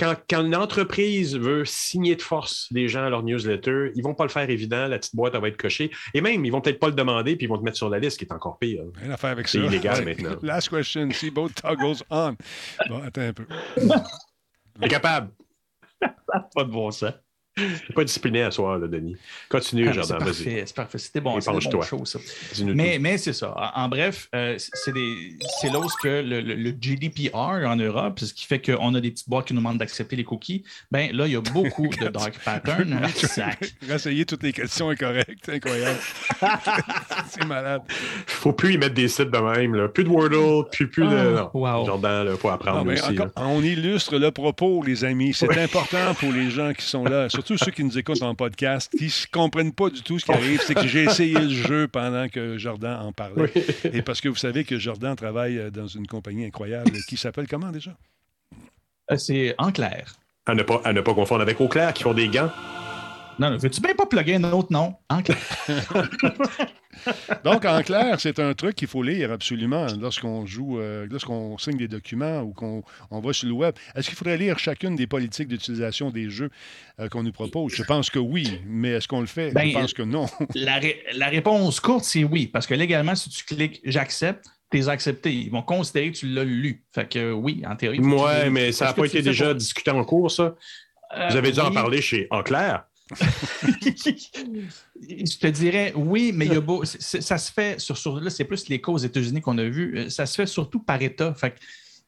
quand, 0.00 0.16
une 0.40 0.56
entreprise 0.56 1.36
veut 1.36 1.64
signer 1.66 2.16
de 2.16 2.22
force 2.22 2.72
des 2.72 2.88
gens 2.88 3.04
à 3.04 3.10
leur 3.10 3.22
newsletter, 3.22 3.90
ils 3.94 3.98
ne 3.98 4.02
vont 4.02 4.14
pas 4.14 4.24
le 4.24 4.30
faire 4.30 4.48
évident, 4.48 4.86
la 4.88 4.98
petite 4.98 5.14
boîte 5.14 5.34
va 5.36 5.48
être 5.48 5.58
cochée. 5.58 5.90
Et 6.14 6.20
même, 6.20 6.44
ils 6.44 6.50
vont 6.50 6.60
peut-être 6.60 6.78
pas 6.78 6.88
le 6.88 6.94
demander, 6.94 7.36
puis 7.36 7.46
ils 7.46 7.48
vont 7.48 7.58
te 7.58 7.62
mettre 7.62 7.76
sur 7.76 7.90
la 7.90 7.98
liste, 7.98 8.18
qui 8.18 8.24
est 8.24 8.32
encore 8.32 8.58
pire. 8.58 8.82
Rien 8.94 9.10
à 9.10 9.16
faire 9.16 9.30
avec 9.30 9.48
ça. 9.48 9.58
C'est 9.58 9.66
illégal 9.66 10.04
maintenant. 10.04 10.36
Last 10.42 10.70
question, 10.70 11.10
see 11.10 11.30
both 11.30 11.54
toggles 11.54 12.02
on. 12.08 12.36
Bon, 12.88 13.02
attends 13.02 13.20
un 13.20 13.32
peu. 13.32 13.44
T'es 14.80 14.88
capable. 14.88 15.30
pas 16.00 16.64
de 16.64 16.70
bon 16.70 16.90
sens. 16.90 17.12
Pas 17.94 18.04
discipliné 18.04 18.42
à 18.42 18.50
soir, 18.50 18.78
là, 18.78 18.86
Denis. 18.86 19.16
Continue, 19.48 19.88
ah, 19.88 19.92
Jordan, 19.92 20.18
vas-y. 20.20 20.62
C'est 20.66 20.74
parfait. 20.74 20.98
C'était 20.98 21.20
bon. 21.20 21.40
C'était 21.40 21.70
bon 21.70 21.82
show, 21.82 22.04
ça. 22.04 22.18
Mais, 22.64 22.98
mais 23.00 23.18
c'est 23.18 23.32
ça. 23.32 23.54
En, 23.74 23.88
bref, 23.88 24.28
euh, 24.34 24.56
c'est 24.58 25.68
là 25.68 25.78
où 25.78 25.90
que 26.02 26.22
le, 26.22 26.40
le, 26.40 26.70
GDPR 26.80 27.66
en 27.66 27.76
Europe, 27.76 28.20
ce 28.20 28.32
qui 28.32 28.46
fait 28.46 28.60
qu'on 28.60 28.94
a 28.94 29.00
des 29.00 29.10
petites 29.10 29.28
boîtes 29.28 29.46
qui 29.46 29.54
nous 29.54 29.60
demandent 29.60 29.78
d'accepter 29.78 30.16
les 30.16 30.24
cookies. 30.24 30.64
Ben 30.90 31.10
là, 31.12 31.26
il 31.26 31.32
y 31.32 31.36
a 31.36 31.40
beaucoup 31.40 31.88
de 32.00 32.08
dark 32.08 32.38
patterns. 32.44 32.98
Rassayer 33.88 34.24
toutes 34.24 34.42
les 34.42 34.52
questions 34.52 34.90
est 34.90 34.96
correct. 34.96 35.48
Incroyable. 35.48 35.98
c'est 37.28 37.44
malade. 37.44 37.82
Faut 38.26 38.52
plus 38.52 38.74
y 38.74 38.78
mettre 38.78 38.94
des 38.94 39.08
sites 39.08 39.30
de 39.30 39.38
même. 39.38 39.74
Là. 39.74 39.88
Plus 39.88 40.04
de 40.04 40.08
Wordle, 40.08 40.68
plus, 40.70 40.88
plus 40.88 41.06
de. 41.06 41.36
Ah, 41.38 41.50
wow. 41.52 41.84
Jordan, 41.84 42.28
il 42.30 42.36
faut 42.36 42.48
apprendre 42.48 42.90
aussi. 42.92 43.18
on 43.36 43.62
illustre 43.62 44.18
le 44.18 44.30
propos, 44.30 44.82
les 44.82 45.04
amis. 45.04 45.34
C'est 45.34 45.58
important 45.58 46.14
pour 46.14 46.32
les 46.32 46.50
gens 46.50 46.72
qui 46.72 46.84
sont 46.84 47.04
là 47.04 47.28
surtout 47.28 47.49
ceux 47.56 47.70
qui 47.70 47.84
nous 47.84 47.98
écoutent 47.98 48.22
en 48.22 48.34
podcast, 48.34 48.92
qui 48.96 49.04
ne 49.06 49.32
comprennent 49.32 49.72
pas 49.72 49.90
du 49.90 50.02
tout 50.02 50.18
ce 50.18 50.24
qui 50.24 50.32
arrive, 50.32 50.60
c'est 50.64 50.74
que 50.74 50.86
j'ai 50.86 51.04
essayé 51.04 51.38
le 51.38 51.48
jeu 51.48 51.88
pendant 51.88 52.28
que 52.28 52.58
Jordan 52.58 53.00
en 53.00 53.12
parlait. 53.12 53.52
Et 53.92 54.02
parce 54.02 54.20
que 54.20 54.28
vous 54.28 54.36
savez 54.36 54.64
que 54.64 54.78
Jordan 54.78 55.16
travaille 55.16 55.58
euh, 55.58 55.70
dans 55.70 55.86
une 55.86 56.06
compagnie 56.06 56.44
incroyable 56.44 56.92
qui 57.08 57.16
s'appelle 57.16 57.48
comment 57.48 57.70
déjà? 57.70 57.96
Euh, 59.10 59.16
c'est 59.16 59.54
Enclair. 59.58 60.14
À 60.46 60.54
ne, 60.54 60.62
pas, 60.62 60.80
à 60.84 60.92
ne 60.92 61.00
pas 61.00 61.14
confondre 61.14 61.42
avec 61.42 61.60
Auclair 61.60 61.92
qui 61.92 62.02
font 62.02 62.14
des 62.14 62.28
gants. 62.28 62.50
Non, 63.38 63.56
veux-tu 63.56 63.80
bien 63.80 63.94
pas 63.94 64.06
plugger 64.06 64.36
un 64.36 64.44
autre 64.52 64.72
nom? 64.72 64.94
Enclair. 65.08 65.38
Donc, 67.44 67.64
en 67.64 67.82
clair, 67.82 68.20
c'est 68.20 68.38
un 68.38 68.54
truc 68.54 68.76
qu'il 68.76 68.88
faut 68.88 69.02
lire 69.02 69.30
absolument 69.32 69.86
lorsqu'on 70.00 70.46
joue, 70.46 70.78
euh, 70.78 71.06
lorsqu'on 71.10 71.58
signe 71.58 71.76
des 71.76 71.88
documents 71.88 72.40
ou 72.40 72.52
qu'on 72.52 72.82
on 73.10 73.20
va 73.20 73.32
sur 73.32 73.48
le 73.48 73.54
web. 73.54 73.74
Est-ce 73.94 74.08
qu'il 74.08 74.16
faudrait 74.16 74.36
lire 74.36 74.58
chacune 74.58 74.96
des 74.96 75.06
politiques 75.06 75.48
d'utilisation 75.48 76.10
des 76.10 76.30
jeux 76.30 76.50
euh, 76.98 77.08
qu'on 77.08 77.22
nous 77.22 77.32
propose? 77.32 77.74
Je 77.74 77.82
pense 77.82 78.10
que 78.10 78.18
oui, 78.18 78.60
mais 78.66 78.90
est-ce 78.90 79.08
qu'on 79.08 79.20
le 79.20 79.26
fait? 79.26 79.50
Je 79.50 79.54
ben, 79.54 79.72
pense 79.72 79.92
que 79.92 80.02
non. 80.02 80.26
la, 80.54 80.80
la 81.14 81.28
réponse 81.28 81.80
courte, 81.80 82.04
c'est 82.04 82.24
oui, 82.24 82.46
parce 82.46 82.66
que 82.66 82.74
légalement, 82.74 83.14
si 83.14 83.30
tu 83.30 83.44
cliques 83.44 83.80
J'accepte, 83.84 84.46
t'es 84.70 84.88
accepté. 84.88 85.32
Ils 85.32 85.50
vont 85.50 85.62
considérer 85.62 86.12
que 86.12 86.18
tu 86.18 86.26
l'as 86.26 86.44
lu. 86.44 86.84
Fait 86.94 87.08
que 87.08 87.32
oui, 87.32 87.62
en 87.66 87.76
théorie. 87.76 87.98
Oui, 88.00 88.50
mais 88.50 88.72
ça 88.72 88.86
n'a 88.86 88.92
pas 88.92 89.04
été 89.04 89.22
déjà 89.22 89.52
discuté 89.54 89.90
en 89.90 90.04
cours, 90.04 90.30
ça? 90.30 90.54
Vous 91.12 91.36
avez 91.36 91.50
dû 91.50 91.60
en 91.60 91.72
parler 91.72 92.00
chez 92.00 92.28
Enclair. 92.30 92.84
je 93.80 95.38
te 95.38 95.46
dirais 95.46 95.92
oui, 95.94 96.32
mais 96.34 96.46
il 96.46 96.52
y 96.52 96.56
a 96.56 96.60
beau, 96.60 96.84
ça 96.84 97.38
se 97.38 97.52
fait 97.52 97.80
sur, 97.80 97.96
sur 97.98 98.20
là, 98.20 98.30
c'est 98.30 98.44
plus 98.44 98.68
les 98.68 98.80
cas 98.80 98.92
aux 98.92 98.98
États-Unis 98.98 99.40
qu'on 99.40 99.58
a 99.58 99.64
vu. 99.64 99.96
Euh, 99.96 100.08
ça 100.10 100.26
se 100.26 100.34
fait 100.34 100.46
surtout 100.46 100.80
par 100.80 101.00
État. 101.02 101.34
Fait 101.34 101.54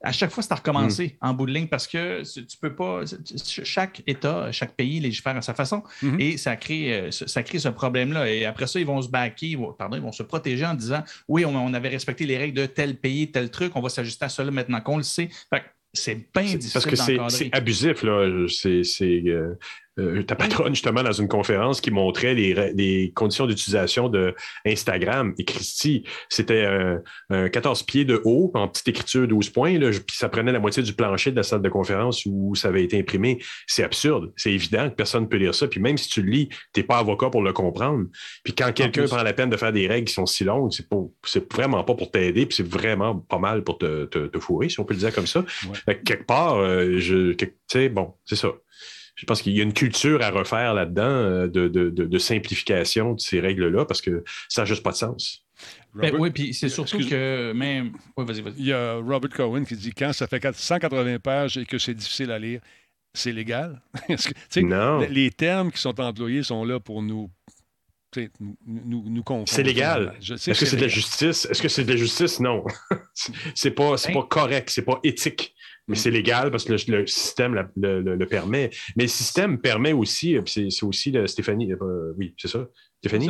à 0.04 0.12
chaque 0.12 0.30
fois, 0.30 0.42
c'est 0.42 0.52
à 0.52 0.56
recommencer 0.56 1.16
hmm. 1.20 1.26
en 1.26 1.34
bout 1.34 1.46
de 1.46 1.52
ligne 1.52 1.68
parce 1.68 1.86
que 1.86 2.22
tu 2.22 2.56
peux 2.60 2.74
pas. 2.74 3.02
Chaque 3.46 4.02
État, 4.06 4.50
chaque 4.50 4.74
pays 4.74 5.00
légifère 5.00 5.36
à 5.36 5.42
sa 5.42 5.54
façon 5.54 5.82
hmm. 6.02 6.20
et 6.20 6.36
ça 6.36 6.56
crée, 6.56 6.92
euh, 6.92 7.10
ça 7.10 7.42
crée 7.42 7.58
ce 7.58 7.68
problème-là. 7.68 8.30
Et 8.30 8.44
après 8.44 8.66
ça, 8.66 8.80
ils 8.80 8.86
vont 8.86 9.00
se 9.00 9.08
baquer, 9.08 9.56
pardon, 9.78 9.96
ils 9.96 10.02
vont 10.02 10.12
se 10.12 10.22
protéger 10.22 10.66
en 10.66 10.74
disant 10.74 11.02
oui, 11.28 11.44
on, 11.44 11.72
avait 11.72 11.88
respecté 11.88 12.26
les 12.26 12.36
règles 12.36 12.60
de 12.60 12.66
tel 12.66 12.96
pays, 12.96 13.30
tel 13.30 13.50
truc, 13.50 13.72
on 13.76 13.80
va 13.80 13.88
s'ajuster 13.88 14.24
à 14.24 14.28
cela 14.28 14.50
maintenant 14.50 14.80
qu'on 14.80 14.96
le 14.96 15.02
sait. 15.02 15.30
c'est 15.92 16.26
bien 16.34 16.42
difficile 16.42 16.72
Parce 16.72 16.86
que 16.86 16.96
c'est 16.96 17.54
abusif, 17.54 18.02
là. 18.02 18.46
C'est, 18.48 19.22
euh, 19.98 20.20
euh, 20.20 20.22
ta 20.22 20.34
patronne, 20.36 20.74
justement, 20.74 21.02
dans 21.02 21.12
une 21.12 21.28
conférence 21.28 21.80
qui 21.80 21.90
montrait 21.90 22.34
les, 22.34 23.12
conditions 23.14 23.46
d'utilisation 23.46 24.08
de 24.08 24.34
Instagram. 24.66 25.34
Et 25.38 25.44
Christy, 25.44 26.04
c'était 26.28 26.64
un, 27.30 27.48
14 27.48 27.82
pieds 27.82 28.04
de 28.04 28.20
haut, 28.24 28.50
en 28.54 28.68
petite 28.68 28.88
écriture 28.88 29.28
12 29.28 29.50
points, 29.50 29.78
là, 29.78 29.90
puis 29.90 30.16
ça 30.16 30.28
prenait 30.28 30.52
la 30.52 30.60
moitié 30.60 30.82
du 30.82 30.94
plancher 30.94 31.30
de 31.30 31.36
la 31.36 31.42
salle 31.42 31.62
de 31.62 31.68
conférence 31.68 32.24
où 32.26 32.54
ça 32.54 32.68
avait 32.68 32.84
été 32.84 32.98
imprimé. 32.98 33.38
C'est 33.66 33.84
absurde. 33.84 34.32
C'est 34.36 34.52
évident 34.52 34.88
que 34.88 34.94
personne 34.94 35.24
ne 35.24 35.28
peut 35.28 35.36
lire 35.36 35.54
ça. 35.54 35.66
Puis 35.68 35.80
même 35.80 35.98
si 35.98 36.08
tu 36.08 36.22
le 36.22 36.30
lis, 36.30 36.48
tu 36.48 36.80
n'es 36.80 36.84
pas 36.84 36.98
avocat 36.98 37.30
pour 37.30 37.42
le 37.42 37.52
comprendre. 37.52 38.06
Puis 38.44 38.54
quand 38.54 38.72
quelqu'un 38.72 39.06
prend 39.06 39.22
la 39.22 39.32
peine 39.32 39.50
de 39.50 39.56
faire 39.56 39.72
des 39.72 39.86
règles 39.86 40.06
qui 40.08 40.14
sont 40.14 40.26
si 40.26 40.44
longues, 40.44 40.72
c'est, 40.72 40.86
c'est 41.24 41.52
vraiment 41.52 41.84
pas 41.84 41.94
pour 41.94 42.10
t'aider, 42.10 42.46
puis 42.46 42.56
c'est 42.56 42.68
vraiment 42.68 43.16
pas 43.16 43.38
mal 43.38 43.62
pour 43.62 43.78
te, 43.78 44.08
fourrer, 44.40 44.68
si 44.68 44.80
on 44.80 44.84
peut 44.84 44.94
le 44.94 45.00
dire 45.00 45.14
comme 45.14 45.26
ça. 45.26 45.44
quelque 45.86 46.24
part, 46.24 46.56
euh, 46.56 46.96
je, 46.96 47.32
tu 47.32 47.52
sais, 47.68 47.88
bon, 47.88 48.14
c'est 48.24 48.36
ça 48.36 48.48
je 49.14 49.26
pense 49.26 49.42
qu'il 49.42 49.52
y 49.52 49.60
a 49.60 49.62
une 49.62 49.74
culture 49.74 50.22
à 50.22 50.30
refaire 50.30 50.74
là-dedans 50.74 51.02
euh, 51.02 51.48
de, 51.48 52.18
simplification 52.18 53.14
de 53.14 53.20
ces 53.20 53.40
règles-là 53.40 53.84
parce 53.84 54.00
que 54.00 54.24
ça 54.48 54.62
n'a 54.62 54.66
juste 54.66 54.82
pas 54.82 54.92
de 54.92 54.96
sens. 54.96 55.44
Ben 55.94 56.14
oui, 56.18 56.30
puis 56.30 56.54
c'est 56.54 56.68
surtout 56.68 56.98
que 56.98 57.52
même. 57.52 57.92
vas-y, 58.16 58.40
vas-y. 58.40 58.54
Il 58.58 58.66
y 58.66 58.72
a 58.72 58.94
Robert 58.94 59.30
Cohen 59.30 59.64
qui 59.64 59.76
dit 59.76 59.92
quand 59.92 60.12
ça 60.12 60.26
fait 60.26 60.42
180 60.54 61.18
pages 61.18 61.58
et 61.58 61.66
que 61.66 61.78
c'est 61.78 61.94
difficile 61.94 62.30
à 62.30 62.38
lire, 62.38 62.60
c'est 63.14 63.32
légal? 63.32 63.82
non. 64.56 65.00
Les 65.00 65.30
termes 65.30 65.70
qui 65.70 65.78
sont 65.78 66.00
employés 66.00 66.42
sont 66.42 66.64
là 66.64 66.80
pour 66.80 67.02
nous 67.02 67.30
nous, 68.36 69.04
nous, 69.08 69.22
C'est 69.46 69.62
légal. 69.62 70.14
Est-ce 70.20 70.58
que 70.58 70.66
c'est 70.66 70.76
de 70.76 70.82
la 70.82 70.88
justice? 70.88 71.46
Est-ce 71.50 71.62
que 71.62 71.68
c'est 71.68 71.84
de 71.84 71.90
la 71.90 71.96
justice? 71.96 72.40
Non. 72.40 72.64
c'est 73.54 73.70
pas, 73.70 73.94
ben 74.06 74.12
pas 74.12 74.26
correct, 74.28 74.70
c'est 74.70 74.84
pas 74.84 75.00
éthique 75.02 75.54
mais 75.88 75.96
c'est 75.96 76.10
légal 76.10 76.50
parce 76.50 76.64
que 76.64 76.72
le, 76.72 77.06
système 77.06 77.68
le, 77.76 78.24
permet. 78.24 78.70
Mais 78.96 79.04
le 79.04 79.08
système 79.08 79.58
permet 79.58 79.92
aussi, 79.92 80.36
euh, 80.36 80.42
c'est 80.46 80.82
aussi 80.82 81.14
Stéphanie, 81.26 81.72
euh, 81.72 82.12
oui, 82.16 82.34
c'est 82.38 82.48
ça, 82.48 82.66
Stéphanie, 83.02 83.28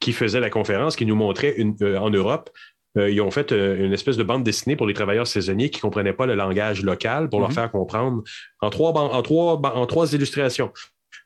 qui 0.00 0.12
faisait 0.12 0.40
la 0.40 0.50
conférence, 0.50 0.96
qui 0.96 1.06
nous 1.06 1.16
montrait 1.16 1.54
une, 1.56 1.74
euh, 1.82 1.98
en 1.98 2.10
Europe, 2.10 2.50
ils 2.98 3.20
ont 3.20 3.30
fait 3.30 3.52
une 3.52 3.92
espèce 3.92 4.16
de 4.16 4.22
bande 4.22 4.42
dessinée 4.42 4.74
pour 4.74 4.86
les 4.86 4.94
travailleurs 4.94 5.26
saisonniers 5.26 5.68
qui 5.68 5.80
ne 5.80 5.82
comprenaient 5.82 6.14
pas 6.14 6.24
le 6.24 6.34
langage 6.34 6.82
local 6.82 7.28
pour 7.28 7.40
leur 7.40 7.50
mm-hmm. 7.50 7.54
faire 7.54 7.70
comprendre 7.70 8.22
en 8.62 8.70
trois, 8.70 8.92
en, 8.92 9.20
trois, 9.20 9.60
en 9.62 9.84
trois 9.84 10.14
illustrations 10.14 10.72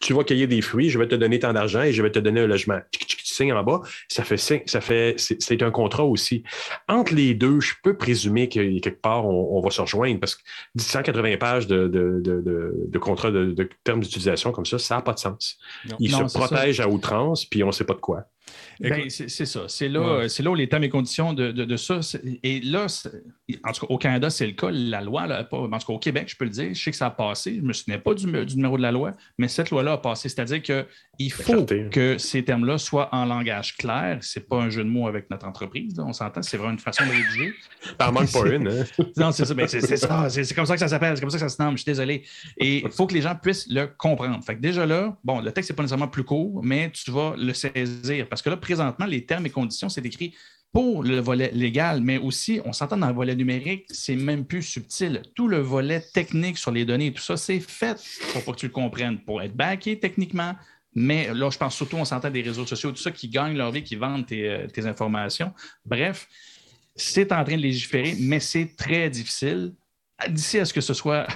tu 0.00 0.14
vas 0.14 0.24
cueillir 0.24 0.48
des 0.48 0.62
fruits, 0.62 0.88
je 0.88 0.98
vais 0.98 1.06
te 1.06 1.14
donner 1.14 1.38
tant 1.38 1.52
d'argent 1.52 1.82
et 1.82 1.92
je 1.92 2.02
vais 2.02 2.10
te 2.10 2.18
donner 2.18 2.40
un 2.40 2.46
logement. 2.46 2.80
Tu 2.90 3.06
signes 3.22 3.52
en 3.52 3.62
bas, 3.62 3.82
ça 4.08 4.24
fait, 4.24 4.38
ça 4.38 4.80
fait 4.80 5.14
c'est 5.18 5.62
un 5.62 5.70
contrat 5.70 6.04
aussi. 6.04 6.42
Entre 6.88 7.14
les 7.14 7.34
deux, 7.34 7.60
je 7.60 7.74
peux 7.82 7.96
présumer 7.96 8.48
que 8.48 8.80
quelque 8.80 9.00
part, 9.00 9.26
on, 9.26 9.60
va 9.60 9.70
se 9.70 9.80
rejoindre 9.80 10.18
parce 10.18 10.36
que 10.36 10.42
180 10.78 11.36
pages 11.36 11.66
de, 11.66 11.86
de, 11.86 12.20
de, 12.22 12.74
de 12.88 12.98
contrat 12.98 13.30
de, 13.30 13.68
termes 13.84 14.00
d'utilisation 14.00 14.52
comme 14.52 14.66
ça, 14.66 14.78
ça 14.78 14.96
n'a 14.96 15.02
pas 15.02 15.12
de 15.12 15.18
sens. 15.18 15.58
Ils 15.98 16.10
se 16.10 16.22
protègent 16.36 16.80
à 16.80 16.88
outrance, 16.88 17.44
puis 17.44 17.62
on 17.62 17.68
ne 17.68 17.72
sait 17.72 17.84
pas 17.84 17.94
de 17.94 18.00
quoi. 18.00 18.24
Ben, 18.80 19.10
c'est 19.10 19.28
ça. 19.28 19.64
C'est 19.68 19.88
là, 19.88 20.26
là 20.26 20.50
où 20.50 20.54
les 20.54 20.68
termes 20.68 20.84
et 20.84 20.88
conditions 20.88 21.32
de, 21.32 21.52
de, 21.52 21.76
ça. 21.76 22.00
Et 22.42 22.60
là, 22.60 22.86
en 23.64 23.72
tout 23.72 23.86
cas, 23.86 23.92
au 23.92 23.98
Canada, 23.98 24.30
c'est 24.30 24.46
le 24.46 24.52
cas. 24.52 24.70
La 24.70 25.00
loi, 25.00 25.26
là, 25.26 25.44
pas, 25.44 25.58
en 25.58 25.68
tout 25.68 25.86
cas, 25.86 25.92
au 25.92 25.98
Québec, 25.98 26.28
je 26.28 26.36
peux 26.36 26.44
le 26.44 26.50
dire, 26.50 26.70
je 26.72 26.82
sais 26.82 26.90
que 26.90 26.96
ça 26.96 27.06
a 27.06 27.10
passé. 27.10 27.56
Je 27.56 27.60
ne 27.60 27.66
me 27.66 27.72
souviens 27.72 27.98
pas 27.98 28.14
du, 28.14 28.26
numéro 28.26 28.76
de 28.76 28.82
la 28.82 28.92
loi, 28.92 29.12
mais 29.38 29.48
cette 29.48 29.70
loi-là 29.70 29.92
a 29.92 29.98
passé. 29.98 30.28
C'est-à-dire 30.28 30.62
qu'il 30.62 31.32
faut 31.32 31.66
que 31.90 32.16
ces 32.18 32.44
termes-là 32.44 32.78
soient 32.78 33.08
en 33.12 33.26
langage 33.26 33.76
clair. 33.76 34.18
Ce 34.22 34.38
n'est 34.38 34.44
pas 34.44 34.56
un 34.56 34.70
jeu 34.70 34.84
de 34.84 34.88
mots 34.88 35.08
avec 35.08 35.30
notre 35.30 35.46
entreprise. 35.46 35.98
on 35.98 36.12
s'entend, 36.12 36.42
c'est 36.42 36.56
vraiment 36.56 36.72
une 36.72 36.78
façon 36.78 37.04
de 37.04 37.10
rédiger. 37.10 37.54
Par 37.98 38.12
manque 38.12 38.32
pas 38.32 38.48
une. 38.48 38.68
Hein? 38.68 38.84
non, 39.16 39.32
c'est 39.32 39.44
ça. 39.44 39.54
Ben, 39.54 39.68
c'est 39.68 39.96
ça. 39.96 40.28
C'est 40.30 40.54
comme 40.54 40.66
ça 40.66 40.74
que 40.74 40.80
ça 40.80 40.88
s'appelle. 40.88 41.16
C'est 41.16 41.20
comme 41.20 41.30
ça 41.30 41.38
que 41.38 41.48
ça 41.48 41.54
se 41.54 41.62
nomme. 41.62 41.76
Je 41.76 41.82
suis 41.82 41.90
désolé. 41.90 42.24
Et 42.56 42.82
il 42.84 42.90
faut 42.90 43.06
que 43.06 43.14
les 43.14 43.22
gens 43.22 43.34
puissent 43.34 43.68
le 43.68 43.86
comprendre. 43.86 44.42
Fait 44.44 44.56
que 44.56 44.60
déjà 44.60 44.86
là, 44.86 45.16
bon, 45.24 45.40
le 45.40 45.52
texte 45.52 45.70
n'est 45.70 45.76
pas 45.76 45.82
nécessairement 45.82 46.08
plus 46.08 46.24
court, 46.24 46.60
mais 46.62 46.90
tu 46.90 47.10
vas 47.10 47.34
le 47.36 47.52
saisir. 47.52 48.28
Parce 48.28 48.39
que 48.42 48.50
là, 48.50 48.56
présentement, 48.56 49.06
les 49.06 49.24
termes 49.24 49.46
et 49.46 49.50
conditions, 49.50 49.88
c'est 49.88 50.04
écrit 50.04 50.34
pour 50.72 51.02
le 51.02 51.18
volet 51.18 51.50
légal, 51.52 52.00
mais 52.00 52.18
aussi, 52.18 52.60
on 52.64 52.72
s'entend 52.72 52.96
dans 52.96 53.08
le 53.08 53.14
volet 53.14 53.34
numérique, 53.34 53.86
c'est 53.90 54.14
même 54.14 54.44
plus 54.44 54.62
subtil. 54.62 55.22
Tout 55.34 55.48
le 55.48 55.58
volet 55.58 56.00
technique 56.00 56.58
sur 56.58 56.70
les 56.70 56.84
données, 56.84 57.12
tout 57.12 57.22
ça, 57.22 57.36
c'est 57.36 57.58
fait 57.58 58.00
pour, 58.32 58.54
que 58.54 58.60
tu 58.60 58.66
le 58.66 58.72
comprennes, 58.72 59.18
pour 59.18 59.42
être 59.42 59.54
backé 59.54 59.98
techniquement. 59.98 60.54
Mais 60.94 61.32
là, 61.34 61.50
je 61.50 61.58
pense 61.58 61.74
surtout, 61.74 61.96
on 61.96 62.04
s'entend 62.04 62.30
des 62.30 62.42
réseaux 62.42 62.66
sociaux, 62.66 62.92
tout 62.92 63.02
ça 63.02 63.10
qui 63.10 63.28
gagnent 63.28 63.56
leur 63.56 63.72
vie, 63.72 63.82
qui 63.82 63.96
vendent 63.96 64.24
euh, 64.32 64.66
tes 64.68 64.86
informations. 64.86 65.52
Bref, 65.84 66.28
c'est 66.94 67.32
en 67.32 67.42
train 67.44 67.56
de 67.56 67.62
légiférer, 67.62 68.16
mais 68.20 68.40
c'est 68.40 68.76
très 68.76 69.10
difficile. 69.10 69.74
D'ici 70.28 70.58
à 70.58 70.64
ce 70.64 70.72
que 70.72 70.80
ce 70.80 70.94
soit 70.94 71.26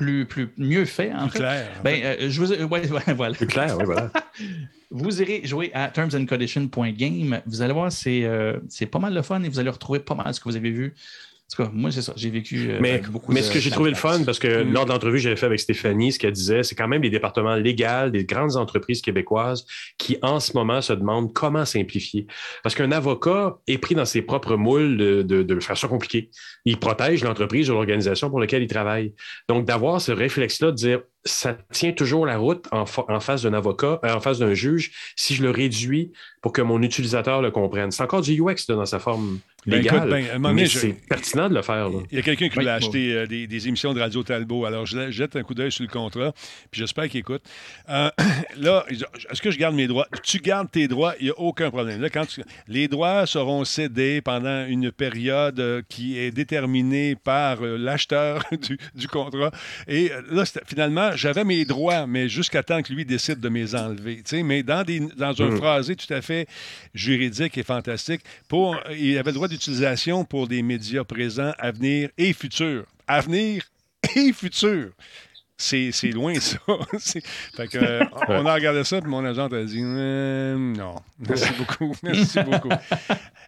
plus, 0.00 0.24
plus, 0.24 0.48
mieux 0.56 0.86
fait, 0.86 1.12
en 1.12 1.28
plus 1.28 1.40
Clair. 1.40 1.68
Ben, 1.84 2.02
euh, 2.02 2.30
je 2.30 2.40
vous, 2.40 2.52
ouais, 2.72 2.86
voilà. 3.14 3.34
Plus 3.34 3.46
clair, 3.46 3.76
oui, 3.78 3.84
voilà. 3.84 4.10
vous 4.90 5.20
irez 5.20 5.42
jouer 5.44 5.70
à 5.74 5.88
termsandcondition.game. 5.88 7.42
Vous 7.46 7.60
allez 7.60 7.74
voir, 7.74 7.92
c'est 7.92 8.24
euh, 8.24 8.58
pas 8.90 8.98
mal 8.98 9.14
de 9.14 9.20
fun 9.20 9.42
et 9.42 9.48
vous 9.50 9.58
allez 9.58 9.68
retrouver 9.68 10.00
pas 10.00 10.14
mal 10.14 10.32
ce 10.32 10.40
que 10.40 10.48
vous 10.48 10.56
avez 10.56 10.70
vu 10.70 10.94
tout 11.50 11.62
cas, 11.62 11.70
moi, 11.72 11.90
c'est 11.90 12.02
ça. 12.02 12.12
J'ai 12.16 12.30
vécu. 12.30 12.70
Euh, 12.70 12.78
mais, 12.80 12.98
beaucoup 12.98 13.32
mais 13.32 13.42
ce 13.42 13.50
que 13.50 13.58
j'ai 13.58 13.70
trouvé 13.70 13.90
le 13.90 13.96
fun, 13.96 14.22
parce 14.24 14.38
que 14.38 14.62
mm. 14.62 14.72
lors 14.72 14.84
de 14.84 14.90
l'entrevue 14.90 15.16
que 15.16 15.22
j'avais 15.22 15.36
fait 15.36 15.46
avec 15.46 15.60
Stéphanie, 15.60 16.12
ce 16.12 16.18
qu'elle 16.18 16.32
disait, 16.32 16.62
c'est 16.62 16.74
quand 16.74 16.88
même 16.88 17.02
les 17.02 17.10
départements 17.10 17.56
légaux 17.56 18.10
des 18.10 18.24
grandes 18.24 18.56
entreprises 18.56 19.02
québécoises 19.02 19.66
qui, 19.98 20.18
en 20.22 20.38
ce 20.38 20.52
moment, 20.54 20.80
se 20.80 20.92
demandent 20.92 21.32
comment 21.32 21.64
simplifier. 21.64 22.26
Parce 22.62 22.74
qu'un 22.74 22.92
avocat 22.92 23.58
est 23.66 23.78
pris 23.78 23.94
dans 23.94 24.04
ses 24.04 24.22
propres 24.22 24.56
moules 24.56 24.96
de, 24.96 25.22
de, 25.22 25.42
de 25.42 25.60
façon 25.60 25.88
compliquée. 25.88 26.30
Il 26.64 26.78
protège 26.78 27.24
l'entreprise 27.24 27.70
ou 27.70 27.74
l'organisation 27.74 28.30
pour 28.30 28.40
laquelle 28.40 28.62
il 28.62 28.68
travaille. 28.68 29.14
Donc, 29.48 29.64
d'avoir 29.64 30.00
ce 30.00 30.12
réflexe-là 30.12 30.70
de 30.70 30.76
dire 30.76 31.00
ça 31.24 31.56
tient 31.72 31.92
toujours 31.92 32.24
la 32.24 32.38
route 32.38 32.66
en, 32.72 32.84
en 33.08 33.20
face 33.20 33.42
d'un 33.42 33.52
avocat, 33.52 34.00
euh, 34.04 34.14
en 34.14 34.20
face 34.20 34.38
d'un 34.38 34.54
juge, 34.54 34.92
si 35.16 35.34
je 35.34 35.42
le 35.42 35.50
réduis 35.50 36.12
pour 36.40 36.52
que 36.52 36.62
mon 36.62 36.80
utilisateur 36.82 37.42
le 37.42 37.50
comprenne. 37.50 37.90
C'est 37.90 38.02
encore 38.02 38.22
du 38.22 38.40
UX 38.40 38.66
dans 38.68 38.86
sa 38.86 38.98
forme 38.98 39.38
ben, 39.66 40.38
ben, 40.38 40.52
mais 40.52 40.66
c'est 40.66 40.94
pertinent 41.08 41.48
de 41.48 41.54
le 41.54 41.62
faire. 41.62 41.88
Il 42.10 42.16
y 42.16 42.18
a 42.18 42.22
quelqu'un 42.22 42.48
qui 42.48 42.54
voulait 42.54 42.70
acheter 42.70 43.12
euh, 43.12 43.26
des, 43.26 43.68
émissions 43.68 43.92
de 43.92 44.00
Radio 44.00 44.22
Talbot, 44.22 44.64
alors 44.64 44.86
je 44.86 45.10
jette 45.10 45.36
un 45.36 45.42
coup 45.42 45.54
d'œil 45.54 45.70
sur 45.70 45.82
le 45.82 45.90
contrat, 45.90 46.32
puis 46.70 46.80
j'espère 46.80 47.08
qu'il 47.08 47.20
écoute. 47.20 47.42
Euh, 47.88 48.10
là, 48.58 48.84
est-ce 49.30 49.42
que 49.42 49.50
je 49.50 49.58
garde 49.58 49.74
mes 49.74 49.86
droits? 49.86 50.06
Tu 50.22 50.38
gardes 50.38 50.70
tes 50.70 50.88
droits, 50.88 51.14
il 51.20 51.24
n'y 51.24 51.30
a 51.30 51.38
aucun 51.38 51.70
problème. 51.70 52.00
Là, 52.00 52.08
quand 52.08 52.26
Les 52.68 52.88
droits 52.88 53.26
seront 53.26 53.64
cédés 53.64 54.20
pendant 54.22 54.66
une 54.66 54.90
période 54.92 55.84
qui 55.88 56.18
est 56.18 56.30
déterminée 56.30 57.16
par 57.16 57.60
l'acheteur 57.60 58.42
du, 58.52 58.78
du, 58.94 59.08
contrat. 59.08 59.50
Et 59.86 60.10
là, 60.30 60.44
finalement, 60.66 61.10
j'avais 61.16 61.44
mes 61.44 61.64
droits, 61.64 62.06
mais 62.06 62.28
jusqu'à 62.28 62.62
temps 62.62 62.82
que 62.82 62.92
lui 62.92 63.04
décide 63.04 63.40
de 63.40 63.48
mes 63.48 63.74
enlever. 63.74 64.22
Mais 64.42 64.62
dans, 64.62 64.84
des, 64.84 65.00
dans 65.00 65.40
un 65.42 65.50
hmm. 65.50 65.56
phrasé 65.56 65.96
tout 65.96 66.12
à 66.12 66.22
fait 66.22 66.46
juridique 66.94 67.58
et 67.58 67.62
fantastique, 67.62 68.22
pour, 68.48 68.76
il 68.90 69.18
avait 69.18 69.30
le 69.30 69.34
droit 69.34 69.48
d'utilisation 69.50 70.24
pour 70.24 70.48
des 70.48 70.62
médias 70.62 71.04
présents, 71.04 71.52
à 71.58 71.72
venir 71.72 72.08
et 72.16 72.32
futurs. 72.32 72.86
À 73.06 73.20
venir 73.20 73.64
et 74.16 74.32
futurs 74.32 74.92
c'est 75.60 76.10
loin, 76.12 76.34
ça. 76.40 76.58
fait 77.54 77.68
que, 77.68 77.78
euh, 77.78 78.04
on 78.28 78.46
a 78.46 78.54
regardé 78.54 78.82
ça, 78.84 79.00
puis 79.00 79.10
mon 79.10 79.24
agent 79.24 79.46
a 79.46 79.64
dit 79.64 79.82
euh, 79.82 80.56
non. 80.56 80.96
Merci 81.18 81.52
beaucoup. 81.58 81.94
Merci 82.02 82.38
beaucoup. 82.42 82.70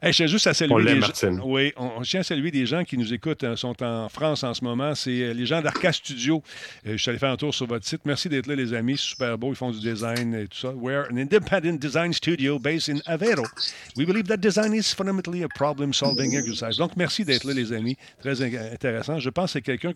je 0.02 0.10
tiens 0.10 0.26
juste 0.26 0.46
à 0.46 0.54
saluer 0.54 0.94
des 0.94 1.00
gens. 1.00 1.40
Oui, 1.44 1.72
on, 1.76 2.02
tient 2.02 2.20
à 2.20 2.22
saluer 2.22 2.50
des 2.50 2.66
gens 2.66 2.84
qui 2.84 2.98
nous 2.98 3.12
écoutent, 3.14 3.44
euh, 3.44 3.56
sont 3.56 3.82
en 3.82 4.08
France 4.08 4.44
en 4.44 4.52
ce 4.52 4.62
moment. 4.62 4.94
C'est 4.94 5.32
les 5.32 5.46
gens 5.46 5.62
d'Arca 5.62 5.92
Studio. 5.92 6.42
je 6.84 6.96
suis 6.96 7.08
allé 7.08 7.18
faire 7.18 7.30
un 7.30 7.36
tour 7.36 7.54
sur 7.54 7.66
votre 7.66 7.86
site. 7.86 8.02
Merci 8.04 8.28
d'être 8.28 8.46
là, 8.46 8.54
les 8.54 8.74
amis. 8.74 8.98
Super 8.98 9.38
beau. 9.38 9.52
Ils 9.52 9.56
font 9.56 9.70
du 9.70 9.80
design 9.80 10.34
et 10.34 10.46
tout 10.46 10.58
ça. 10.58 10.72
We're 10.74 11.06
an 11.10 11.16
independent 11.16 11.78
design 11.78 12.12
studio 12.12 12.58
based 12.58 12.88
in 12.88 13.00
Aveiro. 13.06 13.44
We 13.96 14.04
believe 14.04 14.26
that 14.28 14.38
design 14.38 14.74
is 14.74 14.92
fundamentally 14.94 15.42
a 15.42 15.48
problem-solving 15.48 16.34
exercise. 16.36 16.76
Donc, 16.76 16.96
merci 16.96 17.24
d'être 17.24 17.44
là, 17.44 17.54
les 17.54 17.72
amis. 17.72 17.96
Très 18.20 18.42
intéressant. 18.42 19.18
Je 19.18 19.30
pense 19.30 19.46
que 19.46 19.52
c'est 19.52 19.62
quelqu'un 19.62 19.92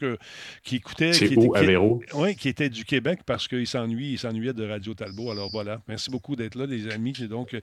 qui 0.62 0.77
écoutait. 0.77 1.12
C'est 1.12 1.37
où, 1.37 1.55
Aveiro? 1.55 2.03
Oui, 2.15 2.37
qui 2.37 2.49
était 2.49 2.69
du 2.69 2.85
Québec 2.85 3.21
parce 3.27 3.49
qu'il 3.49 3.67
s'ennuie, 3.67 4.13
il 4.13 4.19
s'ennuyait 4.19 4.53
de 4.53 4.69
Radio 4.69 4.95
Talbot. 4.95 5.31
Alors 5.31 5.51
voilà, 5.51 5.81
merci 5.89 6.11
beaucoup 6.11 6.37
d'être 6.37 6.55
là, 6.55 6.67
les 6.67 6.89
amis. 6.93 7.13
donc, 7.29 7.55
euh, 7.55 7.61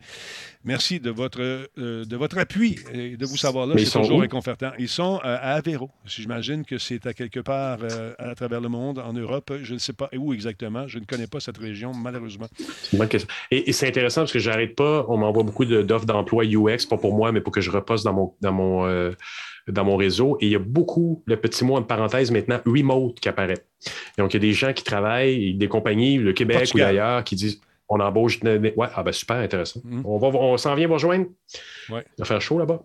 merci 0.64 1.00
de 1.00 1.10
votre, 1.10 1.42
euh, 1.42 2.06
de 2.06 2.16
votre 2.16 2.38
appui 2.38 2.80
et 2.92 3.18
de 3.18 3.26
vous 3.26 3.38
savoir 3.38 3.68
là. 3.68 3.76
C'est 3.78 4.00
toujours 4.00 4.22
réconfortant. 4.22 4.72
Ils 4.80 4.90
sont 4.90 5.16
euh, 5.24 5.38
à 5.42 5.56
Aveiro. 5.56 5.90
J'imagine 6.06 6.66
que 6.66 6.78
c'est 6.78 7.06
à 7.06 7.14
quelque 7.14 7.40
part 7.40 7.80
à 8.20 8.36
travers 8.36 8.62
le 8.62 8.70
monde, 8.70 9.00
en 9.00 9.14
Europe. 9.14 9.52
Je 9.62 9.74
ne 9.74 9.80
sais 9.80 9.94
pas 9.94 10.10
où 10.16 10.34
exactement. 10.34 10.88
Je 10.88 11.00
ne 11.00 11.06
connais 11.06 11.28
pas 11.28 11.40
cette 11.40 11.58
région, 11.58 11.94
malheureusement. 11.94 12.48
Bonne 12.94 13.08
question. 13.08 13.28
Et, 13.52 13.72
c'est 13.72 13.88
intéressant 13.88 14.22
parce 14.22 14.34
que 14.34 14.40
j'arrête 14.40 14.76
pas. 14.76 15.06
On 15.08 15.18
m'envoie 15.18 15.44
beaucoup 15.44 15.66
d'offres 15.66 16.06
d'emploi 16.06 16.44
UX, 16.46 16.86
pas 16.90 16.98
pour 16.98 17.16
moi, 17.16 17.32
mais 17.32 17.42
pour 17.42 17.54
que 17.54 17.62
je 17.62 17.72
reposte 17.72 18.04
dans 18.04 18.14
mon, 18.14 18.34
dans 18.42 18.54
mon 18.54 19.14
dans 19.68 19.86
mon 19.86 19.96
réseau. 19.96 20.38
Et 20.42 20.48
il 20.48 20.52
y 20.52 20.56
a 20.56 20.60
beaucoup, 20.60 21.24
le 21.26 21.38
petit 21.38 21.64
mot 21.64 21.78
en 21.78 21.84
parenthèse 21.84 22.32
maintenant, 22.32 22.60
remote 22.66 23.20
qui 23.20 23.30
apparaît. 23.30 23.66
Donc, 24.18 24.34
il 24.34 24.38
y 24.38 24.38
a 24.38 24.42
des 24.42 24.54
gens 24.54 24.74
qui 24.74 24.84
travaillent, 24.84 25.54
des 25.56 25.68
compagnies, 25.68 26.18
le 26.18 26.34
Québec 26.34 26.72
ou 26.76 26.82
ailleurs, 26.82 27.24
qui 27.24 27.36
disent 27.36 27.62
On 27.94 28.00
embauche. 28.00 28.40
Ouais, 28.42 28.74
ah 28.96 29.04
ben 29.04 29.12
super 29.12 29.38
intéressant. 29.38 29.82
Mm. 29.84 30.02
On, 30.04 30.18
va, 30.18 30.28
on 30.30 30.58
s'en 30.58 30.74
vient 30.74 30.88
vous 30.88 30.94
rejoindre. 30.94 31.28
Ouais. 31.90 32.04
Il 32.18 32.22
va 32.22 32.26
faire 32.26 32.42
chaud 32.42 32.58
là-bas. 32.58 32.82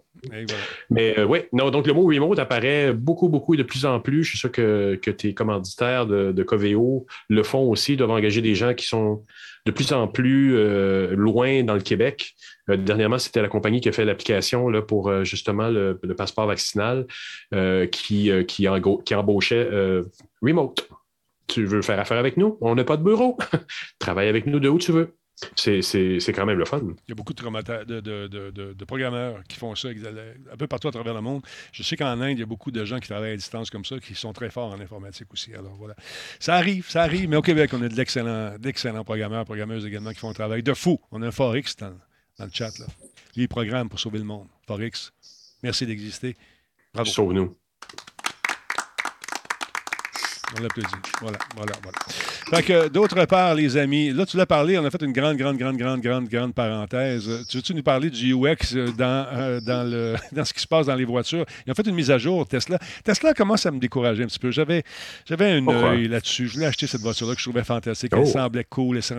Mais 0.90 1.18
euh, 1.18 1.24
oui, 1.24 1.40
non, 1.54 1.70
donc 1.70 1.86
le 1.86 1.94
mot 1.94 2.04
remote 2.04 2.38
apparaît 2.38 2.92
beaucoup, 2.92 3.30
beaucoup 3.30 3.56
de 3.56 3.62
plus 3.62 3.86
en 3.86 4.00
plus. 4.00 4.24
Je 4.24 4.30
suis 4.30 4.38
sûr 4.38 4.52
que, 4.52 4.98
que 5.00 5.10
tes 5.10 5.32
commanditaires 5.32 6.06
de, 6.06 6.32
de 6.32 6.42
Coveo 6.42 7.06
le 7.30 7.42
font 7.42 7.70
aussi, 7.70 7.96
doivent 7.96 8.10
engager 8.10 8.42
des 8.42 8.54
gens 8.54 8.74
qui 8.74 8.86
sont 8.86 9.24
de 9.64 9.70
plus 9.70 9.92
en 9.94 10.08
plus 10.08 10.56
euh, 10.56 11.14
loin 11.16 11.62
dans 11.62 11.74
le 11.74 11.80
Québec. 11.80 12.34
Euh, 12.68 12.76
dernièrement, 12.76 13.18
c'était 13.18 13.40
la 13.40 13.48
compagnie 13.48 13.80
qui 13.80 13.88
a 13.88 13.92
fait 13.92 14.04
l'application 14.04 14.70
pour 14.82 15.24
justement 15.24 15.68
le, 15.68 15.98
passeport 16.18 16.46
vaccinal 16.46 17.06
qui, 17.90 18.30
qui, 18.46 18.68
qui 19.04 19.14
embauchait 19.14 19.70
remote. 20.42 20.86
Tu 21.48 21.64
veux 21.64 21.82
faire 21.82 21.98
affaire 21.98 22.18
avec 22.18 22.36
nous? 22.36 22.58
On 22.60 22.74
n'a 22.74 22.84
pas 22.84 22.96
de 22.96 23.02
bureau. 23.02 23.36
Travaille 23.98 24.28
avec 24.28 24.46
nous 24.46 24.60
de 24.60 24.68
où 24.68 24.78
tu 24.78 24.92
veux 24.92 25.18
c'est 25.54 26.32
quand 26.34 26.46
même 26.46 26.58
le 26.58 26.64
fun. 26.64 26.80
Il 26.80 27.10
y 27.10 27.12
a 27.12 27.14
beaucoup 27.14 27.32
de, 27.32 28.72
de, 28.72 28.84
programmeurs 28.84 29.42
qui 29.48 29.56
font 29.56 29.74
ça 29.74 29.88
un 29.88 30.56
peu 30.56 30.66
partout 30.66 30.88
à 30.88 30.92
travers 30.92 31.14
le 31.14 31.20
monde. 31.20 31.42
Je 31.72 31.82
sais 31.82 31.96
qu'en 31.96 32.20
Inde, 32.20 32.38
il 32.38 32.40
y 32.40 32.42
a 32.42 32.46
beaucoup 32.46 32.70
de 32.70 32.84
gens 32.84 32.98
qui 32.98 33.08
travaillent 33.08 33.32
à 33.32 33.36
distance 33.36 33.70
comme 33.70 33.84
ça, 33.84 33.98
qui 34.00 34.14
sont 34.14 34.32
très 34.32 34.50
forts 34.50 34.72
en 34.72 34.80
informatique 34.80 35.32
aussi. 35.32 35.54
Alors 35.54 35.74
voilà. 35.76 35.94
Ça 36.40 36.54
arrive, 36.54 36.88
ça 36.88 37.02
arrive, 37.02 37.28
mais 37.28 37.36
au 37.36 37.42
Québec, 37.42 37.70
on 37.72 37.82
a 37.82 37.88
d'excellents 38.58 39.04
programmeurs, 39.04 39.44
programmeuses 39.44 39.86
également 39.86 40.10
qui 40.10 40.18
font 40.18 40.30
un 40.30 40.34
travail 40.34 40.62
de 40.62 40.74
fou. 40.74 40.98
On 41.12 41.22
a 41.22 41.28
un 41.28 41.32
Forex 41.32 41.76
dans, 41.76 41.94
dans 42.38 42.44
le 42.44 42.50
chat. 42.52 42.76
Là. 42.78 42.86
Lui, 43.36 43.44
il 43.44 43.48
programme 43.48 43.88
pour 43.88 44.00
sauver 44.00 44.18
le 44.18 44.24
monde. 44.24 44.48
Forex, 44.66 45.12
merci 45.62 45.86
d'exister. 45.86 46.36
Bravo. 46.94 47.10
Sauve-nous. 47.10 47.56
On 50.56 50.62
l'applaudit. 50.62 50.88
Voilà, 51.20 51.38
voilà, 51.56 51.72
voilà. 51.82 51.98
Fait 52.50 52.62
que, 52.62 52.88
d'autre 52.88 53.22
part, 53.26 53.54
les 53.54 53.76
amis, 53.76 54.10
là, 54.10 54.24
tu 54.24 54.38
l'as 54.38 54.46
parlé, 54.46 54.78
on 54.78 54.84
a 54.84 54.90
fait 54.90 55.02
une 55.02 55.12
grande, 55.12 55.36
grande, 55.36 55.58
grande, 55.58 55.76
grande, 55.76 56.00
grande, 56.00 56.28
grande 56.28 56.54
parenthèse. 56.54 57.28
Tu 57.48 57.58
veux-tu 57.58 57.74
nous 57.74 57.82
parler 57.82 58.08
du 58.08 58.32
UX 58.34 58.74
euh, 58.74 58.90
dans, 58.92 59.26
euh, 59.32 59.60
dans, 59.60 59.88
le, 59.88 60.14
dans 60.32 60.44
ce 60.46 60.54
qui 60.54 60.60
se 60.62 60.66
passe 60.66 60.86
dans 60.86 60.94
les 60.94 61.04
voitures? 61.04 61.44
Ils 61.66 61.70
ont 61.70 61.74
fait 61.74 61.86
une 61.86 61.94
mise 61.94 62.10
à 62.10 62.16
jour, 62.16 62.46
Tesla. 62.48 62.78
Tesla 63.04 63.34
commence 63.34 63.66
à 63.66 63.70
me 63.70 63.78
décourager 63.78 64.22
un 64.22 64.26
petit 64.26 64.38
peu. 64.38 64.50
J'avais, 64.50 64.82
j'avais 65.26 65.52
un 65.52 65.68
œil 65.68 66.08
là-dessus. 66.08 66.48
Je 66.48 66.54
voulais 66.54 66.66
acheter 66.66 66.86
cette 66.86 67.02
voiture-là 67.02 67.34
que 67.34 67.40
je 67.40 67.44
trouvais 67.44 67.64
fantastique. 67.64 68.12
Elle 68.14 68.20
oh. 68.20 68.26
semblait 68.26 68.64
cool. 68.64 69.00
Puis 69.00 69.16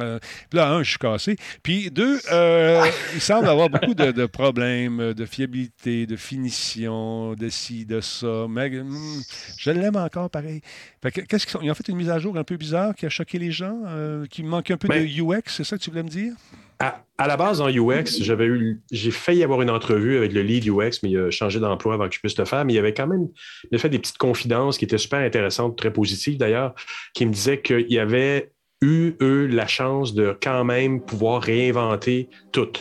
là, 0.53 0.71
un, 0.71 0.81
je 0.81 0.89
suis 0.89 0.99
cassé. 0.99 1.35
Puis 1.61 1.91
deux, 1.91 2.19
euh, 2.31 2.83
il 3.13 3.21
semble 3.21 3.47
avoir 3.47 3.69
beaucoup 3.69 3.93
de, 3.93 4.25
problèmes 4.25 5.13
de 5.13 5.25
fiabilité, 5.25 6.07
de 6.07 6.15
finition, 6.15 7.35
de 7.35 7.49
ci, 7.49 7.85
de 7.85 8.01
ça. 8.01 8.47
Mais 8.49 8.69
hmm, 8.69 9.21
je 9.57 9.69
l'aime 9.69 9.97
encore 9.97 10.31
pareil. 10.31 10.61
Fait 11.01 11.11
que, 11.11 11.18
qu'est-ce 11.27 11.47
qu'ils 11.47 11.69
ont 11.69 11.73
fait 11.73 11.87
une 11.87 11.97
mise 11.97 12.09
à 12.09 12.19
jour 12.19 12.37
un 12.37 12.43
peu 12.43 12.57
bizarre 12.57 12.95
qui 12.95 13.05
a 13.05 13.09
choquer 13.09 13.39
les 13.39 13.51
gens, 13.51 13.81
euh, 13.87 14.25
qui 14.27 14.43
manque 14.43 14.71
un 14.71 14.77
peu 14.77 14.87
de 14.87 15.21
UX, 15.21 15.43
c'est 15.47 15.63
ça 15.63 15.77
que 15.77 15.83
tu 15.83 15.89
voulais 15.89 16.03
me 16.03 16.09
dire? 16.09 16.33
À, 16.81 17.27
la 17.27 17.35
base, 17.35 17.59
en 17.59 17.67
UX, 17.67 18.21
j'avais 18.21 18.45
eu, 18.45 18.81
j'ai 18.89 19.11
failli 19.11 19.43
avoir 19.43 19.61
une 19.61 19.69
entrevue 19.69 20.15
avec 20.15 20.31
le 20.31 20.41
lead 20.41 20.65
UX, 20.65 21.01
mais 21.03 21.09
il 21.09 21.17
a 21.17 21.29
changé 21.29 21.59
d'emploi 21.59 21.95
avant 21.95 22.07
que 22.07 22.15
je 22.15 22.19
puisse 22.21 22.37
le 22.37 22.45
faire. 22.45 22.63
Mais 22.63 22.71
il 22.71 22.75
y 22.77 22.79
avait 22.79 22.93
quand 22.93 23.07
même, 23.07 23.27
il 23.69 23.75
a 23.75 23.79
fait 23.79 23.89
des 23.89 23.99
petites 23.99 24.17
confidences 24.17 24.77
qui 24.77 24.85
étaient 24.85 24.97
super 24.97 25.19
intéressantes, 25.19 25.77
très 25.77 25.91
positives 25.91 26.37
d'ailleurs, 26.37 26.73
qui 27.13 27.25
me 27.25 27.33
disaient 27.33 27.61
qu'il 27.61 27.91
y 27.91 27.99
avait 27.99 28.53
eu, 28.81 29.11
eux, 29.21 29.47
la 29.47 29.67
chance 29.67 30.13
de 30.13 30.37
quand 30.41 30.63
même 30.63 31.01
pouvoir 31.01 31.41
réinventer 31.41 32.29
tout. 32.53 32.71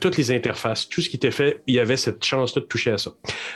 Toutes 0.00 0.16
les 0.16 0.30
interfaces, 0.30 0.88
tout 0.88 1.00
ce 1.00 1.08
qui 1.08 1.16
était 1.16 1.30
fait, 1.30 1.62
il 1.66 1.74
y 1.74 1.80
avait 1.80 1.96
cette 1.96 2.24
chance-là 2.24 2.60
de 2.62 2.66
toucher 2.66 2.92
à 2.92 2.98
ça. 2.98 3.12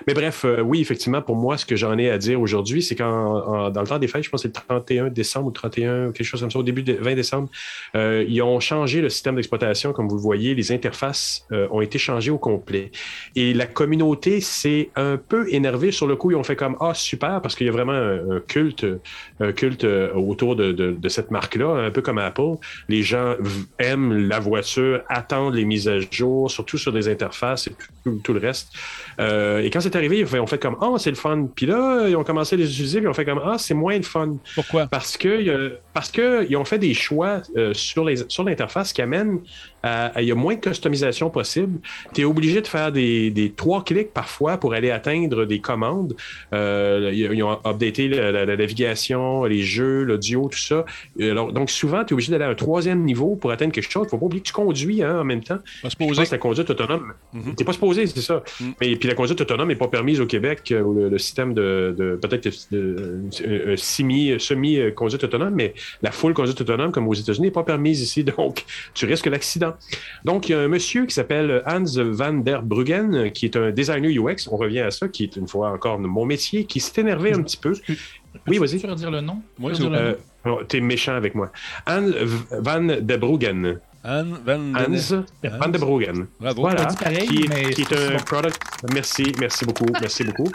Mais 0.07 0.15
bref, 0.15 0.45
euh, 0.45 0.61
oui, 0.61 0.81
effectivement, 0.81 1.23
pour 1.23 1.37
moi, 1.37 1.57
ce 1.57 1.67
que 1.67 1.77
j'en 1.77 1.97
ai 1.99 2.11
à 2.11 2.19
dire 2.19 2.41
aujourd'hui, 2.41 2.83
c'est 2.83 2.97
qu'en 2.97 3.71
dans 3.71 3.81
le 3.81 3.87
temps 3.87 3.99
des 3.99 4.09
fêtes, 4.09 4.25
je 4.25 4.31
pense 4.31 4.43
que 4.43 4.49
c'est 4.49 4.59
le 4.59 4.67
31 4.67 5.09
décembre 5.09 5.49
ou 5.49 5.51
31, 5.51 6.13
quelque 6.13 6.25
chose 6.25 6.41
comme 6.41 6.51
ça, 6.51 6.59
au 6.59 6.63
début 6.63 6.83
de 6.83 6.95
20 6.95 7.15
décembre, 7.15 7.49
euh, 7.95 8.25
ils 8.29 8.43
ont 8.43 8.61
changé 8.61 9.01
le 9.01 9.09
système 9.09 9.37
d'exploitation, 9.37 9.93
comme 9.93 10.09
vous 10.09 10.17
le 10.17 10.23
voyez, 10.23 10.55
les 10.55 10.73
interfaces 10.73 11.47
euh, 11.53 11.69
ont 11.71 11.81
été 11.81 11.99
changées 11.99 12.31
au 12.31 12.39
complet. 12.39 12.91
Et 13.35 13.55
la 13.55 13.67
communauté 13.67 14.41
s'est 14.41 14.91
un 14.97 15.17
peu 15.17 15.47
énervée 15.53 15.93
sur 15.93 16.07
le 16.07 16.17
coup. 16.17 16.31
Ils 16.31 16.37
ont 16.37 16.45
fait 16.45 16.57
comme 16.57 16.77
Ah, 16.81 16.95
super, 16.95 17.41
parce 17.43 17.55
qu'il 17.55 17.67
y 17.67 17.71
a 17.71 17.73
vraiment 17.73 17.93
un, 17.93 18.41
culte, 18.41 18.87
culte 19.57 19.85
autour 20.15 20.57
de, 20.57 21.09
cette 21.09 21.31
marque-là, 21.31 21.87
un 21.87 21.91
peu 21.91 22.03
comme 22.03 22.19
Apple. 22.19 22.57
Les 22.89 23.03
gens 23.03 23.35
aiment 23.79 24.29
la 24.29 24.39
voiture, 24.41 25.03
attendent 25.09 25.55
les 25.55 25.65
mises 25.65 25.89
à 25.89 25.99
jour, 26.13 26.51
surtout 26.51 26.79
sur 26.79 26.93
des 26.93 27.09
interfaces 27.09 27.69
et 27.69 27.73
tout, 28.23 28.33
le 28.33 28.41
reste. 28.41 28.73
Euh, 29.21 29.61
et 29.61 29.71
quand 29.71 29.81
c'est 29.81 29.97
arrivé, 29.97 30.19
ils 30.19 30.41
ont 30.41 30.47
fait 30.47 30.59
comme 30.59 30.77
Ah, 30.81 30.95
c'est 30.99 31.11
le 31.11 31.17
fun. 31.17 31.49
Puis 31.55 31.67
là, 31.67 32.09
ils 32.09 32.17
ont 32.17 32.25
commencé 32.25 32.55
à 32.55 32.59
les 32.59 32.71
utiliser, 32.71 32.99
puis 32.99 33.07
ils 33.07 33.11
ont 33.11 33.15
fait 33.15 33.25
comme 33.25 33.41
Ah, 33.45 33.57
c'est 33.59 33.75
moins 33.75 33.97
le 33.97 34.03
fun. 34.03 34.37
Pourquoi? 34.55 34.87
Parce 34.87 35.17
que 35.17 35.79
parce 35.93 36.11
qu'ils 36.11 36.57
ont 36.57 36.65
fait 36.65 36.79
des 36.79 36.95
choix 36.95 37.43
euh, 37.57 37.73
sur 37.75 38.05
les 38.05 38.29
sur 38.29 38.45
l'interface 38.45 38.93
qui 38.93 39.03
amènent 39.03 39.41
il 40.19 40.25
y 40.25 40.33
a 40.33 40.35
moins 40.35 40.55
de 40.55 40.61
customisation 40.61 41.31
possible. 41.31 41.79
Tu 42.15 42.23
es 42.23 42.25
obligé 42.25 42.61
de 42.61 42.67
faire 42.67 42.93
des, 42.93 43.53
trois 43.57 43.85
clics 43.85 44.13
parfois 44.13 44.59
pour 44.59 44.75
aller 44.75 44.91
atteindre 44.91 45.45
des 45.45 45.61
commandes. 45.61 46.17
Euh, 46.53 47.11
ils 47.13 47.43
ont 47.43 47.59
updaté 47.65 48.09
la, 48.09 48.47
navigation, 48.57 49.45
les 49.45 49.63
jeux, 49.63 50.03
l'audio, 50.03 50.49
tout 50.51 50.59
ça. 50.59 50.85
Alors, 51.21 51.53
donc, 51.53 51.71
souvent, 51.71 52.05
tu 52.05 52.11
es 52.11 52.13
obligé 52.15 52.33
d'aller 52.33 52.45
à 52.45 52.49
un 52.49 52.55
troisième 52.55 53.05
niveau 53.05 53.37
pour 53.37 53.51
atteindre 53.51 53.73
quelque 53.73 53.91
chose. 53.91 54.05
Il 54.05 54.07
ne 54.07 54.11
faut 54.11 54.19
pas 54.19 54.27
oublier 54.27 54.43
que 54.43 54.49
tu 54.49 54.53
conduis 54.53 55.03
hein, 55.03 55.21
en 55.21 55.25
même 55.25 55.43
temps. 55.43 55.59
Pas 55.99 56.05
supposé. 56.05 56.31
la 56.31 56.39
conduite 56.39 56.71
autonome. 56.71 57.13
Tu 57.33 57.39
n'es 57.39 57.65
pas 57.65 57.73
supposé, 57.73 58.07
c'est 58.07 58.21
ça. 58.21 58.43
Mm. 58.61 58.65
Mais 58.81 58.97
puis 58.97 59.09
la 59.09 59.15
conduite 59.15 59.41
autonome 59.41 59.69
n'est 59.69 59.77
pas 59.77 59.89
permise 59.89 60.21
au 60.21 60.27
Québec, 60.27 60.71
euh, 60.73 61.09
le, 61.11 61.19
système 61.19 61.55
de, 61.55 62.19
peut-être 62.21 62.49
semi-conduite 64.39 65.25
autonome, 65.25 65.55
mais 65.55 65.75
la 66.03 66.11
full 66.11 66.35
conduite 66.35 66.61
autonome, 66.61 66.93
comme 66.93 67.09
aux 67.09 67.15
États-Unis, 67.15 67.47
n'est 67.47 67.53
pas 67.53 67.65
permise 67.65 68.01
ici. 68.03 68.25
Donc, 68.37 68.65
tu 68.95 69.07
risques 69.07 69.27
l'accident. 69.27 69.75
Donc, 70.25 70.49
il 70.49 70.53
y 70.53 70.55
a 70.55 70.61
un 70.61 70.69
monsieur 70.69 71.07
qui 71.07 71.15
s'appelle 71.15 71.63
Hans 71.67 71.85
van 71.97 72.35
der 72.35 72.63
Bruggen, 72.63 73.31
qui 73.33 73.47
est 73.47 73.57
un 73.57 73.71
designer 73.71 74.11
UX, 74.11 74.49
on 74.51 74.57
revient 74.57 74.81
à 74.81 74.91
ça, 74.91 75.09
qui 75.09 75.25
est 75.25 75.37
une 75.37 75.49
fois 75.49 75.71
encore 75.71 75.99
mon 75.99 76.27
métier, 76.27 76.65
qui 76.65 76.81
s'est 76.81 77.01
énervé 77.01 77.33
un 77.33 77.43
petit 77.43 77.57
peu. 77.57 77.75
Oui, 78.47 78.59
vas-y. 78.59 78.79
Tu 78.79 78.87
veux 78.87 78.95
dire 78.95 79.11
le 79.11 79.21
nom? 79.21 79.41
Oui, 79.59 79.73
euh, 79.81 80.15
T'es 80.69 80.81
méchant 80.81 81.15
avec 81.15 81.35
moi. 81.35 81.51
Hans 81.87 82.11
van 82.61 82.85
der 83.01 83.19
Bruggen. 83.19 83.79
Hans 84.07 84.39
van, 84.45 84.75
Hans 84.75 85.13
van 85.43 85.73
der 85.73 85.81
Bruggen. 85.81 86.29
Bravo. 86.39 86.61
Voilà, 86.63 86.87
qui, 86.87 87.83
est 87.83 87.93
un 87.93 88.17
product... 88.25 88.61
Merci, 88.93 89.33
merci 89.41 89.65
beaucoup, 89.65 89.87
merci 90.01 90.23
beaucoup. 90.25 90.51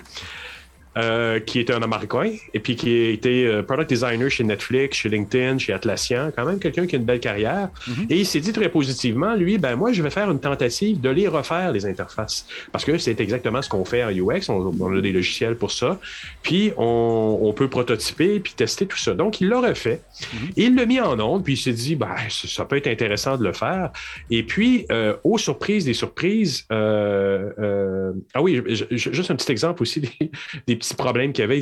Euh, 0.98 1.40
qui 1.40 1.60
est 1.60 1.72
un 1.72 1.82
Américain 1.82 2.34
et 2.54 2.60
puis 2.60 2.76
qui 2.76 2.90
a 2.90 3.10
été 3.12 3.48
euh, 3.48 3.64
product 3.64 3.88
designer 3.88 4.30
chez 4.30 4.44
Netflix, 4.44 4.98
chez 4.98 5.08
LinkedIn, 5.08 5.58
chez 5.58 5.72
Atlassian, 5.72 6.34
quand 6.36 6.44
même 6.44 6.60
quelqu'un 6.60 6.86
qui 6.86 6.98
a 6.98 7.00
une 7.00 7.06
belle 7.06 7.22
carrière. 7.22 7.70
Mm-hmm. 7.88 8.08
Et 8.10 8.18
il 8.18 8.26
s'est 8.26 8.42
dit 8.42 8.52
très 8.52 8.68
positivement, 8.68 9.34
lui, 9.36 9.58
ben 9.58 9.78
moi, 9.78 9.94
je 9.94 10.04
vais 10.04 10.10
faire 10.10 10.30
une 10.30 10.42
tentative 10.42 11.00
de 11.00 11.10
les 11.10 11.30
refaire, 11.30 11.72
les 11.72 11.86
interfaces. 11.86 12.46
Parce 12.74 12.84
que 12.84 12.98
c'est 12.98 13.22
exactement 13.22 13.62
ce 13.62 13.70
qu'on 13.70 13.86
fait 13.86 14.04
en 14.04 14.10
UX. 14.10 14.50
On, 14.50 14.98
a 14.98 15.00
des 15.00 15.14
logiciels 15.14 15.56
pour 15.56 15.72
ça. 15.72 15.98
Puis 16.44 16.74
on, 16.76 17.54
peut 17.56 17.70
prototyper 17.70 18.42
puis 18.42 18.52
tester 18.54 18.86
tout 18.86 18.98
ça. 18.98 19.14
Donc, 19.14 19.40
il 19.40 19.48
l'a 19.48 19.62
refait. 19.62 20.02
Mm-hmm. 20.20 20.54
Il 20.58 20.76
l'a 20.76 20.86
mis 20.86 21.00
en 21.00 21.18
onde, 21.22 21.46
puis 21.46 21.54
il 21.54 21.58
s'est 21.58 21.72
dit, 21.72 21.96
ben, 21.96 22.16
ça 22.28 22.66
peut 22.66 22.76
être 22.76 22.88
intéressant 22.88 23.38
de 23.38 23.46
le 23.46 23.54
faire. 23.54 23.92
Et 24.30 24.44
puis, 24.44 24.86
euh, 24.92 25.16
aux 25.24 25.38
surprises 25.38 25.86
des 25.86 25.94
surprises, 25.94 26.66
euh, 26.70 28.12
ah 28.34 28.42
oui, 28.42 28.62
juste 28.90 29.32
un 29.32 29.38
petit 29.38 29.54
exemple 29.54 29.82
aussi 29.82 30.02
des, 30.02 30.32
des 30.68 30.81
petits 30.82 30.96
problèmes 30.96 31.32
qu'il 31.34 31.42
y 31.42 31.46
avait. 31.46 31.60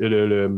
le, 0.00 0.48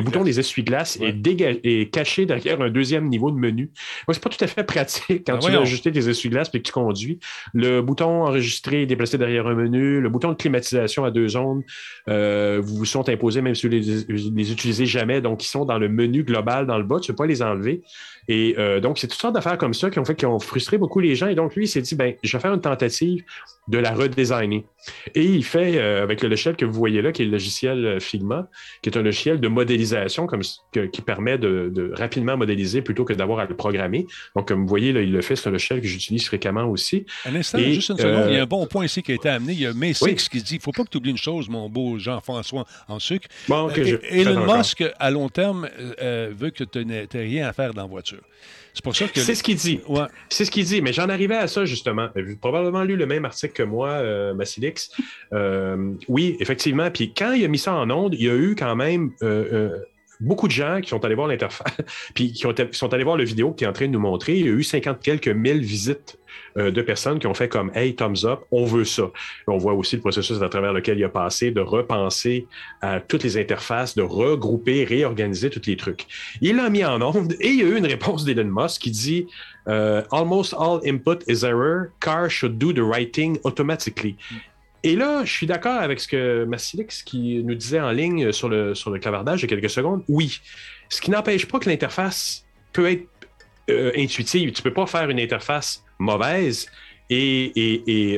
bouton 0.00 0.24
des 0.24 0.40
essuie-glaces 0.40 0.98
est, 1.00 1.92
caché 1.92 2.26
derrière 2.26 2.60
un 2.60 2.70
deuxième 2.70 3.08
niveau 3.08 3.30
de 3.30 3.36
menu. 3.36 3.70
C'est 4.10 4.22
pas 4.22 4.30
tout 4.30 4.42
à 4.42 4.46
fait 4.46 4.64
pratique 4.64 5.26
quand 5.26 5.34
ah 5.34 5.38
tu 5.38 5.50
veux 5.50 5.58
ajuster 5.58 5.92
tes 5.92 6.08
essuie-glaces 6.08 6.48
et 6.54 6.58
que 6.58 6.66
tu 6.66 6.72
conduis. 6.72 7.18
Le 7.52 7.80
bouton 7.82 8.24
enregistré 8.24 8.82
est 8.82 8.86
déplacé 8.86 9.18
derrière 9.18 9.46
un 9.46 9.54
menu. 9.54 10.00
Le 10.00 10.08
bouton 10.08 10.30
de 10.30 10.34
climatisation 10.34 11.04
à 11.04 11.10
deux 11.10 11.28
zones 11.28 11.62
euh, 12.08 12.60
vous 12.62 12.84
sont 12.84 13.08
imposés 13.08 13.42
même 13.42 13.54
si 13.54 13.66
vous 13.66 13.72
les, 13.72 14.04
les 14.08 14.52
utilisez 14.52 14.86
jamais. 14.86 15.20
Donc, 15.20 15.44
ils 15.44 15.48
sont 15.48 15.64
dans 15.64 15.78
le 15.78 15.88
menu 15.88 16.24
global 16.24 16.66
dans 16.66 16.78
le 16.78 16.84
bas. 16.84 17.00
Tu 17.00 17.10
ne 17.10 17.14
peux 17.14 17.22
pas 17.22 17.26
les 17.26 17.42
enlever. 17.42 17.82
Et 18.28 18.54
euh, 18.58 18.80
donc, 18.80 18.98
c'est 18.98 19.08
toutes 19.08 19.20
sortes 19.20 19.34
d'affaires 19.34 19.58
comme 19.58 19.74
ça 19.74 19.90
qui 19.90 19.98
ont 19.98 20.04
fait 20.04 20.14
qui 20.14 20.26
ont 20.26 20.38
frustré 20.38 20.78
beaucoup 20.78 21.00
les 21.00 21.14
gens. 21.14 21.28
Et 21.28 21.34
donc, 21.34 21.54
lui, 21.54 21.64
il 21.64 21.68
s'est 21.68 21.82
dit, 21.82 21.94
ben, 21.94 22.14
je 22.22 22.36
vais 22.36 22.40
faire 22.40 22.54
une 22.54 22.60
tentative 22.60 23.22
de 23.68 23.78
la 23.78 23.92
redesigner. 23.92 24.64
Et 25.14 25.24
il 25.24 25.44
fait, 25.44 25.78
euh, 25.78 26.02
avec 26.02 26.22
le 26.22 26.28
logiciel 26.28 26.54
que 26.56 26.64
vous 26.64 26.72
voyez 26.72 27.02
là, 27.02 27.10
qui 27.10 27.22
est 27.22 27.24
le 27.24 27.32
logiciel 27.32 27.84
euh, 27.84 28.00
Figma, 28.00 28.48
qui 28.82 28.90
est 28.90 28.96
un 28.96 29.02
logiciel 29.02 29.40
de 29.40 29.48
modélisation 29.48 30.26
comme, 30.26 30.42
qui 30.72 31.00
permet 31.02 31.38
de, 31.38 31.92
rapidement 31.94 32.36
modéliser 32.36 32.82
plutôt 32.82 33.04
que 33.04 33.12
d'avoir 33.12 33.40
à 33.40 33.46
le 33.46 33.56
programmer. 33.56 34.06
Donc, 34.36 34.48
comme 34.48 34.62
vous 34.62 34.68
voyez, 34.68 34.92
là, 34.92 35.00
il 35.00 35.12
le 35.12 35.22
fait, 35.22 35.34
c'est 35.34 35.48
un 35.48 35.52
logiciel 35.52 35.80
que 35.80 35.86
j'utilise 35.86 36.26
fréquemment 36.26 36.64
aussi. 36.64 37.06
Un 37.24 37.34
instant, 37.34 37.58
juste 37.58 37.90
une 37.90 37.96
seconde, 37.98 38.26
il 38.28 38.36
y 38.36 38.38
a 38.38 38.42
un 38.42 38.46
bon 38.46 38.66
point 38.66 38.84
ici 38.84 39.02
qui 39.02 39.12
a 39.12 39.14
été 39.16 39.28
amené. 39.28 39.52
Il 39.52 39.60
y 39.60 39.66
a 39.66 39.72
Macy 39.72 40.14
qui 40.14 40.42
dit, 40.42 40.54
il 40.54 40.58
ne 40.58 40.62
faut 40.62 40.72
pas 40.72 40.84
que 40.84 40.90
tu 40.90 40.98
oublies 40.98 41.10
une 41.10 41.16
chose, 41.16 41.48
mon 41.48 41.68
beau 41.68 41.98
Jean-François 41.98 42.64
en 42.88 42.98
sucre. 42.98 43.28
Bon, 43.48 43.68
Elon 43.70 44.56
Musk, 44.56 44.84
à 44.98 45.10
long 45.10 45.28
terme, 45.28 45.68
veut 45.98 46.50
que 46.50 46.64
tu 46.64 46.84
n'aies 46.84 47.08
rien 47.12 47.48
à 47.48 47.52
faire 47.52 47.74
dans 47.74 47.82
la 47.82 47.88
voiture. 47.88 48.20
C'est 48.76 48.84
pour 48.84 48.94
ça 48.94 49.08
que. 49.08 49.20
C'est 49.20 49.34
ce 49.34 49.42
qu'il 49.42 49.56
dit. 49.56 49.80
C'est 50.28 50.44
ce 50.44 50.50
qu'il 50.50 50.66
dit. 50.66 50.82
Mais 50.82 50.92
j'en 50.92 51.08
arrivais 51.08 51.36
à 51.36 51.48
ça, 51.48 51.64
justement. 51.64 52.10
J'ai 52.14 52.36
probablement 52.36 52.82
lu 52.82 52.94
le 52.96 53.06
même 53.06 53.24
article 53.24 53.54
que 53.54 53.62
moi, 53.62 53.88
euh, 53.88 54.34
Massilix. 54.34 54.90
Euh, 55.32 55.94
oui, 56.08 56.36
effectivement. 56.40 56.90
Puis 56.90 57.14
quand 57.14 57.32
il 57.32 57.42
a 57.42 57.48
mis 57.48 57.56
ça 57.56 57.72
en 57.72 57.90
onde, 57.90 58.12
il 58.12 58.24
y 58.26 58.28
a 58.28 58.34
eu 58.34 58.54
quand 58.54 58.76
même. 58.76 59.12
Euh, 59.22 59.78
beaucoup 60.20 60.46
de 60.46 60.52
gens 60.52 60.80
qui 60.80 60.88
sont 60.88 61.04
allés 61.04 61.14
voir 61.14 61.28
l'interface, 61.28 61.76
puis 62.14 62.32
qui, 62.32 62.42
sont 62.72 62.94
allés 62.94 63.04
voir 63.04 63.16
le 63.16 63.24
vidéo 63.24 63.52
que 63.52 63.58
tu 63.58 63.64
es 63.64 63.66
en 63.66 63.72
train 63.72 63.86
de 63.86 63.92
nous 63.92 64.00
montrer. 64.00 64.36
Il 64.38 64.46
y 64.46 64.48
a 64.48 64.52
eu 64.52 64.62
50 64.62 65.00
quelques 65.00 65.28
mille 65.28 65.60
visites 65.60 66.18
euh, 66.56 66.70
de 66.70 66.82
personnes 66.82 67.18
qui 67.18 67.26
ont 67.26 67.34
fait 67.34 67.48
comme 67.48 67.70
Hey, 67.74 67.94
thumbs 67.94 68.24
up, 68.24 68.40
on 68.50 68.64
veut 68.64 68.84
ça. 68.84 69.10
On 69.46 69.58
voit 69.58 69.74
aussi 69.74 69.96
le 69.96 70.02
processus 70.02 70.40
à 70.42 70.48
travers 70.48 70.72
lequel 70.72 70.98
il 70.98 71.04
a 71.04 71.08
passé 71.08 71.50
de 71.50 71.60
repenser 71.60 72.46
à 72.80 73.00
toutes 73.00 73.24
les 73.24 73.36
interfaces, 73.38 73.94
de 73.94 74.02
regrouper, 74.02 74.84
réorganiser 74.84 75.50
tous 75.50 75.66
les 75.66 75.76
trucs. 75.76 76.06
Il 76.40 76.56
l'a 76.56 76.70
mis 76.70 76.84
en 76.84 77.02
onde 77.02 77.34
et 77.40 77.48
il 77.48 77.56
y 77.56 77.62
a 77.62 77.66
eu 77.66 77.76
une 77.76 77.86
réponse 77.86 78.24
d'Elon 78.24 78.50
Musk 78.50 78.82
qui 78.82 78.90
dit 78.90 79.26
euh, 79.68 80.02
Almost 80.10 80.54
all 80.58 80.80
input 80.86 81.18
is 81.28 81.44
error. 81.44 81.90
Car 82.00 82.30
should 82.30 82.58
do 82.58 82.72
the 82.72 82.80
writing 82.80 83.38
automatically. 83.44 84.16
Et 84.86 84.94
là, 84.94 85.24
je 85.24 85.32
suis 85.32 85.48
d'accord 85.48 85.80
avec 85.80 85.98
ce 85.98 86.06
que 86.06 86.44
Massilix 86.44 87.02
qui 87.02 87.42
nous 87.42 87.56
disait 87.56 87.80
en 87.80 87.90
ligne 87.90 88.30
sur 88.30 88.48
le, 88.48 88.72
sur 88.76 88.90
le 88.90 89.00
clavardage 89.00 89.40
il 89.40 89.42
y 89.42 89.46
a 89.46 89.48
quelques 89.48 89.68
secondes. 89.68 90.04
Oui. 90.08 90.40
Ce 90.88 91.00
qui 91.00 91.10
n'empêche 91.10 91.46
pas 91.46 91.58
que 91.58 91.68
l'interface 91.68 92.44
peut 92.72 92.88
être 92.88 93.08
euh, 93.68 93.90
intuitive. 93.96 94.52
Tu 94.52 94.60
ne 94.60 94.62
peux 94.62 94.72
pas 94.72 94.86
faire 94.86 95.10
une 95.10 95.18
interface 95.18 95.84
mauvaise 95.98 96.68
et, 97.10 97.52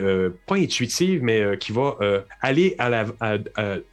euh, 0.03 0.29
pas 0.47 0.57
intuitive, 0.57 1.23
mais 1.23 1.41
euh, 1.41 1.57
qui 1.57 1.73
va 1.73 1.97
aller 2.43 2.75
à 2.79 2.91
la, 2.91 3.07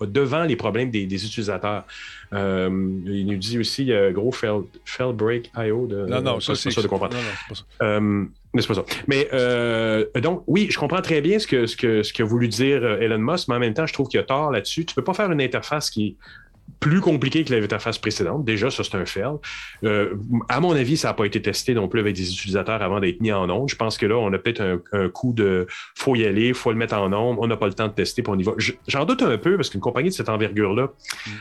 devant 0.01 0.43
les 0.43 0.57
problèmes 0.57 0.91
des, 0.91 1.05
utilisateurs. 1.25 1.85
il 2.33 3.25
nous 3.25 3.37
dit 3.37 3.57
aussi, 3.57 3.89
gros 4.11 4.33
fail, 4.33 5.13
break 5.13 5.49
IO 5.57 5.87
de. 5.87 6.07
Non, 6.07 6.21
non, 6.21 6.39
ça, 6.41 6.55
c'est 6.55 6.71
ça 6.71 6.81
de 6.81 6.87
comprendre. 6.87 7.15
Mais. 8.55 9.27
Mais 10.13 10.21
donc, 10.21 10.43
oui, 10.47 10.67
je 10.69 10.77
comprends 10.77 11.01
très 11.01 11.21
bien 11.21 11.39
ce 11.39 11.47
que, 11.47 11.67
ce 11.67 11.75
que, 11.75 12.03
ce 12.03 12.13
qu'a 12.13 12.23
voulu 12.23 12.47
dire 12.47 12.83
Elon 13.01 13.19
Musk, 13.19 13.47
mais 13.47 13.55
en 13.55 13.59
même 13.59 13.73
temps, 13.73 13.85
je 13.85 13.93
trouve 13.93 14.07
qu'il 14.07 14.19
a 14.19 14.23
tort 14.23 14.51
là-dessus. 14.51 14.85
Tu 14.85 14.95
peux 14.95 15.03
pas 15.03 15.13
faire 15.13 15.31
une 15.31 15.41
interface 15.41 15.89
qui 15.89 16.17
plus 16.79 17.01
compliqué 17.01 17.43
que 17.43 17.53
l'interface 17.53 17.97
précédente. 17.97 18.45
Déjà, 18.45 18.69
ça, 18.69 18.83
c'est 18.83 18.95
un 18.95 19.05
fail. 19.05 19.35
Euh, 19.83 20.15
à 20.49 20.59
mon 20.59 20.73
avis, 20.75 20.97
ça 20.97 21.07
n'a 21.07 21.13
pas 21.13 21.25
été 21.25 21.41
testé 21.41 21.73
non 21.73 21.87
plus 21.87 21.99
avec 21.99 22.15
des 22.15 22.31
utilisateurs 22.31 22.81
avant 22.81 22.99
d'être 22.99 23.21
mis 23.21 23.31
en 23.31 23.49
onde. 23.49 23.69
Je 23.69 23.75
pense 23.75 23.97
que 23.97 24.05
là, 24.05 24.15
on 24.17 24.31
a 24.33 24.37
peut-être 24.37 24.81
un, 24.91 25.09
coup 25.09 25.33
de 25.33 25.67
faut 25.95 26.15
y 26.15 26.25
aller, 26.25 26.53
faut 26.53 26.71
le 26.71 26.77
mettre 26.77 26.95
en 26.95 27.11
onde, 27.11 27.37
on 27.39 27.47
n'a 27.47 27.57
pas 27.57 27.67
le 27.67 27.73
temps 27.73 27.87
de 27.87 27.93
tester, 27.93 28.21
puis 28.21 28.31
on 28.31 28.37
y 28.37 28.43
va. 28.43 28.53
J'en 28.87 29.05
doute 29.05 29.23
un 29.23 29.37
peu 29.37 29.55
parce 29.55 29.69
qu'une 29.69 29.81
compagnie 29.81 30.09
de 30.09 30.13
cette 30.13 30.29
envergure-là, 30.29 30.91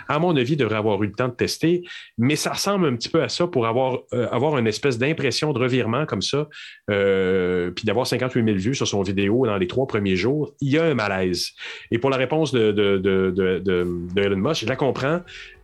à 0.09 0.18
mon 0.18 0.34
avis, 0.36 0.56
devrait 0.56 0.76
avoir 0.76 1.02
eu 1.02 1.06
le 1.06 1.12
temps 1.12 1.28
de 1.28 1.34
tester, 1.34 1.82
mais 2.16 2.36
ça 2.36 2.52
ressemble 2.52 2.86
un 2.86 2.96
petit 2.96 3.09
peu 3.09 3.22
à 3.22 3.28
ça 3.28 3.46
pour 3.46 3.66
avoir, 3.66 3.98
euh, 4.12 4.28
avoir 4.30 4.56
une 4.59 4.66
espèce 4.66 4.98
d'impression 4.98 5.52
de 5.52 5.59
revirement 5.59 6.06
comme 6.06 6.22
ça, 6.22 6.48
euh, 6.90 7.70
puis 7.70 7.84
d'avoir 7.84 8.06
58 8.06 8.44
000 8.44 8.56
vues 8.56 8.74
sur 8.74 8.86
son 8.86 9.02
vidéo 9.02 9.46
dans 9.46 9.56
les 9.56 9.66
trois 9.66 9.86
premiers 9.86 10.16
jours. 10.16 10.55
Il 10.60 10.72
y 10.72 10.78
a 10.78 10.84
un 10.84 10.94
malaise. 10.94 11.51
Et 11.90 11.98
pour 11.98 12.10
la 12.10 12.16
réponse 12.16 12.52
de, 12.52 12.72
de 12.72 13.98
Elon 14.16 14.36
Musk, 14.36 14.62
je 14.62 14.68
la 14.68 14.76
comprends. 14.76 15.13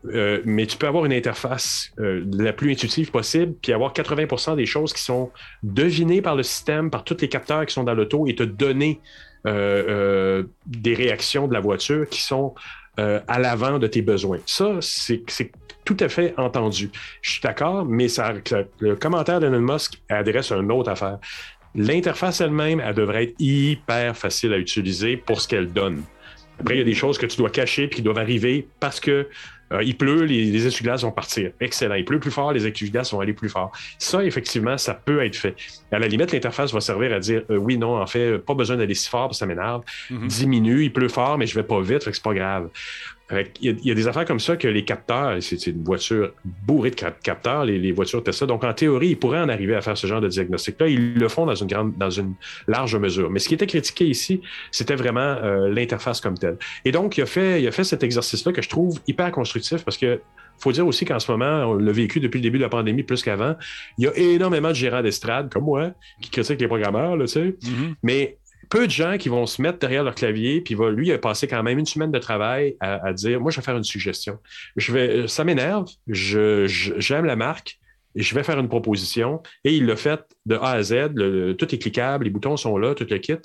Euh, 0.06 0.40
mais 0.44 0.66
tu 0.66 0.76
peux 0.76 0.86
avoir 0.86 1.04
une 1.04 1.12
interface 1.12 1.92
euh, 1.98 2.24
la 2.32 2.52
plus 2.52 2.72
intuitive 2.72 3.10
possible, 3.10 3.54
puis 3.60 3.72
avoir 3.72 3.92
80% 3.92 4.56
des 4.56 4.66
choses 4.66 4.92
qui 4.92 5.02
sont 5.02 5.30
devinées 5.62 6.22
par 6.22 6.36
le 6.36 6.42
système, 6.42 6.90
par 6.90 7.04
tous 7.04 7.18
les 7.20 7.28
capteurs 7.28 7.66
qui 7.66 7.74
sont 7.74 7.84
dans 7.84 7.94
l'auto 7.94 8.26
et 8.26 8.34
te 8.34 8.42
donner 8.42 9.00
euh, 9.46 10.44
des 10.66 10.94
réactions 10.94 11.48
de 11.48 11.54
la 11.54 11.60
voiture 11.60 12.08
qui 12.08 12.22
sont 12.22 12.54
à 12.96 13.38
l'avant 13.38 13.78
de 13.78 13.86
tes 13.86 14.02
besoins. 14.02 14.40
Ça, 14.44 14.74
c'est 14.82 15.22
tout 15.86 15.96
à 16.00 16.10
fait 16.10 16.34
entendu. 16.36 16.90
Je 17.22 17.30
suis 17.30 17.40
d'accord, 17.40 17.86
mais 17.86 18.08
ça, 18.08 18.34
le 18.78 18.94
commentaire 18.94 19.40
d'Elon 19.40 19.60
Musk 19.60 20.02
adresse 20.10 20.52
une 20.52 20.70
autre 20.70 20.90
affaire. 20.90 21.18
L'interface 21.74 22.42
elle-même, 22.42 22.78
elle 22.84 22.94
devrait 22.94 23.24
être 23.24 23.34
hyper 23.38 24.14
facile 24.16 24.52
à 24.52 24.58
utiliser 24.58 25.16
pour 25.16 25.40
ce 25.40 25.48
qu'elle 25.48 25.72
donne. 25.72 26.02
Après, 26.60 26.74
il 26.74 26.78
y 26.78 26.82
a 26.82 26.84
des 26.84 26.94
choses 26.94 27.18
que 27.18 27.26
tu 27.26 27.36
dois 27.36 27.50
cacher 27.50 27.88
puis 27.88 27.96
qui 27.96 28.02
doivent 28.02 28.18
arriver 28.18 28.68
parce 28.80 29.00
que 29.00 29.28
euh, 29.72 29.84
il 29.84 29.96
pleut, 29.96 30.24
les, 30.24 30.46
les 30.46 30.66
essuie-glaces 30.66 31.02
vont 31.02 31.12
partir. 31.12 31.52
Excellent. 31.60 31.94
Il 31.94 32.04
pleut 32.04 32.18
plus 32.18 32.32
fort, 32.32 32.52
les 32.52 32.66
essuie-glaces 32.66 33.12
vont 33.12 33.20
aller 33.20 33.32
plus 33.32 33.48
fort. 33.48 33.70
Ça, 33.98 34.24
effectivement, 34.24 34.76
ça 34.76 34.94
peut 34.94 35.24
être 35.24 35.36
fait. 35.36 35.54
À 35.92 35.98
la 35.98 36.08
limite, 36.08 36.32
l'interface 36.32 36.72
va 36.72 36.80
servir 36.80 37.12
à 37.12 37.20
dire 37.20 37.42
euh, 37.50 37.56
oui, 37.56 37.78
non, 37.78 38.00
en 38.00 38.06
fait, 38.06 38.38
pas 38.38 38.54
besoin 38.54 38.76
d'aller 38.76 38.94
si 38.94 39.08
fort 39.08 39.28
parce 39.28 39.38
que 39.38 39.38
ça 39.38 39.46
m'énerve. 39.46 39.82
Mm-hmm. 40.10 40.26
Diminue, 40.26 40.84
il 40.84 40.92
pleut 40.92 41.08
fort, 41.08 41.38
mais 41.38 41.46
je 41.46 41.54
vais 41.54 41.62
pas 41.62 41.80
vite, 41.80 42.02
fait 42.02 42.10
que 42.10 42.16
c'est 42.16 42.22
pas 42.22 42.34
grave. 42.34 42.68
Il 43.62 43.78
y, 43.84 43.90
a, 43.90 43.94
des 43.94 44.08
affaires 44.08 44.24
comme 44.24 44.40
ça 44.40 44.56
que 44.56 44.66
les 44.66 44.84
capteurs, 44.84 45.36
c'est 45.40 45.66
une 45.68 45.84
voiture 45.84 46.32
bourrée 46.44 46.90
de 46.90 46.96
capteurs, 47.22 47.64
les, 47.64 47.92
voitures 47.92 48.22
Tesla. 48.22 48.46
Donc, 48.46 48.64
en 48.64 48.72
théorie, 48.72 49.08
ils 49.08 49.18
pourraient 49.18 49.40
en 49.40 49.48
arriver 49.48 49.74
à 49.74 49.80
faire 49.80 49.96
ce 49.96 50.06
genre 50.06 50.20
de 50.20 50.28
diagnostic-là. 50.28 50.88
Ils 50.88 51.14
le 51.14 51.28
font 51.28 51.46
dans 51.46 51.54
une 51.54 51.68
grande, 51.68 51.96
dans 51.96 52.10
une 52.10 52.34
large 52.66 52.96
mesure. 52.96 53.30
Mais 53.30 53.38
ce 53.38 53.48
qui 53.48 53.54
était 53.54 53.66
critiqué 53.66 54.06
ici, 54.06 54.40
c'était 54.70 54.96
vraiment 54.96 55.20
euh, 55.20 55.68
l'interface 55.68 56.20
comme 56.20 56.36
telle. 56.36 56.58
Et 56.84 56.92
donc, 56.92 57.18
il 57.18 57.22
a 57.22 57.26
fait, 57.26 57.62
il 57.62 57.68
a 57.68 57.72
fait 57.72 57.84
cet 57.84 58.02
exercice-là 58.02 58.52
que 58.52 58.62
je 58.62 58.68
trouve 58.68 58.98
hyper 59.06 59.30
constructif 59.30 59.84
parce 59.84 59.96
que 59.96 60.20
faut 60.60 60.72
dire 60.72 60.86
aussi 60.86 61.04
qu'en 61.04 61.18
ce 61.18 61.30
moment, 61.30 61.70
on 61.70 61.74
l'a 61.74 61.92
vécu 61.92 62.20
depuis 62.20 62.38
le 62.38 62.42
début 62.42 62.58
de 62.58 62.62
la 62.62 62.68
pandémie 62.68 63.02
plus 63.02 63.22
qu'avant. 63.22 63.56
Il 63.96 64.04
y 64.04 64.08
a 64.08 64.16
énormément 64.16 64.68
de 64.68 64.74
gérants 64.74 65.02
d'estrade, 65.02 65.50
comme 65.50 65.64
moi, 65.64 65.92
qui 66.20 66.30
critiquent 66.30 66.60
les 66.60 66.68
programmeurs, 66.68 67.16
là, 67.16 67.24
tu 67.24 67.32
sais. 67.32 67.56
Mm-hmm. 67.62 67.94
Mais 68.02 68.38
peu 68.70 68.86
de 68.86 68.92
gens 68.92 69.18
qui 69.18 69.28
vont 69.28 69.46
se 69.46 69.60
mettre 69.60 69.78
derrière 69.78 70.04
leur 70.04 70.14
clavier, 70.14 70.60
puis 70.60 70.74
va, 70.74 70.90
lui, 70.90 71.08
il 71.08 71.12
a 71.12 71.18
passé 71.18 71.46
quand 71.46 71.62
même 71.62 71.78
une 71.78 71.86
semaine 71.86 72.12
de 72.12 72.18
travail 72.18 72.76
à, 72.80 73.12
dire 73.12 73.40
Moi, 73.40 73.50
je 73.50 73.56
vais 73.56 73.62
faire 73.62 73.76
une 73.76 73.84
suggestion. 73.84 74.38
Je 74.76 74.92
vais, 74.92 75.28
ça 75.28 75.44
m'énerve, 75.44 75.86
j'aime 76.06 77.24
la 77.24 77.36
marque, 77.36 77.78
je 78.14 78.34
vais 78.34 78.42
faire 78.42 78.58
une 78.58 78.68
proposition. 78.68 79.42
Et 79.64 79.76
il 79.76 79.86
l'a 79.86 79.96
fait 79.96 80.20
de 80.46 80.54
A 80.54 80.70
à 80.70 80.82
Z. 80.82 81.14
tout 81.58 81.74
est 81.74 81.78
cliquable, 81.78 82.24
les 82.24 82.30
boutons 82.30 82.56
sont 82.56 82.78
là, 82.78 82.94
tout 82.94 83.06
le 83.10 83.18
kit 83.18 83.36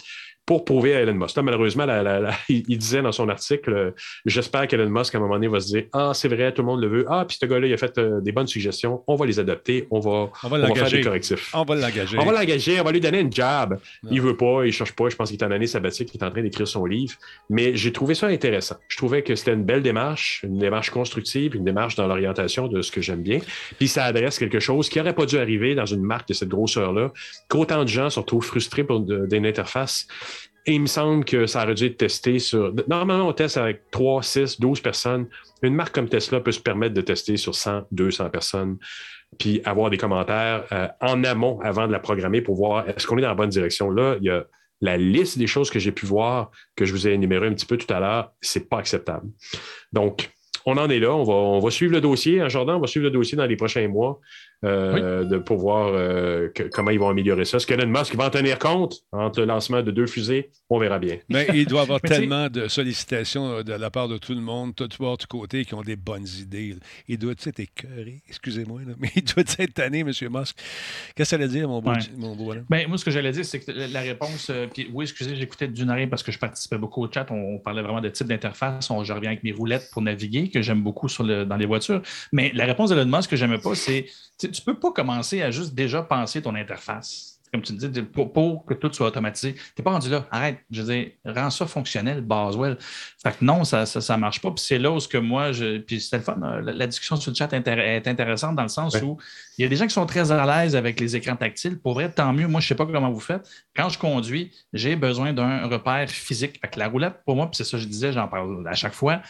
pour 0.46 0.64
prouver 0.64 0.96
à 0.96 1.02
Elon 1.02 1.16
Musk. 1.16 1.38
malheureusement, 1.38 1.86
il, 2.50 2.78
disait 2.78 3.02
dans 3.02 3.12
son 3.12 3.30
article 3.30 3.74
euh, 3.74 3.92
J'espère 4.26 4.68
qu'Elon 4.68 4.90
Musk, 4.90 5.16
à 5.16 5.18
un 5.18 5.22
moment 5.22 5.36
donné, 5.36 5.48
va 5.48 5.60
se 5.60 5.68
dire 5.68 5.86
Ah, 5.92 6.12
c'est 6.14 6.28
vrai, 6.28 6.54
tout 6.54 6.62
le 6.62 6.68
monde 6.68 6.82
le 6.82 6.88
veut. 6.88 7.06
Ah, 7.10 7.26
puis 7.28 7.38
ce 7.40 7.46
gars-là, 7.46 7.68
il 7.68 7.74
a 7.74 7.78
fait 7.78 7.98
euh, 7.98 8.22
des 8.22 8.32
bonnes 8.32 8.48
suggestions. 8.48 9.04
On 9.08 9.16
va 9.16 9.26
les 9.26 9.40
adopter. 9.40 9.88
On 9.90 10.00
va, 10.00 10.30
on 10.44 10.50
va, 10.50 10.76
faire 10.76 10.90
des 10.90 11.02
correctifs. 11.02 11.52
On 11.54 11.64
va 11.64 11.76
l'engager. 11.76 12.18
On 12.20 12.26
va 12.26 12.32
l'engager. 12.32 12.80
On 12.80 12.84
va 12.84 12.92
lui 12.92 13.02
donner 13.02 13.20
une 13.20 13.34
job. 13.34 13.78
Il 14.12 14.22
veut 14.22 14.38
pas, 14.38 14.66
il 14.66 14.72
cherche 14.72 14.94
pas. 14.94 15.10
Je 15.10 15.16
pense 15.16 15.30
qu'il 15.30 15.42
est 15.42 15.46
en 15.46 15.52
année 15.52 15.68
sabbatique, 15.68 16.10
il 16.14 16.22
est 16.22 16.24
en 16.24 16.30
train 16.30 16.42
d'écrire 16.42 16.68
son 16.68 16.86
livre. 16.86 17.14
Mais 17.50 17.76
j'ai 17.76 17.92
trouvé 17.92 18.14
ça 18.14 18.28
intéressant. 18.28 18.76
Je 18.88 18.98
trouvais 18.98 19.24
que 19.24 19.36
c'était 19.36 19.54
une 19.54 19.64
belle 19.64 19.82
démarche, 19.82 20.42
une 20.44 20.60
démarche 20.60 20.92
constructive, 20.92 21.56
une 21.56 21.64
démarche 21.64 21.96
dans 21.96 22.08
l'orientation 22.08 22.68
de 22.68 22.82
ce 22.82 22.92
que 22.92 23.02
j'aime 23.02 23.22
bien. 23.22 23.40
Puis 23.78 23.88
ça 23.88 24.06
adresse 24.06 24.38
quelque 24.38 24.60
chose 24.60 24.90
qui 24.90 25.00
n'aurait 25.00 25.16
pas 25.16 25.26
dû 25.26 25.38
arriver 25.38 25.74
dans 25.76 25.86
une 25.86 26.02
marque 26.02 26.28
de 26.28 26.34
cette 26.34 26.50
grosseur-là, 26.50 27.12
qu'autant 27.50 27.84
de 27.84 27.90
gens 27.90 28.10
se 28.10 28.20
retrouvent 28.20 28.46
frustrés 28.46 28.84
pour 28.84 29.04
une 29.10 29.46
interface 29.46 30.08
et 30.66 30.74
il 30.74 30.82
me 30.82 30.88
semble 30.88 31.26
que 31.26 31.46
ça 31.46 31.64
aurait 31.64 31.76
dû 31.76 31.86
être 31.86 31.98
testé 31.98 32.40
sur. 32.40 32.74
Normalement, 32.88 33.28
on 33.28 33.34
teste 33.34 33.58
avec 33.58 33.92
3, 33.92 34.24
6, 34.24 34.60
12 34.60 34.82
personnes. 34.82 35.28
Une 35.62 35.76
marque 35.76 35.94
comme 35.94 36.10
Tesla 36.10 36.40
peut 36.40 36.52
se 36.52 36.60
permettre 36.60 36.94
de 36.94 37.02
tester 37.02 37.38
sur 37.38 37.54
100, 37.54 37.84
200 37.92 38.30
personnes, 38.30 38.78
puis 39.38 39.62
avoir 39.64 39.90
des 39.90 39.98
commentaires 39.98 40.66
euh, 40.72 40.88
en 41.02 41.24
amont 41.24 41.60
avant 41.62 41.88
de 41.88 41.92
la 41.92 42.00
programmer 42.00 42.42
pour 42.42 42.56
voir 42.56 42.90
est-ce 42.90 43.06
qu'on 43.06 43.18
est 43.18 43.22
dans 43.22 43.30
la 43.30 43.36
bonne 43.36 43.50
direction. 43.50 43.92
Là, 43.92 44.16
il 44.20 44.26
y 44.26 44.30
a 44.32 44.46
la 44.82 44.98
liste 44.98 45.38
des 45.38 45.48
choses 45.48 45.70
que 45.70 45.80
j'ai 45.80 45.92
pu 45.92 46.06
voir, 46.06 46.52
que 46.76 46.86
je 46.86 46.92
vous 46.92 47.08
ai 47.08 47.12
énumérées 47.12 47.48
un 47.48 47.54
petit 47.54 47.66
peu 47.66 47.78
tout 47.78 47.92
à 47.94 48.00
l'heure, 48.00 48.32
c'est 48.42 48.68
pas 48.68 48.80
acceptable. 48.80 49.28
Donc, 49.94 50.30
on 50.66 50.78
en 50.78 50.90
est 50.90 51.00
là. 51.00 51.14
On 51.14 51.24
va, 51.24 51.34
on 51.34 51.60
va 51.60 51.70
suivre 51.70 51.94
le 51.94 52.02
dossier. 52.02 52.42
En 52.42 52.50
Jordan, 52.50 52.78
on 52.78 52.80
va 52.80 52.88
suivre 52.88 53.06
le 53.06 53.12
dossier 53.12 53.38
dans 53.38 53.46
les 53.46 53.56
prochains 53.56 53.88
mois. 53.88 54.20
Euh, 54.64 55.26
de 55.26 55.38
pour 55.38 55.58
voir 55.58 55.90
euh, 55.94 56.50
comment 56.72 56.90
ils 56.90 57.00
vont 57.00 57.10
améliorer 57.10 57.46
ça. 57.46 57.58
Est-ce 57.58 57.68
qu'Elon 57.68 57.88
Musk 57.88 58.16
va 58.16 58.28
en 58.28 58.30
tenir 58.30 58.58
compte 58.58 59.04
entre 59.12 59.42
le 59.42 59.46
lancement 59.46 59.84
de 59.84 59.92
deux 59.92 60.08
fusées? 60.08 60.50
On 60.70 60.80
verra 60.80 60.98
bien. 60.98 61.18
Mais 61.30 61.48
il 61.54 61.68
doit 61.68 61.82
y 61.82 61.84
avoir 61.84 62.02
tellement 62.02 62.50
de 62.50 62.68
sollicitations 62.68 63.58
euh, 63.58 63.64
de 63.64 63.74
la 63.74 63.92
part 63.92 64.08
de 64.08 64.18
tout 64.18 64.34
le 64.34 64.42
monde, 64.42 64.74
tout 64.74 64.88
bord, 64.98 65.18
du 65.18 65.28
côté, 65.28 65.66
qui 65.66 65.74
ont 65.76 65.84
des 65.84 65.98
bonnes 65.98 66.26
idées. 66.40 66.76
Il 67.08 67.20
doit 67.20 67.34
être 67.34 67.60
écœuré, 67.60 68.24
excusez-moi, 68.28 68.82
mais 68.98 69.12
il 69.16 69.24
doit 69.24 69.44
être 69.60 69.74
tanné, 69.74 70.00
M. 70.00 70.08
Musk. 70.08 70.24
Qu'est-ce 70.26 70.56
que 71.16 71.24
ça 71.26 71.38
veut 71.38 71.48
dire, 71.48 71.68
mon 71.68 71.82
beau, 71.82 71.92
mon 72.18 72.36
ben, 72.70 72.88
moi, 72.88 72.98
ce 72.98 73.06
que 73.06 73.12
j'allais 73.12 73.32
dire, 73.32 73.46
c'est 73.46 73.60
que 73.60 73.72
la 73.72 74.02
réponse, 74.02 74.52
puis 74.74 74.90
oui, 74.94 75.04
excusez, 75.04 75.36
j'écoutais 75.36 75.68
d'une 75.68 75.90
oreille 75.90 76.08
parce 76.08 76.24
que 76.24 76.32
je 76.32 76.40
participais 76.40 76.78
beaucoup 76.78 77.04
au 77.04 77.12
chat. 77.12 77.28
On, 77.30 77.60
parlait 77.60 77.82
vraiment 77.82 78.02
de 78.02 78.10
type 78.10 78.28
d'interface. 78.28 78.90
Je 79.04 79.14
reviens 79.14 79.32
avec 79.32 79.44
mes 79.44 79.52
roulettes 79.52 79.90
pour 79.92 80.02
naviguer, 80.02 80.50
que 80.50 80.62
j'aime 80.62 80.82
beaucoup 80.82 81.10
sur 81.10 81.24
le, 81.24 81.46
dans 81.46 81.58
les 81.58 81.66
voitures. 81.66 82.02
Mais 82.32 82.52
la 82.54 82.66
réponse 82.66 82.90
d'Elon 82.90 83.06
Musk 83.06 83.30
que 83.30 83.36
j'aimais 83.36 83.58
pas, 83.58 83.76
c'est 83.76 84.06
tu 84.56 84.70
ne 84.70 84.74
peux 84.74 84.80
pas 84.80 84.92
commencer 84.92 85.42
à 85.42 85.52
juste 85.52 85.74
déjà 85.74 86.02
penser 86.02 86.42
ton 86.42 86.56
interface. 86.56 87.36
Comme 87.52 87.62
tu 87.62 87.74
dis, 87.74 88.02
pour, 88.02 88.66
que 88.66 88.74
tout 88.74 88.92
soit 88.92 89.08
automatisé. 89.08 89.54
Tu 89.54 89.62
n'es 89.78 89.84
pas 89.84 89.92
rendu 89.92 90.10
là. 90.10 90.26
Arrête. 90.30 90.58
Je 90.72 90.82
veux 90.82 90.94
dire, 90.94 91.12
rends 91.24 91.50
ça 91.50 91.66
fonctionnel, 91.66 92.20
Baswell. 92.20 92.78
Fait 93.24 93.32
que 93.32 93.46
non, 93.46 93.64
ça 93.64 93.86
ne 93.86 94.20
marche 94.20 94.42
pas. 94.42 94.52
Puis 94.52 94.66
c'est 94.66 94.80
là 94.80 94.92
où 94.92 94.98
que 95.00 95.18
moi, 95.18 95.54
je. 95.54 95.78
Puis 95.78 96.02
c'était 96.02 96.18
le 96.18 96.24
fun. 96.24 96.38
La, 96.62 96.88
discussion 96.88 97.16
sur 97.16 97.32
le 97.32 97.36
chat 97.36 97.54
est 97.54 98.08
intéressante 98.08 98.56
dans 98.56 98.64
le 98.64 98.68
sens 98.68 98.96
où 99.02 99.18
il 99.58 99.62
y 99.62 99.66
a 99.66 99.70
des 99.70 99.76
gens 99.78 99.88
qui 99.88 99.94
sont 99.94 100.06
très 100.06 100.32
à 100.32 100.46
l'aise 100.46 100.76
avec 100.76 101.00
les 101.00 101.16
écrans 101.16 101.38
tactiles. 101.38 101.80
Pour 101.80 101.94
vrai, 101.94 102.12
tant 102.12 102.34
mieux. 102.34 102.48
Moi, 102.48 102.60
je 102.60 102.66
ne 102.66 102.68
sais 102.70 102.76
pas 102.76 102.86
comment 102.86 103.12
vous 103.12 103.22
faites. 103.22 103.48
Quand 103.74 103.88
je 103.88 104.00
conduis, 104.00 104.52
j'ai 104.74 104.98
besoin 104.98 105.32
d'un 105.32 105.68
repère 105.68 106.10
physique. 106.10 106.60
Fait 106.60 106.68
que 106.68 106.80
la 106.80 106.90
roulette, 106.90 107.22
pour 107.26 107.38
moi, 107.38 107.50
puis 107.50 107.56
c'est 107.58 107.64
ça 107.64 107.78
que 107.78 107.84
je 107.84 107.88
disais, 107.88 108.12
j'en 108.12 108.28
parle 108.28 108.68
à 108.68 108.74
chaque 108.74 108.94
fois 108.94 109.22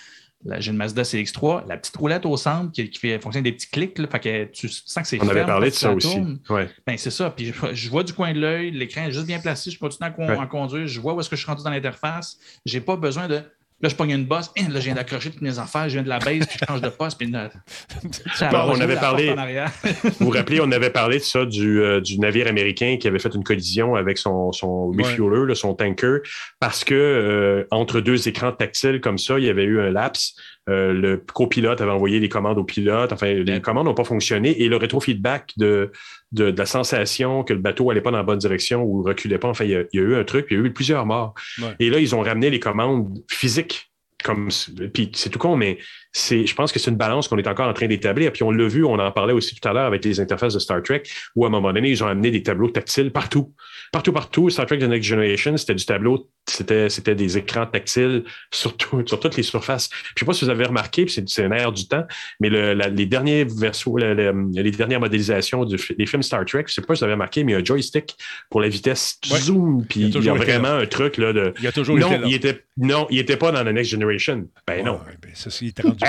j'ai 0.59 0.71
une 0.71 0.77
Mazda 0.77 1.01
CX3, 1.01 1.67
la 1.67 1.77
petite 1.77 1.95
roulette 1.97 2.25
au 2.25 2.37
centre 2.37 2.71
qui, 2.71 2.89
fait 2.99 3.19
fonctionne 3.19 3.43
des 3.43 3.51
petits 3.51 3.69
clics, 3.69 3.97
là, 3.97 4.07
fait 4.07 4.19
que 4.19 4.43
tu 4.45 4.69
sens 4.69 5.01
que 5.01 5.07
c'est 5.07 5.21
On 5.21 5.27
avait 5.27 5.45
parlé 5.45 5.69
de 5.69 5.75
ça, 5.75 5.91
aussi. 5.91 6.17
Ben, 6.49 6.97
c'est 6.97 7.11
ça. 7.11 7.29
Puis 7.31 7.53
je, 7.73 7.89
vois 7.89 8.03
du 8.03 8.13
coin 8.13 8.33
de 8.33 8.39
l'œil, 8.39 8.71
l'écran 8.71 9.05
est 9.05 9.11
juste 9.11 9.27
bien 9.27 9.39
placé, 9.39 9.65
je 9.65 9.69
suis 9.71 9.79
pas 9.79 9.89
tout 9.89 9.97
le 9.99 10.07
temps 10.07 10.41
à 10.41 10.45
conduire, 10.47 10.87
je 10.87 10.99
vois 10.99 11.13
où 11.13 11.19
est-ce 11.19 11.29
que 11.29 11.35
je 11.35 11.41
suis 11.41 11.49
rendu 11.49 11.63
dans 11.63 11.69
l'interface. 11.69 12.37
J'ai 12.65 12.81
pas 12.81 12.95
besoin 12.95 13.27
de 13.27 13.41
Là, 13.81 13.89
je 13.89 13.95
pogne 13.95 14.11
une 14.11 14.25
bosse. 14.25 14.51
Hein, 14.57 14.67
là, 14.69 14.79
je 14.79 14.85
viens 14.85 14.95
d'accrocher 14.95 15.31
toutes 15.31 15.41
mes 15.41 15.59
affaires. 15.59 15.89
Je 15.89 15.95
viens 15.95 16.03
de 16.03 16.07
la 16.07 16.19
base, 16.19 16.47
puis 16.47 16.57
je 16.61 16.65
change 16.65 16.81
de 16.81 16.87
poste. 16.87 17.17
Puis 17.17 17.31
on 18.41 18.79
avait 18.79 18.95
parlé. 18.95 19.35
vous 20.03 20.11
vous 20.27 20.29
rappelez, 20.29 20.61
on 20.61 20.71
avait 20.71 20.89
parlé 20.89 21.17
de 21.17 21.23
ça 21.23 21.45
du, 21.45 21.81
euh, 21.81 21.99
du, 21.99 22.17
navire 22.17 22.47
américain 22.47 22.95
qui 22.97 23.07
avait 23.07 23.19
fait 23.19 23.35
une 23.35 23.43
collision 23.43 23.95
avec 23.95 24.17
son, 24.17 24.53
son 24.53 24.87
refueler, 24.87 25.53
son 25.55 25.73
tanker, 25.73 26.19
parce 26.59 26.85
que 26.85 26.95
euh, 26.95 27.67
entre 27.69 27.99
deux 27.99 28.29
écrans 28.29 28.53
tactiles 28.53 29.01
comme 29.01 29.17
ça, 29.17 29.37
il 29.39 29.45
y 29.45 29.49
avait 29.49 29.65
eu 29.65 29.81
un 29.81 29.91
laps. 29.91 30.35
Euh, 30.67 30.93
le 30.93 31.17
copilote 31.17 31.79
avait 31.81 31.91
envoyé 31.91 32.19
des 32.19 32.29
commandes 32.29 32.57
au 32.57 32.63
pilote. 32.63 33.11
Enfin, 33.11 33.27
les 33.27 33.61
commandes 33.61 33.85
n'ont 33.85 33.93
pas 33.93 34.03
fonctionné 34.03 34.63
et 34.63 34.67
le 34.67 34.77
rétrofeedback 34.77 35.51
de, 35.57 35.91
de, 36.35 36.51
de, 36.51 36.57
la 36.57 36.65
sensation 36.65 37.43
que 37.43 37.53
le 37.53 37.59
bateau 37.59 37.89
allait 37.89 38.01
pas 38.01 38.11
dans 38.11 38.17
la 38.17 38.23
bonne 38.23 38.39
direction 38.39 38.83
ou 38.83 39.01
reculait 39.03 39.39
pas. 39.39 39.47
Enfin, 39.47 39.65
il 39.65 39.71
y 39.71 39.75
a, 39.75 39.83
il 39.93 39.99
y 39.99 40.03
a 40.03 40.05
eu 40.05 40.15
un 40.15 40.23
truc, 40.23 40.45
puis 40.45 40.55
il 40.55 40.59
y 40.59 40.61
a 40.61 40.65
eu 40.65 40.73
plusieurs 40.73 41.05
morts. 41.05 41.33
Et 41.79 41.89
là, 41.89 41.99
ils 41.99 42.15
ont 42.15 42.21
ramené 42.21 42.49
les 42.49 42.59
commandes 42.59 43.23
physiques 43.29 43.91
comme 44.23 44.49
puis 44.93 45.11
c'est 45.13 45.29
tout 45.29 45.37
con, 45.37 45.55
mais 45.55 45.77
c'est, 46.17 46.45
je 46.45 46.55
pense 46.55 46.71
que 46.71 46.79
c'est 46.79 46.89
une 46.89 46.95
balance 46.95 47.27
qu'on 47.27 47.37
est 47.37 47.47
encore 47.47 47.67
en 47.67 47.73
train 47.73 47.87
d'établir. 47.87 48.31
Puis 48.31 48.41
on 48.43 48.51
l'a 48.51 48.67
vu, 48.69 48.85
on 48.85 48.97
en 48.97 49.11
parlait 49.11 49.33
aussi 49.33 49.53
tout 49.53 49.67
à 49.67 49.73
l'heure 49.73 49.85
avec 49.85 50.05
les 50.05 50.21
interfaces 50.21 50.53
de 50.53 50.59
Star 50.59 50.81
Trek, 50.81 51.03
où 51.35 51.43
à 51.43 51.47
un 51.47 51.51
moment 51.51 51.73
donné, 51.73 51.89
ils 51.89 52.01
ont 52.05 52.07
amené 52.07 52.31
des 52.31 52.41
tableaux 52.41 52.69
tactiles 52.69 53.11
partout. 53.11 53.53
Partout, 53.91 54.13
partout. 54.13 54.49
Star 54.49 54.65
Trek 54.65 54.77
The 54.77 54.83
Next 54.83 55.09
Generation, 55.09 55.57
c'était 55.57 55.75
du 55.75 55.85
tableau, 55.85 56.29
c'était, 56.47 56.89
c'était 56.89 57.15
des 57.15 57.37
écrans 57.37 57.65
tactiles 57.65 58.23
sur, 58.51 58.77
sur 59.05 59.19
toutes 59.19 59.35
les 59.35 59.43
surfaces. 59.43 59.89
Je 60.15 60.21
sais 60.21 60.25
pas 60.25 60.31
si 60.31 60.45
vous 60.45 60.51
avez 60.51 60.63
remarqué, 60.63 61.05
puis 61.05 61.21
c'est, 61.27 61.43
un 61.43 61.51
air 61.51 61.73
du 61.73 61.85
temps, 61.85 62.05
mais 62.39 62.49
le, 62.49 62.73
les 62.73 63.05
derniers 63.05 63.43
versos, 63.43 63.97
les 63.97 64.71
dernières 64.71 65.01
modélisations 65.01 65.65
des 65.65 66.05
films 66.05 66.23
Star 66.23 66.45
Trek, 66.45 66.63
je 66.67 66.75
sais 66.75 66.81
pas 66.81 66.95
si 66.95 66.99
vous 66.99 67.05
avez 67.05 67.13
remarqué, 67.13 67.43
mais 67.43 67.51
il 67.51 67.55
y 67.55 67.57
a 67.57 67.61
un 67.61 67.65
joystick 67.65 68.15
pour 68.49 68.61
la 68.61 68.69
vitesse 68.69 69.19
zoom, 69.25 69.85
puis 69.85 70.03
il 70.03 70.23
y 70.23 70.29
a, 70.29 70.33
vraiment 70.33 70.69
un 70.69 70.85
truc 70.85 71.17
là 71.17 71.33
de. 71.33 71.53
Il 71.57 71.65
y 71.65 71.67
a 71.67 71.73
toujours 71.73 71.97
non, 71.97 72.09
été 72.09 72.23
il 72.25 72.33
était 72.33 72.63
non, 72.77 73.07
il 73.09 73.19
était 73.19 73.37
pas 73.37 73.51
dans 73.51 73.63
The 73.63 73.73
Next 73.73 73.91
Generation. 73.91 74.47
Ben 74.65 74.85
non. 74.85 74.99
Ben, 75.21 75.31
ça, 75.33 75.49
rendu 75.83 76.04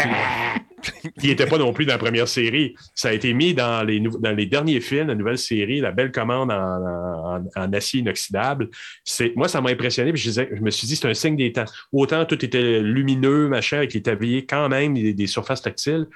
qui 1.18 1.28
n'était 1.28 1.46
pas 1.46 1.58
non 1.58 1.72
plus 1.72 1.86
dans 1.86 1.94
la 1.94 1.98
première 1.98 2.28
série. 2.28 2.74
Ça 2.94 3.08
a 3.08 3.12
été 3.12 3.32
mis 3.34 3.54
dans 3.54 3.84
les, 3.86 4.00
dans 4.00 4.32
les 4.32 4.46
derniers 4.46 4.80
films, 4.80 5.08
la 5.08 5.14
nouvelle 5.14 5.38
série, 5.38 5.80
La 5.80 5.92
Belle 5.92 6.12
Commande 6.12 6.50
en, 6.50 7.72
acier 7.72 8.00
inoxydable. 8.00 8.70
Moi, 9.34 9.48
ça 9.48 9.60
m'a 9.60 9.70
impressionné. 9.70 10.14
je, 10.14 10.30
je, 10.30 10.60
me 10.62 10.70
suis 10.70 10.86
dit, 10.86 10.96
c'est 10.96 11.08
un 11.08 11.14
signe 11.14 11.36
des 11.36 11.52
temps. 11.52 11.64
Autant 11.92 12.24
tout 12.24 12.42
était 12.44 12.80
lumineux, 12.80 13.48
machin, 13.48 13.78
avec 13.78 13.94
les 13.94 14.02
tabliers, 14.02 14.46
quand 14.46 14.68
même, 14.68 14.94
des 14.94 15.26
surfaces 15.26 15.62
tactiles. 15.62 16.06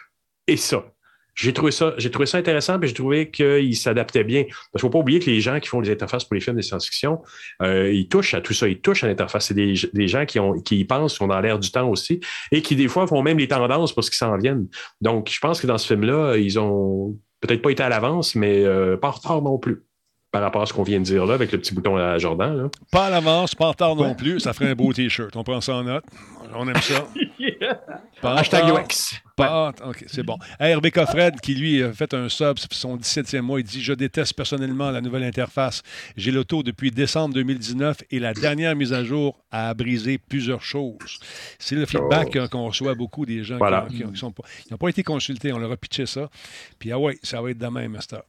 Et 0.47 0.57
ça, 0.57 0.85
j'ai 1.35 1.52
trouvé 1.52 1.73
ça, 1.73 1.94
j'ai 1.98 2.11
trouvé 2.11 2.27
ça 2.27 2.39
intéressant, 2.39 2.78
puis 2.78 2.89
j'ai 2.89 2.94
trouvé 2.94 3.31
qu'il 3.31 3.77
s'adaptait 3.77 4.24
bien. 4.24 4.44
Parce 4.44 4.55
qu'il 4.55 4.77
ne 4.77 4.81
faut 4.81 4.90
pas 4.90 4.98
oublier 4.98 5.20
que 5.20 5.27
les 5.31 5.40
gens 5.40 5.59
qui 5.61 5.69
font 5.69 5.81
les 5.81 5.90
interfaces 5.90 6.24
pour 6.24 6.35
les 6.35 6.40
films 6.40 6.57
de 6.57 6.62
science-fiction, 6.62 7.20
euh, 7.62 7.93
ils 7.93 8.09
touchent 8.09 8.35
à 8.35 8.40
tout 8.40 8.52
ça, 8.52 8.69
ils 8.69 8.81
touchent 8.81 9.05
à 9.05 9.07
l'interface. 9.07 9.47
C'est 9.47 9.55
des, 9.55 9.74
des, 9.93 10.09
gens 10.09 10.27
qui, 10.27 10.39
ont, 10.39 10.61
qui 10.61 10.78
y 10.78 10.85
pensent, 10.85 11.12
qui 11.12 11.19
sont 11.19 11.28
dans 11.28 11.40
l'air 11.40 11.59
du 11.59 11.70
temps 11.70 11.89
aussi, 11.89 12.20
et 12.52 12.62
qui 12.62 12.77
des 12.77 12.89
fois 12.89 13.07
font 13.07 13.23
même 13.23 13.39
les 13.39 13.48
tendances 13.48 13.93
pour 13.93 14.05
ce 14.05 14.11
qui 14.11 14.16
s'en 14.16 14.36
viennent. 14.36 14.66
Donc, 15.01 15.31
je 15.31 15.40
pense 15.40 15.61
que 15.61 15.66
dans 15.66 15.78
ce 15.78 15.86
film-là, 15.86 16.36
ils 16.36 16.59
ont 16.59 17.16
peut-être 17.40 17.62
pas 17.62 17.70
été 17.70 17.82
à 17.82 17.89
l'avance, 17.89 18.35
mais 18.35 18.65
euh, 18.65 18.97
pas 18.97 19.09
en 19.09 19.12
retard 19.12 19.43
non 19.43 19.59
plus 19.59 19.85
par 20.31 20.43
rapport 20.43 20.62
à 20.62 20.66
ce 20.66 20.73
qu'on 20.73 20.85
vient 20.85 21.01
de 21.01 21.05
dire 21.05 21.27
là, 21.27 21.35
avec 21.35 21.51
le 21.51 21.59
petit 21.59 21.74
bouton 21.74 21.97
à 21.97 22.16
Jordan. 22.19 22.57
Là. 22.57 22.69
Pas 22.93 23.07
à 23.07 23.11
l'avance, 23.11 23.55
pas 23.55 23.66
en 23.66 23.70
retard 23.70 23.97
non 23.97 24.15
plus. 24.15 24.40
Ça 24.40 24.52
ferait 24.52 24.70
un 24.70 24.74
beau 24.74 24.93
T-shirt. 24.93 25.35
On 25.36 25.43
prend 25.43 25.61
ça 25.61 25.74
en 25.74 25.82
note. 25.82 26.05
On 26.55 26.69
aime 26.69 26.81
ça. 26.81 27.07
Hashtag 28.23 28.65
UX. 28.69 29.20
OK, 29.41 30.05
c'est 30.07 30.23
bon. 30.23 30.39
Hervé 30.59 30.91
Coffred, 30.91 31.41
qui 31.41 31.55
lui 31.55 31.83
a 31.83 31.93
fait 31.93 32.15
un 32.15 32.29
sub 32.29 32.59
son 32.71 32.97
17e 32.97 33.41
mois, 33.41 33.61
il 33.61 33.65
dit 33.65 33.83
Je 33.83 33.93
déteste 33.93 34.35
personnellement 34.35 34.91
la 34.91 35.01
nouvelle 35.01 35.25
interface. 35.25 35.83
J'ai 36.17 36.31
l'auto 36.31 36.62
depuis 36.62 36.91
décembre 36.91 37.35
2019 37.35 38.03
et 38.11 38.19
la 38.19 38.35
dernière 38.35 38.75
mise 38.77 38.93
à 38.93 39.05
jour 39.05 39.39
a 39.51 39.73
brisé 39.75 40.19
plusieurs 40.19 40.62
choses. 40.62 41.19
C'est 41.59 41.75
le 41.75 41.87
feedback 41.87 42.37
oh. 42.37 42.49
qu'on 42.49 42.67
reçoit 42.67 42.95
beaucoup 42.95 43.27
des 43.27 43.43
gens 43.45 43.59
qui 43.89 44.05
n'ont 44.23 44.79
pas, 44.79 44.89
été 44.89 45.03
consultés. 45.03 45.53
On 45.53 45.59
leur 45.59 45.73
a 45.73 45.77
pitché 45.77 46.07
ça. 46.07 46.31
Puis, 46.79 46.93
ah 46.93 46.99
ouais, 46.99 47.19
ça 47.23 47.41
va 47.41 47.51
être 47.51 47.59
de 47.59 47.67
même, 47.67 47.93
Master. 47.93 48.23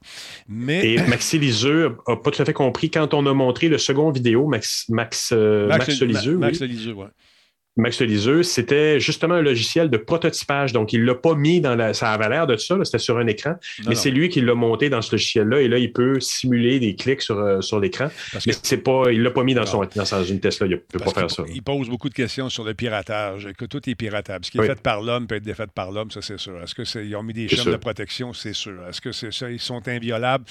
Mais... 0.48 0.94
Et 0.94 0.98
Maxi 1.08 1.40
Liseux 1.40 1.98
n'a 2.08 2.16
pas 2.16 2.32
tout 2.32 2.42
à 2.42 2.46
fait 2.46 2.54
compris 2.54 2.90
quand 2.90 3.14
on 3.14 3.26
a 3.26 3.34
montré 3.34 3.68
le 3.68 3.78
second 3.78 4.12
vidéo, 4.12 4.48
Max, 4.48 4.86
Max, 4.90 5.32
euh, 5.34 5.68
Max, 5.68 5.88
Max 5.88 6.02
Liseux. 6.02 6.38
Max 6.38 6.62
Liseux, 6.62 6.94
oui. 6.94 7.06
Max 7.78 8.02
Liseux, 8.02 8.44
c'était 8.44 9.00
justement 9.00 9.36
un 9.36 9.42
logiciel 9.42 9.90
de 9.90 9.96
prototypage. 9.96 10.74
Donc, 10.74 10.92
il 10.92 11.02
ne 11.02 11.06
l'a 11.06 11.16
pas 11.16 11.36
mis 11.36 11.62
dans 11.62 11.76
la. 11.76 11.94
Ça 11.94 12.12
avait 12.12 12.28
l'air 12.28 12.46
de 12.46 12.58
ça, 12.58 12.76
c'était 12.84 13.00
sur 13.00 13.18
un 13.18 13.28
écran, 13.28 13.56
mais 13.88 13.96
c'est 13.96 14.12
lui 14.12 14.28
qui 14.28 14.42
l'a 14.42 14.56
monté 14.56 14.90
dans 14.90 15.02
ce 15.02 15.14
logiciel-là. 15.14 15.62
Et 15.62 15.70
là, 15.70 15.78
il 15.78 15.94
peut 15.94 16.20
simuler 16.20 16.80
des 16.80 16.96
clics 16.96 17.22
sur, 17.22 17.38
euh, 17.38 17.62
sur 17.62 17.80
l'écran. 17.80 18.10
Mais 18.46 18.54
c'est 18.62 18.78
pas, 18.78 19.06
il 19.12 19.20
ne 19.20 19.24
l'a 19.24 19.32
pas 19.32 19.44
mis 19.44 19.54
dans, 19.54 19.66
son, 19.66 19.88
dans 19.96 20.24
une 20.24 20.42
Tesla. 20.42 20.68
Il 20.68 20.72
ne 20.72 20.76
peut 20.76 21.00
pas 21.00 21.12
faire 21.12 21.32
ça. 21.32 21.44
Il 21.54 21.64
pose 21.64 21.88
beaucoup 21.88 22.10
de 22.10 22.14
questions 22.14 22.50
sur 22.50 22.66
le 22.66 22.74
piratage, 22.74 23.48
que 23.58 23.64
tout 23.64 23.90
est 23.90 23.96
piratable. 23.96 24.44
Ce 24.44 24.52
qui 24.52 24.58
est 24.58 24.66
fait 24.66 24.82
par 24.82 25.02
l'homme 25.02 25.28
peut 25.28 25.36
être 25.36 25.44
défait 25.44 25.68
par 25.74 25.92
l'homme, 25.92 26.12
ça, 26.12 26.22
c'est 26.22 26.40
sûr. 26.40 26.62
Est-ce 26.62 26.76
qu'ils 26.76 27.16
ont 27.16 27.24
mis 27.24 27.34
des 27.34 27.48
chaînes 27.48 27.72
de 27.72 27.78
protection? 27.78 28.34
C'est 28.34 28.54
sûr. 28.54 28.86
Est-ce 28.90 29.00
que 29.00 29.14
c'est 29.14 29.32
ça? 29.32 29.50
Ils 29.50 29.60
sont 29.60 29.88
inviolables? 29.88 30.44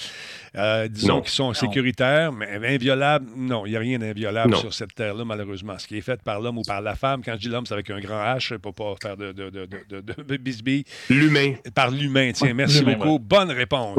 Euh, 0.55 0.87
disons 0.87 1.21
qu'ils 1.21 1.29
sont 1.29 1.53
sécuritaires, 1.53 2.31
mais 2.31 2.47
inviolables, 2.67 3.27
non. 3.35 3.67
Il 3.67 3.71
n'y 3.71 3.77
a 3.77 3.79
rien 3.79 3.99
d'inviolable 3.99 4.55
sur 4.55 4.73
cette 4.73 4.95
terre-là, 4.95 5.23
malheureusement. 5.23 5.77
Ce 5.77 5.85
qui 5.85 5.97
est 5.97 6.01
fait 6.01 6.19
par 6.23 6.41
l'homme 6.41 6.57
ou 6.57 6.63
par 6.63 6.81
la 6.81 6.95
femme, 6.95 7.10
quand 7.23 7.33
je 7.33 7.39
dis 7.39 7.47
l'homme, 7.49 7.65
c'est 7.65 7.73
avec 7.73 7.89
un 7.89 7.99
grand 7.99 8.23
H 8.23 8.57
pour 8.57 8.73
pas 8.73 8.95
faire 9.01 9.17
de, 9.17 9.31
de, 9.31 9.49
de, 9.49 9.67
de, 9.89 10.01
de 10.01 10.37
bisbille. 10.37 10.83
L'humain. 11.09 11.53
Par 11.75 11.91
l'humain, 11.91 12.31
tiens. 12.33 12.53
Merci 12.53 12.83
beaucoup. 12.83 13.19
Bonne 13.19 13.51
réponse. 13.51 13.97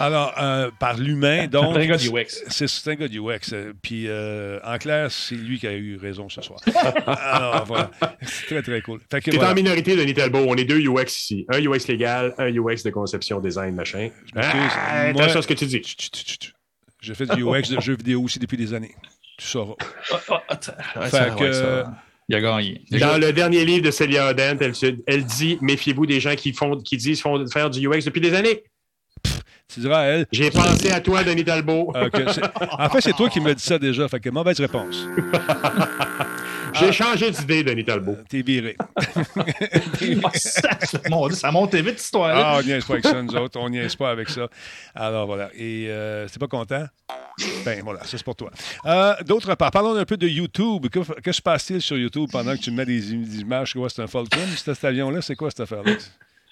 Alors, 0.00 0.32
euh, 0.38 0.70
par 0.78 0.96
l'humain, 0.96 1.48
donc. 1.48 1.74
C'est 1.74 1.80
un 1.82 1.86
gars 1.86 1.96
du 1.96 2.08
UX. 2.08 2.44
C'est 2.48 2.90
un 2.90 2.94
gars 2.94 3.08
du 3.08 3.18
UX. 3.18 3.54
Puis, 3.82 4.04
euh, 4.06 4.60
en 4.64 4.78
clair, 4.78 5.10
c'est 5.10 5.34
lui 5.34 5.58
qui 5.58 5.66
a 5.66 5.72
eu 5.72 5.96
raison 5.96 6.28
ce 6.28 6.40
soir. 6.40 6.60
Alors, 7.06 7.64
voilà. 7.66 7.90
C'est 8.22 8.46
très, 8.46 8.62
très 8.62 8.80
cool. 8.80 9.00
Tu 9.22 9.30
es 9.30 9.44
en 9.44 9.54
minorité, 9.54 9.96
Denis 9.96 10.14
Talbot. 10.14 10.44
On 10.46 10.54
est 10.54 10.64
deux 10.64 10.80
UX 10.80 11.06
ici. 11.08 11.46
Un 11.48 11.60
UX 11.60 11.88
légal, 11.88 12.32
un 12.38 12.48
UX 12.48 12.84
de 12.84 12.90
conception, 12.90 13.40
design, 13.40 13.74
machin. 13.74 14.10
Ah, 14.36 15.08
attention 15.08 15.40
à 15.40 15.42
ce 15.42 15.48
que 15.48 15.54
tu 15.54 15.66
dis. 15.66 15.82
J'ai 17.00 17.14
fait 17.14 17.26
du 17.26 17.42
UX 17.42 17.70
de 17.74 17.80
jeux 17.80 17.96
vidéo 17.96 18.22
aussi 18.22 18.38
depuis 18.38 18.56
des 18.56 18.74
années 18.74 18.94
tu 19.38 19.46
sauras. 19.46 19.74
il 22.28 22.34
a 22.34 22.40
gagné. 22.40 22.82
Dans 22.90 23.18
le 23.18 23.32
dernier 23.32 23.64
livre 23.64 23.86
de 23.86 23.90
Celia 23.90 24.28
Odent, 24.28 24.58
elle, 25.06 25.24
dit 25.24 25.58
Méfiez-vous 25.62 26.04
des 26.06 26.20
gens 26.20 26.34
qui, 26.34 26.52
font, 26.52 26.76
qui 26.76 26.96
disent 26.96 27.22
font, 27.22 27.46
faire 27.46 27.70
du 27.70 27.88
UX 27.88 28.04
depuis 28.04 28.20
des 28.20 28.34
années. 28.34 28.64
tu 29.72 29.80
diras 29.80 30.00
à 30.00 30.04
elle. 30.04 30.26
J'ai 30.32 30.50
pensé 30.50 30.90
à 30.90 31.00
toi, 31.00 31.24
Denis 31.24 31.44
Talbot. 31.44 31.92
en 31.94 32.90
fait, 32.90 33.00
c'est 33.00 33.14
toi 33.14 33.30
qui 33.30 33.40
me 33.40 33.54
dis 33.54 33.62
ça 33.62 33.78
déjà. 33.78 34.08
Fait 34.08 34.20
que 34.20 34.28
mauvaise 34.28 34.60
réponse. 34.60 35.06
J'ai 36.78 36.88
ah. 36.88 36.92
changé 36.92 37.30
d'idée, 37.30 37.62
Denis 37.64 37.84
Talbot. 37.84 38.16
T'es 38.28 38.42
viré. 38.42 38.76
ça 41.32 41.50
monte 41.50 41.74
vite, 41.74 41.86
cette 41.86 42.00
histoire. 42.00 42.32
Ah, 42.34 42.58
on 42.58 42.62
niaise 42.62 42.84
pas 42.84 42.94
avec 42.94 43.04
ça, 43.06 43.22
nous 43.22 43.36
autres. 43.36 43.58
On 43.60 43.68
niaise 43.68 43.96
pas 43.96 44.10
avec 44.10 44.28
ça. 44.28 44.48
Alors, 44.94 45.26
voilà. 45.26 45.50
Et 45.54 45.86
euh, 45.88 46.26
t'es 46.28 46.38
pas 46.38 46.46
content? 46.46 46.86
Ben, 47.64 47.82
voilà, 47.82 48.00
ça, 48.00 48.18
c'est 48.18 48.24
pour 48.24 48.36
toi. 48.36 48.50
Euh, 48.86 49.14
d'autre 49.24 49.54
part, 49.54 49.70
parlons 49.70 49.94
un 49.94 50.04
peu 50.04 50.16
de 50.16 50.28
YouTube. 50.28 50.88
Que, 50.88 51.00
que 51.20 51.32
se 51.32 51.42
passe-t-il 51.42 51.80
sur 51.80 51.96
YouTube 51.96 52.28
pendant 52.30 52.54
que 52.56 52.60
tu 52.60 52.70
mets 52.70 52.86
des, 52.86 53.12
images? 53.12 53.72
Quoi, 53.74 53.88
c'est 53.90 54.02
un 54.02 54.06
Falcon, 54.06 54.38
cet 54.56 54.84
avion-là? 54.84 55.22
C'est 55.22 55.36
quoi 55.36 55.50
cette 55.50 55.60
affaire-là? 55.60 55.92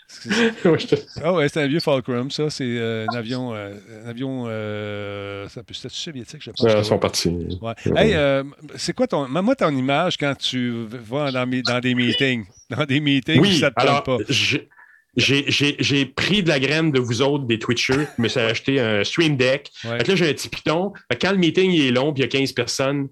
Ah 1.22 1.32
ouais, 1.32 1.48
c'est 1.48 1.62
un 1.62 1.66
vieux 1.66 1.80
Fulcrum, 1.80 2.30
ça. 2.30 2.50
C'est 2.50 2.64
euh, 2.64 3.06
un 3.12 3.16
avion. 3.16 3.54
Euh, 3.54 3.74
un 4.04 4.08
avion 4.08 4.44
euh, 4.46 5.48
ça 5.48 5.62
peut 5.62 5.74
être 5.74 5.90
soviétique, 5.90 6.42
je 6.42 6.50
pense. 6.50 6.66
ils 6.72 6.84
sont 6.84 6.98
partis. 6.98 7.28
Ouais. 7.60 7.74
Hey, 7.96 8.14
euh, 8.14 8.44
c'est 8.76 8.94
quoi 8.94 9.06
ton. 9.06 9.28
Moi, 9.28 9.54
ton 9.56 9.74
image 9.74 10.16
quand 10.16 10.34
tu 10.36 10.86
vas 10.88 11.30
dans, 11.32 11.46
dans 11.46 11.80
des 11.80 11.94
meetings. 11.94 12.44
Dans 12.70 12.84
des 12.84 13.00
meetings, 13.00 13.40
oui, 13.40 13.58
ça 13.58 13.70
te 13.70 13.80
alors, 13.80 14.02
pas. 14.02 14.18
J'ai 15.16 16.06
pris 16.06 16.42
de 16.42 16.48
la 16.48 16.60
graine 16.60 16.90
de 16.90 16.98
vous 16.98 17.22
autres, 17.22 17.44
des 17.44 17.58
Twitchers, 17.58 18.06
mais 18.18 18.28
ça 18.28 18.44
a 18.44 18.48
acheté 18.48 18.80
un 18.80 19.02
Stream 19.02 19.36
Deck. 19.36 19.70
là, 19.84 19.98
j'ai 20.06 20.28
un 20.28 20.32
petit 20.32 20.48
piton. 20.48 20.92
Quand 21.20 21.32
le 21.32 21.38
meeting 21.38 21.72
est 21.72 21.90
long 21.90 22.10
et 22.10 22.14
il 22.16 22.20
y 22.20 22.24
a 22.24 22.28
15 22.28 22.52
personnes, 22.52 23.08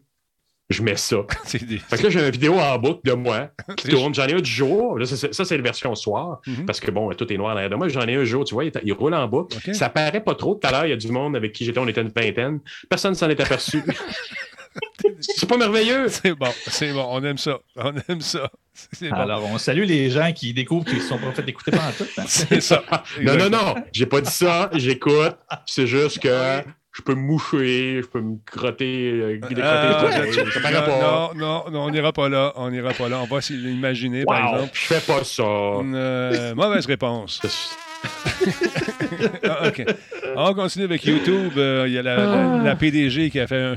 je 0.71 0.83
mets 0.83 0.97
ça. 0.97 1.17
Fait 1.45 1.59
que 1.59 2.03
là, 2.03 2.09
j'ai 2.09 2.21
une 2.21 2.31
vidéo 2.31 2.55
en 2.55 2.79
boucle 2.79 3.01
de 3.05 3.13
moi 3.13 3.51
qui 3.77 3.89
tourne. 3.89 4.15
J'en 4.15 4.27
ai 4.27 4.35
un 4.35 4.41
du 4.41 4.51
jour. 4.51 4.99
ça, 5.05 5.45
c'est 5.45 5.57
la 5.57 5.63
version 5.63 5.95
soir, 5.95 6.41
mhm. 6.47 6.67
parce 6.67 6.81
que 6.81 6.91
bon, 6.91 7.11
tout 7.15 7.31
est 7.33 7.37
noir 7.37 7.55
derrière 7.55 7.71
de 7.71 7.77
moi. 7.77 7.89
J'en 7.89 8.07
ai 8.07 8.15
un 8.15 8.25
jour, 8.25 8.45
tu 8.45 8.55
vois, 8.55 8.65
il, 8.65 8.93
roule 8.93 9.15
en 9.15 9.29
boucle. 9.29 9.57
Ça 9.75 9.89
paraît 9.89 10.23
pas 10.23 10.35
trop. 10.35 10.55
Tout 10.55 10.67
à 10.67 10.71
l'heure, 10.71 10.87
il 10.87 10.91
y 10.91 10.95
a 10.95 10.97
du 10.97 11.09
monde 11.09 11.37
avec 11.37 11.53
qui 11.53 11.65
j'étais, 11.65 11.79
on 11.79 11.89
était 11.89 12.01
une 12.01 12.13
vingtaine. 12.15 12.61
Personne 12.89 13.13
ne 13.13 13.17
s'en 13.17 13.29
est 13.29 13.41
aperçu. 13.41 13.83
c'est 15.21 15.49
pas 15.49 15.59
merveilleux. 15.59 16.09
C'est 16.09 16.35
bon, 16.35 16.51
c'est 16.67 16.93
bon. 16.93 17.07
On 17.11 17.23
aime 17.23 17.39
ça. 17.39 17.59
On 17.77 17.93
aime 18.09 18.21
ça. 18.21 18.51
Alors, 19.13 19.45
on 19.45 19.59
salue 19.59 19.85
les 19.85 20.11
gens 20.11 20.33
qui 20.33 20.55
découvrent 20.55 20.85
qu'ils 20.85 20.97
ne 20.97 21.03
sont 21.03 21.19
pas 21.19 21.31
fait 21.33 21.43
d'écouter 21.43 21.71
pendant 21.73 21.93
tout. 21.93 22.07
Hein. 22.17 22.25
C'est 22.27 22.61
ça. 22.61 22.83
non, 23.21 23.37
non, 23.37 23.51
non. 23.51 23.75
J'ai 23.93 24.07
pas 24.07 24.21
dit 24.21 24.31
ça. 24.31 24.71
J'écoute. 24.73 25.37
C'est 25.67 25.87
juste 25.87 26.21
que 26.21 26.63
je 26.95 27.03
peux 27.03 27.15
me 27.17 27.23
moucher, 27.23 28.01
je 28.03 28.07
peux 28.07 28.21
me 28.21 28.37
crotter, 28.47 29.11
euh, 29.11 29.41
euh, 29.43 31.01
non, 31.01 31.35
non, 31.35 31.65
non, 31.71 31.81
on 31.87 31.91
n'ira 31.91 32.13
pas 32.13 32.29
là. 32.29 32.53
On 32.55 32.71
n'ira 32.71 32.93
pas 32.93 33.09
là. 33.09 33.19
On 33.21 33.27
va 33.27 33.41
s'imaginer, 33.41 34.25
par 34.25 34.55
exemple. 34.55 34.71
Je 34.75 34.87
fais 34.95 35.01
pas 35.01 35.25
ça. 35.25 35.43
Euh, 35.43 36.55
mauvaise 36.55 36.87
réponse. 36.87 37.41
Ah, 39.45 39.69
OK. 39.69 39.85
On 40.37 40.55
continue 40.55 40.85
avec 40.85 41.05
YouTube. 41.05 41.53
Euh, 41.57 41.85
il 41.87 41.95
y 41.95 41.99
a 41.99 42.03
la, 42.03 42.71
ah. 42.71 42.77
PDG 42.77 43.31
qui 43.31 43.41
a 43.41 43.47
fait 43.47 43.75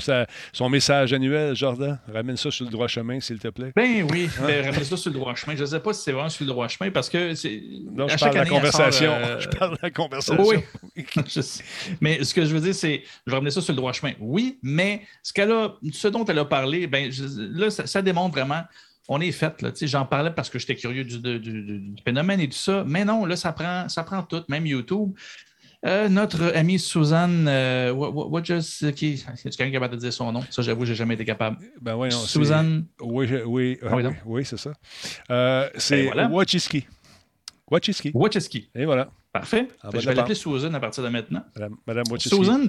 son 0.52 0.70
message 0.70 1.14
annuel. 1.14 1.56
Jordan, 1.56 2.00
ramène 2.12 2.38
ça 2.38 2.52
sur 2.52 2.66
le 2.66 2.72
droit 2.72 2.88
chemin, 2.88 3.20
s'il 3.20 3.40
te 3.40 3.48
plaît. 3.50 3.72
Ben 3.76 4.06
oui, 4.12 4.30
hein? 4.40 4.44
ben, 4.46 4.66
ramène 4.66 4.84
ça 4.84 4.98
sur 4.98 5.12
le 5.12 5.20
droit 5.20 5.36
chemin. 5.36 5.56
Je 5.56 5.62
ne 5.62 5.68
sais 5.68 5.80
pas 5.80 5.94
si 5.94 6.04
c'est 6.04 6.12
vraiment 6.12 6.30
sur 6.30 6.46
le 6.46 6.52
droit 6.52 6.68
chemin 6.68 6.92
parce 6.92 7.10
que 7.10 7.36
c'est. 7.36 7.62
Non, 7.92 8.08
je 8.08 8.18
parle 8.18 8.34
de 8.34 8.40
la 8.40 8.46
conversation. 8.46 9.12
Euh, 9.12 9.40
je 9.40 9.48
parle 9.50 9.72
de 9.74 9.80
la 9.82 9.92
conversation. 9.92 10.46
Oui. 10.46 10.58
mais 12.02 12.24
ce 12.24 12.34
que 12.34 12.46
je 12.46 12.54
veux 12.54 12.62
dire, 12.62 12.76
c'est. 12.76 13.04
Je 13.26 13.32
vais 13.32 13.38
ramener 13.38 13.52
ça 13.52 13.62
sur 13.62 13.74
le 13.74 13.78
droit 13.78 13.94
chemin. 13.94 14.14
Oui, 14.20 14.58
mais 14.62 15.02
ce, 15.24 15.34
qu'elle 15.34 15.52
a, 15.52 15.76
ce 15.92 16.08
dont 16.08 16.26
elle 16.26 16.40
a 16.40 16.46
parlé, 16.46 16.88
ben, 16.88 17.12
là, 17.54 17.70
ça, 17.70 18.02
démontre 18.02 18.36
vraiment 18.36 18.62
on 19.08 19.22
est 19.22 19.32
fait. 19.32 19.66
J'en 19.84 20.06
parlais 20.06 20.32
parce 20.32 20.50
que 20.50 20.60
j'étais 20.60 20.76
curieux 20.76 21.04
du, 21.04 21.96
phénomène 22.04 22.40
et 22.40 22.50
tout 22.50 22.58
ça. 22.58 22.84
Mais 22.86 23.06
non, 23.06 23.26
là, 23.26 23.36
ça 23.36 23.52
prend, 23.54 23.88
ça 23.90 24.04
prend 24.04 24.24
tout, 24.24 24.44
même 24.50 24.66
YouTube. 24.66 25.14
Euh, 25.86 26.10
notre 26.10 26.56
amie 26.56 26.80
Suzanne, 26.80 27.46
euh, 27.48 27.92
what, 27.92 28.44
just, 28.44 28.94
qui, 28.96 29.14
est 29.14 29.44
quelqu'un 29.44 29.66
qui 29.68 29.72
capable 29.72 29.96
de 29.96 30.00
dire 30.00 30.12
son 30.12 30.32
nom? 30.32 30.44
Ça, 30.50 30.64
j'avoue, 30.64 30.86
j'ai 30.86 30.96
jamais 30.96 31.14
été 31.14 31.24
capable. 31.24 31.58
Ben 31.80 31.96
oui, 31.96 32.12
Suzanne. 32.12 32.86
Oui, 33.00 33.30
oui, 33.46 33.78
oui, 33.84 34.04
oui 34.26 34.46
c'est 34.46 34.58
ça. 34.58 34.74
Euh, 35.30 35.70
c'est 35.76 36.06
ben 36.06 36.14
voilà. 36.14 36.28
Wachiski. 36.30 36.88
Wachiski. 37.70 38.12
Wachiski. 38.14 38.70
Et 38.74 38.86
voilà. 38.86 39.10
Parfait. 39.32 39.68
je 39.94 40.00
vais 40.00 40.16
l'appeler 40.16 40.34
Susan 40.34 40.74
à 40.74 40.80
partir 40.80 41.04
de 41.04 41.10
maintenant. 41.10 41.44
Madame, 41.86 42.06
Susan 42.18 42.62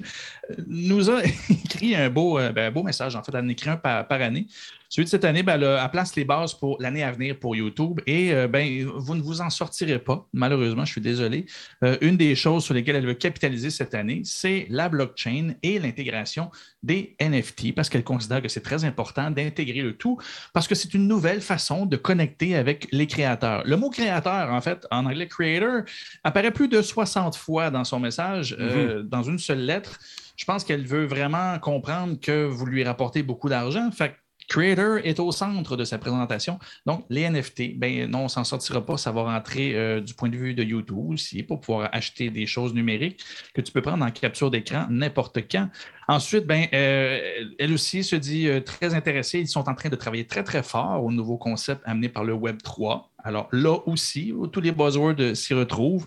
nous 0.66 1.10
a 1.10 1.23
écrit 1.51 1.97
un 1.97 2.10
beau, 2.10 2.39
ben, 2.55 2.70
beau 2.70 2.82
message. 2.82 3.16
En 3.16 3.23
fait, 3.23 3.32
elle 3.35 3.44
en 3.44 3.48
écrit 3.48 3.70
un 3.70 3.78
par, 3.78 4.06
par 4.06 4.20
année. 4.20 4.47
Celui 4.89 5.05
de 5.05 5.10
cette 5.10 5.24
année, 5.24 5.43
ben, 5.43 5.60
elle, 5.60 5.90
place 5.90 6.16
les 6.16 6.24
bases 6.24 6.55
pour 6.55 6.81
l'année 6.81 7.02
à 7.02 7.12
venir 7.12 7.39
pour 7.39 7.55
YouTube 7.55 8.01
et 8.06 8.32
euh, 8.32 8.48
ben, 8.48 8.86
vous 8.86 9.15
ne 9.15 9.20
vous 9.20 9.40
en 9.43 9.51
sortirez 9.51 9.98
pas, 9.98 10.27
malheureusement, 10.32 10.85
je 10.85 10.93
suis 10.93 11.01
désolé. 11.01 11.44
Euh, 11.85 11.98
une 12.01 12.16
des 12.16 12.35
choses 12.35 12.65
sur 12.65 12.73
lesquelles 12.73 12.97
elle 12.97 13.06
veut 13.06 13.15
capitaliser 13.15 13.69
cette 13.69 13.94
année, 13.94 14.23
c'est 14.24 14.66
la 14.70 14.89
blockchain 14.89 15.55
et 15.62 15.78
l'intégration 15.78 16.51
des 16.82 17.16
NFT 17.20 17.74
parce 17.74 17.90
qu'elle 17.90 18.05
considère 18.05 18.40
que 18.40 18.48
c'est 18.48 18.62
très 18.62 18.85
important 18.85 19.31
d'intégrer 19.31 19.82
le 19.82 19.97
tout 19.97 20.19
parce 20.55 20.66
que 20.66 20.74
c'est 20.74 20.94
une 20.94 21.06
nouvelle 21.06 21.43
façon 21.43 21.85
de 21.85 21.97
connecter 21.97 22.56
avec 22.56 22.89
les 22.90 23.06
créateurs. 23.06 23.62
Le 23.66 23.77
mot 23.77 23.90
créateur, 23.90 24.51
en 24.52 24.60
fait, 24.62 24.86
en 24.90 25.05
anglais 25.05 25.27
creator, 25.27 25.82
apparaît 26.24 26.52
plus 26.52 26.69
de 26.69 26.81
60 26.81 27.36
fois 27.36 27.70
dans 27.70 27.85
son 27.85 28.01
message, 28.01 28.56
euh, 28.59 29.02
mm-hmm. 29.02 29.09
dans 29.09 29.23
une 29.23 29.39
seule 29.39 29.60
lettre. 29.60 29.98
Je 30.36 30.44
pense 30.44 30.65
qu'elle 30.65 30.86
veut 30.86 31.05
vraiment 31.05 31.59
comprendre 31.59 32.19
que 32.20 32.47
vous 32.47 32.65
lui 32.65 32.85
rapportez 32.85 33.23
beaucoup 33.23 33.48
d'argent. 33.48 33.90
Fait 33.90 34.15
Creator 34.49 34.99
est 35.05 35.20
au 35.20 35.31
centre 35.31 35.77
de 35.77 35.85
sa 35.85 35.99
présentation. 35.99 36.59
Donc, 36.87 37.05
les 37.11 37.29
NFT, 37.29 37.79
ben 37.79 38.11
non, 38.11 38.25
on 38.25 38.29
s'en 38.29 38.45
sortira 38.45 38.85
pas. 38.85 38.97
Ça 38.97 39.12
va 39.12 39.23
rentrer 39.23 39.75
euh, 39.75 40.01
du 40.01 40.15
point 40.15 40.31
de 40.31 40.37
vue 40.37 40.55
de 40.55 40.65
YouTube 40.65 41.11
aussi 41.11 41.43
pour 41.43 41.61
pouvoir 41.61 41.91
acheter 41.93 42.31
des 42.31 42.47
choses 42.47 42.73
numériques 42.73 43.23
que 43.55 43.61
tu 43.61 43.73
peux 43.73 43.83
prendre 43.83 44.05
en 44.05 44.11
capture 44.11 44.51
d'écran 44.51 44.87
n'importe 44.89 45.41
quand. 45.51 45.69
Ensuite, 46.09 46.47
ben, 46.47 46.66
euh, 46.73 47.45
elle 47.59 47.73
aussi 47.75 48.03
se 48.03 48.16
dit 48.16 48.49
euh, 48.49 48.61
très 48.61 48.95
intéressée. 48.95 49.41
Ils 49.41 49.49
sont 49.49 49.69
en 49.69 49.75
train 49.75 49.91
de 49.91 49.97
travailler 49.97 50.27
très, 50.27 50.43
très 50.43 50.62
fort 50.62 51.05
au 51.05 51.12
nouveau 51.12 51.37
concept 51.37 51.83
amené 51.85 52.09
par 52.09 52.25
le 52.25 52.33
Web 52.33 52.62
3. 52.62 53.11
Alors 53.23 53.49
là 53.53 53.77
aussi, 53.87 54.33
tous 54.53 54.61
les 54.61 54.73
buzzwords 54.73 55.37
s'y 55.37 55.53
retrouvent. 55.53 56.07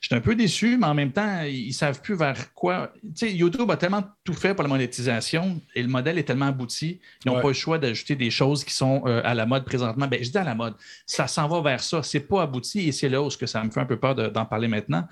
Je 0.00 0.08
suis 0.08 0.14
un 0.14 0.20
peu 0.20 0.34
déçu, 0.34 0.76
mais 0.78 0.86
en 0.86 0.94
même 0.94 1.12
temps, 1.12 1.42
ils 1.42 1.68
ne 1.68 1.72
savent 1.72 2.00
plus 2.00 2.14
vers 2.14 2.52
quoi. 2.54 2.92
Tu 3.02 3.10
sais, 3.14 3.32
YouTube 3.32 3.70
a 3.70 3.76
tellement 3.76 4.04
tout 4.24 4.34
fait 4.34 4.54
pour 4.54 4.62
la 4.62 4.68
monétisation 4.68 5.60
et 5.74 5.82
le 5.82 5.88
modèle 5.88 6.18
est 6.18 6.24
tellement 6.24 6.46
abouti, 6.46 7.00
ils 7.24 7.28
n'ont 7.28 7.40
pas 7.40 7.48
le 7.48 7.54
choix 7.54 7.78
d'ajouter 7.78 8.16
des 8.16 8.30
choses 8.30 8.64
qui 8.64 8.72
sont 8.74 9.02
euh, 9.06 9.20
à 9.24 9.34
la 9.34 9.46
mode 9.46 9.64
présentement. 9.64 10.06
Ben, 10.06 10.22
je 10.22 10.30
dis 10.30 10.38
à 10.38 10.44
la 10.44 10.54
mode, 10.54 10.74
ça 11.06 11.26
s'en 11.26 11.48
va 11.48 11.60
vers 11.60 11.82
ça. 11.82 12.02
C'est 12.02 12.20
pas 12.20 12.42
abouti 12.42 12.88
et 12.88 12.92
c'est 12.92 13.08
là 13.08 13.22
où 13.22 13.28
que 13.28 13.46
ça 13.46 13.62
me 13.62 13.70
fait 13.70 13.80
un 13.80 13.86
peu 13.86 13.98
peur 13.98 14.14
d'en 14.14 14.44
parler 14.44 14.68
maintenant. 14.68 15.06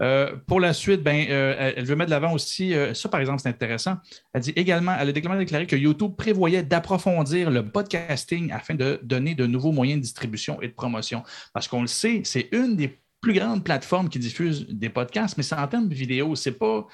Euh, 0.00 0.36
pour 0.46 0.60
la 0.60 0.72
suite, 0.72 1.02
ben, 1.02 1.26
euh, 1.30 1.72
elle 1.76 1.84
veut 1.84 1.96
mettre 1.96 2.10
de 2.10 2.14
l'avant 2.14 2.32
aussi, 2.32 2.74
ça 2.94 3.08
par 3.08 3.20
exemple, 3.20 3.40
c'est 3.42 3.48
intéressant. 3.48 3.96
Elle 4.32 4.42
dit 4.42 4.52
également, 4.56 4.94
elle 4.98 5.08
a 5.08 5.12
déclaré 5.12 5.66
que 5.66 5.76
YouTube 5.76 6.12
prévoyait 6.16 6.62
d'approfondir 6.62 7.50
le 7.50 7.64
podcasting 7.64 8.52
afin 8.52 8.74
de 8.74 9.00
donner 9.02 9.34
de 9.34 9.46
nouveaux 9.46 9.72
moyens 9.72 9.98
de 9.98 10.02
distribution 10.02 10.60
et 10.60 10.68
de 10.68 10.72
promotion. 10.72 11.22
Parce 11.52 11.68
qu'on 11.68 11.82
le 11.82 11.88
sait, 11.88 12.22
c'est 12.24 12.48
une 12.52 12.76
des 12.76 13.01
plus 13.22 13.32
grande 13.32 13.64
plateforme 13.64 14.10
qui 14.10 14.18
diffuse 14.18 14.66
des 14.68 14.90
podcasts, 14.90 15.38
mais 15.38 15.42
c'est 15.42 15.54
en 15.54 15.66
termes 15.66 15.88
de 15.88 15.94
vidéo, 15.94 16.34
c'est 16.34 16.58
pas, 16.58 16.86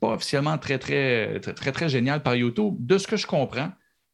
pas 0.00 0.12
officiellement 0.12 0.56
très, 0.56 0.78
très, 0.78 1.40
très, 1.40 1.72
très, 1.72 1.88
génial 1.90 2.22
par 2.22 2.36
YouTube. 2.36 2.76
De 2.78 2.96
ce 2.96 3.06
que 3.06 3.16
je 3.16 3.26
comprends, 3.26 3.70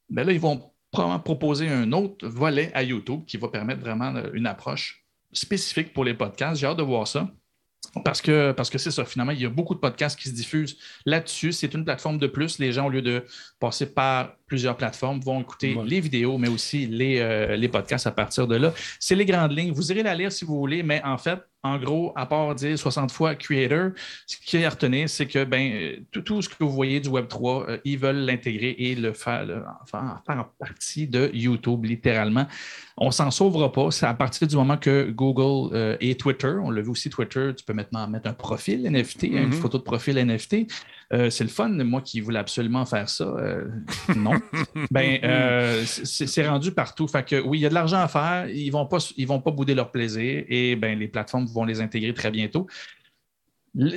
ben 0.08 0.26
là, 0.26 0.32
ils 0.32 0.40
vont 0.40 0.72
probablement 0.90 1.20
proposer 1.20 1.68
un 1.68 1.92
autre 1.92 2.26
volet 2.26 2.72
à 2.74 2.82
YouTube 2.82 3.24
qui 3.26 3.36
va 3.36 3.48
permettre 3.48 3.80
vraiment 3.80 4.14
une 4.32 4.46
approche 4.46 5.04
spécifique 5.32 5.92
pour 5.92 6.04
les 6.04 6.14
podcasts. 6.14 6.60
J'ai 6.60 6.66
hâte 6.66 6.78
de 6.78 6.82
voir 6.82 7.06
ça. 7.06 7.30
Parce 8.04 8.22
que 8.22 8.52
parce 8.52 8.70
que 8.70 8.78
c'est 8.78 8.90
ça, 8.90 9.04
finalement, 9.04 9.32
il 9.32 9.42
y 9.42 9.44
a 9.44 9.50
beaucoup 9.50 9.74
de 9.74 9.80
podcasts 9.80 10.18
qui 10.18 10.28
se 10.28 10.34
diffusent 10.34 10.78
là-dessus. 11.04 11.52
C'est 11.52 11.74
une 11.74 11.84
plateforme 11.84 12.16
de 12.18 12.26
plus. 12.26 12.58
Les 12.58 12.72
gens, 12.72 12.86
au 12.86 12.90
lieu 12.90 13.02
de 13.02 13.26
passer 13.58 13.92
par 13.92 14.36
plusieurs 14.52 14.76
plateformes, 14.76 15.18
vont 15.18 15.40
écouter 15.40 15.74
les 15.82 15.98
vidéos, 15.98 16.36
mais 16.36 16.48
aussi 16.48 16.86
les, 16.86 17.20
euh, 17.20 17.56
les 17.56 17.68
podcasts 17.68 18.06
à 18.06 18.10
partir 18.10 18.46
de 18.46 18.56
là. 18.56 18.74
C'est 19.00 19.14
les 19.14 19.24
grandes 19.24 19.56
lignes. 19.56 19.72
Vous 19.72 19.90
irez 19.90 20.02
la 20.02 20.14
lire 20.14 20.30
si 20.30 20.44
vous 20.44 20.58
voulez, 20.58 20.82
mais 20.82 21.00
en 21.04 21.16
fait, 21.16 21.38
en 21.62 21.78
gros, 21.78 22.12
à 22.16 22.26
part 22.26 22.54
dire 22.54 22.78
60 22.78 23.10
fois 23.10 23.34
creator, 23.34 23.92
ce 24.26 24.36
qui 24.36 24.58
est 24.58 24.64
à 24.66 24.68
retenir, 24.68 25.08
c'est 25.08 25.24
que 25.24 25.44
ben, 25.44 26.04
tout, 26.10 26.42
ce 26.42 26.50
que 26.50 26.56
vous 26.58 26.68
voyez 26.68 27.00
du 27.00 27.08
Web3, 27.08 27.64
euh, 27.70 27.78
ils 27.86 27.96
veulent 27.96 28.26
l'intégrer 28.26 28.74
et 28.78 28.94
le 28.94 29.14
faire, 29.14 29.46
faire 29.86 30.48
partie 30.58 31.06
de 31.06 31.30
YouTube, 31.32 31.86
littéralement. 31.86 32.46
On 32.98 33.10
s'en 33.10 33.30
sauvera 33.30 33.72
pas. 33.72 33.90
C'est 33.90 34.04
à 34.04 34.12
partir 34.12 34.46
du 34.46 34.56
moment 34.56 34.76
que 34.76 35.10
Google 35.10 35.74
euh, 35.74 35.96
et 36.00 36.14
Twitter, 36.14 36.52
on 36.62 36.70
l'a 36.70 36.82
vu 36.82 36.90
aussi, 36.90 37.08
Twitter, 37.08 37.52
tu 37.56 37.64
peux 37.64 37.72
maintenant 37.72 38.06
mettre 38.06 38.28
un 38.28 38.34
profil 38.34 38.82
NFT, 38.82 39.22
une 39.22 39.48
mm-hmm. 39.48 39.52
photo 39.52 39.78
de 39.78 39.82
profil 39.84 40.16
NFT. 40.16 40.66
Euh, 41.12 41.28
c'est 41.28 41.44
le 41.44 41.50
fun, 41.50 41.68
moi 41.68 42.00
qui 42.00 42.20
voulais 42.20 42.38
absolument 42.38 42.86
faire 42.86 43.08
ça. 43.08 43.24
Euh, 43.24 43.68
non. 44.16 44.32
ben, 44.90 45.18
euh, 45.24 45.84
c'est 45.84 46.48
rendu 46.48 46.72
partout. 46.72 47.06
Fait 47.06 47.26
que 47.26 47.40
oui, 47.40 47.58
il 47.58 47.60
y 47.62 47.66
a 47.66 47.68
de 47.68 47.74
l'argent 47.74 48.00
à 48.00 48.08
faire. 48.08 48.48
Ils 48.48 48.66
ne 48.66 48.72
vont, 48.72 48.86
pas, 48.86 48.98
vont 49.26 49.40
pas 49.40 49.50
bouder 49.50 49.74
leur 49.74 49.90
plaisir 49.90 50.44
et 50.48 50.74
ben, 50.76 50.98
les 50.98 51.08
plateformes 51.08 51.46
vont 51.46 51.64
les 51.64 51.80
intégrer 51.80 52.14
très 52.14 52.30
bientôt. 52.30 52.66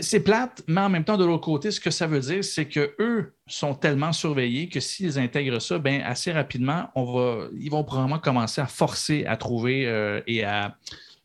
C'est 0.01 0.21
plate, 0.21 0.63
mais 0.67 0.81
en 0.81 0.89
même 0.89 1.03
temps, 1.03 1.17
de 1.17 1.25
l'autre 1.25 1.43
côté, 1.43 1.69
ce 1.69 1.81
que 1.81 1.91
ça 1.91 2.07
veut 2.07 2.21
dire, 2.21 2.43
c'est 2.43 2.65
qu'eux 2.65 3.33
sont 3.45 3.75
tellement 3.75 4.13
surveillés 4.13 4.69
que 4.69 4.79
s'ils 4.79 5.19
intègrent 5.19 5.59
ça, 5.59 5.79
ben, 5.79 6.01
assez 6.01 6.31
rapidement, 6.31 6.89
on 6.95 7.03
va, 7.03 7.47
ils 7.59 7.69
vont 7.69 7.83
probablement 7.83 8.19
commencer 8.19 8.61
à 8.61 8.67
forcer 8.67 9.25
à 9.25 9.35
trouver 9.35 10.21
et 10.27 10.45
à, 10.45 10.77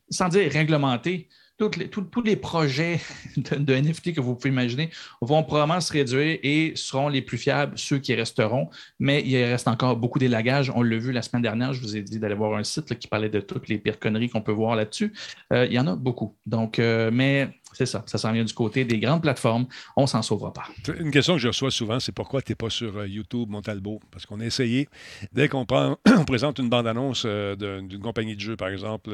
sans 0.09 0.27
dire 0.27 0.51
réglementer, 0.51 1.29
tous 1.69 2.21
les 2.23 2.35
projets 2.35 2.99
de, 3.37 3.75
NFT 3.75 4.13
que 4.13 4.21
vous 4.21 4.35
pouvez 4.35 4.49
imaginer 4.49 4.89
vont 5.21 5.43
probablement 5.43 5.81
se 5.81 5.93
réduire 5.93 6.39
et 6.43 6.73
seront 6.75 7.09
les 7.09 7.21
plus 7.21 7.37
fiables, 7.37 7.77
ceux 7.77 7.99
qui 7.99 8.13
resteront. 8.13 8.69
Mais 8.99 9.21
il 9.25 9.35
reste 9.43 9.67
encore 9.67 9.95
beaucoup 9.97 10.19
d'élagages. 10.19 10.71
On 10.75 10.81
l'a 10.81 10.97
vu 10.97 11.11
la 11.11 11.21
semaine 11.21 11.41
dernière, 11.41 11.73
je 11.73 11.81
vous 11.81 11.95
ai 11.95 12.01
dit 12.01 12.19
d'aller 12.19 12.35
voir 12.35 12.57
un 12.57 12.63
site 12.63 12.97
qui 12.97 13.07
parlait 13.07 13.29
de 13.29 13.39
toutes 13.39 13.67
les 13.67 13.77
pires 13.77 13.99
conneries 13.99 14.29
qu'on 14.29 14.41
peut 14.41 14.51
voir 14.51 14.75
là-dessus. 14.75 15.13
Euh, 15.53 15.65
il 15.65 15.73
y 15.73 15.79
en 15.79 15.87
a 15.87 15.95
beaucoup. 15.95 16.35
Donc, 16.45 16.79
euh, 16.79 17.11
mais 17.11 17.49
c'est 17.73 17.85
ça, 17.85 18.03
ça 18.05 18.17
s'en 18.17 18.31
vient 18.31 18.43
du 18.43 18.53
côté 18.53 18.85
des 18.85 18.99
grandes 18.99 19.21
plateformes. 19.21 19.67
On 19.95 20.07
s'en 20.07 20.21
sauvera 20.21 20.51
pas. 20.51 20.63
Une 20.99 21.11
question 21.11 21.33
que 21.33 21.39
je 21.39 21.47
reçois 21.47 21.71
souvent, 21.71 21.99
c'est 21.99 22.11
pourquoi 22.11 22.41
tu 22.41 22.51
n'es 22.51 22.55
pas 22.55 22.69
sur 22.69 22.97
euh, 22.97 23.07
YouTube, 23.07 23.49
Montalbo? 23.49 23.99
Parce 24.11 24.25
qu'on 24.25 24.39
a 24.39 24.45
essayé. 24.45 24.89
Dès 25.31 25.47
qu'on 25.47 25.65
on 25.71 26.25
présente 26.25 26.59
une 26.59 26.69
bande-annonce 26.69 27.25
d'une 27.25 28.01
compagnie 28.01 28.35
de 28.35 28.41
jeu, 28.41 28.55
par 28.55 28.69
exemple, 28.69 29.11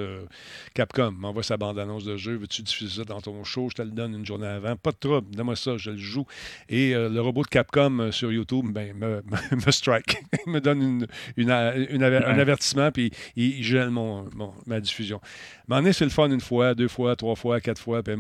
Capcom 0.74 1.12
m'envoie 1.12 1.44
sa 1.44 1.58
bande-annonce 1.58 2.04
de 2.04 2.18
jeu 2.18 2.38
veux-tu 2.38 2.62
diffuser 2.62 3.02
ça 3.02 3.04
dans 3.04 3.22
ton 3.22 3.44
show? 3.44 3.70
Je 3.70 3.76
te 3.76 3.82
le 3.82 3.92
donne 3.92 4.14
une 4.14 4.26
journée 4.26 4.48
avant. 4.48 4.76
Pas 4.76 4.92
de 4.92 4.98
trouble, 4.98 5.30
donne-moi 5.36 5.56
ça, 5.56 5.78
je 5.78 5.92
le 5.92 5.98
joue. 5.98 6.26
Et 6.70 6.96
euh, 6.96 7.10
le 7.10 7.22
robot 7.22 7.44
de 7.44 7.48
Capcom 7.48 8.00
euh, 8.00 8.12
sur 8.12 8.32
YouTube 8.32 8.66
ben, 8.72 8.96
me, 8.96 9.24
me, 9.66 9.72
strike. 9.72 10.18
il 10.46 10.52
me 10.52 10.62
donne 10.62 11.08
une, 11.36 11.52
un 11.52 12.40
avertissement, 12.40 12.92
puis 12.92 13.12
il, 13.36 13.64
gèle 13.64 13.90
mon, 13.90 14.30
ma 14.66 14.80
diffusion. 14.80 15.20
Mais 15.68 15.94
c'est 15.94 16.06
le 16.06 16.12
fun 16.12 16.30
une 16.30 16.42
fois, 16.42 16.74
deux 16.76 16.88
fois, 16.88 17.16
trois 17.16 17.36
fois, 17.36 17.60
quatre 17.60 17.82
fois. 17.82 18.02
Puis 18.02 18.16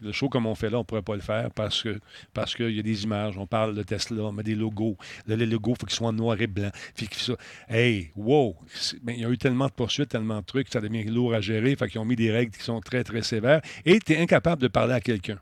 le 0.00 0.12
show 0.12 0.28
comme 0.28 0.46
on 0.46 0.54
fait 0.54 0.70
là, 0.70 0.78
on 0.78 0.80
ne 0.80 0.84
pourrait 0.84 1.02
pas 1.02 1.14
le 1.14 1.20
faire 1.20 1.50
parce 1.50 1.82
que 1.82 1.98
parce 2.34 2.54
qu'il 2.54 2.74
y 2.74 2.78
a 2.78 2.82
des 2.82 3.04
images. 3.04 3.38
On 3.38 3.46
parle 3.46 3.74
de 3.74 3.82
Tesla, 3.82 4.24
on 4.24 4.32
met 4.32 4.42
des 4.42 4.54
logos. 4.54 4.96
les 5.26 5.46
logos, 5.46 5.72
il 5.72 5.80
faut 5.80 5.86
qu'ils 5.86 5.96
soient 5.96 6.12
noir 6.12 6.40
et 6.40 6.46
blanc. 6.46 6.70
Ça. 7.12 7.34
Hey, 7.68 8.10
wow! 8.16 8.56
Ben, 9.02 9.14
il 9.14 9.22
y 9.22 9.24
a 9.24 9.30
eu 9.30 9.38
tellement 9.38 9.66
de 9.66 9.72
poursuites, 9.72 10.08
tellement 10.08 10.40
de 10.40 10.44
trucs, 10.44 10.68
ça 10.68 10.80
devient 10.80 11.04
lourd 11.04 11.34
à 11.34 11.40
gérer. 11.40 11.74
Fait 11.76 11.88
qu'ils 11.88 12.00
ont 12.00 12.04
mis 12.04 12.16
des 12.16 12.30
règles 12.30 12.52
qui 12.52 12.62
sont 12.62 12.80
très, 12.80 13.04
très 13.04 13.22
sévères. 13.22 13.60
Et 13.84 13.98
tu 13.98 14.12
es 14.12 14.18
incapable 14.18 14.62
de 14.62 14.68
parler 14.68 14.94
à 14.94 15.00
quelqu'un. 15.00 15.38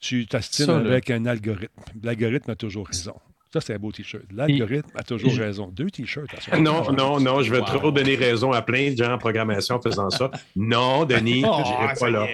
Tu 0.00 0.26
t'astines 0.26 0.70
avec 0.70 1.10
un 1.10 1.26
algorithme. 1.26 1.82
L'algorithme 2.02 2.50
a 2.50 2.56
toujours 2.56 2.86
raison. 2.86 3.14
Ça, 3.52 3.62
c'est 3.62 3.74
un 3.74 3.78
beau 3.78 3.90
T-shirt. 3.90 4.24
L'algorithme 4.30 4.90
a 4.94 5.02
toujours 5.02 5.32
raison. 5.32 5.68
Deux 5.68 5.90
T-shirts. 5.90 6.28
Non, 6.60 6.92
non, 6.92 7.18
non, 7.18 7.42
je 7.42 7.50
vais 7.50 7.62
trop 7.62 7.90
donner 7.90 8.14
raison 8.14 8.52
à 8.52 8.60
plein 8.60 8.90
de 8.92 8.96
gens 8.96 9.12
en 9.12 9.18
programmation 9.18 9.76
en 9.76 9.80
faisant 9.80 10.10
ça. 10.10 10.30
Non, 10.54 11.04
Denis, 11.06 11.44
oh, 11.46 11.62
je 11.64 11.98
pas 11.98 12.10
là. 12.10 12.26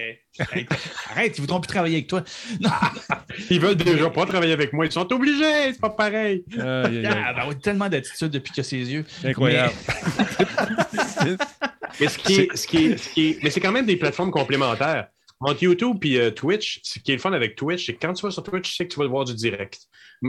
Arrête, 1.10 1.38
ils 1.38 1.40
voudront 1.40 1.60
plus 1.60 1.68
travailler 1.68 1.96
avec 1.96 2.08
toi. 2.08 2.24
ils 3.50 3.60
veulent 3.60 3.76
déjà 3.76 4.10
pas 4.10 4.26
travailler 4.26 4.52
avec 4.52 4.72
moi. 4.72 4.86
Ils 4.86 4.92
sont 4.92 5.12
obligés, 5.12 5.72
c'est 5.72 5.80
pas 5.80 5.90
pareil. 5.90 6.44
Ah, 6.58 6.88
ben, 6.88 7.06
a 7.06 7.54
tellement 7.54 7.88
d'attitude 7.88 8.30
depuis 8.30 8.52
qu'il 8.52 8.60
a 8.60 8.64
ses 8.64 8.92
yeux. 8.92 9.04
Incroyable. 9.24 9.72
Mais, 12.00 12.08
ce 12.08 12.18
qui 12.18 12.34
est, 12.34 12.56
ce 12.56 12.66
qui 12.66 12.86
est, 12.86 13.42
mais 13.42 13.50
c'est 13.50 13.60
quand 13.60 13.72
même 13.72 13.86
des 13.86 13.96
plateformes 13.96 14.30
complémentaires. 14.30 15.08
Entre 15.40 15.62
YouTube 15.62 15.98
et 16.04 16.18
euh, 16.18 16.30
Twitch, 16.30 16.80
ce 16.82 16.98
qui 16.98 17.12
est 17.12 17.16
le 17.16 17.20
fun 17.20 17.32
avec 17.32 17.54
Twitch, 17.54 17.86
c'est 17.86 17.94
que 17.94 18.06
quand 18.06 18.14
tu 18.14 18.24
vas 18.24 18.30
sur 18.30 18.42
Twitch, 18.42 18.70
tu 18.70 18.76
sais 18.76 18.86
que 18.86 18.92
tu 18.92 18.98
vas 18.98 19.06
voir 19.06 19.24
du 19.24 19.34
direct. 19.34 19.78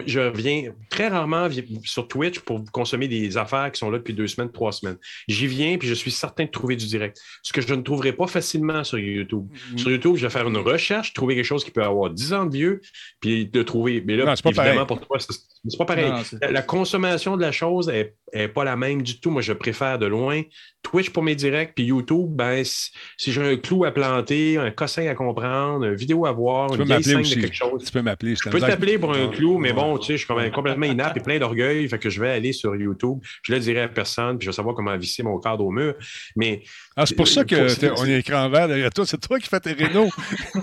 Je 0.06 0.20
viens 0.20 0.74
très 0.90 1.08
rarement 1.08 1.48
sur 1.84 2.08
Twitch 2.08 2.40
pour 2.40 2.64
consommer 2.72 3.08
des 3.08 3.38
affaires 3.38 3.72
qui 3.72 3.80
sont 3.80 3.90
là 3.90 3.98
depuis 3.98 4.14
deux 4.14 4.28
semaines, 4.28 4.52
trois 4.52 4.72
semaines. 4.72 4.98
J'y 5.28 5.48
viens 5.48 5.78
puis 5.78 5.88
je 5.88 5.94
suis 5.94 6.12
certain 6.12 6.46
de 6.46 6.50
trouver 6.50 6.76
du 6.76 6.86
direct. 6.86 7.20
Ce 7.44 7.54
que 7.54 7.62
je 7.62 7.74
ne 7.74 7.82
trouverai 7.82 8.14
pas 8.14 8.28
facilement 8.28 8.84
sur 8.84 9.00
YouTube. 9.00 9.48
Mm-hmm. 9.48 9.78
Sur 9.78 9.92
YouTube, 9.92 10.16
je 10.18 10.26
vais 10.26 10.32
faire 10.32 10.48
une 10.48 10.58
recherche, 10.58 11.14
trouver 11.14 11.36
quelque 11.36 11.46
chose 11.46 11.64
qui 11.64 11.72
peut 11.72 11.84
avoir 11.84 12.10
10 12.10 12.34
ans 12.34 12.46
de 12.46 12.54
vieux, 12.54 12.82
puis 13.20 13.46
de 13.46 13.64
trouver. 13.64 14.04
Mais 14.06 14.16
là, 14.16 14.34
évidemment, 14.46 14.86
pour 14.86 15.00
toi, 15.00 15.18
c'est 15.20 15.78
pas 15.78 15.86
pareil. 15.86 16.12
la, 16.42 16.62
consommation 16.62 17.38
de 17.38 17.42
la 17.42 17.52
chose 17.52 17.88
n'est 17.88 18.48
pas 18.50 18.64
la 18.64 18.76
même 18.76 19.02
du 19.02 19.20
tout. 19.20 19.32
Moi, 19.32 19.42
je 19.42 19.54
préfère 19.54 20.00
de 20.00 20.06
loin 20.06 20.42
Twitch 20.82 21.10
pour 21.10 21.24
mes 21.24 21.36
directs, 21.36 21.74
puis 21.76 21.86
YouTube, 21.86 22.28
ben, 22.30 22.64
si, 22.64 22.92
j'ai 23.32 23.42
un 23.42 23.58
clou 23.58 23.86
à 23.86 23.92
planter, 23.92 24.58
un 24.58 24.72
cossin 24.72 25.08
à 25.08 25.16
comprendre, 25.16 25.86
une 25.86 25.96
vidéo 25.96 26.26
à 26.26 26.32
voir, 26.32 26.74
une 26.76 26.84
vieille 26.84 27.04
scène 27.04 27.22
de 27.22 27.42
quelque 27.42 27.56
chose. 27.56 27.84
Tu 27.84 27.92
peux 27.92 28.02
m'appeler. 28.02 28.36
Je 28.36 28.50
peux 28.50 28.60
t'appeler 28.60 28.98
pour 28.98 29.14
un 29.14 29.28
clou, 29.28 29.58
mais 29.58 29.74
bon, 29.74 29.85
tu 30.00 30.06
sais, 30.06 30.18
je 30.18 30.26
suis 30.26 30.52
complètement 30.52 30.86
inapte 30.86 31.18
et 31.18 31.20
plein 31.20 31.40
d'orgueil, 31.40 31.88
fait 31.88 32.00
que 32.00 32.10
je 32.10 32.20
vais 32.20 32.32
aller 32.32 32.54
sur 32.54 32.76
YouTube. 32.76 33.20
Je 33.44 33.54
le 33.54 33.60
dirai 33.60 33.82
à 33.82 33.88
personne, 33.88 34.38
puis 34.38 34.46
je 34.46 34.52
vais 34.52 34.56
savoir 34.56 34.76
comment 34.76 34.96
visser 34.98 35.24
mon 35.24 35.40
cadre 35.40 35.66
au 35.66 35.72
mur. 35.72 35.96
Mais. 36.36 36.64
Ah, 36.96 37.06
c'est 37.06 37.16
pour 37.16 37.28
ça 37.28 37.44
qu'on 37.44 38.06
est 38.06 38.20
écran 38.20 38.50
vert 38.50 38.68
derrière 38.68 38.92
toi. 38.92 39.06
C'est 39.06 39.20
toi 39.20 39.40
qui 39.40 39.48
fais 39.48 39.60
tes 39.60 39.74
rénaux. 39.74 40.10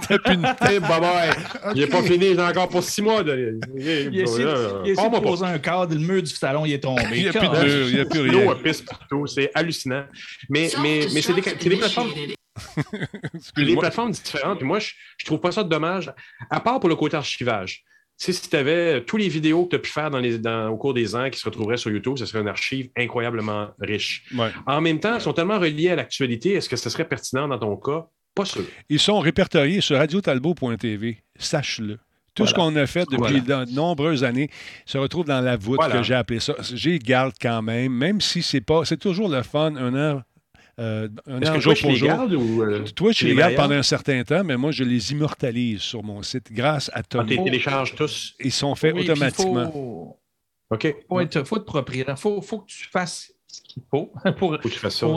T'as 0.08 0.18
plus 0.18 0.34
une 0.34 0.42
tête. 0.42 0.82
Bye 0.82 1.00
bye. 1.00 1.30
Il 1.74 1.80
n'est 1.80 1.86
pas 1.86 2.02
fini, 2.02 2.34
j'ai 2.34 2.40
encore 2.40 2.68
pour 2.68 2.82
six 2.82 3.02
mois. 3.02 3.22
De... 3.22 3.58
Il, 3.76 3.86
il, 3.86 4.20
essaie, 4.20 4.42
de 4.44 5.20
poser 5.20 5.44
un 5.44 5.58
cadre, 5.58 5.94
le 5.94 6.00
mur 6.00 6.22
du 6.22 6.30
salon, 6.30 6.64
il 6.64 6.72
est 6.74 6.80
tombé. 6.80 7.02
Il 7.12 7.22
n'y 7.22 7.28
a 7.28 7.32
plus 7.32 7.48
de 7.48 7.64
mur, 7.64 7.88
il 7.88 7.94
n'y 7.94 8.00
a 8.00 8.04
plus 8.04 8.20
rien. 8.20 8.44
L'eau 8.44 8.54
pisse 8.56 8.82
partout, 8.82 9.26
c'est 9.26 9.50
hallucinant. 9.54 10.04
Mais, 10.48 10.70
mais, 10.82 11.06
mais 11.12 11.22
c'est 11.22 11.34
des, 11.34 11.42
des 11.42 11.76
plateformes. 11.76 12.10
des 13.56 13.76
plateformes 13.76 14.10
différentes. 14.10 14.58
Puis 14.58 14.66
moi, 14.66 14.78
je, 14.78 14.92
je 15.18 15.24
trouve 15.26 15.40
pas 15.40 15.52
ça 15.52 15.64
dommage, 15.64 16.12
à 16.50 16.60
part 16.60 16.80
pour 16.80 16.88
le 16.88 16.96
côté 16.96 17.16
archivage. 17.16 17.84
Si 18.30 18.48
tu 18.48 18.54
avais 18.56 19.02
tous 19.04 19.16
les 19.16 19.28
vidéos 19.28 19.64
que 19.64 19.70
tu 19.70 19.76
as 19.76 19.78
pu 19.80 19.90
faire 19.90 20.10
dans 20.10 20.20
les, 20.20 20.38
dans, 20.38 20.68
au 20.68 20.76
cours 20.76 20.94
des 20.94 21.16
ans 21.16 21.28
qui 21.28 21.40
se 21.40 21.44
retrouveraient 21.44 21.76
sur 21.76 21.90
YouTube, 21.90 22.16
ce 22.18 22.24
serait 22.24 22.40
une 22.40 22.48
archive 22.48 22.88
incroyablement 22.96 23.70
riche. 23.80 24.24
En 24.66 24.80
même 24.80 25.00
temps, 25.00 25.16
ils 25.16 25.20
sont 25.20 25.32
tellement 25.32 25.58
reliés 25.58 25.88
à 25.88 25.96
l'actualité. 25.96 26.52
Est-ce 26.52 26.68
que 26.68 26.76
ce 26.76 26.88
serait 26.88 27.08
pertinent 27.08 27.48
dans 27.48 27.58
ton 27.58 27.76
cas? 27.76 28.06
Pas 28.34 28.44
sûr. 28.44 28.62
Ils 28.88 29.00
sont 29.00 29.18
répertoriés 29.18 29.80
sur 29.80 29.96
radiotalbo.tv. 29.96 31.18
Sache-le. 31.36 31.98
Tout 32.34 32.46
ce 32.46 32.54
qu'on 32.54 32.74
a 32.76 32.86
fait 32.86 33.04
depuis 33.10 33.42
de 33.42 33.74
nombreuses 33.74 34.24
années 34.24 34.48
se 34.86 34.96
retrouve 34.96 35.26
dans 35.26 35.40
la 35.40 35.56
voûte 35.56 35.80
que 35.90 36.02
j'ai 36.02 36.14
appelé 36.14 36.38
ça. 36.38 36.54
J'y 36.72 36.98
garde 36.98 37.34
quand 37.40 37.60
même, 37.60 37.92
même 37.92 38.20
si 38.20 38.42
c'est 38.42 38.62
pas. 38.62 38.84
C'est 38.84 38.96
toujours 38.96 39.28
le 39.28 39.42
fun, 39.42 39.74
un 39.76 39.94
heure. 39.94 40.22
Euh, 40.82 41.08
un 41.26 41.42
heure 41.42 41.60
jour 41.60 41.74
pour 41.80 41.94
jour. 41.94 42.10
Ou, 42.10 42.62
euh, 42.62 42.84
Twitch, 42.94 43.20
je 43.20 43.28
les 43.28 43.34
garde 43.36 43.54
pendant 43.54 43.76
un 43.76 43.82
certain 43.84 44.24
temps, 44.24 44.42
mais 44.42 44.56
moi, 44.56 44.72
je 44.72 44.82
les 44.82 45.12
immortalise 45.12 45.80
sur 45.80 46.02
mon 46.02 46.22
site 46.22 46.52
grâce 46.52 46.90
à 46.92 47.02
Tom. 47.04 47.24
Tu 47.24 47.36
les 47.36 47.44
télécharges 47.44 47.94
tous? 47.94 48.34
Ils 48.40 48.50
sont 48.50 48.74
faits 48.74 48.94
automatiquement. 48.94 49.66
Il 49.66 49.72
faut... 49.72 50.18
OK. 50.70 50.96
Faut 51.08 51.20
être, 51.20 51.44
faut 51.44 51.56
être 51.56 51.66
propriétaire. 51.66 52.16
Il 52.18 52.20
faut, 52.20 52.40
faut 52.40 52.58
que 52.60 52.66
tu 52.66 52.88
fasses 52.90 53.32
qu'il 53.60 53.82
faut 53.90 54.12
pour, 54.38 54.58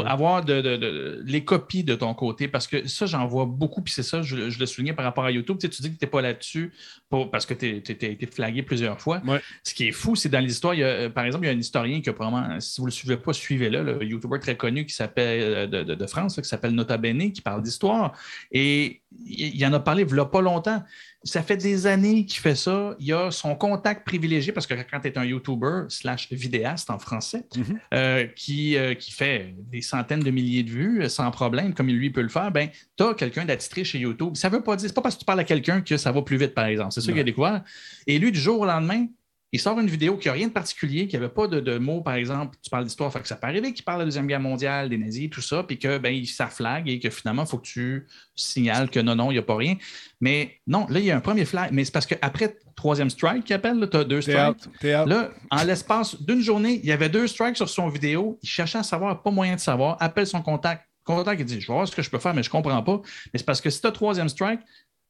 avoir 0.07 0.43
de, 0.43 1.21
les 1.25 1.45
copies 1.45 1.83
de 1.83 1.95
ton 1.95 2.13
côté. 2.13 2.47
Parce 2.47 2.67
que 2.67 2.87
ça, 2.87 3.05
j'en 3.05 3.25
vois 3.27 3.45
beaucoup, 3.45 3.81
puis 3.81 3.93
c'est 3.93 4.03
ça, 4.03 4.21
je, 4.21 4.35
le 4.35 4.65
soulignais 4.65 4.93
par 4.93 5.05
rapport 5.05 5.25
à 5.25 5.31
YouTube. 5.31 5.57
Tu, 5.59 5.67
sais, 5.67 5.73
tu 5.73 5.81
dis 5.81 5.93
que 5.93 5.99
tu 5.99 6.05
n'es 6.05 6.11
pas 6.11 6.21
là-dessus 6.21 6.73
parce 7.09 7.45
que 7.45 7.53
tu 7.53 7.65
as 7.65 8.07
été 8.07 8.25
flagué 8.25 8.63
plusieurs 8.63 8.99
fois. 8.99 9.21
Ce 9.63 9.73
qui 9.73 9.87
est 9.87 9.91
fou, 9.91 10.15
c'est 10.15 10.29
dans 10.29 10.39
l'histoire, 10.39 10.75
euh, 10.77 11.09
par 11.09 11.25
exemple, 11.25 11.45
il 11.45 11.47
y 11.47 11.51
a 11.51 11.53
un 11.53 11.59
historien 11.59 12.01
qui 12.01 12.09
a 12.09 12.13
probablement, 12.13 12.59
si 12.59 12.81
vous 12.81 12.87
ne 12.87 12.91
le 12.91 12.95
suivez 12.95 13.17
pas, 13.17 13.33
suivez-le, 13.33 13.83
le 13.83 14.03
YouTuber 14.03 14.39
très 14.39 14.57
connu 14.57 14.85
qui 14.85 14.93
s'appelle 14.93 15.69
euh, 15.73 15.95
de, 15.95 16.07
France, 16.07 16.35
qui 16.35 16.47
s'appelle 16.47 16.71
Nota 16.71 16.97
Bene, 16.97 17.31
qui 17.31 17.41
parle 17.41 17.61
d'histoire. 17.61 18.13
Et 18.51 19.01
il 19.25 19.65
en 19.65 19.73
a 19.73 19.79
parlé 19.79 20.03
il 20.03 20.13
n'y 20.13 20.19
a 20.19 20.25
pas 20.25 20.41
longtemps 20.41 20.83
ça 21.25 21.41
fait 21.41 21.57
des 21.57 21.87
années 21.87 22.25
qu'il 22.25 22.39
fait 22.39 22.55
ça. 22.55 22.95
Il 22.99 23.11
a 23.11 23.31
son 23.31 23.55
contact 23.55 24.05
privilégié, 24.05 24.53
parce 24.53 24.67
que 24.67 24.75
quand 24.75 24.99
tu 24.99 25.07
es 25.07 25.17
un 25.17 25.25
YouTuber 25.25 25.85
slash 25.89 26.31
vidéaste 26.31 26.89
en 26.91 26.99
français, 26.99 27.45
mhm. 27.55 27.79
euh, 27.93 28.27
qui, 28.35 28.77
euh, 28.77 28.93
qui 28.93 29.11
fait 29.11 29.55
des 29.57 29.81
centaines 29.81 30.19
de 30.19 30.31
milliers 30.31 30.63
de 30.63 30.69
vues 30.69 31.01
euh, 31.01 31.09
sans 31.09 31.29
problème, 31.31 31.73
comme 31.73 31.87
lui 31.87 32.11
peut 32.11 32.21
le 32.21 32.29
faire, 32.29 32.51
ben, 32.51 32.69
tu 32.95 33.03
as 33.03 33.15
quelqu'un 33.15 33.43
d'attitré 33.43 33.83
chez 33.83 33.97
YouTube. 33.97 34.35
Ça 34.35 34.49
veut 34.49 34.61
pas 34.61 34.75
dire, 34.75 34.87
c'est 34.87 34.95
pas 34.95 35.01
parce 35.01 35.15
que 35.15 35.21
tu 35.21 35.25
parles 35.25 35.39
à 35.39 35.43
quelqu'un 35.43 35.81
que 35.81 35.97
ça 35.97 36.11
va 36.11 36.21
plus 36.21 36.37
vite, 36.37 36.53
par 36.53 36.65
exemple. 36.65 36.91
C'est 36.91 37.01
ça 37.01 37.11
qu'il 37.11 37.19
a 37.19 37.23
découvert. 37.23 37.63
Et 38.05 38.19
lui, 38.19 38.31
du 38.31 38.39
jour 38.39 38.59
au 38.59 38.65
lendemain, 38.65 39.07
il 39.51 39.59
sort 39.59 39.79
une 39.79 39.87
vidéo 39.87 40.17
qui 40.17 40.27
n'a 40.27 40.33
rien 40.33 40.47
de 40.47 40.51
particulier, 40.51 41.07
qui 41.07 41.15
n'avait 41.15 41.29
pas 41.29 41.47
de, 41.47 41.77
mots, 41.77 42.01
par 42.01 42.15
exemple, 42.15 42.57
tu 42.61 42.69
parles 42.69 42.83
d'histoire, 42.83 43.13
que 43.13 43.27
ça 43.27 43.35
peut 43.35 43.47
arriver 43.47 43.73
qu'il 43.73 43.85
parle 43.85 43.99
de 43.99 44.01
la 44.01 44.05
Deuxième 44.05 44.27
Guerre 44.27 44.41
mondiale, 44.41 44.89
des 44.89 44.97
nazis, 44.97 45.29
tout 45.29 45.41
ça, 45.41 45.63
puis 45.63 45.79
que 45.79 45.97
ben, 45.97 46.25
ça 46.25 46.47
flag 46.47 46.89
et 46.89 46.99
que 46.99 47.09
finalement, 47.09 47.43
il 47.43 47.49
faut 47.49 47.59
que 47.59 47.67
tu 47.67 48.07
signales 48.35 48.89
que 48.89 48.99
non, 48.99 49.15
non, 49.15 49.31
il 49.31 49.35
n'y 49.35 49.39
a 49.39 49.43
pas 49.43 49.55
rien. 49.55 49.75
Mais 50.19 50.59
non, 50.67 50.85
là, 50.89 50.99
il 50.99 51.05
y 51.05 51.11
a 51.11 51.15
un 51.15 51.21
premier 51.21 51.45
flag, 51.45 51.69
mais 51.71 51.85
c'est 51.85 51.91
parce 51.91 52.05
qu'après 52.05 52.57
troisième 52.75 53.09
strike, 53.09 53.45
qu'il 53.45 53.55
appelle, 53.55 53.87
tu 53.89 53.97
as 53.97 54.03
deux 54.03 54.21
strikes. 54.21 54.67
Là, 54.83 55.31
en 55.51 55.63
l'espace 55.63 56.21
d'une 56.21 56.41
journée, 56.41 56.81
il 56.83 56.89
y 56.89 56.91
avait 56.91 57.09
deux 57.09 57.27
strikes 57.27 57.55
sur 57.55 57.69
son 57.69 57.87
vidéo. 57.87 58.37
Il 58.43 58.49
cherchait 58.49 58.79
à 58.79 58.83
savoir, 58.83 59.21
pas 59.21 59.31
moyen 59.31 59.55
de 59.55 59.61
savoir, 59.61 59.97
appelle 60.01 60.27
son 60.27 60.41
contact. 60.41 60.85
Contact, 61.03 61.39
il 61.39 61.45
dit 61.45 61.61
Je 61.61 61.67
vais 61.67 61.73
voir 61.73 61.87
ce 61.87 61.95
que 61.95 62.01
je 62.01 62.09
peux 62.09 62.19
faire, 62.19 62.33
mais 62.33 62.43
je 62.43 62.49
ne 62.49 62.51
comprends 62.51 62.81
pas. 62.81 63.01
Mais 63.31 63.39
c'est 63.39 63.45
parce 63.45 63.61
que 63.61 63.69
si 63.69 63.79
tu 63.79 63.87
as 63.87 63.91
troisième 63.91 64.27
strike, 64.27 64.59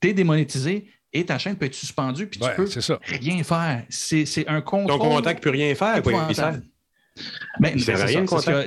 tu 0.02 0.10
es 0.10 0.14
démonétisé 0.14 0.88
et 1.16 1.26
ta 1.26 1.38
chaîne 1.38 1.56
peut 1.56 1.66
être 1.66 1.74
suspendue, 1.74 2.28
puis 2.28 2.40
tu 2.40 2.50
peux 2.56 2.68
rien 3.08 3.42
faire. 3.44 3.84
C'est 3.90 4.48
un 4.48 4.62
contrôle. 4.62 5.00
Ton 5.00 5.10
contact 5.16 5.42
peut 5.42 5.50
rien 5.50 5.74
faire, 5.74 6.02
Mais 7.62 7.76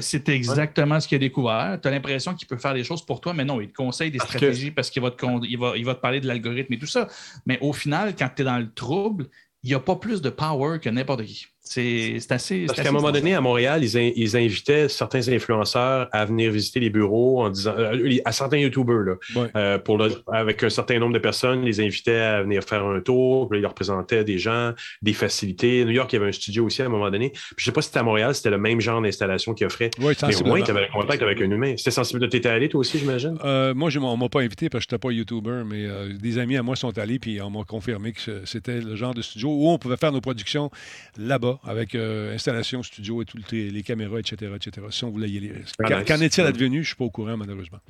c'est 0.01 0.29
exactement 0.31 0.99
ce 0.99 1.07
qu'il 1.07 1.17
a 1.17 1.19
découvert. 1.19 1.79
Tu 1.83 1.87
as 1.87 1.91
l'impression 1.91 2.35
qu'il 2.35 2.49
peut 2.49 2.57
faire 2.57 2.73
des 2.73 2.85
choses 2.85 3.05
pour 3.05 3.21
toi, 3.21 3.35
mais 3.35 3.45
non, 3.45 3.61
il 3.61 3.69
te 3.69 3.75
conseille 3.75 4.11
des 4.11 4.19
stratégies 4.19 4.71
parce 4.71 4.89
qu'il 4.89 5.03
va, 5.03 5.11
te, 5.11 5.27
il 5.45 5.59
va, 5.59 5.77
il 5.77 5.85
va 5.85 5.95
te 5.95 6.01
parler 6.01 6.21
de 6.21 6.27
l'algorithme 6.27 6.73
et 6.73 6.79
tout 6.79 6.87
ça. 6.87 7.07
Mais 7.45 7.59
au 7.61 7.75
final, 7.75 8.15
quand 8.19 8.31
tu 8.35 8.43
es 8.43 8.45
dans 8.47 8.59
le 8.59 8.73
trouble, 8.73 9.27
il 9.63 9.69
n'y 9.69 9.75
a 9.75 9.81
pas 9.81 9.97
plus 9.97 10.23
de 10.23 10.31
power 10.31 10.79
que 10.81 10.89
n'importe 10.89 11.25
qui. 11.25 11.47
C'est 11.69 12.19
assez. 12.31 12.67
Parce 12.67 12.81
qu'à 12.81 12.89
un 12.89 12.93
moment 12.93 13.13
donné, 13.13 13.35
à 13.35 13.41
Montréal, 13.41 13.85
ils, 13.85 14.37
invitaient 14.37 14.89
certains 14.89 15.29
influenceurs 15.29 16.09
à 16.13 16.25
venir 16.25 16.51
visiter 16.51 16.81
les 16.81 16.91
bureaux 16.91 17.43
en 17.43 17.51
disant 17.51 17.75
euh, 17.77 18.19
à 18.25 18.33
certains 18.33 18.59
YouTubers, 18.59 19.17
euh, 19.37 19.79
pour 19.79 19.99
avec 20.33 20.63
un 20.63 20.71
certain 20.71 20.99
nombre 20.99 21.13
de 21.13 21.19
personnes, 21.19 21.63
ils 21.63 21.67
les 21.67 21.81
invitaient 21.81 22.21
à 22.21 22.43
venir 22.43 22.63
faire 22.63 22.85
un 22.85 23.01
tour, 23.01 23.49
puis 23.49 23.59
ils 23.59 23.63
leur 23.63 23.75
présentaient 23.75 24.25
des 24.25 24.39
gens, 24.39 24.73
des 25.03 25.13
facilités. 25.13 25.85
New 25.85 25.93
York, 25.93 26.13
il 26.13 26.17
y 26.17 26.19
avait 26.19 26.29
un 26.29 26.33
studio 26.33 26.65
aussi 26.65 26.83
à 26.83 26.87
un 26.87 26.89
moment 26.89 27.11
donné. 27.11 27.33
je 27.57 27.63
ne 27.63 27.65
sais 27.65 27.73
pas 27.73 27.83
si 27.83 27.89
c'était 27.89 28.01
à 28.01 28.03
Montréal, 28.03 28.35
c'était 28.35 28.51
le 28.51 28.59
même 28.59 28.81
genre 28.81 29.03
d'installation 29.03 29.55
qu'ils 29.55 29.67
offraient. 29.67 29.91
mais 29.99 30.43
au 30.43 30.45
moins, 30.45 30.63
tu 30.63 30.71
avais 30.71 30.85
un 30.85 31.01
contact 31.01 31.23
avec 31.23 31.41
un 31.41 31.51
humain. 31.51 31.75
C'était 31.77 31.91
sensible. 31.91 32.29
Tu 32.29 32.37
étais 32.37 32.49
allé 32.49 32.69
toi 32.69 32.81
aussi, 32.81 32.99
j'imagine? 32.99 33.39
Euh, 33.45 33.75
moi, 33.75 33.91
on 34.01 34.17
ne 34.17 34.21
m'a 34.21 34.29
pas 34.29 34.41
invité 34.41 34.69
parce 34.69 34.85
que 34.87 34.91
je 34.91 34.95
n'étais 34.97 35.07
pas 35.07 35.13
YouTuber, 35.13 35.63
mais 35.67 35.87
des 36.19 36.39
amis 36.39 36.57
à 36.57 36.63
moi 36.63 36.77
sont 36.77 36.97
allés 36.99 37.19
puis 37.19 37.41
on 37.43 37.51
m'a 37.51 37.65
confirmé 37.65 38.13
que 38.13 38.21
c'était 38.45 38.81
le 38.81 38.97
genre 38.97 39.15
de 39.15 39.23
studio 39.23 39.49
où 39.49 39.69
on 39.69 39.79
pouvait 39.79 39.97
faire 39.97 40.13
nos 40.13 40.21
productions 40.21 40.71
là-bas 41.19 41.58
avec 41.65 41.95
euh, 41.95 42.35
installation, 42.35 42.83
studio 42.83 43.23
et 43.23 43.25
toutes 43.25 43.51
les, 43.53 43.83
caméras, 43.83 44.21
etc., 44.21 44.53
etc. 44.57 44.87
Si 44.91 45.05
on 45.05 45.11
voulait 45.11 45.29
y 45.29 45.39
aller. 45.39 45.53
Ah, 45.85 46.05
qu'en 46.05 46.21
est-il 46.21 46.45
advenu? 46.45 46.77
Je 46.77 46.81
ne 46.81 46.85
suis 46.85 46.97
pas 46.97 47.05
au 47.05 47.11
courant, 47.11 47.37
malheureusement. 47.37 47.81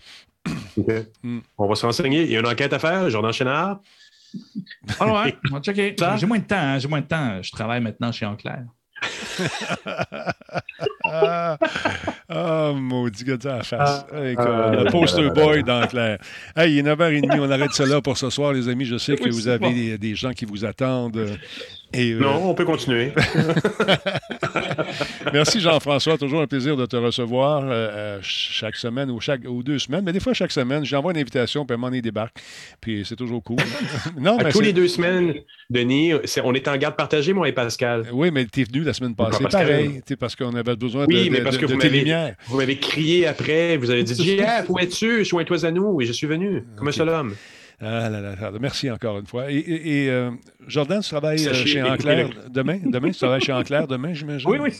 Hmm. 1.23 1.41
On 1.57 1.67
va 1.67 1.75
se 1.75 1.85
renseigner. 1.85 2.23
Il 2.23 2.31
y 2.31 2.37
a 2.37 2.41
une 2.41 2.47
enquête 2.47 2.73
à 2.73 2.79
faire, 2.79 3.09
Jordan 3.11 3.33
Chénard. 3.33 3.81
Ah 5.01 5.25
ouais, 5.25 5.37
on 5.51 5.55
va 5.55 5.61
checker. 5.61 5.97
J'ai 6.17 6.27
moins 6.27 6.39
de 6.39 6.45
temps. 6.45 6.57
Hein, 6.57 6.79
j'ai 6.79 6.89
moins 6.89 7.01
de 7.01 7.07
temps. 7.07 7.43
Je 7.43 7.51
travaille 7.51 7.81
maintenant 7.81 8.13
chez 8.13 8.27
Enclair. 8.27 8.65
ah, 11.05 11.57
oh, 12.29 12.75
maudit 12.75 13.25
gars 13.25 13.37
de 13.37 13.49
la 13.49 13.63
face. 13.63 14.05
Ah, 14.11 14.13
le 14.13 14.91
poster 14.91 15.31
boy 15.31 15.63
d'Enclair. 15.63 16.19
Hey, 16.57 16.73
il 16.73 16.79
est 16.79 16.95
9h30, 16.95 17.39
on 17.39 17.51
arrête 17.51 17.73
cela 17.73 18.01
pour 18.01 18.19
ce 18.19 18.29
soir, 18.31 18.53
les 18.53 18.69
amis. 18.69 18.85
Je 18.85 18.99
sais 18.99 19.17
que 19.17 19.29
vous 19.29 19.47
avez 19.49 19.99
des, 19.99 20.15
gens 20.15 20.33
qui 20.33 20.45
vous 20.45 20.65
attendent. 20.65 21.39
Euh, 21.97 22.21
non, 22.21 22.51
on 22.51 22.55
peut 22.55 22.65
continuer. 22.65 23.13
Merci 25.33 25.61
Jean-François, 25.61 26.19
toujours 26.19 26.43
un 26.43 26.47
plaisir 26.47 26.77
de 26.77 26.87
te 26.87 26.97
recevoir 26.97 27.65
euh, 27.65 27.69
euh, 27.71 28.19
chaque 28.23 28.77
semaine 28.77 29.11
ou 29.11 29.21
chaque 29.21 29.41
ou 29.49 29.63
deux 29.63 29.79
semaines, 29.79 30.05
mais 30.05 30.13
des 30.13 30.21
fois 30.21 30.35
chaque 30.35 30.53
semaine, 30.53 30.85
j'envoie 30.85 31.13
une 31.13 31.19
invitation, 31.19 31.65
puis 31.65 31.77
à 31.83 32.01
débarque, 32.01 32.37
puis 32.81 33.05
c'est 33.07 33.17
toujours 33.17 33.43
cool. 33.43 33.57
non, 34.21 34.39
à 34.39 34.51
tous 34.51 34.61
les 34.61 34.73
deux 34.73 34.89
semaines, 34.89 35.35
Denis, 35.71 36.13
on 36.45 36.55
est 36.55 36.69
en 36.69 36.77
garde 36.77 36.97
partagée, 36.97 37.33
moi 37.33 37.49
et 37.49 37.53
Pascal. 37.53 38.07
Oui, 38.13 38.31
mais 38.33 38.47
tu 38.47 38.61
es 38.61 38.65
venu 38.65 38.83
la 38.83 38.93
semaine 38.93 39.15
passée, 39.15 39.45
pareil, 39.51 40.03
parce 40.19 40.37
qu'on 40.37 40.55
avait 40.55 40.77
besoin 40.77 41.07
de, 41.07 41.13
oui, 41.13 41.31
mais 41.31 41.41
parce 41.41 41.57
que 41.57 41.67
vous 41.67 41.77
tes 41.77 42.05
Vous 42.49 42.59
m'avez 42.59 42.77
crié 42.77 43.27
après, 43.27 43.77
vous 43.77 43.91
avez 43.91 44.03
dit 44.03 44.15
«JF, 44.39 44.69
où 44.69 44.79
es-tu? 44.79 45.25
Sois-toi 45.25 45.65
à 45.65 45.71
nous», 45.71 46.01
et 46.03 46.07
je 46.07 46.13
suis 46.13 46.27
venu, 46.27 46.65
comme 46.77 46.89
un 46.89 46.93
seul 46.93 47.09
homme. 47.09 47.35
Ah 47.81 48.09
là 48.11 48.21
là, 48.21 48.35
merci 48.61 48.91
encore 48.91 49.19
une 49.19 49.27
fois. 49.27 49.53
Et, 49.53 50.09
euh, 50.09 50.33
Jordan, 50.67 51.01
tu 51.01 51.11
travailles 51.11 51.47
euh, 51.47 51.55
chez 51.55 51.81
Enclair 51.81 52.29
demain? 52.51 52.81
Demain, 52.85 53.13
tu 53.13 53.19
travailles 53.19 53.41
chez 53.41 53.53
Enclair 53.53 53.87
demain, 53.87 54.13
j'imagine? 54.15 54.51
Oui, 54.51 54.59
oui. 54.59 54.73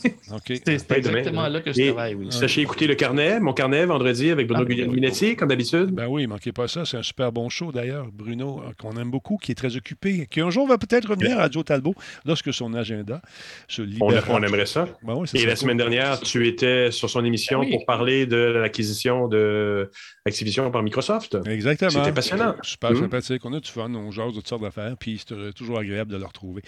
C'est 0.45 0.69
exactement 0.69 1.47
là 1.47 1.61
que 1.61 1.71
je 1.71 1.81
travaille, 1.87 2.15
oui. 2.15 2.27
Sachez 2.29 2.61
écouter 2.61 2.87
le 2.87 2.95
carnet, 2.95 3.39
mon 3.39 3.53
carnet, 3.53 3.85
vendredi, 3.85 4.31
avec 4.31 4.47
Bruno 4.47 4.65
ah, 4.69 4.93
Minetti, 4.93 5.37
comme 5.37 5.47
d'habitude. 5.47 5.91
Ben 5.91 6.07
oui, 6.07 6.27
manquez 6.27 6.51
pas 6.51 6.67
ça. 6.67 6.83
C'est 6.83 6.97
un 6.97 7.03
super 7.03 7.31
bon 7.31 7.47
show, 7.47 7.71
d'ailleurs, 7.71 8.07
Bruno, 8.11 8.61
qu'on 8.77 8.97
aime 8.97 9.11
beaucoup, 9.11 9.37
qui 9.37 9.53
est 9.53 9.55
très 9.55 9.77
occupé, 9.77 10.27
qui 10.29 10.41
un 10.41 10.49
jour 10.49 10.67
va 10.67 10.77
peut-être 10.77 11.09
revenir 11.09 11.37
à 11.37 11.43
Radio 11.43 11.63
Talbot 11.63 11.95
lorsque 12.25 12.53
son 12.53 12.73
agenda 12.73 13.21
se 13.69 13.81
libère. 13.81 14.25
On, 14.29 14.43
aimerait 14.43 14.65
ça. 14.65 14.89
Ben 15.03 15.23
et 15.33 15.45
la 15.45 15.55
semaine 15.55 15.77
dernière, 15.77 16.19
tu 16.19 16.47
étais 16.47 16.91
sur 16.91 17.09
son 17.09 17.23
émission 17.23 17.61
ben 17.61 17.71
pour 17.71 17.85
parler 17.85 18.25
de 18.25 18.37
l'acquisition 18.37 19.29
de 19.29 19.89
Activision 20.29 20.71
par 20.71 20.83
Microsoft. 20.83 21.37
Exactement. 21.45 21.89
C'était 21.91 22.11
passionnant. 22.11 22.55
Super 22.61 22.91
hmm. 22.91 23.01
sympathique. 23.01 23.41
On 23.45 23.53
a 23.53 23.59
du 23.59 23.69
fun, 23.69 23.93
on 23.93 24.11
jase 24.11 24.29
de 24.29 24.33
toutes 24.35 24.47
sortes 24.47 24.61
d'affaires, 24.61 24.95
puis 24.97 25.19
c'est 25.19 25.53
toujours 25.53 25.79
agréable 25.79 26.11
de 26.11 26.17
le 26.17 26.25
retrouver. 26.25 26.61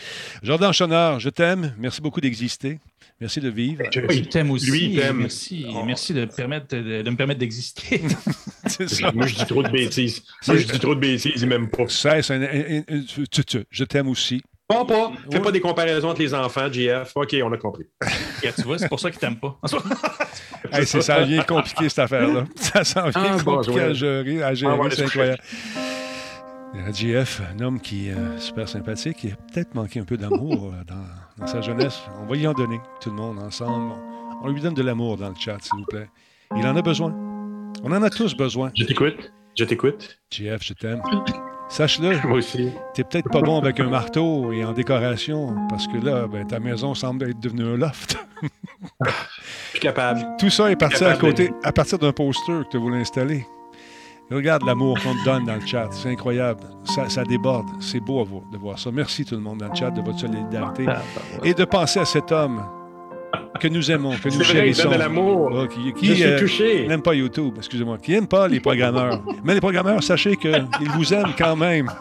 Jordan 0.43 0.73
Chonard, 0.73 1.19
je 1.19 1.29
t'aime. 1.29 1.73
Merci 1.77 2.01
beaucoup 2.01 2.21
d'exister. 2.21 2.79
Merci 3.19 3.39
de 3.39 3.49
vivre. 3.49 3.83
Je 3.91 4.21
t'aime 4.21 4.51
aussi. 4.51 4.71
Lui, 4.71 4.99
Merci, 5.13 5.65
oh. 5.69 5.83
merci 5.85 6.13
de, 6.13 6.25
permettre, 6.25 6.75
de, 6.75 7.07
me 7.07 7.15
permettre 7.15 7.39
d'exister. 7.39 8.01
Moi, 9.13 9.27
je 9.27 9.35
dis 9.35 9.45
trop 9.45 9.63
de 9.63 9.69
bêtises. 9.69 10.23
Moi, 10.47 10.57
je 10.57 10.65
dis 10.65 10.79
trop 10.79 10.95
de 10.95 10.99
bêtises, 10.99 11.41
il 11.41 11.47
m'aime 11.47 11.69
pas. 11.69 11.85
je 11.87 13.83
t'aime 13.83 14.07
aussi. 14.07 14.41
Pas, 14.71 14.85
pas. 14.85 15.11
Fais 15.29 15.39
pas 15.39 15.51
des 15.51 15.59
comparaisons 15.59 16.09
entre 16.09 16.21
les 16.21 16.33
enfants, 16.33 16.71
JF. 16.71 17.11
OK, 17.15 17.35
on 17.43 17.51
a 17.51 17.57
compris. 17.57 17.85
tu 18.55 18.61
vois, 18.63 18.77
c'est 18.77 18.87
pour 18.87 18.99
ça 18.99 19.11
qu'ils 19.11 19.19
t'aiment 19.19 19.39
pas. 19.39 19.57
c'est 20.85 21.01
ça 21.01 21.23
vient 21.23 21.43
compliqué, 21.43 21.89
cette 21.89 21.99
affaire-là. 21.99 22.45
Ça 22.55 22.83
s'en 22.83 23.09
vient 23.09 23.37
ah, 23.37 23.43
compliqué 23.43 23.81
à 23.81 23.93
gérer, 23.93 24.43
à 24.43 24.53
gérer 24.53 24.77
ah, 24.79 24.87
c'est 24.89 25.03
incroyable. 25.03 25.41
JF, 26.93 27.41
un 27.53 27.59
homme 27.59 27.81
qui 27.81 28.07
est 28.07 28.13
euh, 28.13 28.37
super 28.37 28.69
sympathique, 28.69 29.17
qui 29.17 29.27
a 29.31 29.35
peut-être 29.35 29.75
manqué 29.75 29.99
un 29.99 30.05
peu 30.05 30.15
d'amour 30.15 30.71
euh, 30.73 30.83
dans, 30.85 31.43
dans, 31.43 31.47
sa 31.47 31.59
jeunesse. 31.59 31.99
On 32.21 32.25
va 32.25 32.37
y 32.37 32.47
en 32.47 32.53
donner, 32.53 32.79
tout 33.01 33.09
le 33.09 33.15
monde, 33.15 33.39
ensemble. 33.39 33.93
On 34.41 34.49
lui 34.49 34.61
donne 34.61 34.73
de 34.73 34.83
l'amour 34.83 35.17
dans 35.17 35.29
le 35.29 35.35
chat, 35.35 35.57
s'il 35.61 35.79
vous 35.79 35.85
plaît. 35.85 36.07
Il 36.55 36.65
en 36.65 36.75
a 36.75 36.81
besoin. 36.81 37.13
On 37.83 37.91
en 37.91 38.03
a 38.03 38.09
tous 38.09 38.35
besoin. 38.35 38.71
Je 38.77 38.85
t'écoute. 38.85 39.33
Je 39.57 39.65
t'écoute. 39.65 40.19
JF, 40.31 40.63
je 40.63 40.73
t'aime. 40.73 41.01
Sache-le. 41.71 42.19
Moi 42.27 42.39
aussi. 42.39 42.69
T'es 42.93 43.03
peut-être 43.03 43.29
pas 43.29 43.41
bon 43.41 43.57
avec 43.57 43.79
un 43.79 43.87
marteau 43.87 44.51
et 44.51 44.65
en 44.65 44.73
décoration, 44.73 45.55
parce 45.69 45.87
que 45.87 45.97
là, 45.97 46.27
ben, 46.27 46.45
ta 46.45 46.59
maison 46.59 46.93
semble 46.93 47.29
être 47.29 47.39
devenue 47.39 47.63
un 47.63 47.77
loft. 47.77 48.17
Je 49.05 49.09
suis 49.69 49.79
capable. 49.79 50.21
Tout 50.37 50.49
ça 50.49 50.69
est 50.69 50.75
parti 50.75 51.03
à 51.05 51.15
côté, 51.15 51.51
à 51.63 51.71
partir 51.71 51.97
d'un 51.97 52.11
poster 52.11 52.63
que 52.65 52.71
tu 52.71 52.77
voulu 52.77 52.99
installer. 52.99 53.47
Regarde 54.29 54.63
l'amour 54.65 54.97
qu'on 55.01 55.13
te 55.13 55.25
donne 55.25 55.45
dans 55.45 55.55
le 55.55 55.65
chat. 55.65 55.89
C'est 55.91 56.09
incroyable. 56.09 56.61
Ça, 56.85 57.09
ça 57.09 57.23
déborde. 57.23 57.67
C'est 57.79 57.99
beau 57.99 58.21
à 58.21 58.23
voir, 58.23 58.43
de 58.51 58.57
voir 58.57 58.79
ça. 58.79 58.89
Merci 58.91 59.25
tout 59.25 59.35
le 59.35 59.41
monde 59.41 59.59
dans 59.59 59.67
le 59.67 59.75
chat 59.75 59.91
de 59.91 60.01
votre 60.01 60.19
solidarité 60.19 60.85
ah, 60.87 61.01
bah, 61.15 61.21
et 61.43 61.53
de 61.53 61.65
penser 61.65 61.99
à 61.99 62.05
cet 62.05 62.31
homme 62.31 62.61
que 63.59 63.67
nous 63.67 63.91
aimons, 63.91 64.15
que 64.17 64.29
nous 64.29 64.43
chérissons. 64.43 64.89
Vrai, 64.89 64.97
l'amour. 64.97 65.51
Ah, 65.53 65.67
qui, 65.67 65.93
qui, 65.93 66.07
Je 66.07 66.13
suis 66.13 66.23
euh, 66.23 66.39
touché. 66.39 66.87
n'aime 66.87 67.01
pas 67.01 67.13
YouTube, 67.13 67.55
excusez-moi. 67.57 67.97
Qui 67.97 68.11
n'aime 68.11 68.27
pas 68.27 68.47
les 68.47 68.59
programmeurs? 68.59 69.21
Mais 69.43 69.53
les 69.53 69.61
programmeurs, 69.61 70.03
sachez 70.03 70.35
qu'ils 70.35 70.67
vous 70.95 71.13
aiment 71.13 71.33
quand 71.37 71.55
même. 71.55 71.91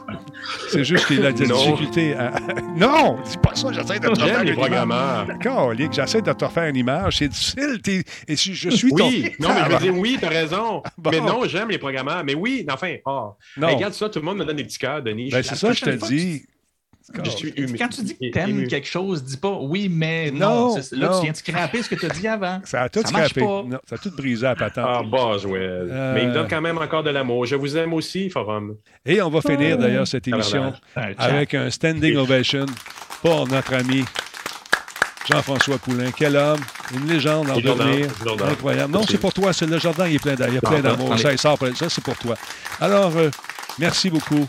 C'est 0.68 0.84
juste 0.84 1.06
qu'il 1.06 1.24
a 1.24 1.32
des 1.32 1.46
difficultés 1.46 2.14
à... 2.14 2.32
non, 2.76 3.18
dis 3.24 3.36
pas 3.38 3.54
ça, 3.54 3.72
j'essaie 3.72 3.98
de 3.98 4.08
te 4.08 4.20
refaire 4.20 4.44
les 4.44 4.52
programmeurs. 4.52 5.26
D'accord, 5.26 5.74
j'essaie 5.74 6.22
de 6.22 6.32
te 6.32 6.44
refaire 6.44 6.64
une 6.64 6.76
image. 6.76 7.18
C'est 7.18 7.28
difficile. 7.28 7.80
Et 8.28 8.36
je 8.36 8.70
suis 8.70 8.90
ton... 8.90 9.08
Oui, 9.08 9.32
non, 9.38 9.48
mais 9.48 9.64
je 9.66 9.72
veux 9.72 9.78
dire, 9.78 9.98
oui, 9.98 10.18
t'as 10.20 10.28
raison. 10.28 10.82
Mais 11.10 11.20
non, 11.20 11.44
j'aime 11.46 11.70
les 11.70 11.78
programmeurs. 11.78 12.22
Mais 12.24 12.34
oui, 12.34 12.64
enfin, 12.70 12.96
oh. 13.04 13.34
non. 13.56 13.74
regarde 13.74 13.94
ça, 13.94 14.08
tout 14.08 14.20
le 14.20 14.24
monde 14.24 14.38
me 14.38 14.44
donne 14.44 14.56
des 14.56 14.64
petits 14.64 14.78
cœurs, 14.78 15.02
Denis. 15.02 15.30
Ben, 15.30 15.42
c'est 15.42 15.56
ça, 15.56 15.72
je 15.72 15.84
te 15.84 15.90
dis. 16.06 16.44
Quand 17.14 17.22
tu 17.22 18.02
dis 18.02 18.16
que 18.16 18.30
t'aimes 18.30 18.66
quelque 18.68 18.86
chose, 18.86 19.24
dis 19.24 19.36
pas 19.36 19.58
oui, 19.60 19.88
mais 19.90 20.30
non. 20.30 20.76
là, 20.92 21.08
tu 21.14 21.22
viens 21.22 21.32
de 21.32 21.36
scraper 21.36 21.82
ce 21.82 21.88
que 21.88 21.94
tu 21.94 22.06
as 22.06 22.10
dit 22.10 22.28
avant. 22.28 22.60
Ça 22.64 22.82
a 22.82 22.88
tout 22.88 23.02
scrappé. 23.04 23.40
ça 23.88 23.94
a 23.96 23.98
tout 23.98 24.10
brisé 24.12 24.46
à 24.46 24.54
patente. 24.54 24.86
Ah, 24.86 25.02
bah, 25.02 25.36
euh... 25.44 26.14
Mais 26.14 26.22
il 26.22 26.28
me 26.28 26.34
donne 26.34 26.48
quand 26.48 26.60
même 26.60 26.78
encore 26.78 27.02
de 27.02 27.10
l'amour. 27.10 27.46
Je 27.46 27.56
vous 27.56 27.76
aime 27.76 27.92
aussi, 27.94 28.30
Forum. 28.30 28.76
Et 29.04 29.20
on 29.20 29.30
va 29.30 29.40
finir 29.40 29.78
d'ailleurs 29.78 30.06
cette 30.06 30.28
émission 30.28 30.72
avec 30.94 31.54
un 31.54 31.70
standing 31.70 32.16
ovation 32.16 32.66
pour 33.22 33.48
notre 33.48 33.74
ami 33.74 34.04
Jean-François 35.28 35.78
Poulain. 35.78 36.10
Quel 36.16 36.36
homme, 36.36 36.60
une 36.94 37.06
légende 37.06 37.50
en 37.50 37.56
devenir. 37.56 38.08
Incroyable. 38.48 38.92
Non, 38.92 39.02
c'est 39.08 39.18
pour 39.18 39.32
toi. 39.32 39.52
C'est 39.52 39.66
le 39.66 39.78
jardin, 39.78 40.06
il 40.06 40.16
est 40.16 40.60
plein 40.60 40.80
d'amour. 40.80 41.18
Ça, 41.18 41.36
ça 41.36 41.56
c'est 41.88 42.04
pour 42.04 42.16
toi. 42.16 42.36
Alors, 42.80 43.16
euh, 43.16 43.30
merci 43.78 44.10
beaucoup. 44.10 44.48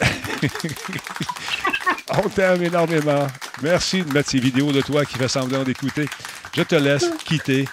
On 2.18 2.28
t'aime 2.28 2.62
énormément. 2.62 3.26
Merci 3.62 4.02
de 4.02 4.12
mettre 4.12 4.30
ces 4.30 4.38
vidéos 4.38 4.72
de 4.72 4.80
toi 4.80 5.04
qui 5.04 5.16
fait 5.16 5.28
semblant 5.28 5.62
d'écouter. 5.62 6.08
Je 6.54 6.62
te 6.62 6.74
laisse 6.74 7.06
quitter. 7.24 7.66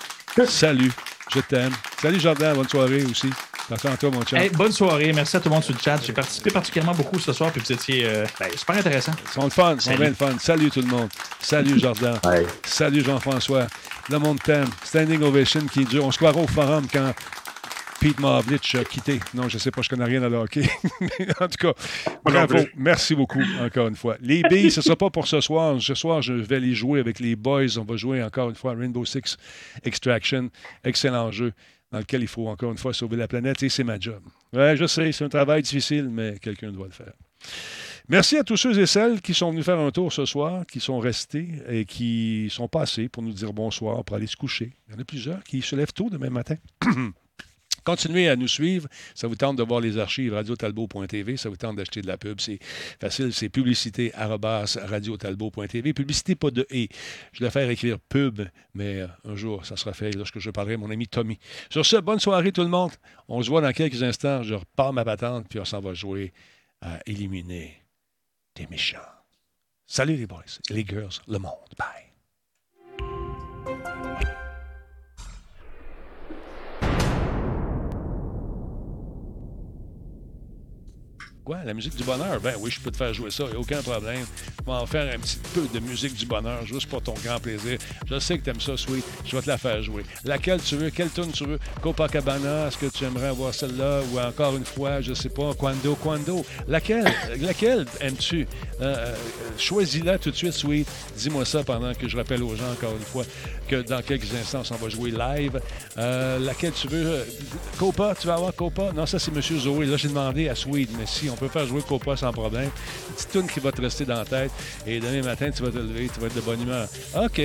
Salut. 0.47 0.91
Je 1.33 1.39
t'aime. 1.41 1.71
Salut 2.01 2.19
Jordan. 2.19 2.55
Bonne 2.55 2.69
soirée 2.69 3.03
aussi. 3.03 3.29
Attention 3.71 3.91
à 3.91 3.97
toi, 3.97 4.09
mon 4.11 4.25
chat. 4.25 4.49
bonne 4.53 4.71
soirée. 4.71 5.11
Merci 5.13 5.37
à 5.37 5.39
tout 5.39 5.49
le 5.49 5.53
monde 5.55 5.63
sur 5.63 5.73
le 5.73 5.79
chat. 5.79 5.99
J'ai 6.03 6.13
participé 6.13 6.49
particulièrement 6.49 6.95
beaucoup 6.95 7.19
ce 7.19 7.31
soir, 7.33 7.51
puis 7.51 7.61
vous 7.63 7.71
étiez 7.71 8.03
euh, 8.05 8.25
ben, 8.39 8.49
super 8.55 8.77
intéressant. 8.77 9.11
Ils 9.27 9.33
sont 9.33 9.43
le 9.43 9.49
fun. 9.49 9.75
Ils 9.75 9.81
sont 9.81 9.95
bien 9.95 10.09
le 10.09 10.15
fun. 10.15 10.31
Salut 10.39 10.71
tout 10.71 10.81
le 10.81 10.87
monde. 10.87 11.09
Salut 11.39 11.79
Jordan. 11.81 12.17
Salut 12.63 13.03
Jean-François. 13.03 13.67
Le 14.09 14.17
monde 14.17 14.39
t'aime. 14.43 14.69
Standing 14.83 15.21
ovation 15.21 15.61
qui 15.71 15.85
dure. 15.85 16.05
On 16.05 16.11
se 16.11 16.17
croira 16.17 16.35
au 16.39 16.47
forum 16.47 16.87
quand 16.91 17.13
Pete 17.99 18.19
Mavlich 18.19 18.75
a 18.75 18.83
quitté. 18.85 19.19
Non, 19.33 19.49
je 19.49 19.55
ne 19.55 19.59
sais 19.59 19.71
pas, 19.71 19.81
je 19.81 19.89
connais 19.89 20.05
rien 20.05 20.23
à 20.23 20.29
le 20.29 20.37
hockey. 20.37 20.63
en 21.41 21.47
tout 21.47 21.57
cas, 21.59 21.73
bravo. 22.23 22.55
Merci 22.77 23.13
beaucoup, 23.13 23.41
encore 23.61 23.87
une 23.87 23.95
fois. 23.95 24.15
Les 24.21 24.41
billes, 24.43 24.71
ce 24.71 24.79
ne 24.79 24.83
sera 24.83 24.95
pas 24.95 25.09
pour 25.09 25.27
ce 25.27 25.41
soir. 25.41 25.81
Ce 25.81 25.93
soir, 25.95 26.21
je 26.21 26.33
vais 26.33 26.61
les 26.61 26.73
jouer 26.73 27.01
avec 27.01 27.19
les 27.19 27.35
boys. 27.35 27.77
On 27.77 27.83
va 27.83 27.97
jouer 27.97 28.23
encore 28.23 28.49
une 28.49 28.55
fois 28.55 28.71
à 28.71 28.75
Rainbow 28.75 29.03
Six 29.03 29.37
Extraction. 29.83 30.49
Excellent 30.83 31.31
jeu 31.31 31.51
dans 31.91 31.99
lequel 31.99 32.21
il 32.21 32.27
faut 32.27 32.47
encore 32.47 32.71
une 32.71 32.77
fois 32.77 32.93
sauver 32.93 33.17
la 33.17 33.27
planète 33.27 33.63
et 33.63 33.69
c'est 33.69 33.83
ma 33.83 33.99
job. 33.99 34.21
Ouais, 34.53 34.77
je 34.77 34.85
sais, 34.85 35.11
c'est 35.11 35.25
un 35.25 35.29
travail 35.29 35.61
difficile, 35.61 36.07
mais 36.09 36.37
quelqu'un 36.39 36.71
doit 36.71 36.87
le 36.87 36.93
faire. 36.93 37.13
Merci 38.07 38.37
à 38.37 38.43
tous 38.43 38.57
ceux 38.57 38.79
et 38.79 38.85
celles 38.85 39.21
qui 39.21 39.33
sont 39.33 39.51
venus 39.51 39.65
faire 39.65 39.79
un 39.79 39.91
tour 39.91 40.11
ce 40.13 40.25
soir, 40.25 40.65
qui 40.65 40.79
sont 40.79 40.99
restés 40.99 41.49
et 41.67 41.85
qui 41.85 42.47
sont 42.49 42.67
passés 42.67 43.09
pour 43.09 43.23
nous 43.23 43.33
dire 43.33 43.53
bonsoir, 43.53 44.03
pour 44.03 44.15
aller 44.15 44.27
se 44.27 44.35
coucher. 44.35 44.73
Il 44.87 44.93
y 44.93 44.97
en 44.97 45.01
a 45.01 45.03
plusieurs 45.03 45.43
qui 45.43 45.61
se 45.61 45.75
lèvent 45.75 45.93
tôt 45.93 46.09
demain 46.09 46.29
matin. 46.29 46.55
Continuez 47.83 48.29
à 48.29 48.35
nous 48.35 48.47
suivre. 48.47 48.87
Ça 49.15 49.27
vous 49.27 49.35
tente 49.35 49.57
de 49.57 49.63
voir 49.63 49.81
les 49.81 49.97
archives 49.97 50.33
radiotalbo.tv. 50.33 51.37
Ça 51.37 51.49
vous 51.49 51.57
tente 51.57 51.75
d'acheter 51.75 52.01
de 52.01 52.07
la 52.07 52.17
pub. 52.17 52.39
C'est 52.39 52.59
facile. 52.99 53.33
C'est 53.33 53.49
publicité 53.49 54.11
radiotalbo.tv. 54.15 55.93
Publicité, 55.93 56.35
pas 56.35 56.51
de 56.51 56.65
et. 56.69 56.89
Je 57.31 57.43
vais 57.43 57.49
faire 57.49 57.69
écrire 57.69 57.99
pub, 57.99 58.41
mais 58.73 59.05
un 59.25 59.35
jour, 59.35 59.65
ça 59.65 59.75
sera 59.75 59.93
fait 59.93 60.15
lorsque 60.15 60.39
je 60.39 60.49
parlerai 60.49 60.75
à 60.75 60.77
mon 60.77 60.91
ami 60.91 61.07
Tommy. 61.07 61.39
Sur 61.69 61.85
ce, 61.85 61.97
bonne 61.97 62.19
soirée 62.19 62.51
tout 62.51 62.61
le 62.61 62.67
monde. 62.67 62.91
On 63.27 63.41
se 63.41 63.49
voit 63.49 63.61
dans 63.61 63.71
quelques 63.71 64.03
instants. 64.03 64.43
Je 64.43 64.55
repars 64.55 64.93
ma 64.93 65.05
patente, 65.05 65.47
puis 65.49 65.59
on 65.59 65.65
s'en 65.65 65.79
va 65.79 65.93
jouer 65.93 66.33
à 66.81 66.99
éliminer 67.05 67.81
des 68.55 68.67
méchants. 68.67 68.97
Salut 69.87 70.15
les 70.15 70.27
boys, 70.27 70.43
les 70.69 70.85
girls, 70.85 71.19
le 71.27 71.39
monde. 71.39 71.73
Bye. 71.77 72.08
La 81.65 81.73
musique 81.73 81.95
du 81.95 82.03
bonheur? 82.03 82.39
Ben 82.41 82.53
oui, 82.59 82.69
je 82.69 82.79
peux 82.79 82.91
te 82.91 82.97
faire 82.97 83.11
jouer 83.11 83.31
ça, 83.31 83.45
n'y 83.45 83.55
a 83.55 83.59
aucun 83.59 83.81
problème. 83.81 84.23
Je 84.59 84.65
vais 84.65 84.71
en 84.71 84.85
faire 84.85 85.11
un 85.13 85.17
petit 85.17 85.37
peu 85.53 85.67
de 85.73 85.79
musique 85.79 86.13
du 86.13 86.27
bonheur, 86.27 86.63
juste 86.63 86.87
pour 86.87 87.01
ton 87.01 87.15
grand 87.25 87.39
plaisir. 87.39 87.79
Je 88.07 88.19
sais 88.19 88.37
que 88.37 88.43
tu 88.43 88.51
aimes 88.51 88.61
ça, 88.61 88.77
Sweet. 88.77 89.03
Je 89.25 89.35
vais 89.35 89.41
te 89.41 89.47
la 89.47 89.57
faire 89.57 89.81
jouer. 89.81 90.03
Laquelle 90.23 90.61
tu 90.61 90.75
veux? 90.75 90.91
Quelle 90.91 91.09
tune 91.09 91.31
tu 91.31 91.45
veux? 91.45 91.59
Copacabana, 91.81 92.67
est-ce 92.67 92.77
que 92.77 92.85
tu 92.85 93.03
aimerais 93.03 93.29
avoir 93.29 93.53
celle-là? 93.53 94.01
Ou 94.13 94.19
encore 94.19 94.57
une 94.57 94.65
fois, 94.65 95.01
je 95.01 95.13
sais 95.13 95.29
pas, 95.29 95.53
Quando, 95.55 95.95
Quando. 95.95 96.45
Laquelle? 96.67 97.11
Laquelle 97.41 97.85
aimes-tu? 97.99 98.47
Euh, 98.81 98.95
euh, 98.95 99.15
choisis-la 99.57 100.19
tout 100.19 100.29
de 100.29 100.35
suite, 100.35 100.53
Sweet. 100.53 100.87
Dis-moi 101.17 101.45
ça 101.45 101.63
pendant 101.63 101.93
que 101.95 102.07
je 102.07 102.15
rappelle 102.15 102.43
aux 102.43 102.55
gens, 102.55 102.71
encore 102.71 102.95
une 102.95 103.05
fois, 103.05 103.23
que 103.69 103.81
dans 103.83 104.01
quelques 104.01 104.33
instants, 104.33 104.63
on 104.71 104.75
va 104.75 104.89
jouer 104.89 105.11
live. 105.11 105.61
Euh, 105.97 106.39
laquelle 106.39 106.73
tu 106.73 106.87
veux? 106.87 107.25
Copa, 107.77 108.15
tu 108.19 108.27
vas 108.27 108.35
avoir 108.35 108.53
Copa? 108.55 108.91
Non, 108.93 109.05
ça, 109.05 109.19
c'est 109.19 109.31
M. 109.31 109.41
Zoé. 109.41 109.85
Là, 109.85 109.97
j'ai 109.97 110.07
demandé 110.07 110.49
à 110.49 110.55
Sweet, 110.55 110.89
mais 110.97 111.05
si 111.05 111.29
on 111.29 111.35
peut 111.35 111.47
faire 111.47 111.65
jouer 111.65 111.81
Copa 111.87 112.17
sans 112.17 112.31
problème. 112.31 112.69
Une 113.09 113.15
petite 113.15 113.31
tune 113.31 113.47
qui 113.47 113.59
va 113.59 113.71
te 113.71 113.81
rester 113.81 114.05
dans 114.05 114.17
la 114.17 114.25
tête. 114.25 114.51
Et 114.85 114.99
demain 114.99 115.21
matin, 115.21 115.51
tu 115.51 115.61
vas 115.63 115.69
te 115.69 115.77
lever, 115.77 116.09
tu 116.13 116.19
vas 116.19 116.27
être 116.27 116.35
de 116.35 116.41
bonne 116.41 116.61
humeur. 116.61 116.87
OK. 117.15 117.41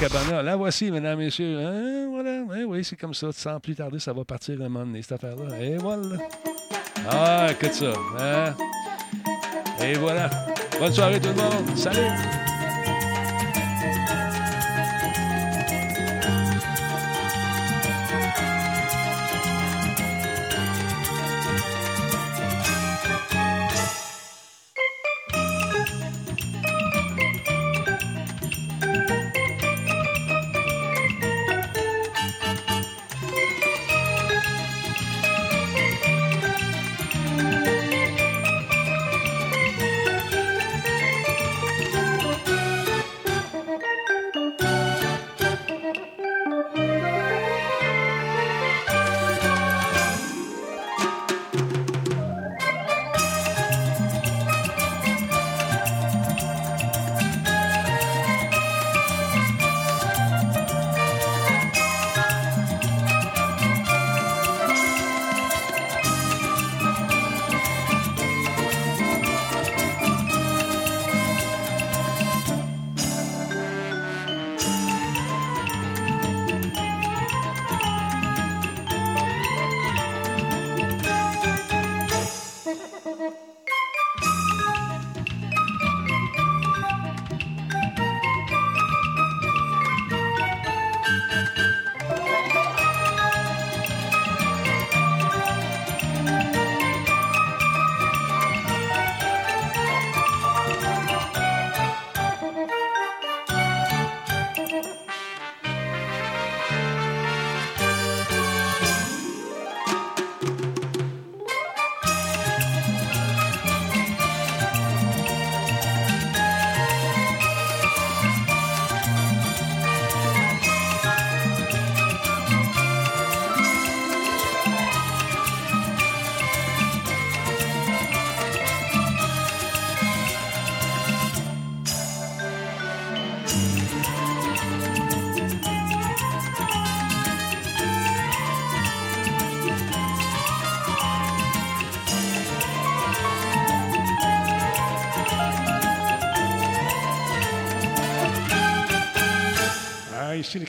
Cabana, 0.00 0.42
la 0.42 0.56
voici, 0.56 0.90
mesdames, 0.90 1.18
messieurs. 1.18 1.58
Hein, 1.60 2.08
voilà, 2.10 2.42
oui, 2.48 2.64
oui, 2.66 2.84
c'est 2.84 2.96
comme 2.96 3.14
ça. 3.14 3.28
Sans 3.32 3.60
plus 3.60 3.74
tarder, 3.74 3.98
ça 3.98 4.12
va 4.12 4.24
partir 4.24 4.54
un 4.60 4.68
moment 4.68 4.84
donné, 4.84 5.02
cette 5.02 5.12
affaire-là. 5.12 5.60
Et 5.60 5.76
voilà. 5.76 6.16
Ah, 7.08 7.48
écoute 7.50 7.74
ça. 7.74 7.92
Hein? 8.18 8.54
Et 9.82 9.94
voilà. 9.94 10.28
Bonne 10.78 10.92
soirée 10.92 11.20
tout 11.20 11.28
le 11.28 11.34
monde. 11.34 11.76
Salut! 11.76 12.49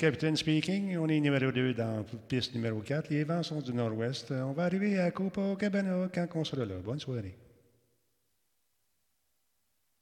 Capitaine 0.02 0.36
speaking. 0.36 0.98
On 0.98 1.08
est 1.10 1.20
numéro 1.20 1.52
2 1.52 1.76
dans 1.76 2.04
piste 2.28 2.56
numéro 2.56 2.82
4. 2.82 3.12
Les 3.12 3.24
vents 3.24 3.44
sont 3.44 3.62
du 3.62 3.72
nord-ouest. 3.72 4.32
On 4.32 4.52
va 4.52 4.64
arriver 4.64 5.00
à 5.00 5.12
Copacabana 5.12 6.10
quand 6.12 6.28
on 6.34 6.44
sera 6.44 6.66
là. 6.66 6.80
Bonne 6.84 7.00
soirée. 7.00 7.36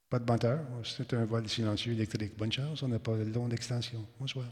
Pas 0.08 0.18
de 0.18 0.24
banteur. 0.24 0.60
C'est 0.84 1.12
un 1.12 1.26
vol 1.26 1.46
silencieux 1.46 1.92
électrique. 1.92 2.32
Bonne 2.38 2.50
chance. 2.50 2.82
On 2.82 2.88
n'a 2.88 2.98
pas 2.98 3.14
de 3.14 3.30
long 3.30 3.46
d'extension. 3.46 4.02
Bonsoir. 4.18 4.46